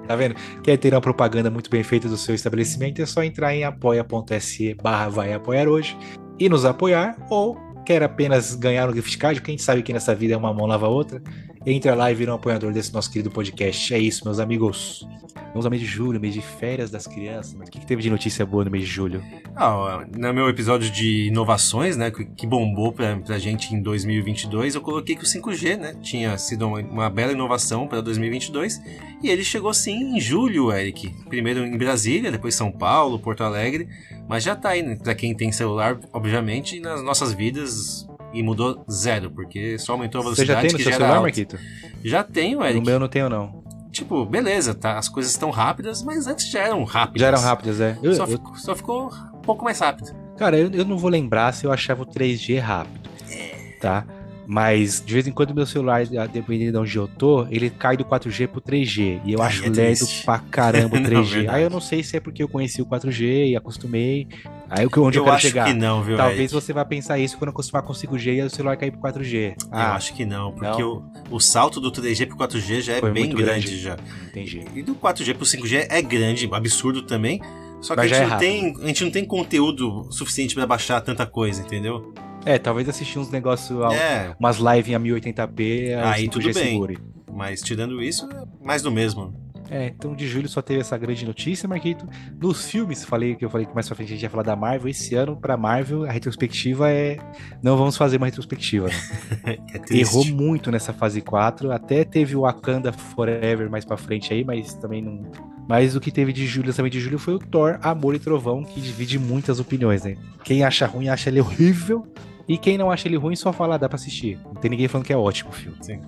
Tá 0.07 0.15
vendo? 0.15 0.35
Quer 0.63 0.77
ter 0.77 0.93
uma 0.93 1.01
propaganda 1.01 1.49
muito 1.49 1.69
bem 1.69 1.83
feita 1.83 2.07
do 2.07 2.15
seu 2.15 2.33
estabelecimento? 2.35 3.01
É 3.01 3.05
só 3.05 3.23
entrar 3.23 3.53
em 3.53 3.63
apoia.se 3.63 4.75
barra 4.75 5.09
vai 5.09 5.33
apoiar 5.33 5.67
hoje 5.67 5.97
e 6.39 6.47
nos 6.47 6.63
apoiar, 6.63 7.17
ou 7.29 7.57
quer 7.85 8.03
apenas 8.03 8.53
ganhar 8.53 8.87
um 8.87 8.93
gift 8.93 9.17
card, 9.17 9.41
quem 9.41 9.57
sabe 9.57 9.81
que 9.81 9.91
nessa 9.91 10.13
vida 10.13 10.33
é 10.33 10.37
uma 10.37 10.53
mão 10.53 10.67
lava 10.67 10.85
a 10.85 10.89
outra, 10.89 11.21
Entra 11.69 11.93
lá 11.93 12.09
e 12.09 12.15
vira 12.15 12.31
um 12.31 12.35
apoiador 12.35 12.71
desse 12.71 12.93
nosso 12.93 13.11
querido 13.11 13.29
podcast. 13.29 13.93
É 13.93 13.99
isso, 13.99 14.23
meus 14.23 14.39
amigos. 14.39 15.05
Vamos 15.49 15.65
ao 15.65 15.69
mês 15.69 15.81
de 15.81 15.85
julho, 15.85 16.17
mês 16.17 16.33
de 16.33 16.39
férias 16.39 16.89
das 16.89 17.05
crianças. 17.05 17.55
O 17.55 17.63
que, 17.69 17.81
que 17.81 17.85
teve 17.85 18.01
de 18.01 18.09
notícia 18.09 18.45
boa 18.45 18.63
no 18.63 18.71
mês 18.71 18.85
de 18.85 18.89
julho? 18.89 19.21
Ah, 19.53 20.05
no 20.15 20.33
meu 20.33 20.47
episódio 20.47 20.89
de 20.89 21.27
inovações, 21.27 21.97
né, 21.97 22.09
que 22.09 22.47
bombou 22.47 22.93
pra, 22.93 23.17
pra 23.17 23.37
gente 23.37 23.75
em 23.75 23.81
2022, 23.81 24.75
eu 24.75 24.81
coloquei 24.81 25.13
que 25.13 25.23
o 25.23 25.27
5G, 25.27 25.77
né, 25.77 25.93
tinha 26.01 26.37
sido 26.37 26.65
uma, 26.65 26.79
uma 26.79 27.09
bela 27.09 27.33
inovação 27.33 27.85
para 27.85 27.99
2022. 27.99 28.81
E 29.21 29.29
ele 29.29 29.43
chegou 29.43 29.73
sim 29.73 30.15
em 30.15 30.21
julho, 30.21 30.71
Eric. 30.71 31.13
Primeiro 31.27 31.65
em 31.65 31.77
Brasília, 31.77 32.31
depois 32.31 32.55
São 32.55 32.71
Paulo, 32.71 33.19
Porto 33.19 33.43
Alegre. 33.43 33.89
Mas 34.25 34.41
já 34.41 34.55
tá 34.55 34.69
aí, 34.69 34.81
né, 34.81 34.95
pra 34.95 35.13
quem 35.13 35.35
tem 35.35 35.51
celular, 35.51 35.99
obviamente, 36.13 36.79
nas 36.79 37.03
nossas 37.03 37.33
vidas 37.33 38.07
e 38.33 38.43
mudou 38.43 38.83
zero, 38.89 39.31
porque 39.31 39.77
só 39.79 39.93
aumentou 39.93 40.21
a 40.21 40.23
velocidade. 40.25 40.47
Você 40.47 40.53
já 40.53 40.61
tem 40.61 40.71
no 40.71 40.83
seu 40.83 40.93
celular, 40.93 41.21
Marquito? 41.21 41.59
Já 42.03 42.23
tenho, 42.23 42.63
Eric. 42.63 42.79
No 42.79 42.85
meu 42.85 42.99
não 42.99 43.07
tenho, 43.07 43.29
não. 43.29 43.63
Tipo, 43.91 44.25
beleza, 44.25 44.73
tá? 44.75 44.97
As 44.97 45.09
coisas 45.09 45.31
estão 45.31 45.49
rápidas, 45.49 46.03
mas 46.03 46.27
antes 46.27 46.49
já 46.49 46.61
eram 46.61 46.83
rápidas. 46.83 47.21
Já 47.21 47.27
eram 47.27 47.39
rápidas, 47.39 47.81
é. 47.81 47.97
Eu, 48.03 48.13
só, 48.13 48.23
eu... 48.23 48.27
Ficou, 48.27 48.55
só, 48.55 48.75
ficou 48.75 49.07
um 49.33 49.41
pouco 49.41 49.63
mais 49.63 49.79
rápido. 49.79 50.11
Cara, 50.37 50.57
eu, 50.57 50.69
eu 50.71 50.85
não 50.85 50.97
vou 50.97 51.09
lembrar 51.09 51.53
se 51.53 51.65
eu 51.65 51.71
achava 51.71 52.03
o 52.03 52.05
3G 52.05 52.59
rápido. 52.59 53.09
É. 53.29 53.77
Tá? 53.81 54.05
Mas 54.49 55.03
de 55.05 55.13
vez 55.13 55.27
em 55.27 55.31
quando 55.31 55.53
meu 55.53 55.65
celular, 55.65 56.05
dependendo 56.31 56.71
de 56.71 56.77
onde 56.77 56.95
eu 56.95 57.07
tô, 57.07 57.45
ele 57.51 57.69
cai 57.69 57.97
do 57.97 58.05
4G 58.05 58.47
pro 58.47 58.61
3G. 58.61 59.19
E 59.25 59.33
eu 59.33 59.41
Ai, 59.41 59.47
acho 59.49 59.65
é 59.65 59.69
lerdo 59.69 60.05
pra 60.23 60.39
caramba 60.39 60.95
o 60.95 60.99
3G. 61.03 61.43
não, 61.43 61.53
Aí 61.53 61.63
eu 61.63 61.69
não 61.69 61.81
sei 61.81 62.01
se 62.01 62.15
é 62.15 62.19
porque 62.21 62.41
eu 62.41 62.47
conheci 62.47 62.81
o 62.81 62.85
4G 62.85 63.49
e 63.49 63.55
acostumei. 63.57 64.27
Aí 64.69 64.85
o 64.85 64.89
que 64.89 64.99
onde 64.99 65.17
eu, 65.17 65.21
eu 65.21 65.25
quero 65.25 65.35
acho 65.35 65.47
chegar. 65.47 65.65
que 65.65 65.73
não, 65.73 66.01
viu? 66.01 66.15
Talvez 66.15 66.51
você 66.51 66.71
vá 66.71 66.85
pensar 66.85 67.19
isso 67.19 67.37
quando 67.37 67.49
acostumar 67.49 67.83
com 67.83 67.91
o 67.91 67.95
5G 67.95 68.35
e 68.35 68.41
o 68.41 68.49
celular 68.49 68.77
cair 68.77 68.91
pro 68.91 69.01
4G. 69.01 69.55
Ah, 69.69 69.89
eu 69.89 69.91
acho 69.93 70.13
que 70.13 70.25
não, 70.25 70.53
porque 70.53 70.81
não? 70.81 71.11
O, 71.29 71.35
o 71.35 71.39
salto 71.41 71.81
do 71.81 71.91
3G 71.91 72.27
pro 72.27 72.37
4G 72.37 72.81
já 72.81 72.93
é 72.93 72.99
Foi 73.01 73.11
bem 73.11 73.29
grande, 73.29 73.43
grande, 73.67 73.79
já. 73.79 73.97
Entendi. 74.29 74.63
E 74.73 74.81
do 74.81 74.95
4G 74.95 75.33
pro 75.35 75.45
5G 75.45 75.87
é 75.89 76.01
grande, 76.01 76.49
absurdo 76.53 77.01
também. 77.01 77.41
Só 77.81 77.95
que 77.95 78.01
a 78.01 78.07
gente, 78.07 78.17
é 78.21 78.27
não 78.27 78.37
tem, 78.37 78.75
a 78.81 78.87
gente 78.87 79.03
não 79.03 79.11
tem 79.11 79.25
conteúdo 79.25 80.07
suficiente 80.09 80.55
para 80.55 80.65
baixar 80.65 80.99
tanta 81.01 81.25
coisa, 81.25 81.61
entendeu? 81.61 82.13
É, 82.47 82.57
talvez 82.57 82.87
assistir 82.87 83.19
uns 83.19 83.29
negócios, 83.29 83.79
é. 83.93 84.35
umas 84.39 84.57
lives 84.57 84.93
em 84.93 84.99
1080p, 84.99 85.97
aí 86.03 86.29
tudo 86.29 86.45
bem. 86.45 86.53
Segure. 86.53 86.97
Mas 87.31 87.61
tirando 87.61 88.01
isso, 88.01 88.27
é 88.31 88.65
mais 88.65 88.81
do 88.81 88.91
mesmo. 88.91 89.47
É, 89.69 89.87
então 89.87 90.15
de 90.15 90.27
julho 90.27 90.47
só 90.47 90.61
teve 90.61 90.79
essa 90.79 90.97
grande 90.97 91.25
notícia, 91.25 91.67
Marquito. 91.67 92.07
Nos 92.41 92.69
filmes, 92.69 93.03
falei 93.03 93.35
que 93.35 93.43
eu 93.43 93.49
falei 93.49 93.65
que 93.65 93.73
mais 93.73 93.87
pra 93.87 93.95
frente 93.95 94.09
a 94.09 94.15
gente 94.15 94.23
ia 94.23 94.29
falar 94.29 94.43
da 94.43 94.55
Marvel. 94.55 94.89
Esse 94.89 95.15
ano, 95.15 95.35
pra 95.35 95.57
Marvel, 95.57 96.05
a 96.05 96.11
retrospectiva 96.11 96.89
é. 96.89 97.17
Não 97.61 97.77
vamos 97.77 97.97
fazer 97.97 98.17
uma 98.17 98.25
retrospectiva. 98.25 98.87
Né? 98.87 99.57
é 99.91 99.97
Errou 99.97 100.25
muito 100.25 100.71
nessa 100.71 100.93
fase 100.93 101.21
4. 101.21 101.71
Até 101.71 102.03
teve 102.03 102.35
o 102.35 102.41
Wakanda 102.41 102.93
Forever 102.93 103.69
mais 103.69 103.83
pra 103.83 103.97
frente 103.97 104.33
aí, 104.33 104.43
mas 104.43 104.73
também 104.75 105.01
não. 105.01 105.29
Mas 105.67 105.95
o 105.95 105.99
que 105.99 106.11
teve 106.11 106.31
de 106.31 106.47
julho, 106.47 106.73
também 106.73 106.91
de 106.91 106.99
julho, 106.99 107.19
foi 107.19 107.33
o 107.33 107.39
Thor, 107.39 107.77
Amor 107.81 108.15
e 108.15 108.19
Trovão, 108.19 108.63
que 108.63 108.79
divide 108.79 109.19
muitas 109.19 109.59
opiniões, 109.59 110.03
né? 110.03 110.15
Quem 110.43 110.63
acha 110.63 110.85
ruim 110.85 111.09
acha 111.09 111.29
ele 111.29 111.41
horrível. 111.41 112.07
E 112.47 112.57
quem 112.57 112.77
não 112.77 112.89
acha 112.89 113.07
ele 113.07 113.17
ruim, 113.17 113.35
só 113.35 113.51
fala, 113.51 113.77
dá 113.77 113.89
pra 113.89 113.97
assistir. 113.97 114.39
Não 114.45 114.55
tem 114.55 114.71
ninguém 114.71 114.87
falando 114.87 115.05
que 115.05 115.11
é 115.11 115.17
ótimo 115.17 115.49
o 115.49 115.53
filme. 115.53 115.77
Sim. 115.81 116.01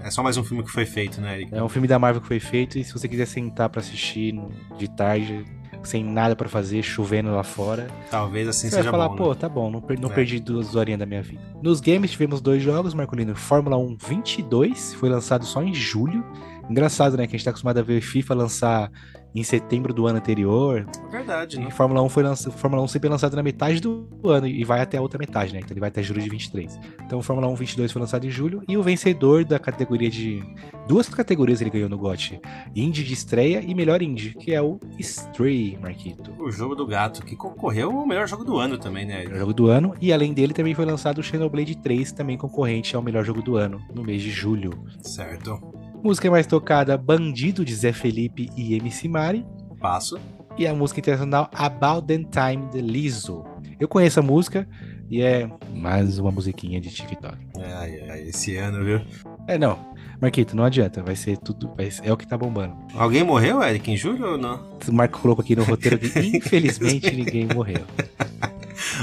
É 0.00 0.10
só 0.10 0.22
mais 0.22 0.36
um 0.36 0.44
filme 0.44 0.64
que 0.64 0.70
foi 0.70 0.86
feito, 0.86 1.20
né, 1.20 1.34
Eric? 1.34 1.54
É 1.54 1.62
um 1.62 1.68
filme 1.68 1.86
da 1.86 1.98
Marvel 1.98 2.22
que 2.22 2.28
foi 2.28 2.40
feito, 2.40 2.78
e 2.78 2.84
se 2.84 2.92
você 2.92 3.06
quiser 3.06 3.26
sentar 3.26 3.68
para 3.68 3.80
assistir 3.80 4.34
de 4.78 4.88
tarde, 4.88 5.44
sem 5.82 6.04
nada 6.04 6.34
para 6.34 6.48
fazer, 6.48 6.82
chovendo 6.82 7.30
lá 7.30 7.42
fora. 7.42 7.88
Talvez 8.10 8.48
assim 8.48 8.68
você 8.68 8.76
seja 8.76 8.90
vai 8.90 8.90
falar, 8.90 9.08
bom, 9.10 9.16
pô, 9.16 9.28
né? 9.30 9.34
tá 9.34 9.48
bom, 9.48 9.70
não, 9.70 9.80
per 9.80 10.00
não 10.00 10.10
é. 10.10 10.14
perdi 10.14 10.40
duas 10.40 10.74
horinhas 10.74 11.00
da 11.00 11.06
minha 11.06 11.22
vida. 11.22 11.42
Nos 11.62 11.80
games 11.80 12.10
tivemos 12.10 12.40
dois 12.40 12.62
jogos, 12.62 12.94
Marcolino. 12.94 13.34
Fórmula 13.34 13.76
1 13.76 13.96
22, 13.96 14.94
foi 14.94 15.08
lançado 15.08 15.44
só 15.44 15.62
em 15.62 15.74
julho. 15.74 16.24
Engraçado, 16.70 17.16
né? 17.16 17.26
Que 17.26 17.34
a 17.34 17.38
gente 17.38 17.44
tá 17.44 17.50
acostumado 17.50 17.78
a 17.78 17.82
ver 17.82 18.00
FIFA 18.00 18.34
lançar 18.34 18.90
em 19.34 19.42
setembro 19.42 19.92
do 19.92 20.06
ano 20.06 20.18
anterior. 20.18 20.86
Verdade, 21.10 21.58
né? 21.58 21.66
E 21.68 21.70
Fórmula 21.70 22.02
1 22.02 22.08
foi 22.08 22.22
lançado, 22.22 22.52
Fórmula 22.52 22.82
1 22.82 22.88
sempre 22.88 23.08
é 23.08 23.10
lançado 23.10 23.34
na 23.34 23.42
metade 23.42 23.80
do 23.80 24.06
ano 24.24 24.46
e 24.46 24.64
vai 24.64 24.80
até 24.80 24.98
a 24.98 25.00
outra 25.00 25.18
metade, 25.18 25.52
né? 25.52 25.60
Então 25.60 25.72
ele 25.72 25.80
vai 25.80 25.88
até 25.88 26.02
julho 26.02 26.22
de 26.22 26.28
23. 26.28 26.78
Então 27.04 27.18
o 27.18 27.22
Fórmula 27.22 27.48
1 27.48 27.54
22 27.54 27.92
foi 27.92 28.00
lançado 28.00 28.26
em 28.26 28.30
julho 28.30 28.62
e 28.68 28.76
o 28.76 28.82
vencedor 28.82 29.44
da 29.44 29.58
categoria 29.58 30.10
de 30.10 30.42
duas 30.86 31.08
categorias 31.08 31.60
ele 31.60 31.70
ganhou 31.70 31.88
no 31.88 31.98
GOT: 31.98 32.40
Indie 32.74 33.04
de 33.04 33.14
estreia 33.14 33.62
e 33.66 33.74
melhor 33.74 34.02
indie, 34.02 34.34
que 34.34 34.52
é 34.52 34.60
o 34.60 34.78
Stray, 34.98 35.78
Marquito. 35.80 36.32
O 36.38 36.50
jogo 36.50 36.74
do 36.74 36.86
gato 36.86 37.24
que 37.24 37.36
concorreu 37.36 37.90
ao 37.90 38.06
melhor 38.06 38.28
jogo 38.28 38.44
do 38.44 38.58
ano 38.58 38.78
também, 38.78 39.06
né? 39.06 39.24
Melhor 39.24 39.38
jogo 39.38 39.54
do 39.54 39.66
ano 39.68 39.94
e 40.00 40.12
além 40.12 40.32
dele 40.32 40.52
também 40.52 40.74
foi 40.74 40.84
lançado 40.84 41.18
o 41.18 41.22
Xenoblade 41.22 41.76
3, 41.76 42.12
também 42.12 42.36
concorrente 42.36 42.94
ao 42.94 43.02
melhor 43.02 43.24
jogo 43.24 43.42
do 43.42 43.56
ano 43.56 43.80
no 43.94 44.02
mês 44.02 44.22
de 44.22 44.30
julho. 44.30 44.72
Certo. 45.00 45.81
Música 46.02 46.28
mais 46.28 46.48
tocada, 46.48 46.98
Bandido, 46.98 47.64
de 47.64 47.72
Zé 47.74 47.92
Felipe 47.92 48.50
e 48.56 48.74
MC 48.74 49.06
Mari. 49.06 49.46
Passo. 49.80 50.18
E 50.58 50.66
a 50.66 50.74
música 50.74 50.98
internacional 50.98 51.48
About 51.54 52.08
the 52.08 52.18
Time, 52.18 52.68
de 52.70 52.80
Lizzo. 52.80 53.44
Eu 53.78 53.86
conheço 53.86 54.18
a 54.18 54.22
música 54.22 54.68
e 55.08 55.22
é 55.22 55.48
mais 55.76 56.18
uma 56.18 56.32
musiquinha 56.32 56.80
de 56.80 56.90
TikTok. 56.90 57.36
É, 57.56 58.20
esse 58.28 58.56
ano, 58.56 58.84
viu? 58.84 59.00
É, 59.46 59.56
não. 59.56 59.78
Marquito, 60.20 60.56
não 60.56 60.64
adianta, 60.64 61.04
vai 61.04 61.14
ser 61.14 61.38
tudo. 61.38 61.72
Vai 61.76 61.88
ser, 61.90 62.04
é 62.04 62.12
o 62.12 62.16
que 62.16 62.26
tá 62.26 62.36
bombando. 62.36 62.76
Alguém 62.96 63.22
morreu, 63.22 63.62
Eric, 63.62 63.88
em 63.88 63.96
julho 63.96 64.32
ou 64.32 64.38
não? 64.38 64.60
O 64.88 64.92
Marco 64.92 65.20
colocou 65.20 65.42
aqui 65.42 65.54
no 65.54 65.62
roteiro 65.62 65.98
que 66.00 66.06
infelizmente 66.36 67.14
ninguém 67.14 67.46
morreu. 67.46 67.84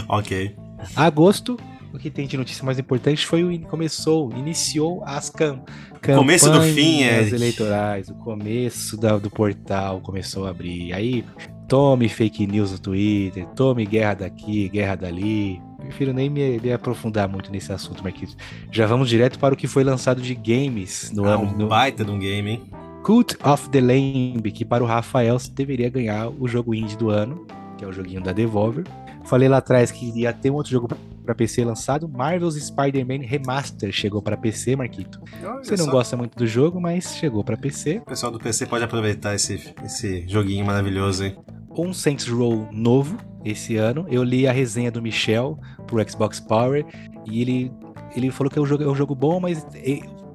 ok. 0.10 0.54
Agosto, 0.98 1.58
o 1.94 1.98
que 1.98 2.10
tem 2.10 2.28
de 2.28 2.38
notícia 2.38 2.64
mais 2.64 2.78
importante 2.78 3.26
foi 3.26 3.44
o 3.44 3.60
começou, 3.68 4.32
iniciou 4.36 5.04
as 5.06 5.30
cam 5.30 5.62
começo 6.02 6.52
do 6.52 6.62
fim, 6.62 7.04
é. 7.04 7.28
eleitorais, 7.28 8.10
o 8.10 8.16
começo 8.16 8.96
da, 8.98 9.18
do 9.18 9.30
portal 9.30 10.00
começou 10.02 10.48
a 10.48 10.52
abrir. 10.52 10.94
Aí 10.94 11.26
Tome 11.70 12.10
fake 12.10 12.48
news 12.48 12.72
no 12.72 12.80
Twitter, 12.80 13.46
tome 13.56 13.86
guerra 13.86 14.16
daqui, 14.16 14.68
guerra 14.70 14.96
dali. 14.96 15.62
Prefiro 15.78 16.12
nem 16.12 16.28
me, 16.28 16.60
me 16.60 16.74
aprofundar 16.74 17.30
muito 17.30 17.52
nesse 17.52 17.72
assunto, 17.72 18.04
Marquinhos. 18.04 18.36
Já 18.72 18.88
vamos 18.88 19.08
direto 19.08 19.38
para 19.38 19.54
o 19.54 19.58
que 19.58 19.68
foi 19.68 19.84
lançado 19.84 20.20
de 20.20 20.34
games 20.34 21.12
no 21.12 21.26
Ah, 21.26 21.36
ano. 21.36 21.44
um 21.44 21.52
no 21.56 21.68
baita 21.68 22.04
de 22.04 22.10
um 22.10 22.18
game, 22.18 22.50
hein? 22.50 22.64
Cult 23.04 23.38
of 23.44 23.70
the 23.70 23.80
Lamb, 23.80 24.52
que 24.52 24.66
para 24.66 24.84
o 24.84 24.88
Rafael 24.88 25.38
deveria 25.52 25.90
ganhar 25.92 26.30
o 26.30 26.48
jogo 26.48 26.74
indie 26.74 26.98
do 26.98 27.12
ano, 27.12 27.46
que 27.78 27.86
é 27.86 27.88
o 27.88 27.94
joguinho 27.94 28.22
da 28.22 28.34
Devolver. 28.34 28.86
Falei 29.26 29.48
lá 29.48 29.58
atrás 29.58 29.92
que 29.92 30.12
ia 30.20 30.34
ter 30.34 30.50
um 30.50 30.56
outro 30.56 30.72
jogo 30.72 30.88
para 31.24 31.36
PC 31.36 31.64
lançado, 31.64 32.08
Marvel's 32.10 32.56
Spider-Man 32.56 33.24
Remaster 33.26 33.92
chegou 33.92 34.22
para 34.22 34.36
PC, 34.36 34.76
Marquito. 34.76 35.22
Olha 35.44 35.64
Você 35.64 35.76
não 35.78 35.86
só. 35.86 35.92
gosta 35.92 36.18
muito 36.18 36.36
do 36.36 36.48
jogo, 36.48 36.82
mas 36.82 37.16
chegou 37.16 37.44
para 37.44 37.56
PC. 37.56 37.98
O 37.98 38.06
pessoal 38.06 38.32
do 38.32 38.40
PC 38.40 38.66
pode 38.66 38.84
aproveitar 38.84 39.36
esse, 39.36 39.74
esse 39.86 40.28
joguinho 40.28 40.66
maravilhoso 40.66 41.24
aí. 41.24 41.36
Um 41.78 41.94
Saints 41.94 42.28
Row 42.28 42.68
novo 42.72 43.16
esse 43.46 43.76
ano. 43.76 44.08
Eu 44.10 44.24
li 44.24 44.48
a 44.48 44.52
resenha 44.52 44.92
do 44.92 45.02
Michel 45.02 45.60
pro 45.86 46.04
Xbox 46.10 46.40
Power 46.40 46.84
e 47.28 47.42
ele, 47.42 47.72
ele 48.16 48.32
falou 48.32 48.50
que 48.50 48.58
é 48.58 48.62
um 48.62 48.66
jogo, 48.66 48.84
é 48.84 48.88
um 48.88 48.96
jogo 48.96 49.14
bom, 49.14 49.40
mas 49.40 49.64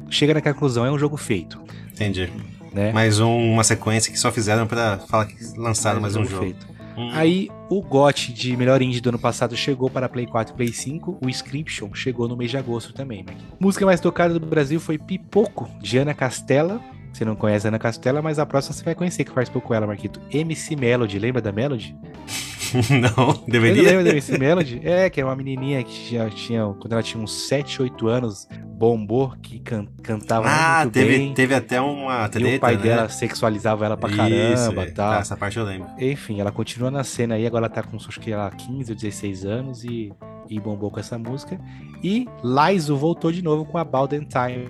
chega 0.09 0.33
na 0.35 0.41
conclusão, 0.41 0.87
é 0.87 0.93
um 0.93 0.99
jogo 0.99 1.17
feito, 1.17 1.61
Entendi. 1.93 2.33
né? 2.73 2.93
Mais 2.93 3.19
um- 3.19 3.53
uma 3.53 3.65
sequência 3.65 4.13
que 4.13 4.19
só 4.19 4.31
fizeram 4.31 4.65
pra 4.67 4.99
falar 4.99 5.27
que 5.27 5.35
lançaram 5.57 6.01
mais 6.01 6.15
um 6.15 6.25
jogo. 6.25 6.45
feito. 6.45 6.74
Hum. 6.97 7.11
Aí 7.13 7.51
o 7.69 7.83
GOT 7.83 8.33
de 8.33 8.57
melhor 8.57 8.81
indie 8.81 9.01
do 9.01 9.09
ano 9.09 9.19
passado 9.19 9.57
chegou 9.57 9.91
para 9.91 10.09
Play 10.09 10.27
4 10.27 10.55
e 10.55 10.57
Play 10.57 10.73
5, 10.73 11.19
o 11.23 11.29
Inscription 11.29 11.93
chegou 11.95 12.29
no 12.29 12.37
mês 12.37 12.51
de 12.51 12.57
agosto 12.57 12.93
também, 12.93 13.25
Marquinhos. 13.25 13.53
Música 13.59 13.85
mais 13.85 14.01
tocada 14.01 14.39
do 14.39 14.47
Brasil 14.47 14.79
foi 14.79 14.99
Pipoco, 14.99 15.69
de 15.81 15.99
Ana 15.99 16.15
Castela. 16.15 16.81
Você 17.13 17.25
não 17.25 17.37
conhece 17.37 17.67
a 17.67 17.71
Ana 17.71 17.79
Castela, 17.79 18.21
mas 18.21 18.39
a 18.39 18.47
próxima 18.47 18.75
você 18.75 18.85
vai 18.85 18.95
conhecer 18.95 19.25
que 19.25 19.31
faz 19.31 19.49
pouco 19.49 19.73
ela, 19.73 19.87
Marquito. 19.87 20.21
MC 20.33 20.75
Melody, 20.75 21.19
lembra 21.19 21.41
da 21.41 21.53
Melody? 21.53 21.97
não, 22.91 23.45
deveria. 23.49 23.83
lembra 23.83 24.05
da 24.05 24.11
MC 24.11 24.39
Melody? 24.39 24.81
É, 24.85 25.09
que 25.11 25.21
é 25.21 25.25
uma 25.25 25.35
menininha 25.37 25.83
que 25.83 26.15
já 26.15 26.29
tinha, 26.31 26.65
quando 26.81 26.93
ela 26.93 27.03
tinha 27.03 27.23
uns 27.23 27.49
7, 27.49 27.83
8 27.83 28.07
anos, 28.09 28.49
bombou, 28.67 29.35
que 29.43 29.59
can- 29.61 29.87
cantava 30.03 30.49
Ah, 30.49 30.81
muito 30.83 30.95
teve, 30.95 31.19
bem. 31.19 31.35
teve 31.35 31.55
até 31.55 31.81
uma 31.81 32.27
E 32.27 32.29
treta, 32.29 32.57
o 32.57 32.61
pai 32.61 32.77
né? 32.77 32.83
dela 32.83 33.09
sexualizava 33.09 33.85
ela 33.85 33.97
pra 33.97 34.11
caramba 34.11 34.85
é. 34.85 34.89
e 34.89 34.93
tal. 34.93 35.13
Tá, 35.15 35.19
essa 35.21 35.37
parte 35.37 35.57
eu 35.59 35.65
lembro. 35.65 35.89
Enfim, 35.99 36.41
ela 36.41 36.51
continua 36.53 36.91
na 36.91 37.05
cena 37.05 37.35
aí, 37.37 37.47
agora 37.47 37.67
ela 37.67 37.75
tá 37.75 37.83
com 37.83 37.97
acho 37.97 38.21
que 38.21 38.31
ela 38.33 38.51
15 38.51 38.93
ou 38.93 38.97
16 38.97 39.45
anos 39.45 39.85
e, 39.85 40.13
e 40.51 40.61
bombou 40.61 40.91
com 40.91 41.01
essa 41.01 41.19
música. 41.19 41.59
E 42.03 42.29
Laizo 42.43 42.97
voltou 42.97 43.33
de 43.33 43.43
novo 43.43 43.65
com 43.65 43.79
a 43.79 43.85
Balden 43.85 44.21
Time 44.29 44.69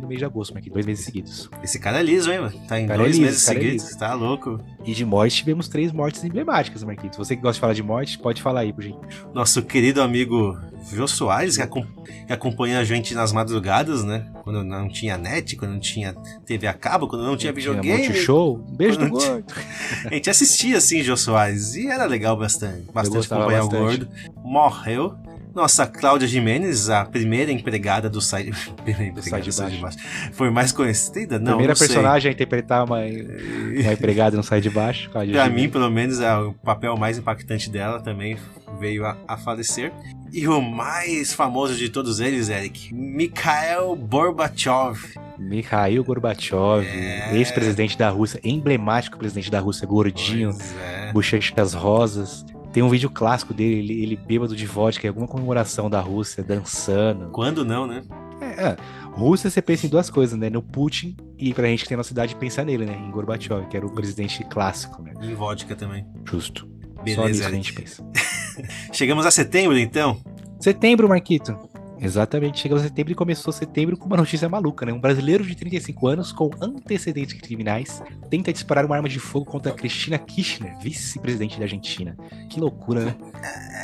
no 0.00 0.06
mês 0.06 0.18
de 0.20 0.24
agosto, 0.24 0.54
mas 0.54 0.62
aqui, 0.62 0.70
dois 0.70 0.86
meses 0.86 1.04
seguidos. 1.04 1.50
Esse 1.62 1.78
cara 1.78 1.98
é 1.98 2.02
liso, 2.02 2.30
hein, 2.32 2.40
mano? 2.40 2.58
Tá 2.68 2.80
em 2.80 2.84
é 2.84 2.96
dois 2.96 3.08
liso, 3.10 3.20
meses 3.22 3.48
é 3.48 3.52
seguidos. 3.52 3.84
liso. 3.86 3.98
tá 3.98 4.14
louco. 4.14 4.58
E 4.84 4.92
de 4.94 5.04
morte 5.04 5.36
tivemos 5.36 5.68
três 5.68 5.90
mortes 5.92 6.22
emblemáticas, 6.24 6.82
Marquinhos. 6.84 7.16
Você 7.16 7.35
que 7.36 7.42
gosta 7.42 7.54
de 7.54 7.60
falar 7.60 7.72
de 7.74 7.82
morte, 7.82 8.18
pode 8.18 8.42
falar 8.42 8.60
aí, 8.60 8.74
gente. 8.78 8.96
Nosso 9.34 9.62
querido 9.62 10.00
amigo 10.02 10.58
Jô 10.92 11.06
Soares, 11.08 11.56
que, 11.56 11.62
acom- 11.62 11.84
que 12.26 12.32
acompanha 12.32 12.78
a 12.78 12.84
gente 12.84 13.14
nas 13.14 13.32
madrugadas, 13.32 14.04
né? 14.04 14.26
Quando 14.44 14.62
não 14.64 14.88
tinha 14.88 15.16
net, 15.18 15.56
quando 15.56 15.72
não 15.72 15.80
tinha 15.80 16.14
TV 16.44 16.66
a 16.66 16.72
cabo, 16.74 17.08
quando 17.08 17.24
não 17.24 17.36
tinha 17.36 17.52
videogame. 17.52 18.04
Multishow. 18.06 18.64
Um 18.68 18.76
beijo 18.76 18.98
do 18.98 19.08
gordo. 19.08 19.44
A 20.10 20.14
gente 20.14 20.30
assistia 20.30 20.76
assim 20.78 21.02
Jô 21.02 21.16
Soares 21.16 21.74
e 21.74 21.88
era 21.88 22.04
legal 22.06 22.36
bastante. 22.36 22.86
Bastante 22.92 23.26
acompanhar 23.32 23.64
o 23.64 23.68
bastante. 23.68 23.80
gordo. 24.04 24.08
Morreu. 24.44 25.14
Nossa 25.56 25.86
Cláudia 25.86 26.28
Jimenez, 26.28 26.90
a 26.90 27.06
primeira 27.06 27.50
empregada 27.50 28.10
do 28.10 28.20
site. 28.20 28.50
primeira 28.84 29.04
empregada 29.06 29.22
site 29.30 29.44
do 29.46 29.52
site 29.52 29.74
de 29.76 29.80
baixo. 29.80 29.98
Foi 30.34 30.50
mais 30.50 30.70
conhecida? 30.70 31.38
Não. 31.38 31.52
Primeira 31.52 31.72
não 31.72 31.78
personagem 31.78 32.28
a 32.28 32.32
interpretar 32.34 32.84
uma, 32.84 32.98
uma 32.98 33.02
empregada 33.92 34.36
no 34.36 34.42
sai 34.42 34.60
de 34.60 34.68
baixo. 34.68 35.08
Cláudia 35.08 35.32
Pra 35.32 35.44
Gimenez. 35.44 35.64
mim, 35.64 35.70
pelo 35.72 35.90
menos, 35.90 36.20
é 36.20 36.36
o 36.36 36.52
papel 36.52 36.94
mais 36.98 37.16
impactante 37.16 37.70
dela 37.70 38.00
também 38.02 38.36
veio 38.78 39.06
a, 39.06 39.16
a 39.26 39.38
falecer. 39.38 39.90
E 40.30 40.46
o 40.46 40.60
mais 40.60 41.32
famoso 41.32 41.74
de 41.74 41.88
todos 41.88 42.20
eles, 42.20 42.50
Eric, 42.50 42.92
Mikhail 42.94 43.96
Gorbachev. 43.96 44.98
Mikhail 45.38 46.04
Gorbachev, 46.04 46.86
É. 46.86 47.34
ex-presidente 47.34 47.96
da 47.96 48.10
Rússia, 48.10 48.38
emblemático 48.44 49.16
presidente 49.16 49.50
da 49.50 49.58
Rússia, 49.60 49.86
gordinho, 49.86 50.50
Pois 50.50 50.76
é. 50.82 51.12
bochechas 51.14 51.72
rosas. 51.72 52.44
Tem 52.76 52.82
um 52.82 52.90
vídeo 52.90 53.08
clássico 53.08 53.54
dele, 53.54 53.78
ele, 53.78 54.02
ele 54.02 54.16
bêbado 54.16 54.54
de 54.54 54.66
vodka, 54.66 55.06
em 55.06 55.08
alguma 55.08 55.26
comemoração 55.26 55.88
da 55.88 55.98
Rússia, 55.98 56.44
dançando. 56.44 57.30
Quando 57.30 57.64
não, 57.64 57.86
né? 57.86 58.02
É, 58.38 58.66
é, 58.66 58.76
Rússia 59.12 59.48
você 59.48 59.62
pensa 59.62 59.86
em 59.86 59.88
duas 59.88 60.10
coisas, 60.10 60.38
né? 60.38 60.50
No 60.50 60.60
Putin 60.60 61.16
e 61.38 61.54
pra 61.54 61.68
gente 61.68 61.84
que 61.84 61.88
tem 61.88 61.96
na 61.96 62.04
cidade 62.04 62.36
pensa 62.36 62.62
nele, 62.62 62.84
né? 62.84 63.02
Em 63.02 63.10
Gorbachev, 63.10 63.66
que 63.68 63.78
era 63.78 63.86
o 63.86 63.90
presidente 63.90 64.44
clássico, 64.44 65.00
né? 65.00 65.14
Em 65.22 65.34
vodka 65.34 65.74
também. 65.74 66.06
Justo. 66.28 66.68
Só 66.96 67.02
Beleza, 67.02 67.24
nisso 67.24 67.40
que 67.40 67.46
a 67.46 67.50
gente 67.50 67.72
pensa. 67.72 68.04
Chegamos 68.92 69.24
a 69.24 69.30
setembro, 69.30 69.78
então. 69.78 70.20
Setembro, 70.60 71.08
Marquito. 71.08 71.58
Exatamente, 72.00 72.60
chegamos 72.60 72.84
a 72.84 72.86
setembro 72.88 73.12
e 73.12 73.16
começou 73.16 73.52
setembro 73.52 73.96
com 73.96 74.06
uma 74.06 74.16
notícia 74.16 74.48
maluca, 74.48 74.84
né? 74.84 74.92
Um 74.92 75.00
brasileiro 75.00 75.44
de 75.44 75.54
35 75.54 76.06
anos 76.06 76.32
com 76.32 76.50
antecedentes 76.60 77.40
criminais 77.40 78.02
tenta 78.28 78.52
disparar 78.52 78.84
uma 78.84 78.96
arma 78.96 79.08
de 79.08 79.18
fogo 79.18 79.46
contra 79.46 79.72
Cristina 79.72 80.18
Kirchner, 80.18 80.78
vice-presidente 80.78 81.58
da 81.58 81.64
Argentina. 81.64 82.16
Que 82.50 82.60
loucura, 82.60 83.04
né? 83.04 83.16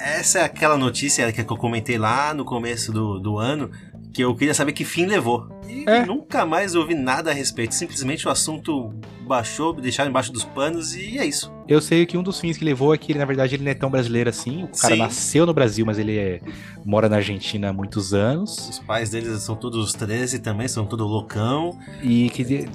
Essa 0.05 0.41
é 0.41 0.45
aquela 0.45 0.77
notícia 0.77 1.33
que 1.33 1.41
eu 1.41 1.57
comentei 1.57 1.97
lá 1.97 2.35
no 2.35 2.45
começo 2.45 2.93
do, 2.93 3.19
do 3.19 3.39
ano, 3.39 3.71
que 4.13 4.23
eu 4.23 4.35
queria 4.35 4.55
saber 4.55 4.73
que 4.73 4.85
fim 4.85 5.07
levou. 5.07 5.49
E 5.69 5.85
É. 5.89 6.05
nunca 6.05 6.45
mais 6.45 6.75
ouvi 6.75 6.95
nada 6.95 7.31
a 7.31 7.35
respeito. 7.35 7.75
Simplesmente 7.75 8.27
o 8.29 8.31
assunto 8.31 8.93
baixou, 9.27 9.73
deixaram 9.73 10.11
embaixo 10.11 10.31
dos 10.33 10.45
panos 10.45 10.95
e 10.95 11.17
é 11.19 11.25
isso. 11.25 11.51
Eu 11.67 11.81
sei 11.81 12.05
que 12.05 12.19
um 12.19 12.23
dos 12.23 12.39
fins 12.39 12.59
que 12.59 12.65
levou 12.65 12.93
é 12.93 12.99
que 12.99 13.13
ele, 13.13 13.19
na 13.19 13.25
verdade, 13.25 13.55
ele 13.55 13.65
não 13.65 13.71
é 13.71 13.75
tão 13.75 13.89
brasileiro 13.91 14.29
assim. 14.29 14.65
O 14.65 14.69
cara 14.79 14.95
Sim. 14.95 14.99
nasceu 15.01 15.47
no 15.47 15.55
Brasil, 15.55 15.87
mas 15.87 15.99
ele 15.99 16.19
é- 16.19 16.41
mora 16.85 17.09
na 17.09 17.17
Argentina 17.17 17.71
há 17.71 17.73
muitos 17.73 18.13
anos. 18.13 18.69
Os 18.69 18.79
pais 18.81 19.09
deles 19.11 19.41
são 19.43 19.57
todos 19.57 19.93
13 19.95 20.41
também, 20.41 20.69
são 20.69 20.85
todos 20.85 21.07
loucão. 21.09 21.79
E 22.03 22.29
que 22.31 22.67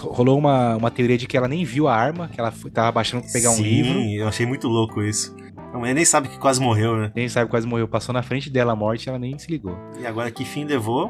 rolou 0.00 0.38
uma, 0.38 0.76
uma 0.76 0.90
teoria 0.90 1.18
de 1.18 1.26
que 1.26 1.36
ela 1.36 1.48
nem 1.48 1.64
viu 1.64 1.86
a 1.88 1.94
arma, 1.94 2.28
que 2.28 2.40
ela 2.40 2.50
foi, 2.50 2.70
tava 2.70 2.90
baixando 2.92 3.24
pra 3.24 3.32
pegar 3.32 3.50
um 3.50 3.54
Sim, 3.56 3.62
livro. 3.62 3.98
eu 4.22 4.28
achei 4.28 4.46
muito 4.46 4.68
louco 4.68 5.02
isso. 5.02 5.36
A 5.78 5.80
mulher 5.80 5.94
nem 5.94 6.04
sabe 6.04 6.28
que 6.28 6.36
quase 6.40 6.60
morreu, 6.60 6.96
né? 6.96 7.12
Nem 7.14 7.28
sabe, 7.28 7.48
quase 7.48 7.64
morreu. 7.64 7.86
Passou 7.86 8.12
na 8.12 8.20
frente 8.20 8.50
dela 8.50 8.72
a 8.72 8.76
morte 8.76 9.08
ela 9.08 9.16
nem 9.16 9.38
se 9.38 9.48
ligou. 9.48 9.78
E 10.00 10.04
agora 10.04 10.28
que 10.28 10.44
fim 10.44 10.64
levou, 10.64 11.08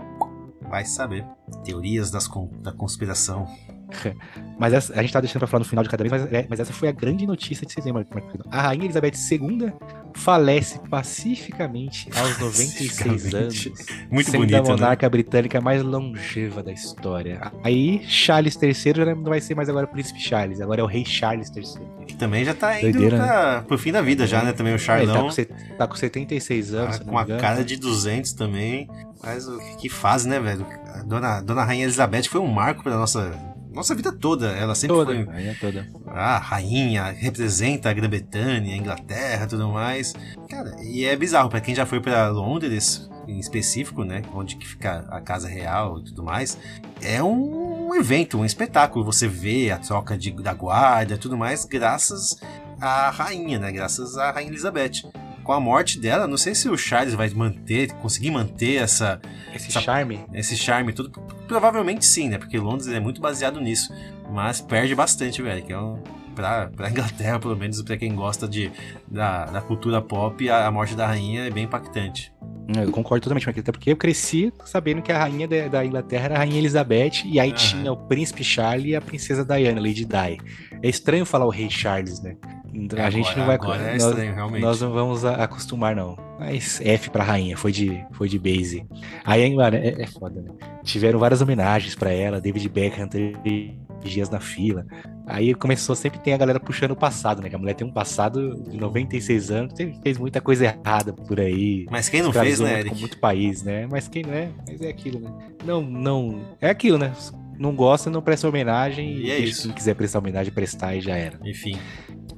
vai 0.69 0.85
saber. 0.85 1.25
Teorias 1.65 2.11
das 2.11 2.29
da 2.61 2.71
conspiração. 2.71 3.49
Mas 4.59 4.73
essa- 4.73 4.93
a 4.95 5.03
gente 5.03 5.13
tá 5.13 5.21
deixando 5.21 5.39
pra 5.41 5.47
falar 5.47 5.61
no 5.61 5.65
final 5.65 5.85
de 5.85 5.89
cada 5.91 6.03
vez, 6.03 6.11
mas, 6.11 6.33
é- 6.33 6.47
mas 6.51 6.59
essa 6.61 6.73
foi 6.73 6.89
a 6.89 6.93
grande 6.93 7.25
notícia 7.27 7.65
de 7.65 7.73
setembro. 7.73 8.05
Marquinhos. 8.13 8.45
A 8.51 8.63
Rainha 8.63 8.85
Elizabeth 8.87 9.13
II 9.31 9.73
falece 10.15 10.81
pacificamente 10.91 12.09
aos 12.17 12.39
96 12.41 12.97
Pacificamente. 13.03 13.37
anos. 13.69 13.87
Muito 14.11 14.31
sendo 14.31 14.43
a 14.43 14.47
bonito, 14.47 14.63
né? 14.65 14.69
monarca 14.71 15.09
britânica 15.09 15.61
mais 15.61 15.83
longeva 15.83 16.63
da 16.63 16.73
história. 16.73 17.53
Aí, 17.63 18.03
Charles 18.07 18.59
III 18.61 18.75
já 18.75 19.15
não 19.15 19.23
vai 19.25 19.41
ser 19.41 19.55
mais 19.55 19.69
agora 19.69 19.87
o 19.87 19.89
príncipe 19.89 20.21
Charles, 20.21 20.61
agora 20.61 20.81
é 20.81 20.85
o 20.85 20.87
rei 20.89 21.05
Charles 21.05 21.51
III. 21.55 21.65
Que 22.07 22.15
também 22.17 22.45
já 22.45 22.55
tá 22.55 22.81
indo 22.81 22.93
Doideira, 22.93 23.17
pra, 23.17 23.63
pro 23.63 23.79
fim 23.79 23.93
da 23.93 24.03
vida 24.03 24.27
já, 24.27 24.43
né? 24.43 24.53
Também 24.53 24.73
o 24.73 24.77
É, 24.77 24.79
ele 24.79 24.83
tá 24.83 24.87
Charlão. 25.13 25.23
com, 25.25 25.31
set- 25.31 25.51
tá 25.77 25.87
com 25.87 25.95
76 25.95 26.75
anos, 26.75 26.99
Tá 26.99 27.05
com 27.05 27.17
a 27.19 27.25
cara 27.25 27.65
de 27.65 27.77
200 27.77 28.33
também. 28.33 28.89
Mas 29.23 29.47
o 29.49 29.59
que 29.79 29.89
fase, 29.89 30.29
né, 30.29 30.39
velho? 30.41 30.65
A 30.95 31.03
dona, 31.03 31.41
dona 31.41 31.65
Rainha 31.65 31.85
Elizabeth 31.85 32.25
foi 32.25 32.41
um 32.41 32.47
marco 32.47 32.83
pra 32.85 32.95
nossa, 32.97 33.33
nossa 33.79 33.95
vida 33.95 34.13
toda. 34.13 34.49
Ela 34.49 34.75
sempre 34.75 34.97
toda, 34.97 35.15
foi 35.15 35.23
a 35.23 35.33
rainha 35.33 35.57
toda. 35.61 35.89
a 36.07 36.39
rainha, 36.39 37.05
representa 37.05 37.89
a 37.89 37.93
Grã-Bretanha, 37.93 38.75
a 38.75 38.77
Inglaterra 38.77 39.47
tudo 39.47 39.69
mais. 39.69 40.15
Cara, 40.49 40.77
e 40.83 41.05
é 41.05 41.17
bizarro, 41.17 41.49
pra 41.49 41.61
quem 41.61 41.75
já 41.75 41.87
foi 41.87 42.01
pra 42.01 42.29
Londres, 42.29 43.09
em 43.27 43.39
específico, 43.39 44.05
né? 44.05 44.23
Onde 44.35 44.57
que 44.57 44.67
fica 44.67 45.07
a 45.09 45.21
Casa 45.21 45.49
Real 45.49 46.01
e 46.01 46.05
tudo 46.05 46.23
mais. 46.23 46.59
É 47.01 47.23
um 47.23 47.95
evento, 47.95 48.39
um 48.39 48.45
espetáculo. 48.45 49.05
Você 49.05 49.29
vê 49.29 49.71
a 49.71 49.79
troca 49.79 50.19
de, 50.19 50.31
da 50.33 50.53
guarda 50.53 51.17
tudo 51.17 51.37
mais, 51.37 51.65
graças 51.65 52.37
à 52.81 53.11
rainha, 53.11 53.59
né? 53.59 53.71
Graças 53.71 54.17
à 54.17 54.31
Rainha 54.31 54.51
Elizabeth. 54.51 55.03
Com 55.49 55.55
a 55.55 55.61
morte 55.61 55.99
dela, 55.99 56.27
não 56.27 56.37
sei 56.37 56.55
se 56.55 56.69
o 56.69 56.77
Charles 56.77 57.15
vai 57.15 57.31
manter, 57.31 57.91
conseguir 58.03 58.31
manter 58.31 58.83
essa, 58.83 59.19
Esse 59.55 59.69
Essa- 59.69 59.81
charme. 59.81 60.21
esse 60.35 60.55
charme 60.59 60.93
tudo. 60.93 61.09
Provavelmente 61.49 62.05
sim, 62.05 62.29
né? 62.29 62.37
Porque 62.37 62.59
Londres 62.59 62.87
é 62.89 63.01
muito 63.01 63.19
baseado 63.19 63.59
nisso. 63.59 63.91
Mas 64.31 64.61
perde 64.61 64.95
bastante, 64.95 65.41
velho. 65.41 65.63
Que 65.65 65.73
é 65.73 65.79
um. 65.81 66.03
Pra, 66.39 66.69
pra 66.69 66.89
Inglaterra, 66.89 67.41
pelo 67.41 67.57
menos, 67.57 67.83
pra 67.83 67.97
quem 67.97 68.15
gosta 68.15 68.47
de, 68.47 68.71
da, 69.09 69.47
da 69.47 69.61
cultura 69.61 70.01
pop, 70.01 70.49
a, 70.49 70.69
a 70.69 70.71
morte 70.71 70.95
da 70.95 71.05
rainha 71.05 71.43
é 71.43 71.51
bem 71.51 71.65
impactante. 71.65 72.33
Eu 72.81 72.93
concordo 72.93 73.25
totalmente, 73.25 73.45
Marquinhos, 73.45 73.65
até 73.65 73.73
porque 73.73 73.91
eu 73.91 73.97
cresci 73.97 74.53
sabendo 74.65 75.03
que 75.03 75.11
a 75.11 75.19
rainha 75.19 75.49
da, 75.49 75.67
da 75.67 75.85
Inglaterra 75.85 76.27
era 76.27 76.35
a 76.37 76.39
rainha 76.39 76.59
Elizabeth, 76.59 77.25
e 77.25 77.41
aí 77.41 77.51
tinha 77.51 77.93
o 77.93 77.97
príncipe 77.97 78.45
Charles 78.45 78.87
e 78.87 78.95
a 78.95 79.01
princesa 79.01 79.45
Diana, 79.45 79.81
Lady 79.81 80.05
Di. 80.05 80.39
É 80.81 80.89
estranho 80.89 81.27
falar 81.27 81.45
o 81.45 81.51
rei 81.51 81.69
Charles, 81.69 82.21
né? 82.23 82.37
Então, 82.73 83.05
a 83.05 83.11
gente 83.11 83.37
não 83.37 83.47
vai 83.47 83.57
Agora 83.57 83.83
é 83.83 83.93
nós- 83.95 84.05
estranho, 84.05 84.35
realmente. 84.35 84.63
Nós 84.63 84.81
não 84.81 84.93
vamos 84.93 85.25
acostumar, 85.25 85.97
não. 85.97 86.17
Mas 86.39 86.81
F 86.81 87.11
pra 87.11 87.25
rainha, 87.25 87.57
foi 87.57 87.73
de, 87.73 88.01
foi 88.13 88.29
de 88.29 88.39
base. 88.39 88.87
Aí, 89.25 89.53
mano, 89.53 89.77
é, 89.77 90.03
é 90.03 90.07
foda, 90.07 90.41
né? 90.41 90.51
Tiveram 90.85 91.19
várias 91.19 91.41
homenagens 91.43 91.97
pra 91.97 92.13
ela, 92.13 92.41
David 92.41 92.69
Beckham 92.69 93.09
teve 93.09 93.77
dias 94.03 94.31
na 94.31 94.41
fila. 94.41 94.87
Aí 95.27 95.55
começou 95.55 95.95
sempre 95.95 96.19
tem 96.21 96.33
a 96.33 96.37
galera 96.37 96.59
puxando 96.59 96.93
o 96.93 96.97
passado, 96.97 97.43
né? 97.43 97.49
Que 97.49 97.55
a 97.55 97.59
mulher 97.59 97.75
tem 97.75 97.87
um 97.87 97.93
passado 97.93 98.63
de 98.69 98.79
96 98.79 99.51
anos, 99.51 99.75
fez 100.03 100.19
muita 100.19 100.41
coisa 100.41 100.65
errada 100.65 101.13
por 101.13 101.39
aí. 101.41 101.87
Mas 101.91 102.09
quem 102.09 102.23
não 102.23 102.33
fez, 102.33 102.61
né, 102.61 102.81
Eric? 102.81 102.91
Com 102.91 103.01
muito 103.01 103.19
país, 103.19 103.63
né? 103.63 103.87
Mas 103.91 104.09
quem 104.09 104.23
não 104.23 104.33
é? 104.33 104.51
Mas 104.67 104.81
é 104.81 104.89
aquilo, 104.89 105.21
né? 105.21 105.31
Não, 105.65 105.83
não. 105.83 106.41
É 106.61 106.71
aquilo, 106.71 106.99
né? 106.99 107.13
Não 107.59 107.75
gosta, 107.75 108.09
não 108.09 108.23
presta 108.23 108.49
homenagem. 108.49 109.19
E 109.19 109.31
é 109.31 109.39
isso. 109.39 109.65
Quem 109.65 109.73
quiser 109.73 109.95
prestar 109.95 110.21
homenagem, 110.21 110.53
prestar 110.53 110.95
e 110.95 111.01
já 111.01 111.17
era. 111.17 111.39
Enfim. 111.45 111.77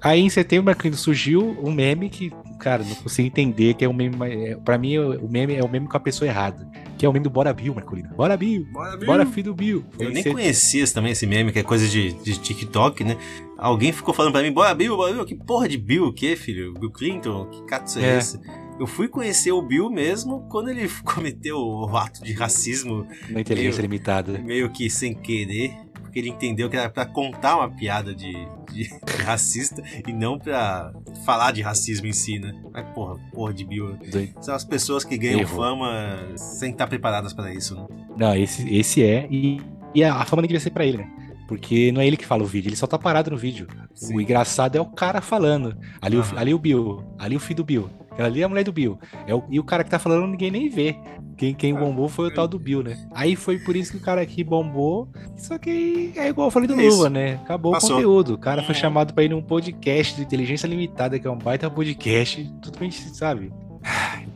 Aí 0.02 0.20
em 0.20 0.30
setembro, 0.30 0.74
surgiu 0.94 1.56
um 1.62 1.70
meme 1.72 2.08
que, 2.08 2.32
cara, 2.58 2.82
não 2.82 2.94
consigo 2.96 3.28
entender, 3.28 3.74
que 3.74 3.84
é 3.84 3.88
um 3.88 3.92
meme. 3.92 4.16
É, 4.22 4.56
pra 4.56 4.78
mim, 4.78 4.96
o 4.98 5.28
meme 5.28 5.54
é 5.54 5.62
o 5.62 5.68
meme 5.68 5.86
com 5.88 5.96
a 5.96 6.00
pessoa 6.00 6.28
errada. 6.28 6.66
Que 6.96 7.04
é 7.06 7.08
o 7.08 7.12
meme 7.12 7.24
do 7.24 7.30
Bora 7.30 7.52
Bill, 7.52 7.74
Marcolina. 7.74 8.08
Bora 8.16 8.36
Bill! 8.36 8.66
Bora, 8.72 8.96
Bora 8.98 9.26
filho 9.26 9.46
do 9.46 9.54
Bill! 9.54 9.84
Eu 9.98 10.10
nem 10.10 10.22
set- 10.22 10.32
conhecia 10.32 10.86
também 10.88 11.12
esse 11.12 11.26
meme, 11.26 11.52
que 11.52 11.58
é 11.58 11.62
coisa 11.62 11.86
de, 11.88 12.12
de 12.12 12.38
TikTok, 12.38 13.04
né? 13.04 13.16
Alguém 13.58 13.92
ficou 13.92 14.12
falando 14.14 14.32
pra 14.32 14.42
mim, 14.42 14.52
bora 14.52 14.74
Bill, 14.74 14.96
bora 14.96 15.12
Bill. 15.12 15.24
Que 15.24 15.34
porra 15.34 15.68
de 15.68 15.76
Bill 15.78 16.06
o 16.06 16.12
quê, 16.12 16.34
filho? 16.36 16.74
Bill 16.74 16.90
Clinton? 16.90 17.46
Que 17.46 17.62
cato 17.64 17.98
é, 17.98 18.14
É. 18.14 18.18
esse? 18.18 18.40
Eu 18.78 18.86
fui 18.86 19.08
conhecer 19.08 19.52
o 19.52 19.60
Bill 19.60 19.90
mesmo 19.90 20.46
quando 20.48 20.70
ele 20.70 20.88
cometeu 21.04 21.58
o 21.58 21.94
ato 21.96 22.22
de 22.24 22.32
racismo 22.32 23.06
Na 23.28 23.40
inteligência 23.40 23.80
Eu- 23.80 23.82
limitada. 23.82 24.38
meio 24.38 24.70
que 24.70 24.88
sem 24.88 25.14
querer, 25.14 25.72
porque 26.10 26.18
ele 26.18 26.28
entendeu 26.28 26.68
que 26.68 26.76
era 26.76 26.90
pra 26.90 27.06
contar 27.06 27.56
uma 27.56 27.70
piada 27.70 28.12
de, 28.14 28.32
de- 28.72 28.88
de 29.16 29.22
racista 29.22 29.80
e 30.06 30.12
não 30.12 30.38
pra 30.38 30.92
falar 31.24 31.52
de 31.52 31.62
racismo 31.62 32.06
em 32.06 32.12
si, 32.12 32.38
né? 32.40 32.52
Mas 32.72 32.88
porra, 32.90 33.16
porra 33.32 33.54
de 33.54 33.64
Bill. 33.64 33.96
São 34.40 34.54
as 34.54 34.64
pessoas 34.64 35.04
que 35.04 35.16
ganham 35.16 35.40
Errou. 35.40 35.56
fama 35.56 36.18
sem 36.36 36.72
estar 36.72 36.86
preparadas 36.88 37.32
pra 37.32 37.54
isso, 37.54 37.74
né? 37.76 37.86
Não, 38.16 38.34
esse, 38.34 38.68
esse 38.74 39.04
é. 39.04 39.28
E, 39.30 39.60
e 39.94 40.02
a, 40.04 40.24
fama 40.24 40.42
nem 40.42 40.48
devia 40.48 40.60
ser 40.60 40.70
pra 40.70 40.84
ele, 40.84 40.98
né? 40.98 41.10
Porque 41.46 41.90
não 41.92 42.00
é 42.00 42.06
ele 42.06 42.16
que 42.16 42.26
fala 42.26 42.42
o 42.42 42.46
vídeo, 42.46 42.68
ele 42.68 42.76
só 42.76 42.86
tá 42.86 42.96
parado 42.98 43.30
no 43.30 43.36
vídeo. 43.36 43.66
Sim. 43.94 44.14
O 44.16 44.20
engraçado 44.20 44.76
é 44.76 44.80
o 44.80 44.86
cara 44.86 45.20
falando. 45.20 45.76
Ali, 46.00 46.16
o, 46.16 46.24
ali 46.36 46.54
o 46.54 46.58
Bill, 46.58 47.02
ali 47.18 47.34
o 47.36 47.40
filho 47.40 47.56
do 47.58 47.64
Bill. 47.64 47.90
Aquela 48.10 48.28
ali 48.28 48.40
é 48.42 48.44
a 48.44 48.48
mulher 48.48 48.64
do 48.64 48.72
Bill. 48.72 48.98
É 49.26 49.34
o, 49.34 49.42
e 49.48 49.58
o 49.60 49.64
cara 49.64 49.84
que 49.84 49.90
tá 49.90 49.98
falando 49.98 50.26
ninguém 50.26 50.50
nem 50.50 50.68
vê. 50.68 50.96
Quem, 51.36 51.54
quem 51.54 51.74
Ah, 51.74 51.80
bombou 51.80 52.06
foi 52.08 52.26
o 52.28 52.34
tal 52.34 52.46
do 52.46 52.58
Bill, 52.58 52.82
né? 52.82 52.96
Aí 53.14 53.34
foi 53.34 53.58
por 53.58 53.74
isso 53.74 53.92
que 53.92 53.96
o 53.96 54.00
cara 54.00 54.20
aqui 54.20 54.44
bombou. 54.44 55.08
Só 55.36 55.56
que 55.56 56.12
é 56.16 56.28
igual 56.28 56.48
eu 56.48 56.50
falei 56.50 56.68
do 56.68 56.78
É. 56.78 56.86
Luva, 56.88 57.08
né? 57.08 57.34
Acabou 57.42 57.72
Passou. 57.72 57.90
o 57.90 57.94
conteúdo. 57.94 58.34
O 58.34 58.38
cara 58.38 58.62
foi 58.62 58.74
chamado 58.74 59.14
pra 59.14 59.24
ir 59.24 59.30
num 59.30 59.40
podcast 59.40 60.16
de 60.16 60.22
inteligência 60.22 60.66
limitada, 60.66 61.18
que 61.18 61.26
é 61.26 61.30
um 61.30 61.38
baita 61.38 61.70
podcast. 61.70 62.44
Totalmente, 62.60 63.00
sabe? 63.16 63.50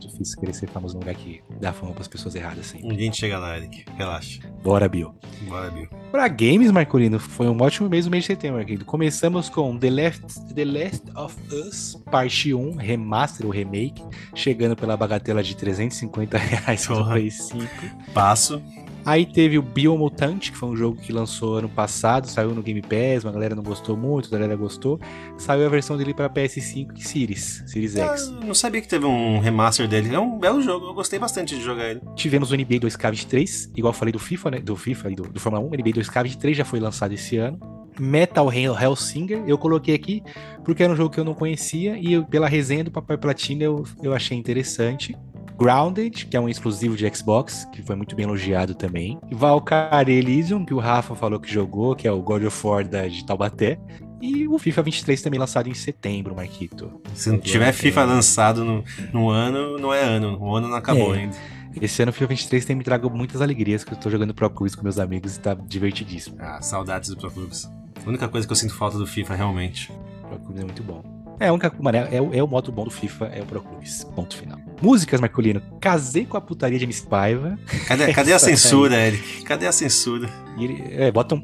Difícil 0.07 0.39
querer 0.39 0.53
ser 0.53 0.67
famoso 0.67 0.93
num 0.95 0.99
lugar 0.99 1.15
que 1.15 1.41
dá 1.59 1.73
fama 1.73 1.93
pras 1.93 2.07
pessoas 2.07 2.35
erradas 2.35 2.59
assim. 2.59 2.89
A 2.89 2.93
gente 2.93 3.17
chega 3.17 3.37
lá, 3.37 3.57
Eric. 3.57 3.85
Relaxa. 3.95 4.41
Bora, 4.63 4.87
Bill. 4.87 5.13
Bora, 5.47 5.69
Bill. 5.71 5.87
Pra 6.11 6.27
games, 6.27 6.71
Marcolino, 6.71 7.19
foi 7.19 7.47
um 7.47 7.61
ótimo 7.61 7.89
mês, 7.89 8.07
o 8.07 8.09
mês 8.09 8.23
de 8.23 8.27
setembro, 8.27 8.57
Marcolino. 8.57 8.85
Começamos 8.85 9.49
com 9.49 9.77
The 9.77 9.89
Last, 9.89 10.53
The 10.53 10.65
Last 10.65 11.03
of 11.15 11.35
Us, 11.53 12.01
parte 12.09 12.53
1, 12.53 12.75
remaster 12.75 13.45
ou 13.45 13.51
remake, 13.51 14.01
chegando 14.33 14.75
pela 14.75 14.95
bagatela 14.95 15.43
de 15.43 15.55
350 15.55 16.37
reais 16.37 16.87
no 16.87 16.95
Porra. 16.95 17.11
Play 17.13 17.31
5. 17.31 17.67
Passo. 18.13 18.61
Aí 19.05 19.23
teve 19.25 19.57
o 19.57 19.61
Biomutant, 19.61 20.39
que 20.49 20.57
foi 20.57 20.69
um 20.69 20.75
jogo 20.75 20.99
que 20.99 21.13
lançou 21.13 21.57
ano 21.57 21.69
passado, 21.69 22.25
saiu 22.27 22.55
no 22.55 22.63
Game 22.63 22.81
Pass, 22.81 23.23
uma 23.23 23.31
galera 23.31 23.53
não 23.53 23.61
gostou 23.61 23.95
muito, 23.95 24.27
a 24.27 24.31
galera 24.31 24.55
gostou. 24.55 24.99
Saiu 25.37 25.65
a 25.65 25.69
versão 25.69 25.95
dele 25.95 26.13
pra 26.13 26.27
PS5 26.29 26.87
e 26.97 27.03
Series, 27.03 27.63
Series 27.67 27.95
X. 27.95 28.27
Eu 28.27 28.31
não 28.47 28.53
sabia 28.55 28.81
que 28.81 28.87
teve 28.87 29.05
um 29.05 29.39
remaster 29.39 29.87
dele. 29.87 30.13
É 30.13 30.19
um 30.19 30.39
belo 30.39 30.59
jogo. 30.61 30.87
Eu 30.87 30.93
gostei 30.95 31.19
bastante 31.19 31.55
de 31.55 31.61
jogar 31.61 31.89
ele. 31.91 32.01
Tivemos 32.15 32.51
o 32.51 32.55
NBA 32.55 32.79
2K23, 32.79 33.69
igual 33.75 33.93
eu 33.93 33.97
falei 33.97 34.11
do 34.11 34.17
FIFA, 34.19 34.51
né? 34.51 34.59
Do 34.59 34.75
FIFA 34.75 35.11
e 35.11 35.15
do, 35.15 35.23
do 35.23 35.39
Fórmula 35.39 35.63
1. 35.63 35.67
O 35.67 35.69
NBA 35.71 35.91
2K23 36.01 36.53
já 36.55 36.65
foi 36.65 36.79
lançado 36.79 37.13
esse 37.13 37.37
ano. 37.37 37.59
Metal 37.99 38.51
Hell- 38.51 38.75
Hellsinger, 38.77 39.43
eu 39.47 39.57
coloquei 39.57 39.95
aqui 39.95 40.21
porque 40.65 40.83
era 40.83 40.91
um 40.91 40.95
jogo 40.97 41.11
que 41.11 41.19
eu 41.19 41.23
não 41.23 41.33
conhecia 41.33 41.97
e 41.97 42.11
eu- 42.13 42.25
pela 42.25 42.45
resenha 42.49 42.83
do 42.83 42.91
Papai 42.91 43.17
Platina 43.17 43.63
eu, 43.63 43.85
eu 44.03 44.13
achei 44.13 44.37
interessante. 44.37 45.15
Grounded, 45.57 46.25
que 46.27 46.35
é 46.35 46.39
um 46.39 46.49
exclusivo 46.49 46.95
de 46.95 47.09
Xbox, 47.15 47.65
que 47.71 47.81
foi 47.81 47.95
muito 47.95 48.15
bem 48.15 48.25
elogiado 48.25 48.75
também. 48.75 49.17
Valkyrie 49.31 50.17
Elysium, 50.17 50.65
que 50.65 50.73
o 50.73 50.79
Rafa 50.79 51.15
falou 51.15 51.39
que 51.39 51.51
jogou, 51.51 51.95
que 51.95 52.07
é 52.07 52.11
o 52.11 52.21
God 52.21 52.43
of 52.43 52.67
War 52.67 52.87
da, 52.87 53.07
de 53.07 53.25
Taubaté. 53.25 53.79
E 54.21 54.47
o 54.47 54.57
FIFA 54.57 54.81
23 54.83 55.21
também 55.21 55.39
lançado 55.39 55.67
em 55.69 55.73
setembro, 55.73 56.35
Marquito. 56.35 57.01
Se 57.13 57.29
não 57.29 57.37
tiver 57.37 57.71
FIFA 57.73 58.03
lançado 58.05 58.63
no, 58.65 58.83
no 59.13 59.29
ano, 59.29 59.77
não 59.77 59.93
é 59.93 60.01
ano. 60.01 60.37
O 60.41 60.55
ano 60.55 60.67
não 60.67 60.75
acabou 60.77 61.13
É. 61.15 61.19
ainda. 61.19 61.35
Esse 61.81 62.01
ano 62.01 62.09
o 62.09 62.13
FIFA 62.13 62.27
23 62.27 62.65
tem 62.65 62.75
me 62.75 62.83
trago 62.83 63.09
muitas 63.09 63.41
alegrias, 63.41 63.83
que 63.83 63.91
eu 63.93 63.97
tô 63.97 64.09
jogando 64.09 64.33
Pro 64.33 64.49
Quiz 64.49 64.73
com 64.75 64.81
meus 64.83 64.97
amigos 64.97 65.35
e 65.35 65.39
tá 65.41 65.53
divertidíssimo. 65.53 66.37
Ah, 66.39 66.61
saudades 66.61 67.09
do 67.09 67.17
Pro 67.17 67.29
Clubs. 67.29 67.69
A 68.05 68.09
única 68.09 68.27
coisa 68.29 68.47
que 68.47 68.51
eu 68.53 68.55
sinto 68.57 68.73
falta 68.73 68.97
do 68.97 69.05
FIFA, 69.05 69.35
realmente. 69.35 69.91
Pro 70.27 70.39
Clubes 70.39 70.61
é 70.61 70.63
muito 70.65 70.81
bom. 70.83 71.03
É, 71.39 71.49
a 71.49 71.53
única, 71.53 71.71
mano, 71.79 71.97
é, 71.97 72.15
é 72.15 72.21
o- 72.21 72.33
é 72.33 72.41
o 72.41 72.47
modo 72.47 72.71
bom 72.71 72.85
do 72.85 72.89
FIFA, 72.91 73.25
é 73.25 73.41
o 73.41 73.45
Pro 73.45 73.61
Clubes. 73.61 74.05
Ponto 74.15 74.35
final. 74.37 74.57
Músicas, 74.85 75.19
Marcolino. 75.19 75.61
Casei 75.81 76.25
com 76.25 76.37
a 76.37 76.41
putaria 76.41 76.77
de 76.77 76.85
MC 76.85 77.07
Paiva. 77.07 77.57
Cadê, 77.87 78.13
cadê 78.13 78.33
a 78.33 78.39
censura, 78.39 78.95
Eric? 78.95 79.43
Cadê 79.43 79.65
a 79.67 79.71
censura? 79.71 80.29
Ele, 80.59 80.83
é, 80.91 81.11
bota 81.11 81.33
um. 81.35 81.41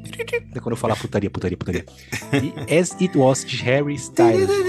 Quando 0.61 0.71
eu 0.71 0.77
falar 0.77 0.95
putaria, 0.95 1.29
putaria, 1.29 1.57
putaria. 1.57 1.85
E 2.33 2.53
As 2.79 2.91
It 3.01 3.17
Was 3.17 3.43
de 3.43 3.57
Harry 3.63 3.95
Styles. 3.95 4.47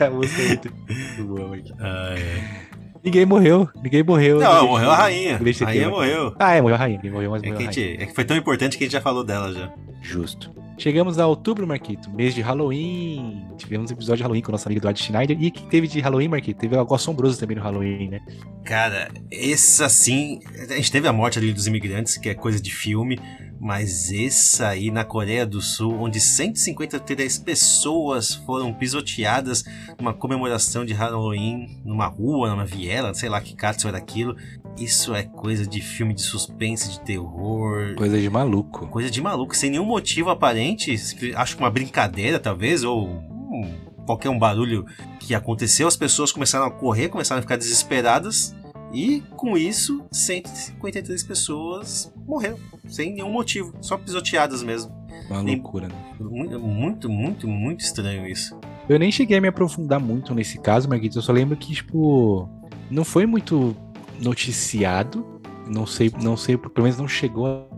a 0.00 0.10
música 0.10 0.42
é 0.42 0.46
muito, 0.48 0.72
muito 0.88 1.24
boa. 1.24 1.56
Ah, 1.78 2.14
é. 2.18 2.66
Ninguém 3.04 3.24
morreu. 3.24 3.68
Ninguém 3.82 4.02
morreu. 4.02 4.40
Não, 4.40 4.52
Ninguém- 4.54 4.68
morreu 4.68 4.90
a 4.90 4.96
rainha. 4.96 5.36
A 5.36 5.64
rainha 5.64 5.88
morreu. 5.88 6.34
Ah, 6.38 6.54
é, 6.54 6.60
morreu 6.60 6.74
a 6.74 6.78
rainha. 6.78 6.96
Ninguém 6.96 7.12
morreu, 7.12 7.30
mas 7.30 7.42
É 7.42 7.46
morreu 7.46 7.60
a 7.68 7.70
rainha. 7.70 7.72
gente- 7.72 8.02
é 8.02 8.06
que 8.06 8.14
foi 8.14 8.24
tão 8.24 8.36
importante 8.36 8.76
que 8.76 8.82
a 8.84 8.86
gente 8.86 8.92
já 8.94 9.00
falou 9.00 9.22
dela 9.22 9.52
já. 9.52 9.72
Justo. 10.02 10.52
Chegamos 10.78 11.18
a 11.18 11.26
outubro, 11.26 11.66
Marquito, 11.66 12.10
mês 12.10 12.34
de 12.34 12.42
Halloween. 12.42 13.46
Tivemos 13.56 13.90
um 13.90 13.94
episódio 13.94 14.18
de 14.18 14.22
Halloween 14.22 14.42
com 14.42 14.52
nosso 14.52 14.68
amigo 14.68 14.80
Eduardo 14.80 14.98
Schneider. 14.98 15.42
E 15.42 15.50
que 15.50 15.62
teve 15.68 15.88
de 15.88 16.00
Halloween, 16.00 16.28
Marquito? 16.28 16.58
Teve 16.58 16.76
algo 16.76 16.94
assombroso 16.94 17.40
também 17.40 17.56
no 17.56 17.62
Halloween, 17.62 18.10
né? 18.10 18.20
Cara, 18.62 19.10
esse 19.30 19.82
assim. 19.82 20.40
A 20.68 20.74
gente 20.74 20.92
teve 20.92 21.08
a 21.08 21.12
morte 21.14 21.38
ali 21.38 21.50
dos 21.50 21.66
imigrantes, 21.66 22.18
que 22.18 22.28
é 22.28 22.34
coisa 22.34 22.60
de 22.60 22.70
filme. 22.70 23.18
Mas 23.58 24.12
esse 24.12 24.62
aí 24.62 24.90
na 24.90 25.02
Coreia 25.02 25.46
do 25.46 25.62
Sul, 25.62 25.94
onde 25.98 26.20
153 26.20 27.38
pessoas 27.38 28.34
foram 28.34 28.72
pisoteadas 28.74 29.64
numa 29.98 30.12
comemoração 30.12 30.84
de 30.84 30.92
Halloween, 30.92 31.80
numa 31.84 32.06
rua, 32.06 32.50
numa 32.50 32.66
viela, 32.66 33.14
sei 33.14 33.30
lá 33.30 33.40
que 33.40 33.56
cato 33.56 33.88
era 33.88 33.96
aquilo. 33.96 34.36
Isso 34.78 35.14
é 35.14 35.22
coisa 35.22 35.66
de 35.66 35.80
filme 35.80 36.12
de 36.12 36.20
suspense, 36.20 36.90
de 36.90 37.00
terror. 37.00 37.94
Coisa 37.96 38.20
de 38.20 38.28
maluco. 38.28 38.86
Coisa 38.88 39.10
de 39.10 39.20
maluco, 39.22 39.56
sem 39.56 39.70
nenhum 39.70 39.86
motivo 39.86 40.28
aparente. 40.28 40.94
Acho 41.34 41.56
que 41.56 41.62
uma 41.62 41.70
brincadeira, 41.70 42.38
talvez, 42.38 42.84
ou 42.84 43.08
hum, 43.08 43.74
qualquer 44.04 44.28
um 44.28 44.38
barulho 44.38 44.84
que 45.18 45.34
aconteceu. 45.34 45.88
As 45.88 45.96
pessoas 45.96 46.30
começaram 46.30 46.66
a 46.66 46.70
correr, 46.70 47.08
começaram 47.08 47.38
a 47.38 47.42
ficar 47.42 47.56
desesperadas. 47.56 48.54
E 48.92 49.22
com 49.36 49.56
isso, 49.56 50.04
153 50.12 51.22
pessoas 51.24 52.12
morreram, 52.26 52.58
sem 52.88 53.12
nenhum 53.12 53.30
motivo, 53.30 53.74
só 53.80 53.98
pisoteadas 53.98 54.62
mesmo. 54.62 54.94
Uma 55.28 55.40
loucura, 55.40 55.88
né? 55.88 55.94
Muito, 56.20 57.08
muito, 57.08 57.48
muito, 57.48 57.80
estranho 57.80 58.26
isso. 58.26 58.56
Eu 58.88 58.98
nem 58.98 59.10
cheguei 59.10 59.38
a 59.38 59.40
me 59.40 59.48
aprofundar 59.48 59.98
muito 59.98 60.32
nesse 60.34 60.58
caso, 60.58 60.88
Marquito. 60.88 61.18
Eu 61.18 61.22
só 61.22 61.32
lembro 61.32 61.56
que, 61.56 61.74
tipo, 61.74 62.48
não 62.90 63.04
foi 63.04 63.26
muito 63.26 63.76
noticiado. 64.20 65.24
Não 65.66 65.84
sei, 65.84 66.12
não 66.22 66.36
sei, 66.36 66.56
pelo 66.56 66.84
menos 66.84 66.96
não 66.96 67.08
chegou 67.08 67.68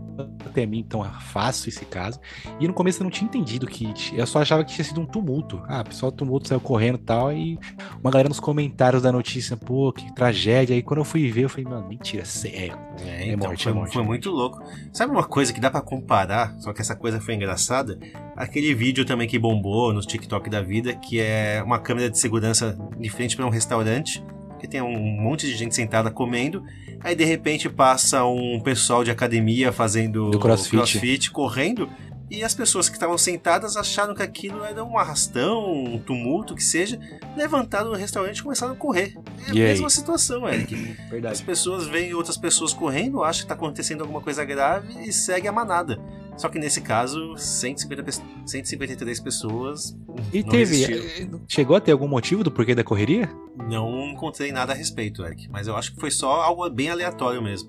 até 0.45 0.65
mim 0.65 0.83
tão 0.83 1.03
fácil 1.03 1.69
esse 1.69 1.85
caso. 1.85 2.19
E 2.59 2.67
no 2.67 2.73
começo 2.73 3.01
eu 3.01 3.03
não 3.03 3.11
tinha 3.11 3.27
entendido 3.27 3.65
que. 3.65 3.91
Eu 4.13 4.27
só 4.27 4.41
achava 4.41 4.63
que 4.63 4.73
tinha 4.73 4.83
sido 4.83 5.01
um 5.01 5.05
tumulto. 5.05 5.61
Ah, 5.67 5.81
o 5.81 5.85
pessoal 5.85 6.11
tumulto 6.11 6.47
saiu 6.47 6.59
correndo 6.59 6.95
e 6.95 7.01
tal. 7.01 7.31
E 7.31 7.59
uma 8.01 8.11
galera 8.11 8.29
nos 8.29 8.39
comentários 8.39 9.01
da 9.01 9.11
notícia, 9.11 9.55
pô, 9.55 9.93
que 9.93 10.13
tragédia. 10.13 10.75
Aí 10.75 10.83
quando 10.83 10.99
eu 10.99 11.05
fui 11.05 11.31
ver, 11.31 11.45
eu 11.45 11.49
falei, 11.49 11.65
mano, 11.65 11.87
mentira, 11.87 12.25
sério. 12.25 12.77
É, 12.99 13.29
É 13.29 13.33
então 13.33 13.47
morte, 13.47 13.63
foi, 13.63 13.71
é 13.71 13.75
morte, 13.75 13.93
foi 13.93 14.03
é 14.03 14.05
muito 14.05 14.29
louco. 14.29 14.61
Sabe 14.91 15.11
uma 15.11 15.23
coisa 15.23 15.53
que 15.53 15.59
dá 15.59 15.69
pra 15.71 15.81
comparar, 15.81 16.55
só 16.59 16.73
que 16.73 16.81
essa 16.81 16.95
coisa 16.95 17.21
foi 17.21 17.35
engraçada? 17.35 17.97
Aquele 18.35 18.73
vídeo 18.73 19.05
também 19.05 19.27
que 19.27 19.39
bombou 19.39 19.93
nos 19.93 20.05
TikTok 20.05 20.49
da 20.49 20.61
vida, 20.61 20.93
que 20.95 21.19
é 21.19 21.61
uma 21.63 21.79
câmera 21.79 22.09
de 22.09 22.17
segurança 22.19 22.77
de 22.97 23.09
frente 23.09 23.35
pra 23.35 23.45
um 23.45 23.49
restaurante, 23.49 24.23
que 24.59 24.67
tem 24.67 24.81
um 24.81 24.99
monte 24.99 25.47
de 25.47 25.55
gente 25.55 25.73
sentada 25.73 26.11
comendo, 26.11 26.63
aí 27.01 27.15
de 27.15 27.23
repente 27.23 27.67
passa 27.69 28.23
um 28.25 28.59
pessoal 28.59 29.03
de 29.03 29.09
academia 29.09 29.71
fazendo 29.71 30.29
Do 30.29 30.39
crossfit. 30.39 31.31
correndo, 31.31 31.89
e 32.31 32.43
as 32.43 32.53
pessoas 32.53 32.87
que 32.87 32.95
estavam 32.95 33.17
sentadas 33.17 33.75
acharam 33.75 34.13
que 34.13 34.21
aquilo 34.21 34.63
era 34.63 34.83
um 34.85 34.99
arrastão, 34.99 35.73
um 35.73 35.97
tumulto, 35.97 36.53
que 36.53 36.63
seja, 36.63 36.99
levantaram 37.35 37.89
no 37.89 37.95
restaurante 37.95 38.37
e 38.37 38.43
começaram 38.43 38.73
a 38.73 38.75
correr. 38.75 39.15
É 39.47 39.51
a 39.51 39.53
E 39.55 39.61
aí? 39.63 39.69
mesma 39.69 39.89
situação, 39.89 40.47
Eric. 40.47 40.75
As 41.05 41.09
Verdade. 41.09 41.43
pessoas 41.43 41.87
veem 41.87 42.13
outras 42.13 42.37
pessoas 42.37 42.71
correndo, 42.71 43.23
acham 43.23 43.41
que 43.41 43.47
tá 43.47 43.55
acontecendo 43.55 44.01
alguma 44.01 44.21
coisa 44.21 44.45
grave 44.45 44.93
e 45.07 45.11
segue 45.11 45.47
a 45.47 45.51
manada. 45.51 45.99
Só 46.39 46.47
que 46.47 46.57
nesse 46.57 46.79
caso, 46.81 47.35
150, 47.37 48.01
pe- 48.03 48.11
153 48.45 49.19
pessoas. 49.19 49.95
E 50.33 50.41
teve. 50.41 50.85
resistiram. 50.85 51.37
eh, 51.37 51.41
Chegou 51.47 51.75
a 51.75 51.81
ter 51.81 51.91
algum 51.91 52.07
motivo 52.07 52.43
do 52.43 52.49
porquê 52.51 52.73
da 52.73 52.83
correria? 52.83 53.29
Não 53.69 54.07
encontrei 54.11 54.51
nada 54.51 54.71
a 54.71 54.75
respeito, 54.75 55.23
Eric. 55.25 55.49
Mas 55.49 55.67
eu 55.67 55.75
acho 55.75 55.93
que 55.93 55.99
foi 55.99 56.09
só 56.11 56.41
algo 56.41 56.67
bem 56.69 56.89
aleatório 56.89 57.41
mesmo. 57.43 57.67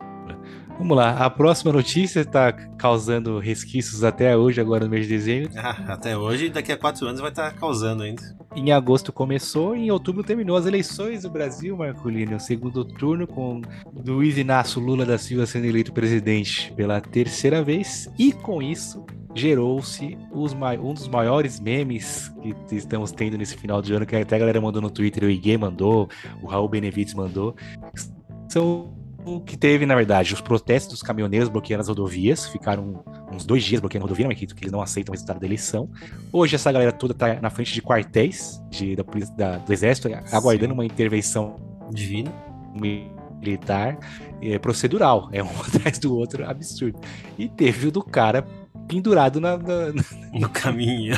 Vamos 0.80 0.96
lá, 0.96 1.10
a 1.10 1.28
próxima 1.28 1.74
notícia 1.74 2.20
está 2.20 2.50
causando 2.54 3.38
resquícios 3.38 4.02
até 4.02 4.34
hoje, 4.34 4.62
agora 4.62 4.86
no 4.86 4.90
mês 4.90 5.06
de 5.06 5.12
dezembro. 5.14 5.50
Ah, 5.60 5.92
até 5.92 6.16
hoje, 6.16 6.48
daqui 6.48 6.72
a 6.72 6.76
quatro 6.76 7.06
anos 7.06 7.20
vai 7.20 7.28
estar 7.28 7.50
tá 7.52 7.56
causando 7.56 8.02
ainda. 8.02 8.22
Em 8.56 8.72
agosto 8.72 9.12
começou 9.12 9.76
e 9.76 9.86
em 9.86 9.90
outubro 9.90 10.24
terminou 10.24 10.56
as 10.56 10.64
eleições 10.64 11.22
do 11.22 11.30
Brasil, 11.30 11.76
Marcolino. 11.76 12.36
O 12.36 12.40
segundo 12.40 12.82
turno 12.82 13.26
com 13.26 13.60
Luiz 14.06 14.38
Inácio 14.38 14.80
Lula 14.80 15.04
da 15.04 15.18
Silva 15.18 15.44
sendo 15.44 15.66
eleito 15.66 15.92
presidente 15.92 16.72
pela 16.72 16.98
terceira 16.98 17.62
vez. 17.62 18.10
E 18.18 18.32
com 18.32 18.62
isso, 18.62 19.04
gerou-se 19.34 20.16
um 20.32 20.94
dos 20.94 21.06
maiores 21.08 21.60
memes 21.60 22.32
que 22.68 22.74
estamos 22.74 23.12
tendo 23.12 23.36
nesse 23.36 23.54
final 23.54 23.82
de 23.82 23.92
ano, 23.92 24.06
que 24.06 24.16
até 24.16 24.36
a 24.36 24.38
galera 24.38 24.60
mandou 24.62 24.80
no 24.80 24.90
Twitter, 24.90 25.24
o 25.24 25.30
Iguê 25.30 25.58
mandou, 25.58 26.08
o 26.42 26.46
Raul 26.46 26.68
Benevides 26.68 27.12
mandou. 27.12 27.54
São 28.48 28.99
que 29.46 29.56
teve, 29.56 29.86
na 29.86 29.94
verdade, 29.94 30.34
os 30.34 30.40
protestos 30.40 30.94
dos 30.94 31.02
caminhoneiros 31.02 31.48
bloqueando 31.48 31.82
as 31.82 31.88
rodovias, 31.88 32.46
ficaram 32.46 33.04
uns 33.32 33.44
dois 33.44 33.62
dias 33.62 33.80
bloqueando 33.80 34.04
a 34.04 34.08
rodovia, 34.08 34.26
mas 34.26 34.38
que 34.38 34.46
eles 34.60 34.72
não 34.72 34.80
aceitam 34.80 35.12
o 35.12 35.14
resultado 35.14 35.38
da 35.38 35.46
eleição. 35.46 35.88
Hoje 36.32 36.54
essa 36.54 36.70
galera 36.72 36.92
toda 36.92 37.14
tá 37.14 37.40
na 37.40 37.50
frente 37.50 37.72
de 37.72 37.82
quartéis 37.82 38.60
de, 38.70 38.96
da 38.96 39.04
da, 39.36 39.58
do 39.58 39.72
exército, 39.72 40.08
aguardando 40.32 40.72
Sim. 40.72 40.78
uma 40.78 40.84
intervenção 40.84 41.56
divina 41.92 42.32
militar 43.40 43.98
é, 44.42 44.58
procedural, 44.58 45.28
é 45.32 45.42
um 45.42 45.48
atrás 45.60 45.98
do 45.98 46.16
outro 46.16 46.48
absurdo. 46.48 46.98
E 47.38 47.48
teve 47.48 47.88
o 47.88 47.92
do 47.92 48.02
cara 48.02 48.46
pendurado 48.86 49.40
na, 49.40 49.56
na... 49.56 49.92
no 50.32 50.48
caminho, 50.48 51.16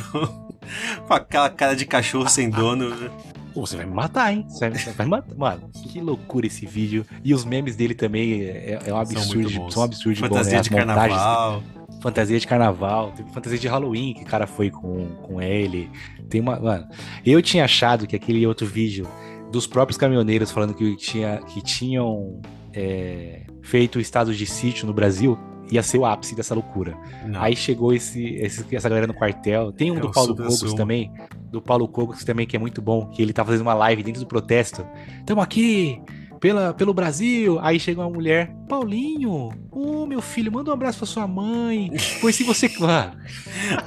com 1.06 1.14
aquela 1.14 1.50
cara 1.50 1.74
de 1.74 1.86
cachorro 1.86 2.28
sem 2.28 2.50
dono. 2.50 3.10
Pô, 3.52 3.66
você 3.66 3.76
vai 3.76 3.86
me 3.86 3.92
matar, 3.92 4.32
hein? 4.32 4.46
Você 4.48 4.68
vai, 4.92 5.06
me 5.06 5.10
matar. 5.10 5.34
Mano, 5.34 5.70
que 5.72 6.00
loucura 6.00 6.46
esse 6.46 6.66
vídeo. 6.66 7.04
E 7.22 7.34
os 7.34 7.44
memes 7.44 7.76
dele 7.76 7.94
também 7.94 8.42
é, 8.42 8.78
é 8.86 8.92
um 8.92 8.96
absurdo. 8.96 9.50
São, 9.50 9.70
são 9.70 9.82
um 9.82 9.84
absurdo 9.84 10.18
Fantasia 10.18 10.52
bom, 10.52 10.56
né? 10.56 10.62
de 10.62 10.70
carnaval. 10.70 11.62
Fantasia 12.00 12.40
de 12.40 12.46
carnaval. 12.46 13.12
Teve 13.12 13.30
fantasia 13.30 13.58
de 13.58 13.68
Halloween 13.68 14.14
que 14.14 14.22
o 14.22 14.26
cara 14.26 14.46
foi 14.46 14.70
com, 14.70 15.06
com 15.22 15.40
ele. 15.40 15.90
Tem 16.28 16.40
uma. 16.40 16.58
Mano, 16.58 16.88
eu 17.24 17.40
tinha 17.42 17.64
achado 17.64 18.06
que 18.06 18.16
aquele 18.16 18.46
outro 18.46 18.66
vídeo 18.66 19.06
dos 19.50 19.66
próprios 19.66 19.98
caminhoneiros 19.98 20.50
falando 20.50 20.74
que, 20.74 20.96
tinha, 20.96 21.38
que 21.42 21.60
tinham 21.60 22.40
é, 22.72 23.42
feito 23.62 23.96
o 23.96 24.00
estado 24.00 24.34
de 24.34 24.46
sítio 24.46 24.86
no 24.86 24.94
Brasil 24.94 25.38
ia 25.72 25.82
ser 25.82 25.98
o 25.98 26.04
ápice 26.04 26.34
dessa 26.34 26.54
loucura. 26.54 26.96
Não. 27.26 27.40
Aí 27.40 27.56
chegou 27.56 27.92
esse, 27.92 28.34
esse, 28.36 28.64
essa 28.74 28.88
galera 28.88 29.06
no 29.06 29.14
quartel. 29.14 29.72
Tem 29.72 29.90
um 29.90 29.96
é 29.96 30.00
do 30.00 30.10
Paulo 30.10 30.36
Cogos 30.36 30.74
também. 30.74 31.10
Do 31.50 31.62
Paulo 31.62 31.88
Cogos 31.88 32.24
também, 32.24 32.46
que 32.46 32.56
é 32.56 32.58
muito 32.58 32.82
bom. 32.82 33.06
Que 33.06 33.22
ele 33.22 33.32
tá 33.32 33.44
fazendo 33.44 33.62
uma 33.62 33.74
live 33.74 34.02
dentro 34.02 34.20
do 34.20 34.26
protesto. 34.26 34.86
Tamo 35.24 35.40
aqui 35.40 36.00
pela, 36.42 36.74
pelo 36.74 36.92
Brasil. 36.92 37.58
Aí 37.60 37.78
chega 37.78 38.00
uma 38.00 38.10
mulher, 38.10 38.52
Paulinho, 38.68 39.50
ô 39.70 40.02
oh, 40.02 40.06
meu 40.06 40.20
filho, 40.20 40.50
manda 40.50 40.70
um 40.70 40.74
abraço 40.74 40.98
pra 40.98 41.06
sua 41.06 41.26
mãe. 41.26 41.90
Pois 42.20 42.34
se 42.34 42.42
você. 42.42 42.70
Ah. 42.82 43.12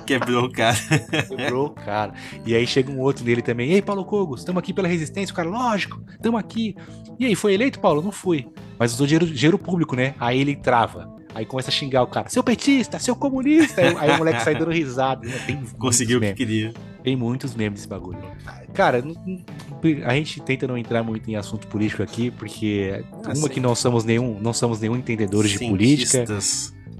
Quebrou 0.05 0.45
o 0.45 0.51
cara. 0.51 0.77
Quebrou 1.27 1.67
o 1.67 1.69
cara. 1.71 2.13
E 2.45 2.55
aí 2.55 2.65
chega 2.65 2.89
um 2.89 2.99
outro 2.99 3.25
dele 3.25 3.41
também. 3.41 3.71
Ei, 3.71 3.81
Paulo 3.81 4.05
Cogos, 4.05 4.39
estamos 4.39 4.59
aqui 4.59 4.73
pela 4.73 4.87
resistência. 4.87 5.33
O 5.33 5.35
cara, 5.35 5.49
lógico, 5.49 6.01
estamos 6.09 6.39
aqui. 6.39 6.75
E 7.19 7.25
aí, 7.25 7.35
foi 7.35 7.53
eleito, 7.53 7.79
Paulo? 7.79 8.01
Não 8.01 8.11
fui. 8.11 8.47
Mas 8.79 8.93
usou 8.93 9.05
dinheiro, 9.05 9.25
dinheiro 9.25 9.57
público, 9.57 9.95
né? 9.95 10.15
Aí 10.19 10.39
ele 10.39 10.55
trava. 10.55 11.14
Aí 11.35 11.45
começa 11.45 11.69
a 11.69 11.71
xingar 11.71 12.01
o 12.01 12.07
cara, 12.07 12.29
seu 12.29 12.41
petista, 12.41 12.97
seu 12.97 13.13
comunista. 13.13 13.81
Aí, 13.81 13.95
aí 13.99 14.11
o 14.11 14.17
moleque 14.17 14.41
sai 14.41 14.55
dando 14.55 14.71
risada. 14.71 15.27
Né? 15.27 15.37
Tem 15.45 15.61
Conseguiu 15.77 16.17
o 16.17 16.21
que 16.21 16.33
queria. 16.33 16.73
Tem 17.03 17.15
muitos 17.15 17.53
memes 17.53 17.79
desse 17.79 17.89
bagulho. 17.89 18.17
Cara, 18.73 19.03
a 20.05 20.13
gente 20.15 20.41
tenta 20.41 20.65
não 20.65 20.77
entrar 20.77 21.03
muito 21.03 21.29
em 21.29 21.35
assunto 21.35 21.67
político 21.67 22.01
aqui, 22.01 22.31
porque 22.31 23.03
ah, 23.25 23.33
uma 23.35 23.49
que 23.49 23.59
não 23.59 23.75
somos 23.75 24.05
nenhum, 24.05 24.39
não 24.39 24.53
somos 24.53 24.79
nenhum 24.79 24.95
entendedores 24.95 25.51
de 25.51 25.59
política, 25.59 26.25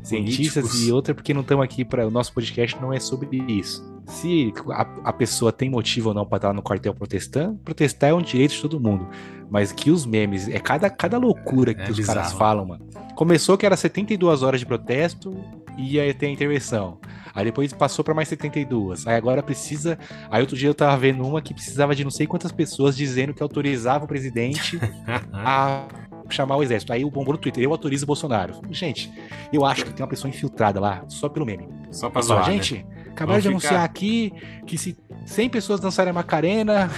cientistas 0.05 0.63
políticos. 0.63 0.87
e 0.87 0.91
outra 0.91 1.13
porque 1.13 1.33
não 1.33 1.41
estamos 1.41 1.63
aqui 1.63 1.83
para 1.83 2.07
o 2.07 2.11
nosso 2.11 2.33
podcast 2.33 2.79
não 2.79 2.93
é 2.93 2.99
sobre 2.99 3.37
isso. 3.47 3.83
Se 4.07 4.53
a, 4.71 4.81
a 5.05 5.13
pessoa 5.13 5.51
tem 5.51 5.69
motivo 5.69 6.09
ou 6.09 6.15
não 6.15 6.25
para 6.25 6.37
estar 6.37 6.53
no 6.53 6.61
quartel 6.61 6.93
protestando, 6.93 7.57
protestar 7.63 8.11
é 8.11 8.13
um 8.13 8.21
direito 8.21 8.53
de 8.53 8.61
todo 8.61 8.79
mundo. 8.79 9.07
Mas 9.49 9.71
que 9.71 9.89
os 9.89 10.05
memes, 10.05 10.47
é 10.47 10.59
cada, 10.59 10.89
cada 10.89 11.17
loucura 11.17 11.73
que 11.73 11.81
é 11.81 11.89
os 11.89 11.97
bizarro. 11.97 12.19
caras 12.19 12.33
falam, 12.33 12.65
mano. 12.65 12.87
Começou 13.15 13.57
que 13.57 13.65
era 13.65 13.75
72 13.75 14.43
horas 14.43 14.59
de 14.59 14.65
protesto 14.65 15.35
e 15.77 15.95
ia 15.95 16.13
ter 16.13 16.27
a 16.27 16.29
intervenção. 16.29 16.99
Aí 17.33 17.45
depois 17.45 17.73
passou 17.73 18.03
para 18.03 18.13
mais 18.13 18.27
72. 18.29 19.05
Aí 19.07 19.15
agora 19.15 19.43
precisa. 19.43 19.97
Aí 20.29 20.41
outro 20.41 20.55
dia 20.55 20.69
eu 20.69 20.73
tava 20.73 20.97
vendo 20.97 21.25
uma 21.25 21.41
que 21.41 21.53
precisava 21.53 21.95
de 21.95 22.03
não 22.03 22.11
sei 22.11 22.25
quantas 22.25 22.51
pessoas 22.51 22.95
dizendo 22.95 23.33
que 23.33 23.43
autorizava 23.43 24.05
o 24.05 24.07
presidente 24.07 24.79
a 25.33 25.85
chamar 26.29 26.57
o 26.57 26.63
exército. 26.63 26.91
Aí 26.93 27.03
o 27.03 27.09
bombou 27.09 27.33
no 27.33 27.39
Twitter, 27.39 27.63
eu 27.63 27.71
autorizo 27.71 28.03
o 28.03 28.07
Bolsonaro. 28.07 28.61
Gente, 28.71 29.11
eu 29.51 29.65
acho 29.65 29.85
que 29.85 29.93
tem 29.93 30.03
uma 30.03 30.09
pessoa 30.09 30.29
infiltrada 30.29 30.79
lá, 30.79 31.03
só 31.07 31.29
pelo 31.29 31.45
meme. 31.45 31.67
Só 31.91 32.09
pra 32.09 32.21
zoar, 32.21 32.45
Gente, 32.45 32.75
né? 32.75 32.85
acabaram 33.11 33.39
de 33.39 33.47
anunciar 33.47 33.73
ficar... 33.73 33.83
aqui 33.83 34.33
que 34.65 34.77
se 34.77 34.97
100 35.25 35.49
pessoas 35.49 35.79
dançarem 35.79 36.11
a 36.11 36.13
Macarena... 36.13 36.89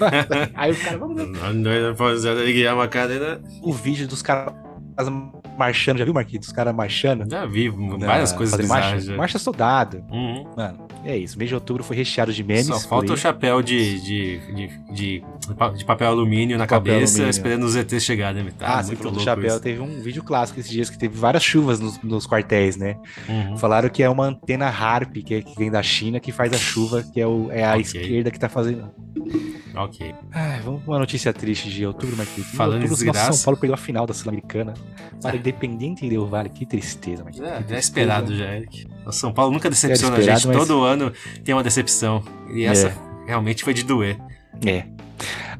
aí 0.54 0.72
o 0.72 0.76
cara, 0.76 0.98
vamos... 0.98 1.16
Não, 1.16 1.54
Macarena... 2.76 3.40
O 3.62 3.72
vídeo 3.72 4.06
dos 4.06 4.22
caras 4.22 4.54
marchando, 5.58 5.98
já 5.98 6.04
viu, 6.04 6.14
Marquinhos? 6.14 6.46
Os 6.46 6.52
caras 6.52 6.74
marchando? 6.74 7.30
Já 7.30 7.44
vi, 7.46 7.68
várias 7.68 8.32
na, 8.32 8.38
coisas 8.38 8.68
marcha, 8.68 9.16
marcha 9.16 9.38
soldado. 9.38 10.04
Uhum. 10.10 10.44
Mano, 10.56 10.85
é 11.06 11.16
isso. 11.16 11.38
Mês 11.38 11.48
de 11.48 11.54
outubro 11.54 11.84
foi 11.84 11.96
recheado 11.96 12.32
de 12.32 12.42
memes. 12.42 12.66
Só 12.66 12.80
falta 12.80 13.12
o 13.12 13.16
chapéu 13.16 13.62
de, 13.62 14.00
de, 14.00 14.38
de, 14.92 15.22
de, 15.78 15.84
papel 15.84 16.08
alumínio 16.08 16.58
na 16.58 16.66
cabeça, 16.66 17.28
esperando 17.28 17.64
os 17.64 17.76
ETs 17.76 18.02
chegarem. 18.02 18.42
Né? 18.42 18.52
Tá 18.58 18.80
ah, 18.80 18.82
muito 18.82 19.02
louco 19.04 19.20
chapéu. 19.20 19.46
Isso. 19.46 19.60
Teve 19.60 19.80
um 19.80 20.00
vídeo 20.00 20.22
clássico 20.22 20.58
esses 20.58 20.70
dias 20.70 20.90
que 20.90 20.98
teve 20.98 21.16
várias 21.16 21.44
chuvas 21.44 21.80
nos, 21.80 22.26
quartéis, 22.26 22.76
né? 22.76 22.96
Uhum. 23.28 23.56
Falaram 23.56 23.88
que 23.88 24.02
é 24.02 24.10
uma 24.10 24.26
antena 24.26 24.66
HARP, 24.66 25.22
que, 25.24 25.34
é, 25.34 25.42
que 25.42 25.56
vem 25.56 25.70
da 25.70 25.82
China, 25.82 26.18
que 26.18 26.32
faz 26.32 26.52
a 26.52 26.58
chuva, 26.58 27.02
que 27.02 27.20
é, 27.20 27.26
o, 27.26 27.50
é 27.50 27.64
a 27.64 27.78
esquerda 27.78 28.30
que 28.30 28.38
tá 28.38 28.48
fazendo. 28.48 28.90
Ok. 29.76 30.14
Vamos 30.64 30.82
pra 30.82 30.92
uma 30.92 30.98
notícia 30.98 31.32
triste 31.32 31.68
de 31.68 31.86
outubro, 31.86 32.16
Marquinhos. 32.16 32.50
Falando 32.50 32.84
em 32.84 32.88
desgraça... 32.88 33.32
São 33.32 33.44
Paulo 33.44 33.60
perdeu 33.60 33.74
a 33.74 33.78
final 33.78 34.06
da 34.06 34.14
Sul-Americana 34.14 34.72
para 35.20 35.36
Independente 35.36 36.08
Del 36.08 36.26
Vale. 36.26 36.48
Que 36.48 36.64
tristeza, 36.64 37.22
Marquinhos. 37.22 37.48
É, 37.48 37.74
é 37.74 37.78
esperado 37.78 38.34
já, 38.34 38.56
Eric. 38.56 38.86
O 39.04 39.12
São 39.12 39.32
Paulo 39.32 39.52
nunca 39.52 39.68
decepciona 39.68 40.16
a 40.16 40.20
gente. 40.20 40.48
Todo 40.50 40.82
ano 40.82 40.95
tem 41.44 41.54
uma 41.54 41.62
decepção. 41.62 42.22
E 42.52 42.64
essa 42.64 42.88
é. 42.88 42.96
realmente 43.26 43.64
foi 43.64 43.74
de 43.74 43.82
doer. 43.82 44.18
É. 44.64 44.84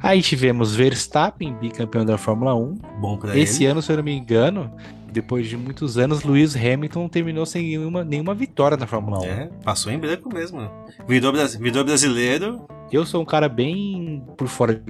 Aí 0.03 0.23
tivemos 0.23 0.75
Verstappen, 0.75 1.55
bicampeão 1.55 2.05
da 2.05 2.19
Fórmula 2.19 2.55
1. 2.55 2.75
Bom 3.01 3.17
pra 3.17 3.37
Esse 3.37 3.65
ele. 3.65 3.73
ano, 3.73 3.83
se 3.83 3.91
eu 3.91 3.97
não 3.97 4.05
me 4.05 4.13
engano, 4.13 4.71
depois 5.11 5.49
de 5.49 5.57
muitos 5.57 5.97
anos, 5.97 6.23
Lewis 6.23 6.55
Hamilton 6.55 7.09
terminou 7.09 7.47
sem 7.47 7.63
nenhuma, 7.63 8.05
nenhuma 8.05 8.35
vitória 8.35 8.77
na 8.77 8.87
Fórmula 8.87 9.21
1. 9.21 9.25
É, 9.25 9.51
passou 9.65 9.91
em 9.91 9.99
branco 9.99 10.33
mesmo. 10.33 10.71
Vidor, 11.09 11.35
vidor 11.59 11.85
brasileiro. 11.85 12.67
Eu 12.93 13.05
sou 13.07 13.23
um 13.23 13.25
cara 13.25 13.49
bem 13.49 14.23
por 14.37 14.47
fora 14.47 14.81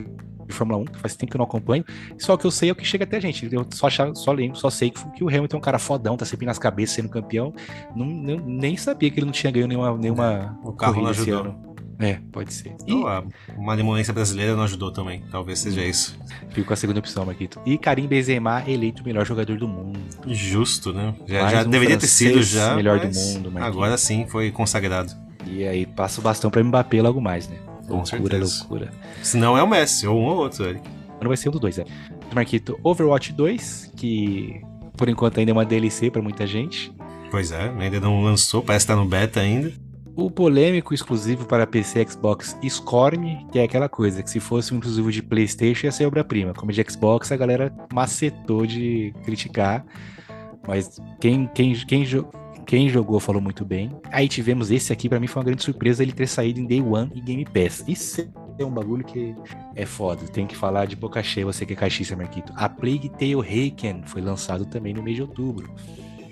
de 0.47 0.55
Fórmula 0.55 0.79
1, 0.81 0.99
faz 0.99 1.17
tempo 1.17 1.31
que 1.31 1.37
eu 1.37 1.39
não 1.39 1.47
acompanho. 1.47 1.85
Só 2.19 2.37
que 2.37 2.47
eu 2.47 2.51
sei 2.51 2.69
é 2.69 2.73
o 2.73 2.75
que 2.75 2.85
chega 2.85 3.05
até 3.05 3.17
a 3.17 3.21
gente. 3.21 3.49
Eu 3.53 3.67
só, 3.71 3.89
só 4.15 4.33
lembro, 4.33 4.59
só 4.59 4.71
sei 4.71 4.91
que, 4.91 5.11
que 5.11 5.25
o 5.25 5.29
Hamilton 5.29 5.57
é 5.57 5.59
um 5.59 5.63
cara 5.63 5.79
fodão, 5.79 6.17
tá 6.17 6.25
sempre 6.25 6.47
nas 6.47 6.59
cabeças 6.59 6.97
sendo 6.97 7.09
campeão. 7.09 7.55
Não, 7.95 8.07
não, 8.07 8.37
nem 8.39 8.77
sabia 8.77 9.11
que 9.11 9.19
ele 9.19 9.27
não 9.27 9.33
tinha 9.33 9.51
ganho 9.51 9.67
nenhuma, 9.67 9.97
nenhuma 9.97 10.59
o 10.63 10.73
carro 10.73 10.95
corrida 10.95 11.13
esse 11.13 11.31
ano. 11.31 11.67
É, 11.99 12.19
pode 12.31 12.53
ser. 12.53 12.77
E... 12.87 12.93
Então, 12.93 13.07
a 13.07 13.25
malemolência 13.57 14.13
brasileira 14.13 14.55
não 14.55 14.65
ajudou 14.65 14.93
também. 14.93 15.23
Talvez 15.31 15.59
seja 15.59 15.83
isso. 15.83 16.19
Fico 16.51 16.67
com 16.67 16.73
a 16.75 16.77
segunda 16.77 16.99
opção, 16.99 17.25
Marquito. 17.25 17.61
E 17.65 17.79
Karim 17.79 18.07
Benzema 18.07 18.63
eleito 18.67 19.03
o 19.03 19.05
melhor 19.05 19.25
jogador 19.25 19.57
do 19.57 19.67
mundo. 19.67 19.99
Justo, 20.27 20.93
né? 20.93 21.15
Já, 21.27 21.49
já 21.49 21.63
um 21.63 21.71
deveria 21.71 21.97
ter 21.97 22.07
sido 22.07 22.43
já. 22.43 22.75
melhor 22.75 23.01
do 23.01 23.07
mundo, 23.07 23.51
Marquito. 23.51 23.65
Agora 23.65 23.97
sim 23.97 24.27
foi 24.27 24.51
consagrado. 24.51 25.13
E 25.47 25.65
aí 25.67 25.87
passa 25.87 26.21
o 26.21 26.23
bastão 26.23 26.51
pra 26.51 26.63
Mbappé 26.63 27.01
logo 27.01 27.21
mais, 27.21 27.49
né? 27.49 27.57
Com 27.87 27.97
loucura, 27.97 28.39
certeza. 28.39 28.59
loucura. 28.61 28.93
Se 29.23 29.37
não 29.37 29.57
é 29.57 29.63
o 29.63 29.69
Messi, 29.69 30.07
ou 30.07 30.19
um 30.19 30.25
ou 30.25 30.37
outro, 30.39 30.65
Eric. 30.65 30.89
Não 31.21 31.29
vai 31.29 31.37
ser 31.37 31.49
um 31.49 31.53
dos 31.53 31.61
dois, 31.61 31.79
é. 31.79 31.85
Marquito, 32.35 32.79
Overwatch 32.83 33.33
2, 33.33 33.93
que 33.97 34.61
por 34.97 35.09
enquanto 35.09 35.39
ainda 35.39 35.53
é 35.53 35.55
uma 35.55 35.65
DLC 35.65 36.11
para 36.11 36.23
muita 36.23 36.47
gente. 36.47 36.93
Pois 37.31 37.53
é, 37.53 37.71
ainda 37.79 38.01
não 38.01 38.23
lançou, 38.23 38.63
parece 38.63 38.87
que 38.87 38.93
tá 38.93 38.97
no 38.97 39.05
beta 39.07 39.41
ainda 39.41 39.73
o 40.17 40.31
polêmico 40.31 40.95
exclusivo 40.95 41.45
para 41.45 41.67
PC 41.67 42.03
e 42.03 42.11
Xbox 42.11 42.57
Scorn, 42.67 43.47
que 43.53 43.59
é 43.59 43.65
aquela 43.65 43.87
coisa 43.87 44.23
que 44.23 44.31
se 44.31 44.41
fosse 44.41 44.73
um 44.73 44.79
exclusivo 44.79 45.13
de 45.13 45.23
PlayStation 45.23 45.87
ia 45.87 45.93
ser 45.93 46.07
obra-prima. 46.07 46.55
Como 46.55 46.73
de 46.73 46.83
Xbox, 46.91 47.31
a 47.31 47.37
galera 47.37 47.71
macetou 47.93 48.67
de 48.67 49.13
criticar. 49.25 49.85
Mas 50.67 50.99
quem, 51.21 51.47
quem, 51.49 51.75
quem, 51.75 52.05
quem 52.67 52.89
jogou 52.89 53.21
falou 53.21 53.41
muito 53.41 53.65
bem. 53.65 53.93
Aí 54.11 54.29
tivemos 54.29 54.71
esse 54.71 54.93
aqui, 54.93 55.09
para 55.09 55.21
mim 55.21 55.29
foi 55.29 55.41
uma 55.41 55.47
grande 55.47 55.63
surpresa 55.63 56.03
ele 56.03 56.13
ter 56.13 56.27
saído 56.27 56.59
em 56.59 56.67
Day 56.67 56.83
One 56.83 57.11
e 57.15 57.21
Game 57.21 57.45
Pass. 57.45 57.85
Isso 57.87 58.29
é 58.59 58.65
um 58.65 58.71
bagulho 58.71 59.05
que 59.05 59.35
é 59.75 59.87
foda. 59.87 60.27
Tem 60.27 60.47
que 60.47 60.57
falar 60.57 60.87
de 60.87 60.97
boca 60.97 61.23
cheia, 61.23 61.47
você 61.47 61.65
que 61.65 61.75
é 61.75 61.77
caixista, 61.77 62.17
Marquito. 62.17 62.53
A 62.57 62.69
Plague 62.69 63.09
Tale 63.11 63.41
Reiken 63.41 64.03
foi 64.05 64.21
lançado 64.21 64.67
também 64.67 64.93
no 64.93 65.03
mês 65.03 65.17
de 65.17 65.23
outubro. 65.23 65.73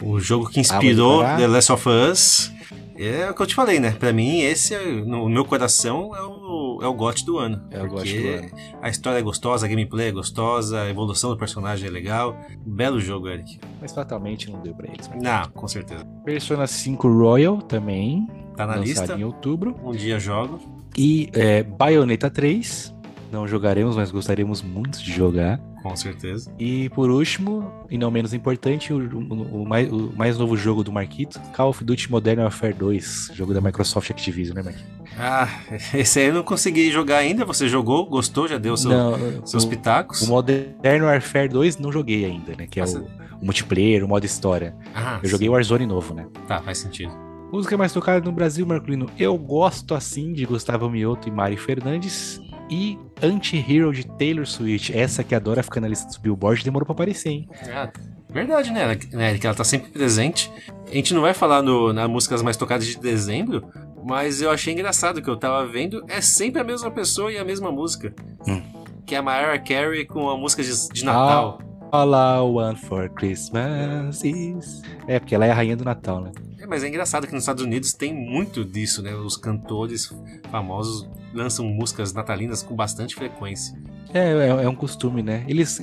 O 0.05 0.21
jogo 0.21 0.49
que 0.49 0.61
inspirou 0.61 1.23
The 1.25 1.47
Last 1.47 1.73
of 1.73 1.89
Us 1.89 2.53
é 2.97 3.29
o 3.29 3.35
que 3.35 3.43
eu 3.43 3.47
te 3.47 3.55
falei, 3.55 3.81
né? 3.81 3.91
Pra 3.91 4.13
mim, 4.13 4.41
esse, 4.41 4.75
é, 4.75 4.85
no 5.03 5.29
meu 5.29 5.45
coração, 5.45 6.15
é 6.15 6.23
o, 6.23 6.79
é 6.83 6.87
o 6.87 6.95
GOT 6.95 7.25
do 7.25 7.39
ano. 7.39 7.61
É 7.71 7.83
o 7.83 7.89
GOT 7.89 8.21
do 8.21 8.29
ano. 8.29 8.51
A 8.81 8.89
história 8.89 9.19
é 9.19 9.23
gostosa, 9.23 9.67
a 9.67 9.69
gameplay 9.69 10.09
é 10.09 10.13
gostosa, 10.13 10.83
a 10.83 10.91
evolução 10.91 11.31
do 11.31 11.37
personagem 11.37 11.89
é 11.89 11.91
legal. 11.91 12.37
Belo 12.65 13.01
jogo, 13.01 13.29
Eric. 13.29 13.59
mas 13.81 13.93
fatalmente 13.93 14.51
não 14.51 14.61
deu 14.61 14.75
pra 14.75 14.89
eles. 14.89 15.11
Não, 15.21 15.49
com 15.51 15.67
certeza. 15.67 16.05
Persona 16.25 16.67
5 16.67 17.09
Royal 17.09 17.59
também. 17.59 18.29
Tá 18.57 18.67
na 18.67 18.77
lista. 18.77 19.15
em 19.15 19.25
outubro. 19.25 19.75
Um 19.83 19.91
dia 19.91 20.21
jogo. 20.21 20.61
E 20.97 21.29
é, 21.33 21.63
Bayonetta 21.65 22.31
3. 22.31 22.95
Não 23.33 23.49
jogaremos, 23.49 23.97
mas 23.97 24.13
gostaríamos 24.13 24.63
muito 24.63 25.03
de 25.03 25.13
jogar. 25.13 25.61
Com 25.85 25.95
certeza. 25.95 26.51
E 26.59 26.89
por 26.91 27.11
último, 27.11 27.71
e 27.91 27.99
não 27.99 28.11
menos 28.11 28.33
importante, 28.33 28.93
o, 28.93 28.97
o- 28.99 29.63
o 29.63 29.69
mais, 29.69 29.93
o 29.93 30.13
mais 30.17 30.39
novo 30.39 30.57
jogo 30.57 30.83
do 30.83 30.91
Marquito, 30.91 31.39
Call 31.55 31.69
of 31.69 31.85
Duty 31.85 32.11
Modern 32.11 32.41
Warfare 32.41 32.73
2, 32.75 33.31
jogo 33.35 33.53
da 33.53 33.61
Microsoft 33.61 34.11
Activision, 34.11 34.57
né, 34.57 34.63
Marquito? 34.63 34.87
Ah, 35.19 35.47
esse 35.95 36.19
aí 36.19 36.27
eu 36.29 36.35
não 36.35 36.43
consegui 36.43 36.91
jogar 36.91 37.19
ainda. 37.19 37.45
Você 37.45 37.69
jogou, 37.69 38.07
gostou, 38.07 38.49
já 38.49 38.57
deu 38.59 38.77
seu- 38.77 38.91
Não, 38.91 39.47
seus 39.47 39.65
pitacos? 39.67 40.23
o 40.23 40.27
Modern 40.29 41.03
Warfare 41.05 41.49
2 41.49 41.77
não 41.79 41.93
joguei 41.93 42.25
ainda, 42.25 42.55
né? 42.57 42.67
Que 42.67 42.81
é 42.81 42.85
o, 42.85 43.03
o 43.41 43.45
multiplayer, 43.45 44.03
o 44.05 44.09
modo 44.09 44.25
história. 44.25 44.75
Ah, 44.95 45.21
Eu 45.23 45.29
joguei 45.29 45.49
o 45.49 45.53
Warzone 45.53 45.87
novo, 45.87 46.15
né? 46.15 46.27
Tá, 46.49 46.61
faz 46.63 46.79
sentido. 46.79 47.13
Música 47.53 47.77
mais 47.77 47.93
tocada 47.93 48.25
no 48.25 48.33
Brasil, 48.33 48.67
Marcolino. 48.67 49.07
Eu 49.17 49.39
gosto 49.39 49.95
assim 49.95 50.33
de 50.33 50.45
Gustavo 50.45 50.91
Mioto 50.91 51.29
e 51.29 51.31
Mari 51.31 51.57
Fernandes. 51.57 52.41
E 52.71 52.99
Anti-Hero 53.23 53.93
de 53.93 54.07
Taylor 54.07 54.47
Swift. 54.47 54.97
Essa 54.97 55.23
que 55.23 55.35
adora 55.35 55.63
ficar 55.63 55.81
na 55.81 55.89
lista 55.89 56.07
dos 56.07 56.17
Billboard 56.17 56.65
demorou 56.65 56.87
pra 56.87 56.93
aparecer, 56.93 57.31
hein? 57.31 57.49
Ah, 57.73 57.91
verdade, 58.31 58.73
né, 58.73 58.85
Eric? 58.85 59.15
né, 59.15 59.31
Eric? 59.31 59.47
Ela 59.47 59.55
tá 59.55 59.65
sempre 59.65 59.91
presente. 59.91 60.51
A 60.91 60.95
gente 60.95 61.15
não 61.15 61.23
vai 61.23 61.35
falar 61.35 61.63
no, 61.63 61.93
nas 61.93 62.09
músicas 62.09 62.43
mais 62.43 62.57
tocadas 62.57 62.87
de 62.87 62.99
dezembro, 62.99 63.65
mas 64.05 64.41
eu 64.43 64.51
achei 64.51 64.73
engraçado 64.73 65.23
que 65.23 65.29
eu 65.29 65.37
tava 65.37 65.67
vendo. 65.67 66.05
É 66.09 66.21
sempre 66.21 66.61
a 66.61 66.65
mesma 66.65 66.91
pessoa 66.91 67.33
e 67.33 67.39
a 67.39 67.45
mesma 67.45 67.71
música. 67.71 68.15
Hum. 68.47 68.63
Que 69.07 69.15
é 69.15 69.19
a 69.19 69.23
Mariah 69.23 69.59
Carey 69.59 70.07
com 70.07 70.29
a 70.29 70.37
música 70.37 70.63
de, 70.63 70.89
de 70.89 71.05
Natal. 71.05 71.59
All 71.93 72.13
I 72.13 72.41
want 72.41 72.79
for 72.79 73.09
Christmas 73.11 74.25
is... 74.25 74.83
É, 75.07 75.21
porque 75.21 75.35
ela 75.35 75.47
é 75.47 75.51
a 75.51 75.55
rainha 75.55 75.77
do 75.77 75.85
Natal, 75.85 76.21
né? 76.21 76.33
É, 76.59 76.67
mas 76.67 76.83
é 76.83 76.89
engraçado 76.89 77.27
que 77.27 77.33
nos 77.33 77.43
Estados 77.43 77.63
Unidos 77.63 77.93
tem 77.93 78.13
muito 78.13 78.65
disso, 78.65 79.03
né? 79.03 79.15
Os 79.15 79.37
cantores 79.37 80.13
famosos 80.51 81.09
lançam 81.35 81.67
músicas 81.67 82.13
natalinas 82.13 82.63
com 82.63 82.75
bastante 82.75 83.15
frequência. 83.15 83.77
É, 84.13 84.31
é, 84.31 84.49
é 84.65 84.69
um 84.69 84.75
costume, 84.75 85.23
né? 85.23 85.45
Eles, 85.49 85.81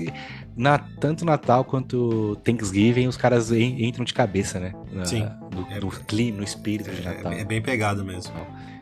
na, 0.55 0.77
tanto 0.79 1.25
Natal 1.25 1.65
quanto 1.65 2.37
Thanksgiving, 2.45 3.07
os 3.07 3.17
caras 3.17 3.51
en- 3.51 3.85
entram 3.85 4.05
de 4.05 4.13
cabeça, 4.13 4.59
né? 4.59 4.73
Na- 4.93 5.05
Sim. 5.05 5.27
No, 5.53 5.67
É- 5.69 5.79
no 5.81 5.89
clima, 5.91 6.37
no 6.37 6.43
espírito 6.43 6.89
de 6.89 7.01
Natal. 7.03 7.33
É, 7.33 7.41
é 7.41 7.45
bem 7.45 7.61
pegado 7.61 8.03
mesmo. 8.05 8.33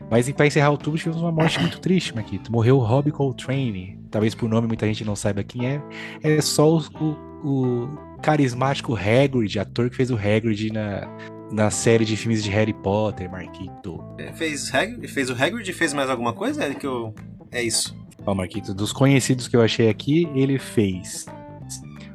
Mas 0.08 0.28
e 0.28 0.32
pra 0.32 0.46
encerrar 0.46 0.70
outubro, 0.70 0.98
tivemos 0.98 1.20
uma 1.20 1.30
morte 1.32 1.60
muito 1.60 1.80
triste, 1.80 2.14
Marquito. 2.14 2.50
Morreu 2.50 2.76
o 2.78 2.84
Robbie 2.84 3.10
Coltrane. 3.12 3.98
Talvez 4.10 4.34
por 4.34 4.48
nome 4.48 4.66
muita 4.66 4.86
gente 4.86 5.04
não 5.04 5.14
saiba 5.16 5.42
quem 5.44 5.66
é. 5.66 5.82
É 6.22 6.40
só 6.40 6.68
o, 6.76 6.78
o- 7.00 7.48
o 7.48 7.98
carismático 8.20 8.94
Hagrid, 8.94 9.58
ator 9.58 9.88
que 9.90 9.96
fez 9.96 10.10
o 10.10 10.16
Hagrid 10.16 10.72
na, 10.72 11.08
na 11.50 11.70
série 11.70 12.04
de 12.04 12.16
filmes 12.16 12.42
de 12.44 12.50
Harry 12.50 12.72
Potter, 12.72 13.30
Marquito. 13.30 14.02
É, 14.18 14.32
Fez, 14.32 14.72
Hag- 14.74 15.06
fez 15.08 15.30
o 15.30 15.32
Hagrid 15.32 15.68
e 15.68 15.72
fez 15.72 15.92
mais 15.92 16.08
alguma 16.10 16.32
coisa, 16.32 16.64
Eric? 16.64 16.84
Eu... 16.84 17.14
É 17.50 17.62
isso. 17.62 17.96
Ó, 18.26 18.34
Marquito, 18.34 18.72
dos 18.74 18.92
conhecidos 18.92 19.48
que 19.48 19.56
eu 19.56 19.62
achei 19.62 19.88
aqui, 19.88 20.28
ele 20.34 20.58
fez 20.58 21.26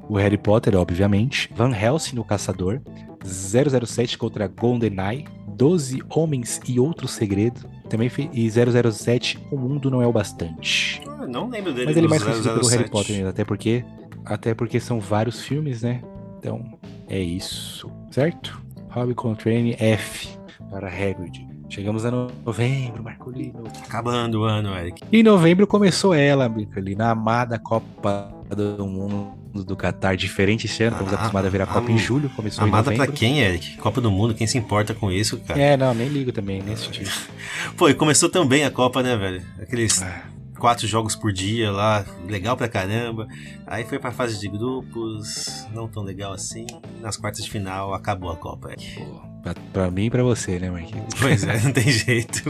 o 0.08 0.16
Harry 0.18 0.38
Potter, 0.38 0.76
obviamente, 0.76 1.50
Van 1.56 1.76
Helsing, 1.76 2.20
o 2.20 2.24
Caçador, 2.24 2.80
007 3.24 4.18
contra 4.18 4.48
GoldenEye, 4.48 5.26
12 5.50 6.02
Homens 6.10 6.62
e 6.68 6.80
Outro 6.80 7.08
Segredo, 7.08 7.62
também 7.90 8.08
fez, 8.10 8.30
e 8.34 8.50
007, 8.50 9.40
O 9.52 9.58
Mundo 9.58 9.90
Não 9.90 10.02
É 10.02 10.08
o 10.08 10.12
Bastante. 10.12 11.02
Ah, 11.08 11.26
não 11.28 11.50
lembro 11.50 11.74
dele 11.74 11.88
Mas 11.88 11.98
ele 11.98 12.06
é 12.06 12.10
mais 12.10 12.24
conhecido 12.24 12.50
pelo 12.50 12.64
007. 12.64 12.78
Harry 12.78 12.90
Potter 12.90 13.16
mesmo, 13.16 13.30
até 13.30 13.44
porque, 13.44 13.84
até 14.26 14.54
porque 14.54 14.80
são 14.80 15.00
vários 15.00 15.42
filmes, 15.42 15.82
né? 15.82 16.02
Então, 16.40 16.78
é 17.10 17.20
isso, 17.20 17.90
certo? 18.12 18.64
Robbie 18.96 19.14
Coltrane 19.14 19.76
F 19.78 20.30
para 20.72 20.88
Hagrid. 20.88 21.46
Chegamos 21.68 22.06
a 22.06 22.12
novembro, 22.12 23.04
Marcolino. 23.04 23.66
Acabando 23.86 24.42
o 24.42 24.44
ano, 24.46 24.74
Eric. 24.74 25.04
Em 25.12 25.22
novembro 25.22 25.68
começou 25.68 26.14
ela, 26.14 26.50
ali 26.78 26.96
na 26.96 27.10
amada 27.10 27.60
Copa 27.60 28.32
do 28.56 28.88
Mundo 28.88 29.36
do 29.54 29.76
Qatar, 29.76 30.16
diferente 30.16 30.66
esse 30.66 30.84
ano, 30.84 30.94
estamos 30.94 31.12
Ah, 31.14 31.16
acostumados 31.18 31.48
a 31.48 31.52
ver 31.52 31.62
a 31.62 31.66
Copa 31.66 31.92
em 31.92 31.98
julho, 31.98 32.30
começou 32.30 32.64
Amada 32.64 32.94
em 32.94 32.98
pra 32.98 33.08
quem, 33.08 33.40
Eric? 33.40 33.76
Copa 33.78 34.00
do 34.00 34.10
Mundo, 34.10 34.34
quem 34.34 34.48
se 34.48 34.58
importa 34.58 34.94
com 34.94 35.12
isso, 35.12 35.40
cara? 35.40 35.60
É, 35.60 35.76
não, 35.76 35.94
nem 35.94 36.08
ligo 36.08 36.32
também, 36.32 36.62
nesse 36.62 36.90
tipo. 36.90 37.10
Pô, 37.76 37.90
e 37.90 37.94
começou 37.94 38.30
também 38.30 38.64
a 38.64 38.72
Copa, 38.72 39.04
né, 39.04 39.18
velho? 39.18 39.42
Aqueles 39.62 40.02
Ah, 40.02 40.24
quatro 40.58 40.88
jogos 40.88 41.16
por 41.16 41.32
dia 41.32 41.72
lá, 41.72 42.06
legal 42.28 42.56
pra 42.58 42.68
caramba. 42.68 43.28
Aí 43.68 43.84
foi 43.84 44.00
pra 44.00 44.12
fase 44.12 44.40
de 44.40 44.48
grupos, 44.48 45.66
não 45.74 45.88
tão 45.88 46.04
legal 46.04 46.34
assim. 46.34 46.66
Nas 47.02 47.18
quartas 47.18 47.44
de 47.44 47.50
final, 47.52 47.94
acabou 47.94 48.32
a 48.32 48.36
Copa. 48.38 48.70
Pô, 48.96 49.22
pra, 49.44 49.54
pra 49.74 49.92
mim 49.92 50.06
e 50.06 50.10
pra 50.10 50.24
você, 50.24 50.58
né, 50.60 50.70
Marquinhos? 50.70 51.14
Pois 51.20 51.44
é, 51.44 51.60
não 51.64 51.72
tem 51.72 51.90
jeito. 51.92 52.44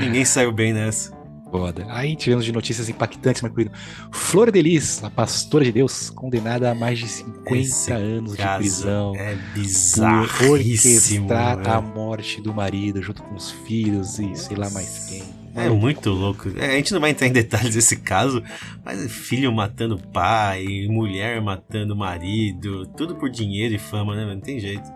Ninguém 0.00 0.24
saiu 0.24 0.52
bem 0.52 0.72
nessa. 0.72 1.18
Foda. 1.50 1.84
Aí 1.88 2.14
tivemos 2.14 2.44
de 2.44 2.52
notícias 2.52 2.88
impactantes, 2.88 3.42
Marcolino. 3.42 3.72
Flor 4.12 4.52
de 4.52 4.62
Lis, 4.62 5.02
a 5.02 5.10
pastora 5.10 5.64
de 5.64 5.72
Deus, 5.72 6.08
condenada 6.08 6.70
a 6.70 6.76
mais 6.76 6.96
de 7.00 7.08
50 7.08 7.56
Esse 7.56 7.92
anos 7.92 8.36
de 8.36 8.46
prisão. 8.56 9.16
é 9.16 9.34
Por 9.34 9.52
bizarríssimo. 9.54 11.24
orquestrar 11.26 11.58
a 11.68 11.80
velho. 11.80 11.92
morte 11.92 12.40
do 12.40 12.54
marido 12.54 13.02
junto 13.02 13.20
com 13.24 13.34
os 13.34 13.50
filhos 13.50 14.20
e 14.20 14.32
sei 14.36 14.56
lá 14.56 14.70
mais 14.70 15.06
quem. 15.08 15.24
É 15.54 15.68
muito 15.68 16.10
louco. 16.10 16.48
É, 16.56 16.66
a 16.66 16.76
gente 16.76 16.92
não 16.92 17.00
vai 17.00 17.10
entrar 17.10 17.26
em 17.26 17.32
detalhes 17.32 17.74
desse 17.74 17.96
caso, 17.96 18.42
mas 18.84 19.10
filho 19.10 19.52
matando 19.52 19.98
pai, 20.12 20.86
mulher 20.88 21.40
matando 21.40 21.96
marido, 21.96 22.86
tudo 22.96 23.16
por 23.16 23.28
dinheiro 23.28 23.74
e 23.74 23.78
fama, 23.78 24.14
né? 24.14 24.24
Não 24.26 24.40
tem 24.40 24.58
jeito. 24.58 24.90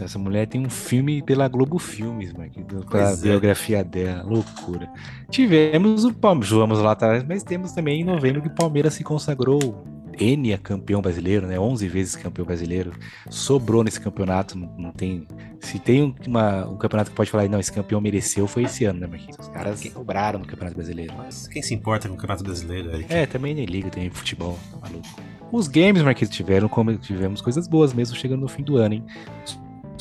Essa 0.00 0.18
mulher 0.18 0.46
tem 0.46 0.60
um 0.60 0.68
filme 0.68 1.22
pela 1.22 1.48
Globo 1.48 1.78
Filmes, 1.78 2.32
Marquinhos, 2.34 2.84
pela 2.84 3.12
é. 3.12 3.16
biografia 3.16 3.82
dela, 3.82 4.22
loucura. 4.22 4.90
Tivemos 5.30 6.04
o 6.04 6.12
Palmeiras, 6.12 6.50
vamos 6.50 6.78
lá 6.78 6.92
atrás, 6.92 7.24
mas 7.26 7.42
temos 7.42 7.72
também 7.72 8.02
em 8.02 8.04
novembro 8.04 8.42
que 8.42 8.48
o 8.48 8.54
Palmeiras 8.54 8.92
se 8.94 9.02
consagrou 9.02 9.82
N 10.22 10.52
a 10.54 10.58
campeão 10.58 11.00
brasileiro, 11.02 11.46
né? 11.46 11.58
11 11.58 11.88
vezes 11.88 12.16
campeão 12.16 12.44
brasileiro. 12.46 12.92
Sobrou 13.30 13.82
nesse 13.82 14.00
campeonato, 14.00 14.56
não, 14.56 14.68
não 14.78 14.92
tem. 14.92 15.26
Se 15.60 15.78
tem 15.78 16.02
um, 16.02 16.14
uma- 16.26 16.66
um 16.68 16.76
campeonato 16.76 17.10
que 17.10 17.16
pode 17.16 17.30
falar, 17.30 17.48
não, 17.48 17.58
esse 17.60 17.72
campeão 17.72 18.00
mereceu, 18.00 18.46
foi 18.46 18.64
esse 18.64 18.84
ano, 18.84 19.00
né, 19.00 19.06
Marquinhos? 19.06 19.36
Os 19.38 19.48
caras 19.48 19.82
cobraram 19.92 20.38
no 20.38 20.46
Campeonato 20.46 20.74
Brasileiro. 20.76 21.14
Mas 21.16 21.46
quem 21.48 21.62
se 21.62 21.74
importa 21.74 22.08
com 22.08 22.14
o 22.14 22.16
Campeonato 22.16 22.44
Brasileiro, 22.44 22.90
Eric? 22.90 23.12
É, 23.12 23.26
também 23.26 23.54
nem 23.54 23.64
liga, 23.64 23.90
tem 23.90 24.08
futebol, 24.10 24.58
maluco. 24.80 25.06
Os 25.50 25.68
games, 25.68 26.02
Marquinhos, 26.02 26.34
tiveram, 26.34 26.68
como 26.68 26.96
tivemos 26.96 27.40
coisas 27.42 27.68
boas 27.68 27.92
mesmo 27.92 28.16
chegando 28.16 28.40
no 28.40 28.48
fim 28.48 28.62
do 28.62 28.76
ano, 28.78 28.94
hein? 28.94 29.04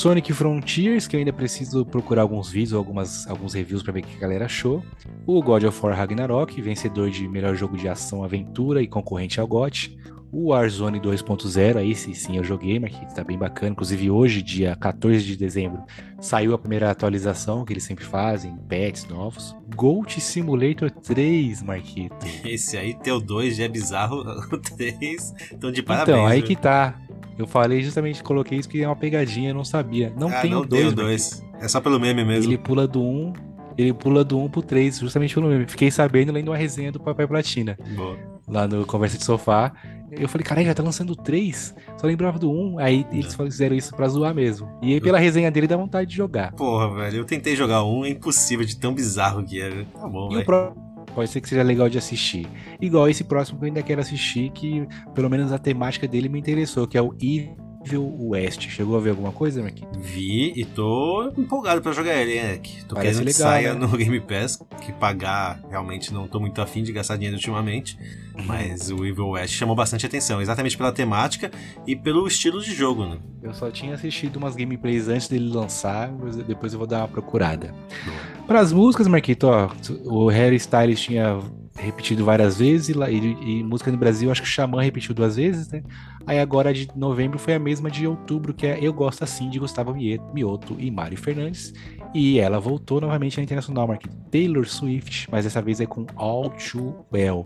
Sonic 0.02 0.34
Frontiers, 0.34 1.06
que 1.06 1.16
eu 1.16 1.20
ainda 1.20 1.32
preciso 1.32 1.86
procurar 1.86 2.24
alguns 2.24 2.50
vídeos, 2.50 2.74
algumas, 2.74 3.28
alguns 3.28 3.54
reviews 3.54 3.84
pra 3.84 3.94
ver 3.94 4.00
o 4.00 4.04
que 4.04 4.18
a 4.18 4.20
galera 4.20 4.46
achou. 4.46 4.84
O 5.28 5.44
God 5.44 5.64
of 5.66 5.80
War 5.80 5.96
Ragnarok, 5.96 6.60
vencedor 6.60 7.12
de 7.12 7.28
melhor 7.28 7.56
jogo 7.56 7.78
de 7.78 7.88
ação 7.88 8.24
aventura 8.24 8.82
e 8.82 8.88
concorrente 8.88 9.40
ao 9.40 9.46
GOT. 9.46 9.96
O 10.32 10.48
Warzone 10.48 11.00
2.0, 11.00 11.78
aí 11.78 11.94
sim, 11.94 12.16
sim 12.16 12.36
eu 12.36 12.44
joguei, 12.44 12.80
Marquinhos, 12.80 13.14
tá 13.14 13.24
bem 13.24 13.38
bacana. 13.38 13.74
Inclusive 13.74 14.10
hoje, 14.10 14.42
dia 14.42 14.76
14 14.76 15.24
de 15.24 15.38
dezembro, 15.38 15.84
saiu 16.20 16.56
a 16.56 16.58
primeira 16.58 16.90
atualização 16.90 17.64
que 17.64 17.72
eles 17.72 17.84
sempre 17.84 18.04
fazem, 18.04 18.58
patches 18.68 19.08
novos. 19.08 19.56
Goat 19.76 20.20
Simulator 20.20 20.90
3, 20.90 21.62
Marquito. 21.62 22.16
Esse 22.44 22.76
aí, 22.76 22.96
teu 22.96 23.22
2 23.22 23.56
já 23.56 23.66
é 23.66 23.68
bizarro, 23.68 24.24
o 24.52 24.58
3 24.58 25.34
então 25.52 25.72
de 25.72 25.84
parabéns. 25.84 26.18
então, 26.18 26.26
aí 26.26 26.40
viu? 26.40 26.48
que 26.48 26.56
tá. 26.56 27.00
Eu 27.42 27.48
falei 27.48 27.82
justamente, 27.82 28.22
coloquei 28.22 28.60
isso 28.60 28.70
que 28.70 28.84
é 28.84 28.88
uma 28.88 28.96
pegadinha, 28.96 29.50
eu 29.50 29.56
não 29.56 29.66
sabia. 29.66 30.14
Não 30.16 30.28
ah, 30.28 30.42
tem 30.42 30.52
não 30.52 30.60
o 30.60 30.68
tem 30.68 30.82
2, 30.82 30.94
o 30.94 30.96
2. 30.96 31.46
É 31.60 31.68
só 31.68 31.82
pelo 31.82 32.00
meme 32.00 32.24
mesmo. 32.24 32.52
Ele 32.52 32.58
pula 32.58 32.88
do 32.88 33.02
1, 33.02 33.04
um, 33.04 33.34
ele 33.76 33.92
pula 33.94 34.24
do 34.24 34.38
1 34.38 34.44
um 34.44 34.50
pro 34.50 34.62
3, 34.62 35.00
justamente 35.00 35.34
pelo 35.34 35.48
meme. 35.48 35.66
Fiquei 35.68 35.90
sabendo 35.90 36.32
lendo 36.32 36.50
uma 36.50 36.58
resenha 36.58 36.92
do 36.92 37.00
Papai 37.00 37.26
Platina, 37.26 37.76
Boa. 37.96 38.16
lá 38.48 38.68
no 38.68 38.86
Conversa 38.86 39.18
de 39.18 39.24
Sofá. 39.24 39.74
Eu 40.12 40.30
falei, 40.30 40.46
caralho, 40.46 40.68
já 40.68 40.76
tá 40.76 40.84
lançando 40.84 41.14
o 41.14 41.16
3? 41.16 41.74
Só 41.98 42.06
lembrava 42.06 42.38
do 42.38 42.52
1. 42.52 42.54
Um. 42.54 42.78
Aí 42.78 43.08
eles 43.12 43.34
fizeram 43.34 43.76
isso 43.76 43.96
pra 43.96 44.08
zoar 44.08 44.36
mesmo. 44.36 44.70
E 44.84 44.94
aí, 44.94 45.02
pela 45.02 45.18
resenha 45.18 45.50
dele, 45.50 45.66
dá 45.66 45.78
vontade 45.78 46.12
de 46.12 46.16
jogar. 46.16 46.52
Porra, 46.52 46.94
velho, 46.94 47.18
eu 47.18 47.26
tentei 47.26 47.56
jogar 47.56 47.84
um, 47.84 48.06
é 48.06 48.10
impossível 48.10 48.64
de 48.64 48.78
tão 48.78 48.94
bizarro 48.94 49.44
que 49.44 49.60
é. 49.60 49.84
Tá 49.86 50.08
bom, 50.08 50.26
E 50.32 50.36
o 50.36 50.46
velho. 50.46 50.46
Pode 51.12 51.30
ser 51.30 51.42
que 51.42 51.50
seja 51.50 51.64
legal 51.64 51.90
de 51.90 51.98
assistir. 51.98 52.48
Igual 52.80 53.10
esse 53.10 53.24
próximo 53.24 53.60
que 53.60 53.66
eu 53.66 53.68
ainda 53.68 53.84
quero 53.84 54.02
assistir, 54.02 54.50
que 54.52 54.88
pelo 55.14 55.30
menos 55.30 55.52
a 55.52 55.58
temática 55.58 56.08
dele 56.08 56.30
me 56.30 56.40
interessou, 56.40 56.88
que 56.88 56.98
é 56.98 57.02
o 57.02 57.14
Evil 57.22 58.16
West. 58.20 58.70
Chegou 58.70 58.98
a 58.98 59.00
ver 59.00 59.12
alguma 59.12 59.32
coisa, 59.32 59.62
Marquinhos? 59.62 59.98
Vi 59.98 60.54
e 60.56 60.66
tô 60.66 61.32
empolgado 61.38 61.82
pra 61.82 61.92
jogar 61.92 62.16
ele, 62.16 62.34
hein, 62.34 62.46
Eric? 62.46 62.86
Tô 62.86 62.96
Parece 62.96 63.20
querendo 63.20 63.34
que 63.34 63.40
legal, 63.40 63.54
saia 63.54 63.74
né? 63.74 63.80
no 63.80 63.98
Game 63.98 64.20
Pass, 64.22 64.60
que 64.82 64.92
pagar 64.94 65.60
realmente 65.70 66.14
não 66.14 66.28
tô 66.28 66.40
muito 66.40 66.62
afim 66.62 66.84
de 66.84 66.92
gastar 66.92 67.16
dinheiro 67.16 67.36
ultimamente. 67.36 67.98
Mas 68.46 68.90
o 68.90 69.06
Evil 69.06 69.30
West 69.30 69.54
chamou 69.54 69.76
bastante 69.76 70.06
atenção, 70.06 70.42
exatamente 70.42 70.78
pela 70.78 70.92
temática 70.92 71.52
e 71.86 71.96
pelo 71.96 72.26
estilo 72.28 72.62
de 72.62 72.74
jogo, 72.74 73.06
né? 73.06 73.18
Eu 73.44 73.54
só 73.54 73.70
tinha 73.70 73.94
assistido 73.94 74.38
umas 74.38 74.56
gameplays 74.56 75.08
antes 75.08 75.28
dele 75.28 75.52
lançar, 75.52 76.12
mas 76.12 76.36
depois 76.38 76.74
eu 76.74 76.80
vou 76.80 76.88
dar 76.88 77.00
uma 77.00 77.08
procurada. 77.08 77.74
Para 78.06 78.31
as 78.60 78.74
músicas, 78.74 79.08
Marquito, 79.08 79.48
ó, 79.48 79.70
o 80.06 80.28
Harry 80.28 80.56
Styles 80.56 81.00
tinha 81.00 81.40
repetido 81.82 82.24
várias 82.24 82.58
vezes 82.58 82.90
e, 82.90 83.00
e, 83.00 83.60
e, 83.60 83.64
música 83.64 83.92
no 83.92 83.98
Brasil, 83.98 84.32
acho 84.32 84.42
que 84.42 84.48
o 84.48 84.52
Xamã 84.52 84.82
repetiu 84.82 85.16
duas 85.16 85.36
vezes, 85.36 85.70
né? 85.70 85.82
Aí 86.28 86.40
agora 86.40 86.74
de 86.74 86.88
novembro 86.96 87.40
foi 87.40 87.56
a 87.56 87.60
mesma 87.60 87.90
de 87.90 88.06
outubro, 88.06 88.54
que 88.54 88.68
é 88.68 88.78
Eu 88.80 88.94
Gosto 88.94 89.24
Assim, 89.24 89.50
de 89.50 89.58
Gustavo 89.58 89.96
Mioto 90.34 90.76
e 90.78 90.92
Mari 90.92 91.16
Fernandes. 91.16 91.74
E 92.14 92.40
ela 92.40 92.60
voltou 92.60 93.02
novamente 93.02 93.38
na 93.38 93.44
Internacional, 93.44 93.88
Marquito. 93.88 94.16
Taylor 94.30 94.68
Swift, 94.68 95.28
mas 95.32 95.46
dessa 95.46 95.62
vez 95.62 95.82
é 95.82 95.86
com 95.86 96.06
All 96.16 96.50
Too 96.50 97.06
Well. 97.12 97.44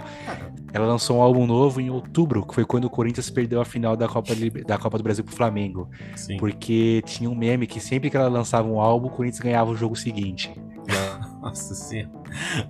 Ela 0.73 0.85
lançou 0.87 1.17
um 1.17 1.21
álbum 1.21 1.47
novo 1.47 1.79
em 1.79 1.89
outubro, 1.89 2.45
que 2.45 2.53
foi 2.53 2.65
quando 2.65 2.85
o 2.85 2.89
Corinthians 2.89 3.29
perdeu 3.29 3.61
a 3.61 3.65
final 3.65 3.95
da 3.95 4.07
Copa, 4.07 4.33
da 4.67 4.77
Copa 4.77 4.97
do 4.97 5.03
Brasil 5.03 5.23
pro 5.23 5.35
Flamengo. 5.35 5.89
Sim. 6.15 6.37
Porque 6.37 7.01
tinha 7.05 7.29
um 7.29 7.35
meme 7.35 7.65
que 7.65 7.79
sempre 7.79 8.09
que 8.09 8.17
ela 8.17 8.27
lançava 8.27 8.67
um 8.67 8.79
álbum, 8.79 9.07
o 9.07 9.11
Corinthians 9.11 9.41
ganhava 9.41 9.71
o 9.71 9.75
jogo 9.75 9.95
seguinte. 9.95 10.51
Nossa 11.45 11.75
senhora. 11.75 12.09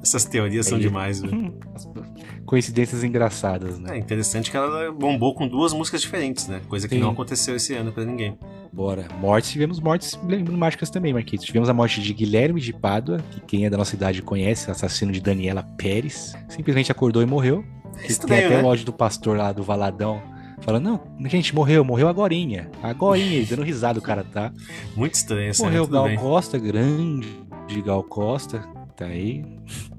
Essas 0.02 0.26
teorias 0.26 0.66
são 0.66 0.78
demais, 0.78 1.22
velho. 1.22 1.58
Coincidências 2.46 3.06
engraçadas, 3.06 3.80
né? 3.80 3.96
É 3.96 3.98
interessante 3.98 4.52
que 4.52 4.58
ela 4.58 4.92
bombou 4.92 5.34
com 5.34 5.48
duas 5.48 5.72
músicas 5.72 6.02
diferentes, 6.02 6.48
né? 6.48 6.62
Coisa 6.68 6.86
que 6.88 6.96
Sim. 6.96 7.02
não 7.02 7.12
aconteceu 7.12 7.56
esse 7.56 7.74
ano 7.74 7.94
para 7.94 8.04
ninguém. 8.04 8.38
Bora. 8.74 9.08
Mortes, 9.20 9.50
tivemos 9.50 9.80
mortes 9.80 10.20
emblemáticas 10.24 10.90
também, 10.90 11.14
Marquinhos. 11.14 11.46
Tivemos 11.46 11.70
a 11.70 11.74
morte 11.74 12.02
de 12.02 12.14
Guilherme 12.14 12.60
de 12.60 12.74
Pádua, 12.74 13.20
que 13.32 13.40
quem 13.40 13.66
é 13.66 13.70
da 13.70 13.78
nossa 13.78 13.96
idade 13.96 14.22
conhece, 14.22 14.70
assassino 14.70 15.14
de 15.14 15.22
Daniela 15.22 15.64
Pérez. 15.64 16.36
Simplesmente 16.50 16.92
acordou 16.92 17.24
e 17.24 17.26
morreu. 17.26 17.64
Estranho, 18.04 18.42
Tem 18.42 18.46
até 18.48 18.58
né? 18.58 18.64
o 18.64 18.66
ódio 18.66 18.86
do 18.86 18.92
pastor 18.92 19.38
lá 19.38 19.54
do 19.54 19.64
Valadão. 19.64 20.22
Falando, 20.62 20.84
não, 20.84 21.30
gente, 21.30 21.56
morreu, 21.56 21.84
morreu 21.84 22.08
agorinha. 22.08 22.70
Agorinha, 22.84 23.46
dando 23.46 23.64
risada 23.64 24.00
o 24.00 24.02
cara, 24.02 24.24
tá? 24.24 24.52
Muito 24.96 25.14
estranho, 25.14 25.52
Morreu 25.60 25.88
Gal 25.88 26.06
bem. 26.06 26.18
Costa, 26.18 26.58
grande 26.58 27.45
Gal 27.82 28.04
Costa, 28.04 28.60
tá 28.96 29.06
aí. 29.06 29.44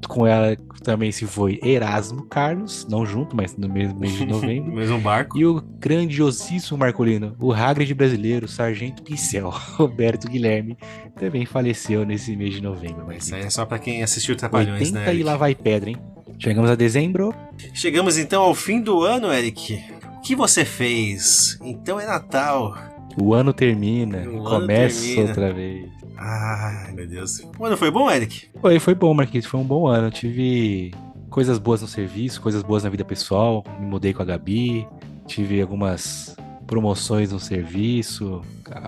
Com 0.08 0.26
ela 0.26 0.56
também 0.84 1.10
se 1.10 1.26
foi 1.26 1.58
Erasmo 1.62 2.22
Carlos, 2.26 2.86
não 2.88 3.04
junto, 3.04 3.36
mas 3.36 3.56
no 3.56 3.68
mesmo 3.68 3.98
mês 3.98 4.12
de 4.14 4.24
novembro. 4.26 4.72
mesmo 4.72 4.98
barco. 5.00 5.36
E 5.36 5.44
o 5.44 5.60
grandiosíssimo 5.60 6.78
Marcolino, 6.78 7.34
o 7.40 7.52
Hagrid 7.52 7.92
brasileiro, 7.94 8.46
Sargento 8.46 9.02
Pincel, 9.02 9.50
Roberto 9.76 10.28
Guilherme, 10.28 10.76
também 11.18 11.44
faleceu 11.44 12.04
nesse 12.06 12.36
mês 12.36 12.54
de 12.54 12.62
novembro. 12.62 13.04
Mas 13.06 13.24
Isso 13.24 13.34
aí 13.34 13.42
é 13.42 13.50
só 13.50 13.66
pra 13.66 13.78
quem 13.78 14.02
assistiu 14.02 14.36
Trapalhões, 14.36 14.88
80 14.92 14.98
né? 15.00 15.14
e 15.14 15.22
lá 15.22 15.36
vai 15.36 15.54
pedra, 15.54 15.90
hein? 15.90 15.96
Chegamos 16.38 16.70
a 16.70 16.74
dezembro. 16.74 17.34
Chegamos 17.74 18.16
então 18.18 18.42
ao 18.42 18.54
fim 18.54 18.80
do 18.80 19.02
ano, 19.02 19.32
Eric. 19.32 19.82
O 20.18 20.20
que 20.20 20.36
você 20.36 20.64
fez? 20.64 21.58
Então 21.62 21.98
é 21.98 22.06
Natal. 22.06 22.76
O 23.18 23.32
ano 23.32 23.52
termina, 23.54 24.18
o 24.28 24.44
começa 24.44 24.98
ano 24.98 25.06
termina. 25.06 25.28
outra 25.28 25.52
vez. 25.54 25.95
Ai, 26.16 26.92
meu 26.92 27.06
Deus. 27.06 27.42
O 27.58 27.64
ano 27.64 27.76
foi 27.76 27.90
bom, 27.90 28.10
Eric? 28.10 28.48
Foi, 28.60 28.78
foi 28.78 28.94
bom, 28.94 29.12
Marquinhos. 29.12 29.46
Foi 29.46 29.60
um 29.60 29.64
bom 29.64 29.86
ano. 29.86 30.08
Eu 30.08 30.10
tive 30.10 30.92
coisas 31.30 31.58
boas 31.58 31.82
no 31.82 31.88
serviço, 31.88 32.40
coisas 32.40 32.62
boas 32.62 32.84
na 32.84 32.90
vida 32.90 33.04
pessoal. 33.04 33.64
Me 33.78 33.86
mudei 33.86 34.12
com 34.12 34.22
a 34.22 34.24
Gabi. 34.24 34.86
Tive 35.26 35.60
algumas 35.60 36.36
promoções 36.66 37.30
no 37.30 37.38
serviço, 37.38 38.42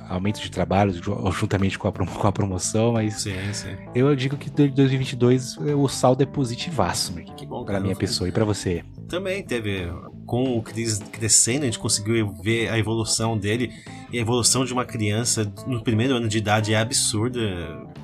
aumento 0.08 0.40
de 0.40 0.50
trabalho 0.50 0.92
juntamente 1.32 1.78
com 1.78 1.88
a, 1.88 1.92
com 1.92 2.26
a 2.26 2.32
promoção, 2.32 2.92
mas 2.92 3.22
sim, 3.22 3.34
sim. 3.52 3.76
eu 3.94 4.14
digo 4.16 4.36
que 4.36 4.50
2022 4.50 5.56
o 5.58 5.88
saldo 5.88 6.22
é 6.22 6.26
positivaço, 6.26 7.14
para 7.64 7.80
minha 7.80 7.94
pessoa 7.96 8.28
e 8.28 8.32
para 8.32 8.44
você. 8.44 8.82
Também 9.08 9.42
teve 9.44 9.88
com 10.28 10.58
o 10.58 10.62
Cris 10.62 10.98
crescendo, 11.10 11.62
a 11.62 11.64
gente 11.64 11.78
conseguiu 11.78 12.34
ver 12.34 12.68
a 12.68 12.78
evolução 12.78 13.36
dele 13.36 13.72
e 14.12 14.18
a 14.18 14.20
evolução 14.20 14.62
de 14.62 14.74
uma 14.74 14.84
criança 14.84 15.50
no 15.66 15.82
primeiro 15.82 16.14
ano 16.14 16.28
de 16.28 16.36
idade 16.36 16.74
é 16.74 16.78
absurda. 16.78 17.40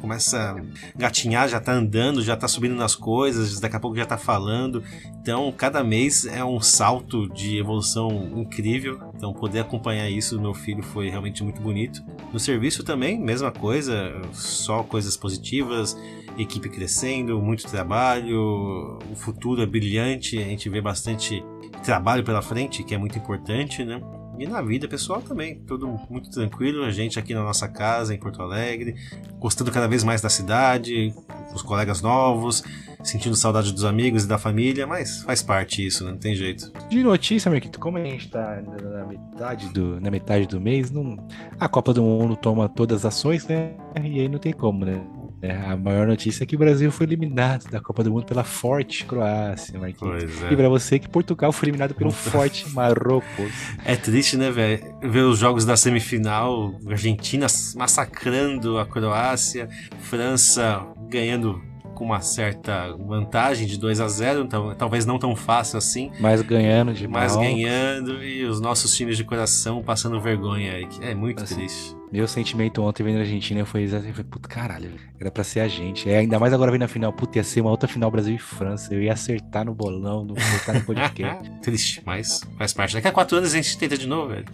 Começa 0.01 0.52
a 0.52 0.98
gatinhar, 0.98 1.48
já 1.48 1.60
tá 1.60 1.72
andando, 1.72 2.22
já 2.22 2.34
tá 2.34 2.48
subindo 2.48 2.74
nas 2.74 2.94
coisas, 2.96 3.60
daqui 3.60 3.76
a 3.76 3.80
pouco 3.80 3.96
já 3.96 4.06
tá 4.06 4.16
falando. 4.16 4.82
Então, 5.20 5.52
cada 5.52 5.84
mês 5.84 6.24
é 6.24 6.42
um 6.42 6.60
salto 6.60 7.28
de 7.28 7.59
evolução 7.59 8.32
incrível. 8.34 8.98
Então, 9.14 9.34
poder 9.34 9.60
acompanhar 9.60 10.09
isso 10.09 10.36
do 10.36 10.40
meu 10.40 10.55
filho 10.55 10.82
foi 10.82 11.10
realmente 11.10 11.42
muito 11.42 11.60
bonito. 11.60 12.02
No 12.32 12.40
serviço 12.40 12.82
também, 12.82 13.20
mesma 13.20 13.52
coisa, 13.52 14.18
só 14.32 14.82
coisas 14.82 15.14
positivas, 15.14 15.94
equipe 16.38 16.70
crescendo, 16.70 17.40
muito 17.40 17.66
trabalho, 17.66 18.98
o 19.10 19.14
futuro 19.14 19.62
é 19.62 19.66
brilhante, 19.66 20.38
a 20.38 20.44
gente 20.44 20.68
vê 20.68 20.80
bastante 20.80 21.44
trabalho 21.85 22.24
pela 22.24 22.43
frente, 22.43 22.82
que 22.82 22.94
é 22.94 22.98
muito 22.98 23.19
importante, 23.19 23.85
né? 23.85 24.01
E 24.39 24.47
na 24.47 24.61
vida 24.61 24.89
pessoal 24.89 25.23
também, 25.23 25.61
tudo 25.61 25.86
muito 26.11 26.28
tranquilo. 26.31 26.82
A 26.82 26.90
gente 26.90 27.19
aqui 27.19 27.32
na 27.32 27.43
nossa 27.43 27.69
casa 27.69 28.12
em 28.12 28.19
Porto 28.19 28.43
Alegre, 28.43 28.97
gostando 29.39 29.70
cada 29.70 29.86
vez 29.86 30.02
mais 30.02 30.20
da 30.20 30.28
cidade, 30.28 31.15
os 31.55 31.62
colegas 31.62 32.02
novos, 32.02 32.65
sentindo 33.05 33.36
saudade 33.36 33.73
dos 33.73 33.85
amigos 33.85 34.24
e 34.24 34.27
da 34.27 34.36
família, 34.36 34.86
mas 34.86 35.23
faz 35.23 35.40
parte 35.40 35.86
isso, 35.86 36.05
né? 36.05 36.11
não 36.11 36.19
tem 36.19 36.35
jeito. 36.35 36.73
De 36.89 37.02
notícia, 37.02 37.51
Marquito, 37.51 37.78
como 37.78 37.98
a 37.98 38.02
gente 38.02 38.28
tá 38.28 38.61
na 38.61 39.06
metade 39.06 39.69
do, 39.69 40.01
na 40.01 40.11
metade 40.11 40.47
do 40.47 40.61
mês, 40.61 40.90
não, 40.90 41.16
a 41.61 41.69
Copa 41.69 41.93
do 41.93 42.02
Mundo 42.02 42.35
toma 42.35 42.69
todas 42.69 43.05
as 43.05 43.15
ações, 43.15 43.47
né? 43.47 43.74
E 44.02 44.20
aí 44.20 44.28
não 44.28 44.39
tem 44.39 44.52
como, 44.52 44.85
né? 44.85 45.01
É, 45.44 45.52
a 45.52 45.76
maior 45.76 46.06
notícia 46.06 46.42
é 46.42 46.46
que 46.46 46.56
o 46.56 46.58
Brasil 46.58 46.90
foi 46.90 47.04
eliminado 47.04 47.70
da 47.70 47.78
Copa 47.78 48.02
do 48.02 48.10
Mundo 48.10 48.24
pela 48.24 48.42
forte 48.42 49.04
Croácia, 49.04 49.78
Marquinhos. 49.78 50.42
É. 50.42 50.50
E 50.50 50.56
pra 50.56 50.70
você 50.70 50.98
que 50.98 51.06
Portugal 51.06 51.52
foi 51.52 51.68
eliminado 51.68 51.94
pelo 51.94 52.10
forte 52.10 52.66
Marrocos. 52.70 53.52
É 53.84 53.94
triste, 53.94 54.38
né, 54.38 54.50
velho? 54.50 54.82
Ver 55.02 55.20
os 55.20 55.38
jogos 55.38 55.66
da 55.66 55.76
semifinal, 55.76 56.74
Argentina 56.88 57.46
massacrando 57.76 58.78
a 58.78 58.86
Croácia, 58.86 59.68
França 60.00 60.82
ganhando 61.10 61.60
com 61.94 62.04
uma 62.04 62.20
certa 62.20 62.92
vantagem 62.96 63.66
de 63.66 63.78
2 63.78 64.00
a 64.00 64.08
0 64.08 64.42
então, 64.42 64.74
talvez 64.74 65.06
não 65.06 65.18
tão 65.18 65.34
fácil 65.34 65.78
assim. 65.78 66.10
Mas 66.20 66.42
ganhando 66.42 66.92
de 66.92 67.08
Mas 67.08 67.36
ganhando 67.36 68.22
e 68.22 68.44
os 68.44 68.60
nossos 68.60 68.94
times 68.96 69.16
de 69.16 69.24
coração 69.24 69.82
passando 69.82 70.20
vergonha 70.20 70.72
aí. 70.72 70.88
É 71.00 71.14
muito 71.14 71.42
assim, 71.42 71.56
triste. 71.56 71.96
Meu 72.14 72.28
sentimento 72.28 72.80
ontem 72.80 73.02
vendo 73.02 73.16
a 73.16 73.20
Argentina 73.20 73.64
foi 73.64 73.82
exatamente, 73.82 74.22
puta 74.22 74.48
caralho, 74.48 74.92
era 75.20 75.32
pra 75.32 75.42
ser 75.42 75.60
a 75.60 75.68
gente. 75.68 76.08
É, 76.08 76.18
ainda 76.18 76.38
mais 76.38 76.52
agora 76.52 76.70
vendo 76.70 76.84
a 76.84 76.88
final, 76.88 77.12
puta, 77.12 77.38
ia 77.38 77.44
ser 77.44 77.60
uma 77.60 77.70
outra 77.70 77.88
final 77.88 78.08
Brasil 78.08 78.36
e 78.36 78.38
França. 78.38 78.94
Eu 78.94 79.02
ia 79.02 79.12
acertar 79.12 79.64
no 79.64 79.74
bolão, 79.74 80.24
no, 80.24 80.36
acertar 80.36 80.76
no 80.76 80.82
podcast. 80.82 81.50
Triste, 81.60 82.02
mas 82.06 82.42
faz 82.56 82.72
parte. 82.72 82.94
Daqui 82.94 83.08
a 83.08 83.12
quatro 83.12 83.38
anos 83.38 83.52
a 83.52 83.56
gente 83.56 83.76
tenta 83.76 83.98
de 83.98 84.06
novo, 84.06 84.28
velho. 84.28 84.44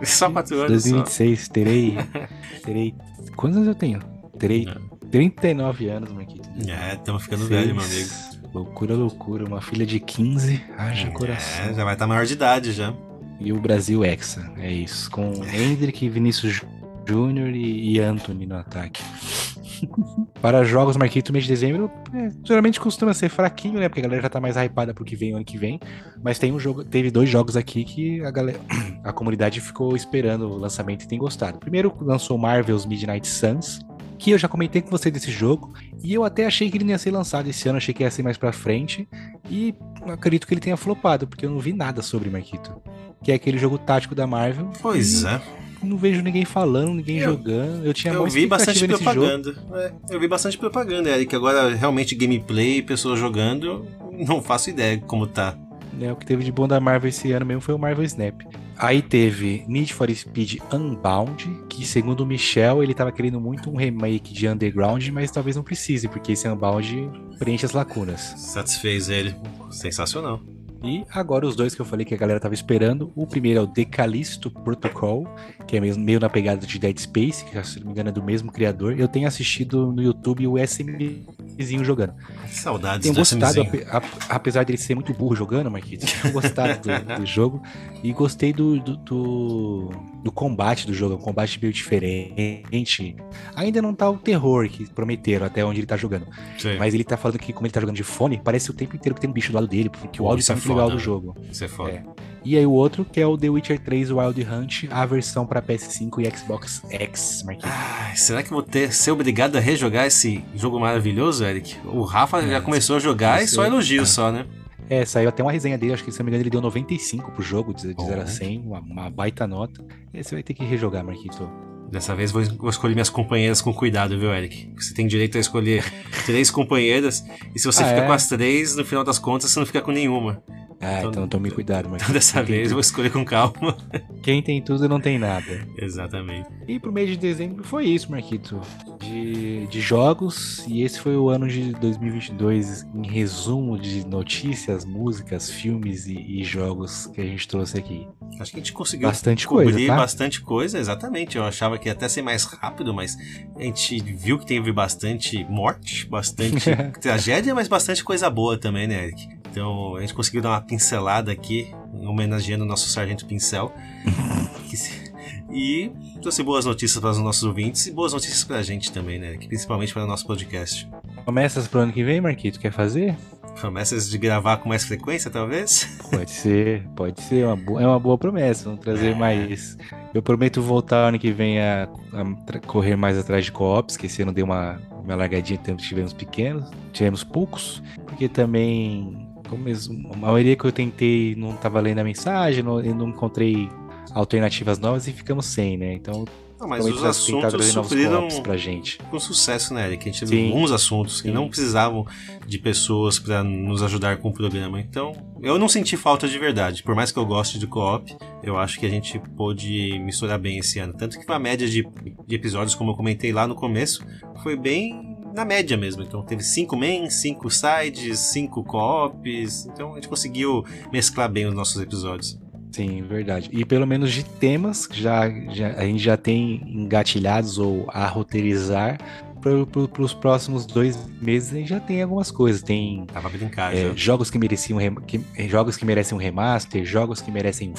É. 0.00 0.04
Só 0.04 0.30
quatro 0.30 0.56
anos. 0.58 0.84
2026, 0.84 1.40
só. 1.40 1.52
terei. 1.52 1.96
Terei. 2.64 2.94
Quantos 3.34 3.56
anos 3.56 3.68
eu 3.68 3.74
tenho? 3.74 3.98
Terei. 4.38 4.68
É. 4.68 4.91
39 5.12 5.88
anos, 5.88 6.10
Marquinhos. 6.10 6.48
É, 6.66 6.94
estamos 6.94 7.22
ficando 7.22 7.46
velho, 7.46 7.74
meu 7.74 7.84
amigo. 7.84 8.10
Loucura, 8.52 8.94
loucura. 8.94 9.44
Uma 9.44 9.60
filha 9.60 9.84
de 9.84 10.00
15, 10.00 10.60
haja 10.76 11.08
é, 11.08 11.10
coração. 11.10 11.74
já 11.74 11.84
vai 11.84 11.92
estar 11.92 12.04
tá 12.04 12.06
maior 12.06 12.24
de 12.24 12.32
idade 12.32 12.72
já. 12.72 12.94
E 13.38 13.52
o 13.52 13.60
Brasil 13.60 14.02
Hexa, 14.02 14.50
é 14.56 14.72
isso. 14.72 15.10
Com 15.10 15.44
Hendrick, 15.44 16.08
Vinícius 16.08 16.62
Júnior 17.06 17.50
e, 17.50 17.92
e 17.92 18.00
Anthony 18.00 18.46
no 18.46 18.56
ataque. 18.56 19.02
Para 20.40 20.64
jogos, 20.64 20.96
Marquito, 20.96 21.32
mês 21.32 21.44
de 21.44 21.50
dezembro, 21.50 21.90
é, 22.14 22.30
geralmente 22.44 22.80
costuma 22.80 23.12
ser 23.12 23.28
fraquinho, 23.28 23.80
né? 23.80 23.88
Porque 23.88 24.00
a 24.00 24.04
galera 24.04 24.22
já 24.22 24.28
tá 24.28 24.40
mais 24.40 24.56
hypada 24.56 24.94
pro 24.94 25.04
que 25.04 25.16
vem 25.16 25.34
ano 25.34 25.44
que 25.44 25.58
vem. 25.58 25.78
Mas 26.22 26.38
tem 26.38 26.52
um 26.52 26.58
jogo, 26.58 26.84
teve 26.84 27.10
dois 27.10 27.28
jogos 27.28 27.56
aqui 27.56 27.84
que 27.84 28.24
a 28.24 28.30
galera, 28.30 28.60
a 29.04 29.12
comunidade 29.12 29.60
ficou 29.60 29.94
esperando 29.94 30.48
o 30.48 30.56
lançamento 30.56 31.02
e 31.02 31.08
tem 31.08 31.18
gostado. 31.18 31.58
Primeiro 31.58 31.92
lançou 32.00 32.38
Marvel's 32.38 32.86
Midnight 32.86 33.26
Suns, 33.26 33.80
que 34.22 34.30
eu 34.30 34.38
já 34.38 34.46
comentei 34.46 34.80
com 34.80 34.88
você 34.88 35.10
desse 35.10 35.32
jogo, 35.32 35.74
e 36.00 36.14
eu 36.14 36.22
até 36.22 36.46
achei 36.46 36.70
que 36.70 36.76
ele 36.76 36.84
não 36.84 36.92
ia 36.92 36.98
ser 36.98 37.10
lançado 37.10 37.50
esse 37.50 37.68
ano, 37.68 37.78
achei 37.78 37.92
que 37.92 38.04
ia 38.04 38.10
ser 38.10 38.22
mais 38.22 38.38
pra 38.38 38.52
frente, 38.52 39.08
e 39.50 39.74
acredito 40.06 40.46
que 40.46 40.54
ele 40.54 40.60
tenha 40.60 40.76
flopado, 40.76 41.26
porque 41.26 41.44
eu 41.44 41.50
não 41.50 41.58
vi 41.58 41.72
nada 41.72 42.02
sobre 42.02 42.30
Marquito. 42.30 42.72
Que 43.20 43.32
é 43.32 43.34
aquele 43.34 43.58
jogo 43.58 43.78
tático 43.78 44.14
da 44.14 44.24
Marvel. 44.24 44.70
Pois 44.80 45.24
é. 45.24 45.42
Não 45.82 45.96
vejo 45.96 46.22
ninguém 46.22 46.44
falando, 46.44 46.94
ninguém 46.94 47.18
eu, 47.18 47.32
jogando. 47.32 47.84
Eu 47.84 47.92
tinha 47.92 48.14
Eu 48.14 48.24
vi 48.28 48.46
bastante 48.46 48.86
propaganda. 48.86 49.56
É, 49.74 49.92
eu 50.10 50.20
vi 50.20 50.28
bastante 50.28 50.56
propaganda, 50.56 51.10
Eric. 51.10 51.34
Agora, 51.34 51.74
realmente, 51.74 52.14
gameplay, 52.14 52.80
pessoas 52.80 53.18
jogando, 53.18 53.84
não 54.12 54.40
faço 54.40 54.70
ideia 54.70 54.98
como 54.98 55.26
tá. 55.26 55.58
É, 56.00 56.10
o 56.10 56.16
que 56.16 56.24
teve 56.24 56.42
de 56.42 56.52
bom 56.52 56.66
da 56.66 56.80
Marvel 56.80 57.08
esse 57.08 57.32
ano 57.32 57.44
mesmo 57.44 57.60
foi 57.60 57.74
o 57.74 57.78
Marvel 57.78 58.04
Snap. 58.04 58.42
Aí 58.78 59.02
teve 59.02 59.64
Need 59.68 59.92
for 59.92 60.10
Speed 60.10 60.58
Unbound, 60.72 61.48
que 61.68 61.86
segundo 61.86 62.20
o 62.20 62.26
Michel, 62.26 62.82
ele 62.82 62.94
tava 62.94 63.12
querendo 63.12 63.40
muito 63.40 63.70
um 63.70 63.76
remake 63.76 64.32
de 64.32 64.48
Underground, 64.48 65.06
mas 65.08 65.30
talvez 65.30 65.56
não 65.56 65.62
precise, 65.62 66.08
porque 66.08 66.32
esse 66.32 66.48
Unbound 66.48 67.10
preenche 67.38 67.66
as 67.66 67.72
lacunas. 67.72 68.34
Satisfez 68.36 69.08
ele. 69.08 69.36
Sensacional. 69.70 70.40
E 70.84 71.04
agora 71.12 71.46
os 71.46 71.54
dois 71.54 71.74
que 71.74 71.80
eu 71.80 71.84
falei 71.84 72.04
que 72.04 72.12
a 72.12 72.16
galera 72.16 72.40
tava 72.40 72.54
esperando. 72.54 73.12
O 73.14 73.24
primeiro 73.26 73.60
é 73.60 73.62
o 73.62 73.66
Decalisto 73.66 74.50
Protocol, 74.50 75.26
que 75.66 75.76
é 75.76 75.80
meio 75.80 76.18
na 76.18 76.28
pegada 76.28 76.66
de 76.66 76.78
Dead 76.78 76.98
Space, 76.98 77.44
que 77.44 77.62
se 77.64 77.78
não 77.78 77.86
me 77.86 77.92
engano 77.92 78.08
é 78.08 78.12
do 78.12 78.22
mesmo 78.22 78.50
criador. 78.50 78.98
Eu 78.98 79.06
tenho 79.06 79.28
assistido 79.28 79.92
no 79.92 80.02
YouTube 80.02 80.46
o 80.48 80.58
SM, 80.58 81.24
vizinho 81.56 81.84
jogando. 81.84 82.14
Saudades 82.48 83.02
Tenho 83.02 83.14
do 83.14 83.18
gostado, 83.18 83.60
SMzinho. 83.60 83.84
ape- 83.92 84.08
a- 84.28 84.34
apesar 84.34 84.64
dele 84.64 84.76
ser 84.78 84.94
muito 84.96 85.14
burro 85.14 85.36
jogando, 85.36 85.70
Marquinhos, 85.70 86.02
tenho 86.20 86.32
gostado 86.32 86.80
do, 86.82 87.16
do 87.20 87.26
jogo 87.26 87.62
e 88.02 88.12
gostei 88.12 88.52
do, 88.52 88.80
do, 88.80 88.96
do, 88.96 89.90
do 90.22 90.30
combate 90.30 90.86
do 90.86 90.94
jogo, 90.94 91.14
é 91.14 91.16
um 91.16 91.20
combate 91.20 91.58
meio 91.60 91.72
diferente. 91.72 93.16
Ainda 93.56 93.82
não 93.82 93.94
tá 93.94 94.08
o 94.08 94.16
terror 94.16 94.68
que 94.68 94.88
prometeram 94.90 95.46
até 95.46 95.64
onde 95.64 95.80
ele 95.80 95.86
tá 95.86 95.96
jogando, 95.96 96.26
Sim, 96.58 96.76
mas 96.78 96.94
ele 96.94 97.04
tá 97.04 97.16
falando 97.16 97.38
que 97.38 97.52
como 97.52 97.66
ele 97.66 97.72
tá 97.72 97.80
jogando 97.80 97.96
de 97.96 98.02
fone, 98.04 98.40
parece 98.42 98.70
o 98.70 98.74
tempo 98.74 98.94
inteiro 98.96 99.14
que 99.14 99.20
tem 99.20 99.28
um 99.30 99.32
bicho 99.32 99.50
do 99.50 99.54
lado 99.56 99.66
dele, 99.66 99.88
porque 99.88 100.22
o 100.22 100.26
áudio 100.26 100.40
isso 100.40 100.46
tá 100.48 100.52
é 100.52 100.56
muito 100.56 100.66
foda, 100.68 100.80
legal 100.82 100.90
do 100.96 100.98
jogo. 101.02 101.36
Isso 101.50 101.64
é 101.64 101.68
foda. 101.68 101.90
É. 101.90 102.02
E 102.44 102.56
aí 102.56 102.66
o 102.66 102.72
outro 102.72 103.04
que 103.04 103.20
é 103.20 103.26
o 103.26 103.38
The 103.38 103.48
Witcher 103.50 103.78
3 103.78 104.10
Wild 104.10 104.42
Hunt, 104.44 104.84
a 104.90 105.06
versão 105.06 105.46
pra 105.46 105.62
PS5 105.62 106.20
e 106.26 106.36
Xbox 106.36 106.82
X, 106.90 107.42
Marquinhos. 107.44 107.72
Ai, 107.74 108.16
será 108.16 108.42
que 108.42 108.50
vou 108.50 108.62
ter 108.62 108.92
ser 108.92 109.12
obrigado 109.12 109.56
a 109.56 109.60
rejogar 109.60 110.06
esse 110.06 110.42
jogo 110.54 110.80
maravilhoso, 110.80 111.44
Eric? 111.44 111.76
O 111.84 112.02
Rafa 112.02 112.42
já 112.42 112.56
É, 112.56 112.60
começou 112.60 112.96
a 112.96 112.98
jogar 112.98 113.42
e 113.42 113.46
só 113.46 113.64
elogios 113.64 114.10
só, 114.10 114.32
né? 114.32 114.46
É, 114.88 115.04
saiu 115.04 115.28
até 115.28 115.42
uma 115.42 115.52
resenha 115.52 115.78
dele, 115.78 115.94
acho 115.94 116.04
que 116.04 116.12
se 116.12 116.18
não 116.18 116.24
me 116.24 116.30
engano 116.30 116.42
ele 116.42 116.50
deu 116.50 116.60
95 116.60 117.32
pro 117.32 117.42
jogo, 117.42 117.72
de, 117.72 117.88
de 117.88 117.94
Bom. 117.94 118.06
0 118.06 118.20
a 118.20 118.26
100, 118.26 118.60
uma, 118.60 118.80
uma 118.80 119.10
baita 119.10 119.46
nota. 119.46 119.84
E 120.12 120.22
você 120.22 120.34
vai 120.34 120.42
ter 120.42 120.54
que 120.54 120.64
rejogar, 120.64 121.04
Marquito. 121.04 121.50
Dessa 121.92 122.14
vez 122.16 122.32
vou, 122.32 122.42
vou 122.56 122.70
escolher 122.70 122.94
minhas 122.94 123.10
companheiras 123.10 123.60
com 123.60 123.72
cuidado, 123.72 124.18
viu, 124.18 124.32
Eric? 124.32 124.72
Você 124.76 124.94
tem 124.94 125.06
direito 125.06 125.36
a 125.36 125.40
escolher 125.40 125.84
três 126.26 126.50
companheiras 126.50 127.22
e 127.54 127.58
se 127.58 127.66
você 127.66 127.82
Ah, 127.82 127.86
fica 127.88 128.00
é? 128.00 128.06
com 128.06 128.12
as 128.12 128.26
três, 128.28 128.74
no 128.74 128.84
final 128.84 129.04
das 129.04 129.18
contas 129.18 129.50
você 129.50 129.58
não 129.58 129.66
fica 129.66 129.82
com 129.82 129.92
nenhuma. 129.92 130.42
Ah, 130.80 130.98
Então- 130.98 131.10
então 131.10 131.28
tome 131.28 131.50
cuidado, 131.50 131.88
Marquito. 131.88 132.02
Então 132.10 132.14
dessa 132.14 132.42
vez 132.42 132.68
eu 132.70 132.74
vou 132.76 132.80
escolher 132.80 133.10
com 133.12 133.24
calma. 133.24 133.76
Quem 134.22 134.42
tem 134.42 134.60
tudo 134.62 134.88
não 134.88 135.00
tem 135.00 135.18
nada. 135.18 135.64
Exatamente. 135.78 136.48
E 136.66 136.78
pro 136.80 136.90
mês 136.90 137.08
de 137.10 137.16
dezembro 137.16 137.62
foi 137.62 137.84
isso, 137.86 138.10
Marquito. 138.10 138.60
De, 138.98 139.66
de 139.66 139.80
jogos, 139.80 140.64
e 140.68 140.82
esse 140.82 140.98
foi 140.98 141.16
o 141.16 141.28
ano 141.28 141.46
de 141.48 141.72
2022 141.72 142.84
em 142.94 143.06
resumo 143.06 143.78
de 143.78 144.06
notícias, 144.06 144.84
músicas, 144.84 145.50
filmes 145.50 146.06
e, 146.06 146.14
e 146.14 146.44
jogos 146.44 147.06
que 147.08 147.20
a 147.20 147.24
gente 147.24 147.46
trouxe 147.48 147.78
aqui. 147.78 148.06
Acho 148.40 148.50
que 148.52 148.56
a 148.58 148.60
gente 148.60 148.72
conseguiu 148.72 149.08
Bastante 149.08 149.46
coisa, 149.46 149.86
tá? 149.86 149.96
bastante 149.96 150.40
coisa, 150.40 150.78
exatamente. 150.78 151.36
Eu 151.36 151.44
achava 151.44 151.78
que 151.82 151.88
ia 151.88 151.92
até 151.92 152.08
ser 152.08 152.22
mais 152.22 152.44
rápido, 152.44 152.94
mas 152.94 153.18
a 153.56 153.62
gente 153.62 154.00
viu 154.00 154.38
que 154.38 154.46
teve 154.46 154.72
bastante 154.72 155.44
morte, 155.44 156.06
bastante 156.06 156.70
tragédia, 157.00 157.54
mas 157.54 157.68
bastante 157.68 158.04
coisa 158.04 158.30
boa 158.30 158.56
também, 158.56 158.86
né, 158.86 159.04
Eric? 159.04 159.28
Então 159.50 159.96
a 159.96 160.00
gente 160.00 160.14
conseguiu 160.14 160.40
dar 160.40 160.50
uma 160.50 160.60
pincelada 160.60 161.30
aqui, 161.32 161.74
homenageando 161.92 162.64
o 162.64 162.66
nosso 162.66 162.88
Sargento 162.88 163.26
Pincel. 163.26 163.72
E 165.54 165.92
trouxe 166.22 166.42
boas 166.42 166.64
notícias 166.64 166.98
para 166.98 167.10
os 167.10 167.18
nossos 167.18 167.42
ouvintes 167.42 167.86
e 167.86 167.92
boas 167.92 168.14
notícias 168.14 168.42
para 168.42 168.56
a 168.56 168.62
gente 168.62 168.90
também, 168.90 169.18
né? 169.18 169.28
Eric? 169.28 169.48
Principalmente 169.48 169.92
para 169.92 170.04
o 170.04 170.06
nosso 170.06 170.26
podcast. 170.26 170.88
Promessas 171.24 171.68
pro 171.68 171.80
ano 171.80 171.92
que 171.92 172.02
vem, 172.02 172.22
Marquito, 172.22 172.58
quer 172.58 172.72
fazer? 172.72 173.14
Promessas 173.60 174.10
de 174.10 174.18
gravar 174.18 174.56
com 174.56 174.68
mais 174.68 174.84
frequência, 174.84 175.30
talvez? 175.30 175.84
Pode 176.10 176.30
ser, 176.30 176.86
pode 176.96 177.20
ser, 177.22 177.40
é 177.40 177.46
uma 177.46 177.56
boa, 177.56 177.82
é 177.82 177.86
uma 177.86 177.98
boa 178.00 178.18
promessa, 178.18 178.64
vamos 178.64 178.80
trazer 178.80 179.14
mais. 179.14 179.76
Eu 180.12 180.20
prometo 180.22 180.60
voltar 180.60 181.08
ano 181.08 181.18
que 181.18 181.30
vem 181.30 181.60
a, 181.60 181.88
a 182.12 182.58
correr 182.66 182.96
mais 182.96 183.16
atrás 183.18 183.44
de 183.44 183.52
co-ops, 183.52 183.96
que 183.96 184.06
esse 184.06 184.22
ano 184.22 184.32
deu 184.32 184.44
uma, 184.44 184.80
uma 185.04 185.14
largadinha, 185.14 185.58
tivemos 185.76 186.12
pequenos, 186.12 186.68
tivemos 186.92 187.22
poucos, 187.22 187.82
porque 188.06 188.28
também, 188.28 189.28
como 189.48 189.68
es- 189.68 189.88
a 190.12 190.16
maioria 190.16 190.56
que 190.56 190.64
eu 190.64 190.72
tentei 190.72 191.34
não 191.36 191.50
estava 191.54 191.80
lendo 191.80 192.00
a 192.00 192.04
mensagem, 192.04 192.62
não, 192.64 192.80
eu 192.80 192.94
não 192.94 193.08
encontrei 193.10 193.68
alternativas 194.12 194.78
novas 194.78 195.06
e 195.06 195.12
ficamos 195.12 195.46
sem, 195.46 195.76
né? 195.78 195.92
Então, 195.94 196.24
Não, 196.62 196.68
mas 196.68 196.86
os 196.86 197.02
assuntos 197.02 197.66
supriram 197.66 198.28
pra 198.40 198.56
gente. 198.56 198.96
com 199.10 199.18
sucesso, 199.18 199.74
né, 199.74 199.88
Eric? 199.88 200.08
A 200.08 200.12
gente 200.12 200.24
teve 200.24 200.46
alguns 200.46 200.70
assuntos 200.70 201.20
que 201.20 201.26
Sim. 201.26 201.34
não 201.34 201.48
precisavam 201.48 202.06
de 202.46 202.56
pessoas 202.56 203.18
para 203.18 203.42
nos 203.42 203.82
ajudar 203.82 204.18
com 204.18 204.28
o 204.28 204.32
programa. 204.32 204.80
Então, 204.80 205.12
eu 205.42 205.58
não 205.58 205.68
senti 205.68 205.96
falta 205.96 206.28
de 206.28 206.38
verdade. 206.38 206.84
Por 206.84 206.94
mais 206.94 207.10
que 207.10 207.18
eu 207.18 207.26
goste 207.26 207.58
de 207.58 207.66
co-op, 207.66 208.16
eu 208.44 208.56
acho 208.56 208.78
que 208.78 208.86
a 208.86 208.88
gente 208.88 209.18
pôde 209.36 209.98
misturar 209.98 210.38
bem 210.38 210.58
esse 210.58 210.78
ano. 210.78 210.92
Tanto 210.92 211.18
que 211.18 211.32
a 211.32 211.38
média 211.38 211.68
de, 211.68 211.84
de 212.28 212.34
episódios, 212.36 212.76
como 212.76 212.92
eu 212.92 212.94
comentei 212.94 213.32
lá 213.32 213.44
no 213.44 213.56
começo, 213.56 214.06
foi 214.40 214.54
bem 214.54 215.18
na 215.34 215.44
média 215.44 215.76
mesmo. 215.76 216.04
Então, 216.04 216.22
teve 216.22 216.44
cinco 216.44 216.76
mains, 216.76 217.14
cinco 217.14 217.50
sides, 217.50 218.20
cinco 218.20 218.62
co-ops. 218.62 219.66
Então, 219.66 219.92
a 219.92 219.94
gente 219.96 220.06
conseguiu 220.06 220.64
mesclar 220.92 221.28
bem 221.28 221.44
os 221.44 221.54
nossos 221.54 221.82
episódios. 221.82 222.38
Sim, 222.72 223.02
verdade. 223.02 223.48
E 223.52 223.64
pelo 223.64 223.86
menos 223.86 224.10
de 224.12 224.24
temas, 224.24 224.88
já, 224.92 225.28
já- 225.50 225.74
a 225.74 225.84
gente 225.84 226.02
já 226.02 226.16
tem 226.16 226.62
engatilhados 226.66 227.58
ou 227.58 227.86
a 227.92 228.06
roteirizar 228.06 228.98
para 229.40 230.02
os 230.02 230.14
próximos 230.14 230.64
dois 230.64 230.96
meses. 231.20 231.52
A 231.52 231.56
gente 231.56 231.68
já 231.68 231.80
tem 231.80 232.00
algumas 232.02 232.30
coisas. 232.30 232.62
Tem 232.62 233.04
Dá 233.12 233.20
pra 233.20 233.28
brincar 233.28 233.76
é, 233.76 233.92
jogos 233.96 234.30
que 234.30 234.38
mereciam 234.38 234.78
que- 235.06 235.20
é, 235.36 235.48
jogos 235.48 235.76
que 235.76 235.84
merecem 235.84 236.16
um 236.16 236.20
remaster, 236.20 236.84
jogos 236.84 237.20
que 237.20 237.30
merecem 237.30 237.74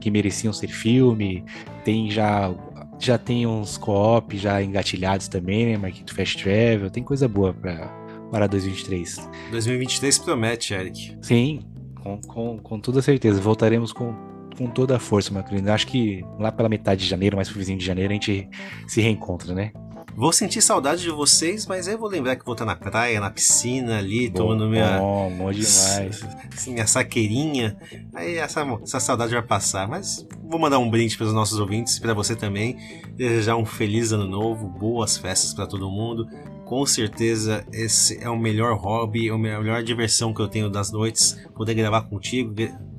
que 0.00 0.10
mereciam 0.10 0.52
ser 0.52 0.68
filme. 0.68 1.44
Tem 1.84 2.10
já 2.10 2.54
já 3.00 3.16
tem 3.16 3.46
uns 3.46 3.76
co-op 3.78 4.36
já 4.36 4.60
engatilhados 4.62 5.28
também, 5.28 5.66
né? 5.66 5.76
Marquito 5.76 6.12
Fast 6.14 6.42
Travel. 6.42 6.90
Tem 6.90 7.02
coisa 7.02 7.28
boa 7.28 7.52
para 7.52 7.96
para 8.30 8.46
2023. 8.46 9.28
2023 9.50 10.18
promete, 10.18 10.74
Eric. 10.74 11.16
Sim, 11.22 11.60
com, 12.02 12.20
com, 12.20 12.58
com 12.58 12.78
toda 12.78 13.00
certeza. 13.00 13.40
Voltaremos 13.40 13.92
com, 13.92 14.12
com 14.58 14.66
toda 14.66 14.96
a 14.96 14.98
força, 14.98 15.32
meu 15.32 15.44
querido. 15.44 15.70
Acho 15.70 15.86
que 15.86 16.24
lá 16.36 16.50
pela 16.50 16.68
metade 16.68 17.02
de 17.02 17.08
janeiro, 17.08 17.36
mais 17.36 17.48
pro 17.48 17.58
vizinho 17.58 17.78
de 17.78 17.84
janeiro, 17.84 18.10
a 18.10 18.14
gente 18.14 18.48
se 18.88 19.00
reencontra, 19.00 19.54
né? 19.54 19.70
Vou 20.16 20.32
sentir 20.32 20.60
saudade 20.60 21.02
de 21.02 21.10
vocês, 21.10 21.64
mas 21.64 21.86
eu 21.86 21.96
vou 21.96 22.08
lembrar 22.08 22.34
que 22.34 22.44
vou 22.44 22.54
estar 22.54 22.64
na 22.64 22.74
praia, 22.74 23.20
na 23.20 23.30
piscina 23.30 23.98
ali, 23.98 24.28
tomando 24.28 24.64
bom, 24.64 24.70
minha, 24.70 24.98
Bom, 24.98 25.30
bom 25.30 25.52
demais. 25.52 26.26
assim, 26.52 26.72
minha 26.72 26.88
saqueirinha. 26.88 27.76
Aí 28.12 28.36
essa, 28.36 28.62
essa 28.82 28.98
saudade 28.98 29.32
vai 29.32 29.42
passar. 29.42 29.86
Mas 29.86 30.26
vou 30.42 30.58
mandar 30.58 30.80
um 30.80 30.90
brinde 30.90 31.16
para 31.16 31.26
os 31.26 31.32
nossos 31.32 31.60
ouvintes, 31.60 32.00
para 32.00 32.12
você 32.14 32.34
também. 32.34 32.76
Desejar 33.14 33.54
um 33.54 33.64
feliz 33.64 34.10
ano 34.10 34.26
novo, 34.26 34.66
boas 34.66 35.16
festas 35.16 35.54
para 35.54 35.68
todo 35.68 35.88
mundo. 35.88 36.26
Com 36.64 36.84
certeza 36.84 37.64
esse 37.72 38.18
é 38.20 38.28
o 38.28 38.36
melhor 38.36 38.76
hobby, 38.76 39.30
a 39.30 39.38
melhor 39.38 39.84
diversão 39.84 40.34
que 40.34 40.42
eu 40.42 40.48
tenho 40.48 40.68
das 40.68 40.90
noites. 40.90 41.38
Poder 41.54 41.74
gravar 41.74 42.02
contigo, 42.02 42.52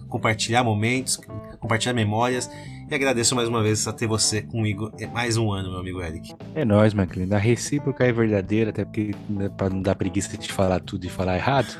compartilhar 0.09 0.63
momentos, 0.63 1.19
compartilhar 1.59 1.93
memórias. 1.93 2.49
E 2.89 2.95
agradeço 2.95 3.35
mais 3.35 3.47
uma 3.47 3.61
vez 3.61 3.87
a 3.87 3.93
ter 3.93 4.07
você 4.07 4.41
comigo 4.41 4.91
mais 5.13 5.37
um 5.37 5.51
ano, 5.51 5.69
meu 5.69 5.79
amigo 5.79 6.01
Eric. 6.01 6.33
É 6.55 6.65
nóis, 6.65 6.91
meu 6.91 7.05
querido. 7.05 7.35
A 7.35 7.37
recíproca 7.37 8.03
é 8.03 8.11
verdadeira, 8.11 8.71
até 8.71 8.83
porque 8.83 9.11
né, 9.29 9.47
pra 9.47 9.69
não 9.69 9.81
dar 9.81 9.93
preguiça 9.93 10.35
de 10.35 10.51
falar 10.51 10.79
tudo 10.79 11.05
e 11.05 11.09
falar 11.09 11.35
errado. 11.35 11.77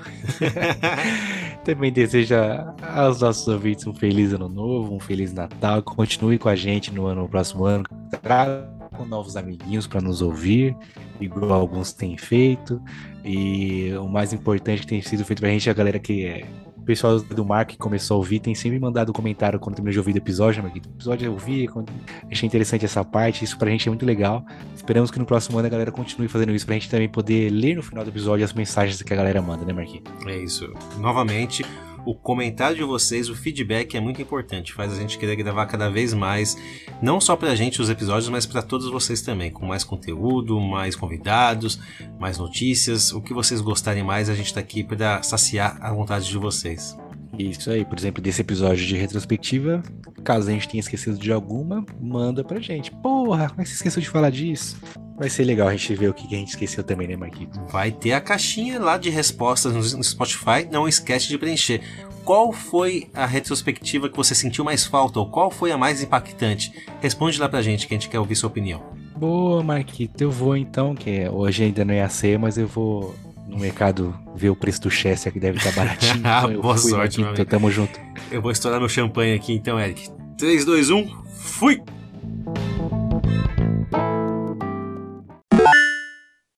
Também 1.66 1.92
deseja 1.92 2.74
aos 2.96 3.22
nossos 3.22 3.48
ouvintes 3.48 3.88
um 3.88 3.94
feliz 3.94 4.34
ano 4.34 4.48
novo, 4.48 4.96
um 4.96 5.00
feliz 5.00 5.34
Natal. 5.34 5.82
Continue 5.82 6.38
com 6.38 6.48
a 6.48 6.56
gente 6.56 6.94
no 6.94 7.08
ano 7.08 7.24
no 7.24 7.30
próximo 7.30 7.66
ano. 7.66 7.84
Traga 8.22 8.70
com 8.96 9.06
novos 9.06 9.36
amiguinhos 9.36 9.88
para 9.88 10.02
nos 10.02 10.22
ouvir, 10.22 10.76
igual 11.20 11.54
alguns 11.54 11.92
têm 11.92 12.18
feito. 12.18 12.82
E 13.24 13.94
o 13.94 14.08
mais 14.08 14.32
importante 14.32 14.82
que 14.82 14.88
tem 14.88 15.02
sido 15.02 15.26
feito 15.26 15.40
pra 15.40 15.50
gente 15.50 15.70
é 15.70 15.72
a 15.72 15.76
galera 15.76 15.98
que 15.98 16.26
é. 16.26 16.46
Pessoal 16.90 17.20
do 17.20 17.46
Mark 17.46 17.70
que 17.70 17.78
começou 17.78 18.16
a 18.16 18.18
ouvir 18.18 18.40
tem 18.40 18.56
sempre 18.56 18.80
mandado 18.80 19.14
comentário 19.14 19.60
quando 19.60 19.76
terminou 19.76 19.92
de 19.94 20.00
ouvir 20.00 20.16
o 20.16 20.18
episódio, 20.18 20.64
mas 20.64 20.74
o 20.74 20.78
episódio 20.78 21.28
eu 21.28 21.34
ouvi, 21.34 21.68
quando- 21.68 21.94
achei 22.32 22.48
interessante 22.48 22.84
essa 22.84 23.06
parte, 23.06 23.46
isso 23.46 23.60
pra 23.60 23.70
gente 23.70 23.88
é 23.88 23.92
muito 23.92 24.04
legal. 24.08 24.44
Esperamos 24.76 25.12
que 25.12 25.20
no 25.20 25.26
próximo 25.26 25.60
ano 25.60 25.68
a 25.68 25.70
galera 25.70 25.92
continue 25.92 26.28
fazendo 26.28 26.52
isso 26.52 26.66
pra 26.66 26.74
gente 26.74 26.90
também 26.90 27.08
poder 27.08 27.52
ler 27.52 27.76
no 27.76 27.84
final 27.84 28.04
do 28.04 28.10
episódio 28.10 28.44
as 28.44 28.54
mensagens 28.54 29.00
que 29.04 29.14
a 29.14 29.16
galera 29.16 29.40
manda, 29.40 29.64
né, 29.64 29.72
Marquinhos? 29.72 30.04
É 30.26 30.36
isso. 30.40 30.68
Novamente, 30.98 31.64
o 32.10 32.16
comentário 32.16 32.76
de 32.76 32.84
vocês, 32.84 33.30
o 33.30 33.36
feedback 33.36 33.96
é 33.96 34.00
muito 34.00 34.20
importante. 34.20 34.74
Faz 34.74 34.92
a 34.92 34.96
gente 34.96 35.16
querer 35.20 35.36
gravar 35.36 35.68
cada 35.68 35.92
vez 35.92 36.12
mais, 36.12 36.58
não 37.04 37.22
só 37.22 37.36
pra 37.36 37.54
gente 37.54 37.80
os 37.80 37.88
episódios, 37.88 38.30
mas 38.30 38.48
pra 38.48 38.64
todos 38.64 38.90
vocês 38.90 39.22
também, 39.22 39.52
com 39.52 39.64
mais 39.64 39.84
conteúdo, 39.84 40.60
mais 40.60 40.96
convidados, 40.96 41.80
mais 42.20 42.40
notícias. 42.40 43.14
O 43.14 43.22
que 43.22 43.32
vocês 43.32 43.62
gostarem 43.62 44.04
mais, 44.04 44.28
a 44.28 44.34
gente 44.34 44.52
tá 44.52 44.60
aqui 44.60 44.84
pra 44.84 45.22
saciar 45.22 45.78
a 45.80 45.94
vontade 45.94 46.28
de 46.28 46.38
vocês. 46.40 46.98
Isso 47.38 47.70
aí, 47.70 47.86
por 47.86 48.00
exemplo, 48.00 48.24
desse 48.24 48.42
episódio 48.42 48.88
de 48.88 48.98
retrospectiva, 48.98 49.84
caso 50.24 50.50
a 50.50 50.52
gente 50.52 50.68
tenha 50.68 50.80
esquecido 50.80 51.16
de 51.16 51.32
alguma, 51.32 51.86
manda 52.02 52.44
pra 52.44 52.60
gente. 52.60 52.90
Porra, 53.04 53.50
como 53.50 53.62
é 53.62 53.64
que 53.64 53.70
você 53.70 53.76
esqueceu 53.76 54.02
de 54.02 54.10
falar 54.10 54.32
disso? 54.32 54.82
Vai 55.20 55.30
ser 55.30 55.44
legal 55.44 55.68
a 55.68 55.72
gente 55.76 55.94
ver 55.96 56.10
o 56.10 56.14
que 56.14 56.34
a 56.34 56.38
gente 56.40 56.50
esqueceu 56.50 56.82
também, 56.82 57.06
né, 57.08 57.18
Marquinhos? 57.18 57.58
Vai 57.70 57.92
ter 57.92 58.14
a 58.14 58.22
caixinha 58.22 58.80
lá 58.80 58.98
de 58.98 59.10
respostas 59.10 59.94
no 59.94 60.04
Spotify, 60.04 60.66
não 60.72 60.88
esquece 60.88 61.28
de 61.28 61.38
preencher. 61.38 61.82
Qual 62.24 62.54
foi 62.54 63.10
a 63.14 63.26
retrospectiva 63.26 64.08
que 64.08 64.16
você 64.16 64.34
sentiu 64.34 64.64
mais 64.64 64.86
falta 64.86 65.20
ou 65.20 65.30
qual 65.30 65.52
foi 65.52 65.72
a 65.74 65.78
mais 65.78 66.02
impactante? 66.02 66.72
Responde 67.02 67.38
lá 67.40 67.50
pra 67.50 67.62
gente 67.62 67.86
que 67.86 67.94
a 67.94 67.98
gente 67.98 68.08
quer 68.08 68.20
ouvir 68.20 68.36
sua 68.38 68.48
opinião. 68.48 68.82
Boa, 69.18 69.62
Marquito, 69.62 70.22
eu 70.22 70.32
vou 70.32 70.56
então, 70.56 70.96
que 70.96 71.10
é- 71.10 71.30
hoje 71.30 71.64
ainda 71.64 71.84
não 71.84 71.94
é 71.94 72.02
a 72.02 72.08
ceia, 72.10 72.40
mas 72.40 72.58
eu 72.58 72.68
vou 72.68 73.14
no 73.46 73.58
mercado 73.58 74.16
ver 74.36 74.50
o 74.52 74.56
preço 74.56 74.82
do 74.84 74.90
Chester, 74.92 75.34
que 75.34 75.40
deve 75.40 75.58
estar 75.58 75.74
baratinho. 75.74 76.14
Então 76.20 76.52
eu 76.52 76.62
Boa 76.62 76.78
fui, 76.78 76.92
sorte, 76.92 77.20
Marquito, 77.20 77.50
tamo 77.50 77.70
junto. 77.70 78.00
Eu 78.32 78.42
vou 78.42 78.52
estourar 78.52 78.80
meu 78.80 78.88
champanhe 78.88 79.34
aqui 79.34 79.54
então, 79.54 79.78
Eric. 79.78 80.10
3, 80.38 80.64
2, 80.64 80.90
1, 80.90 81.06
fui! 81.36 81.82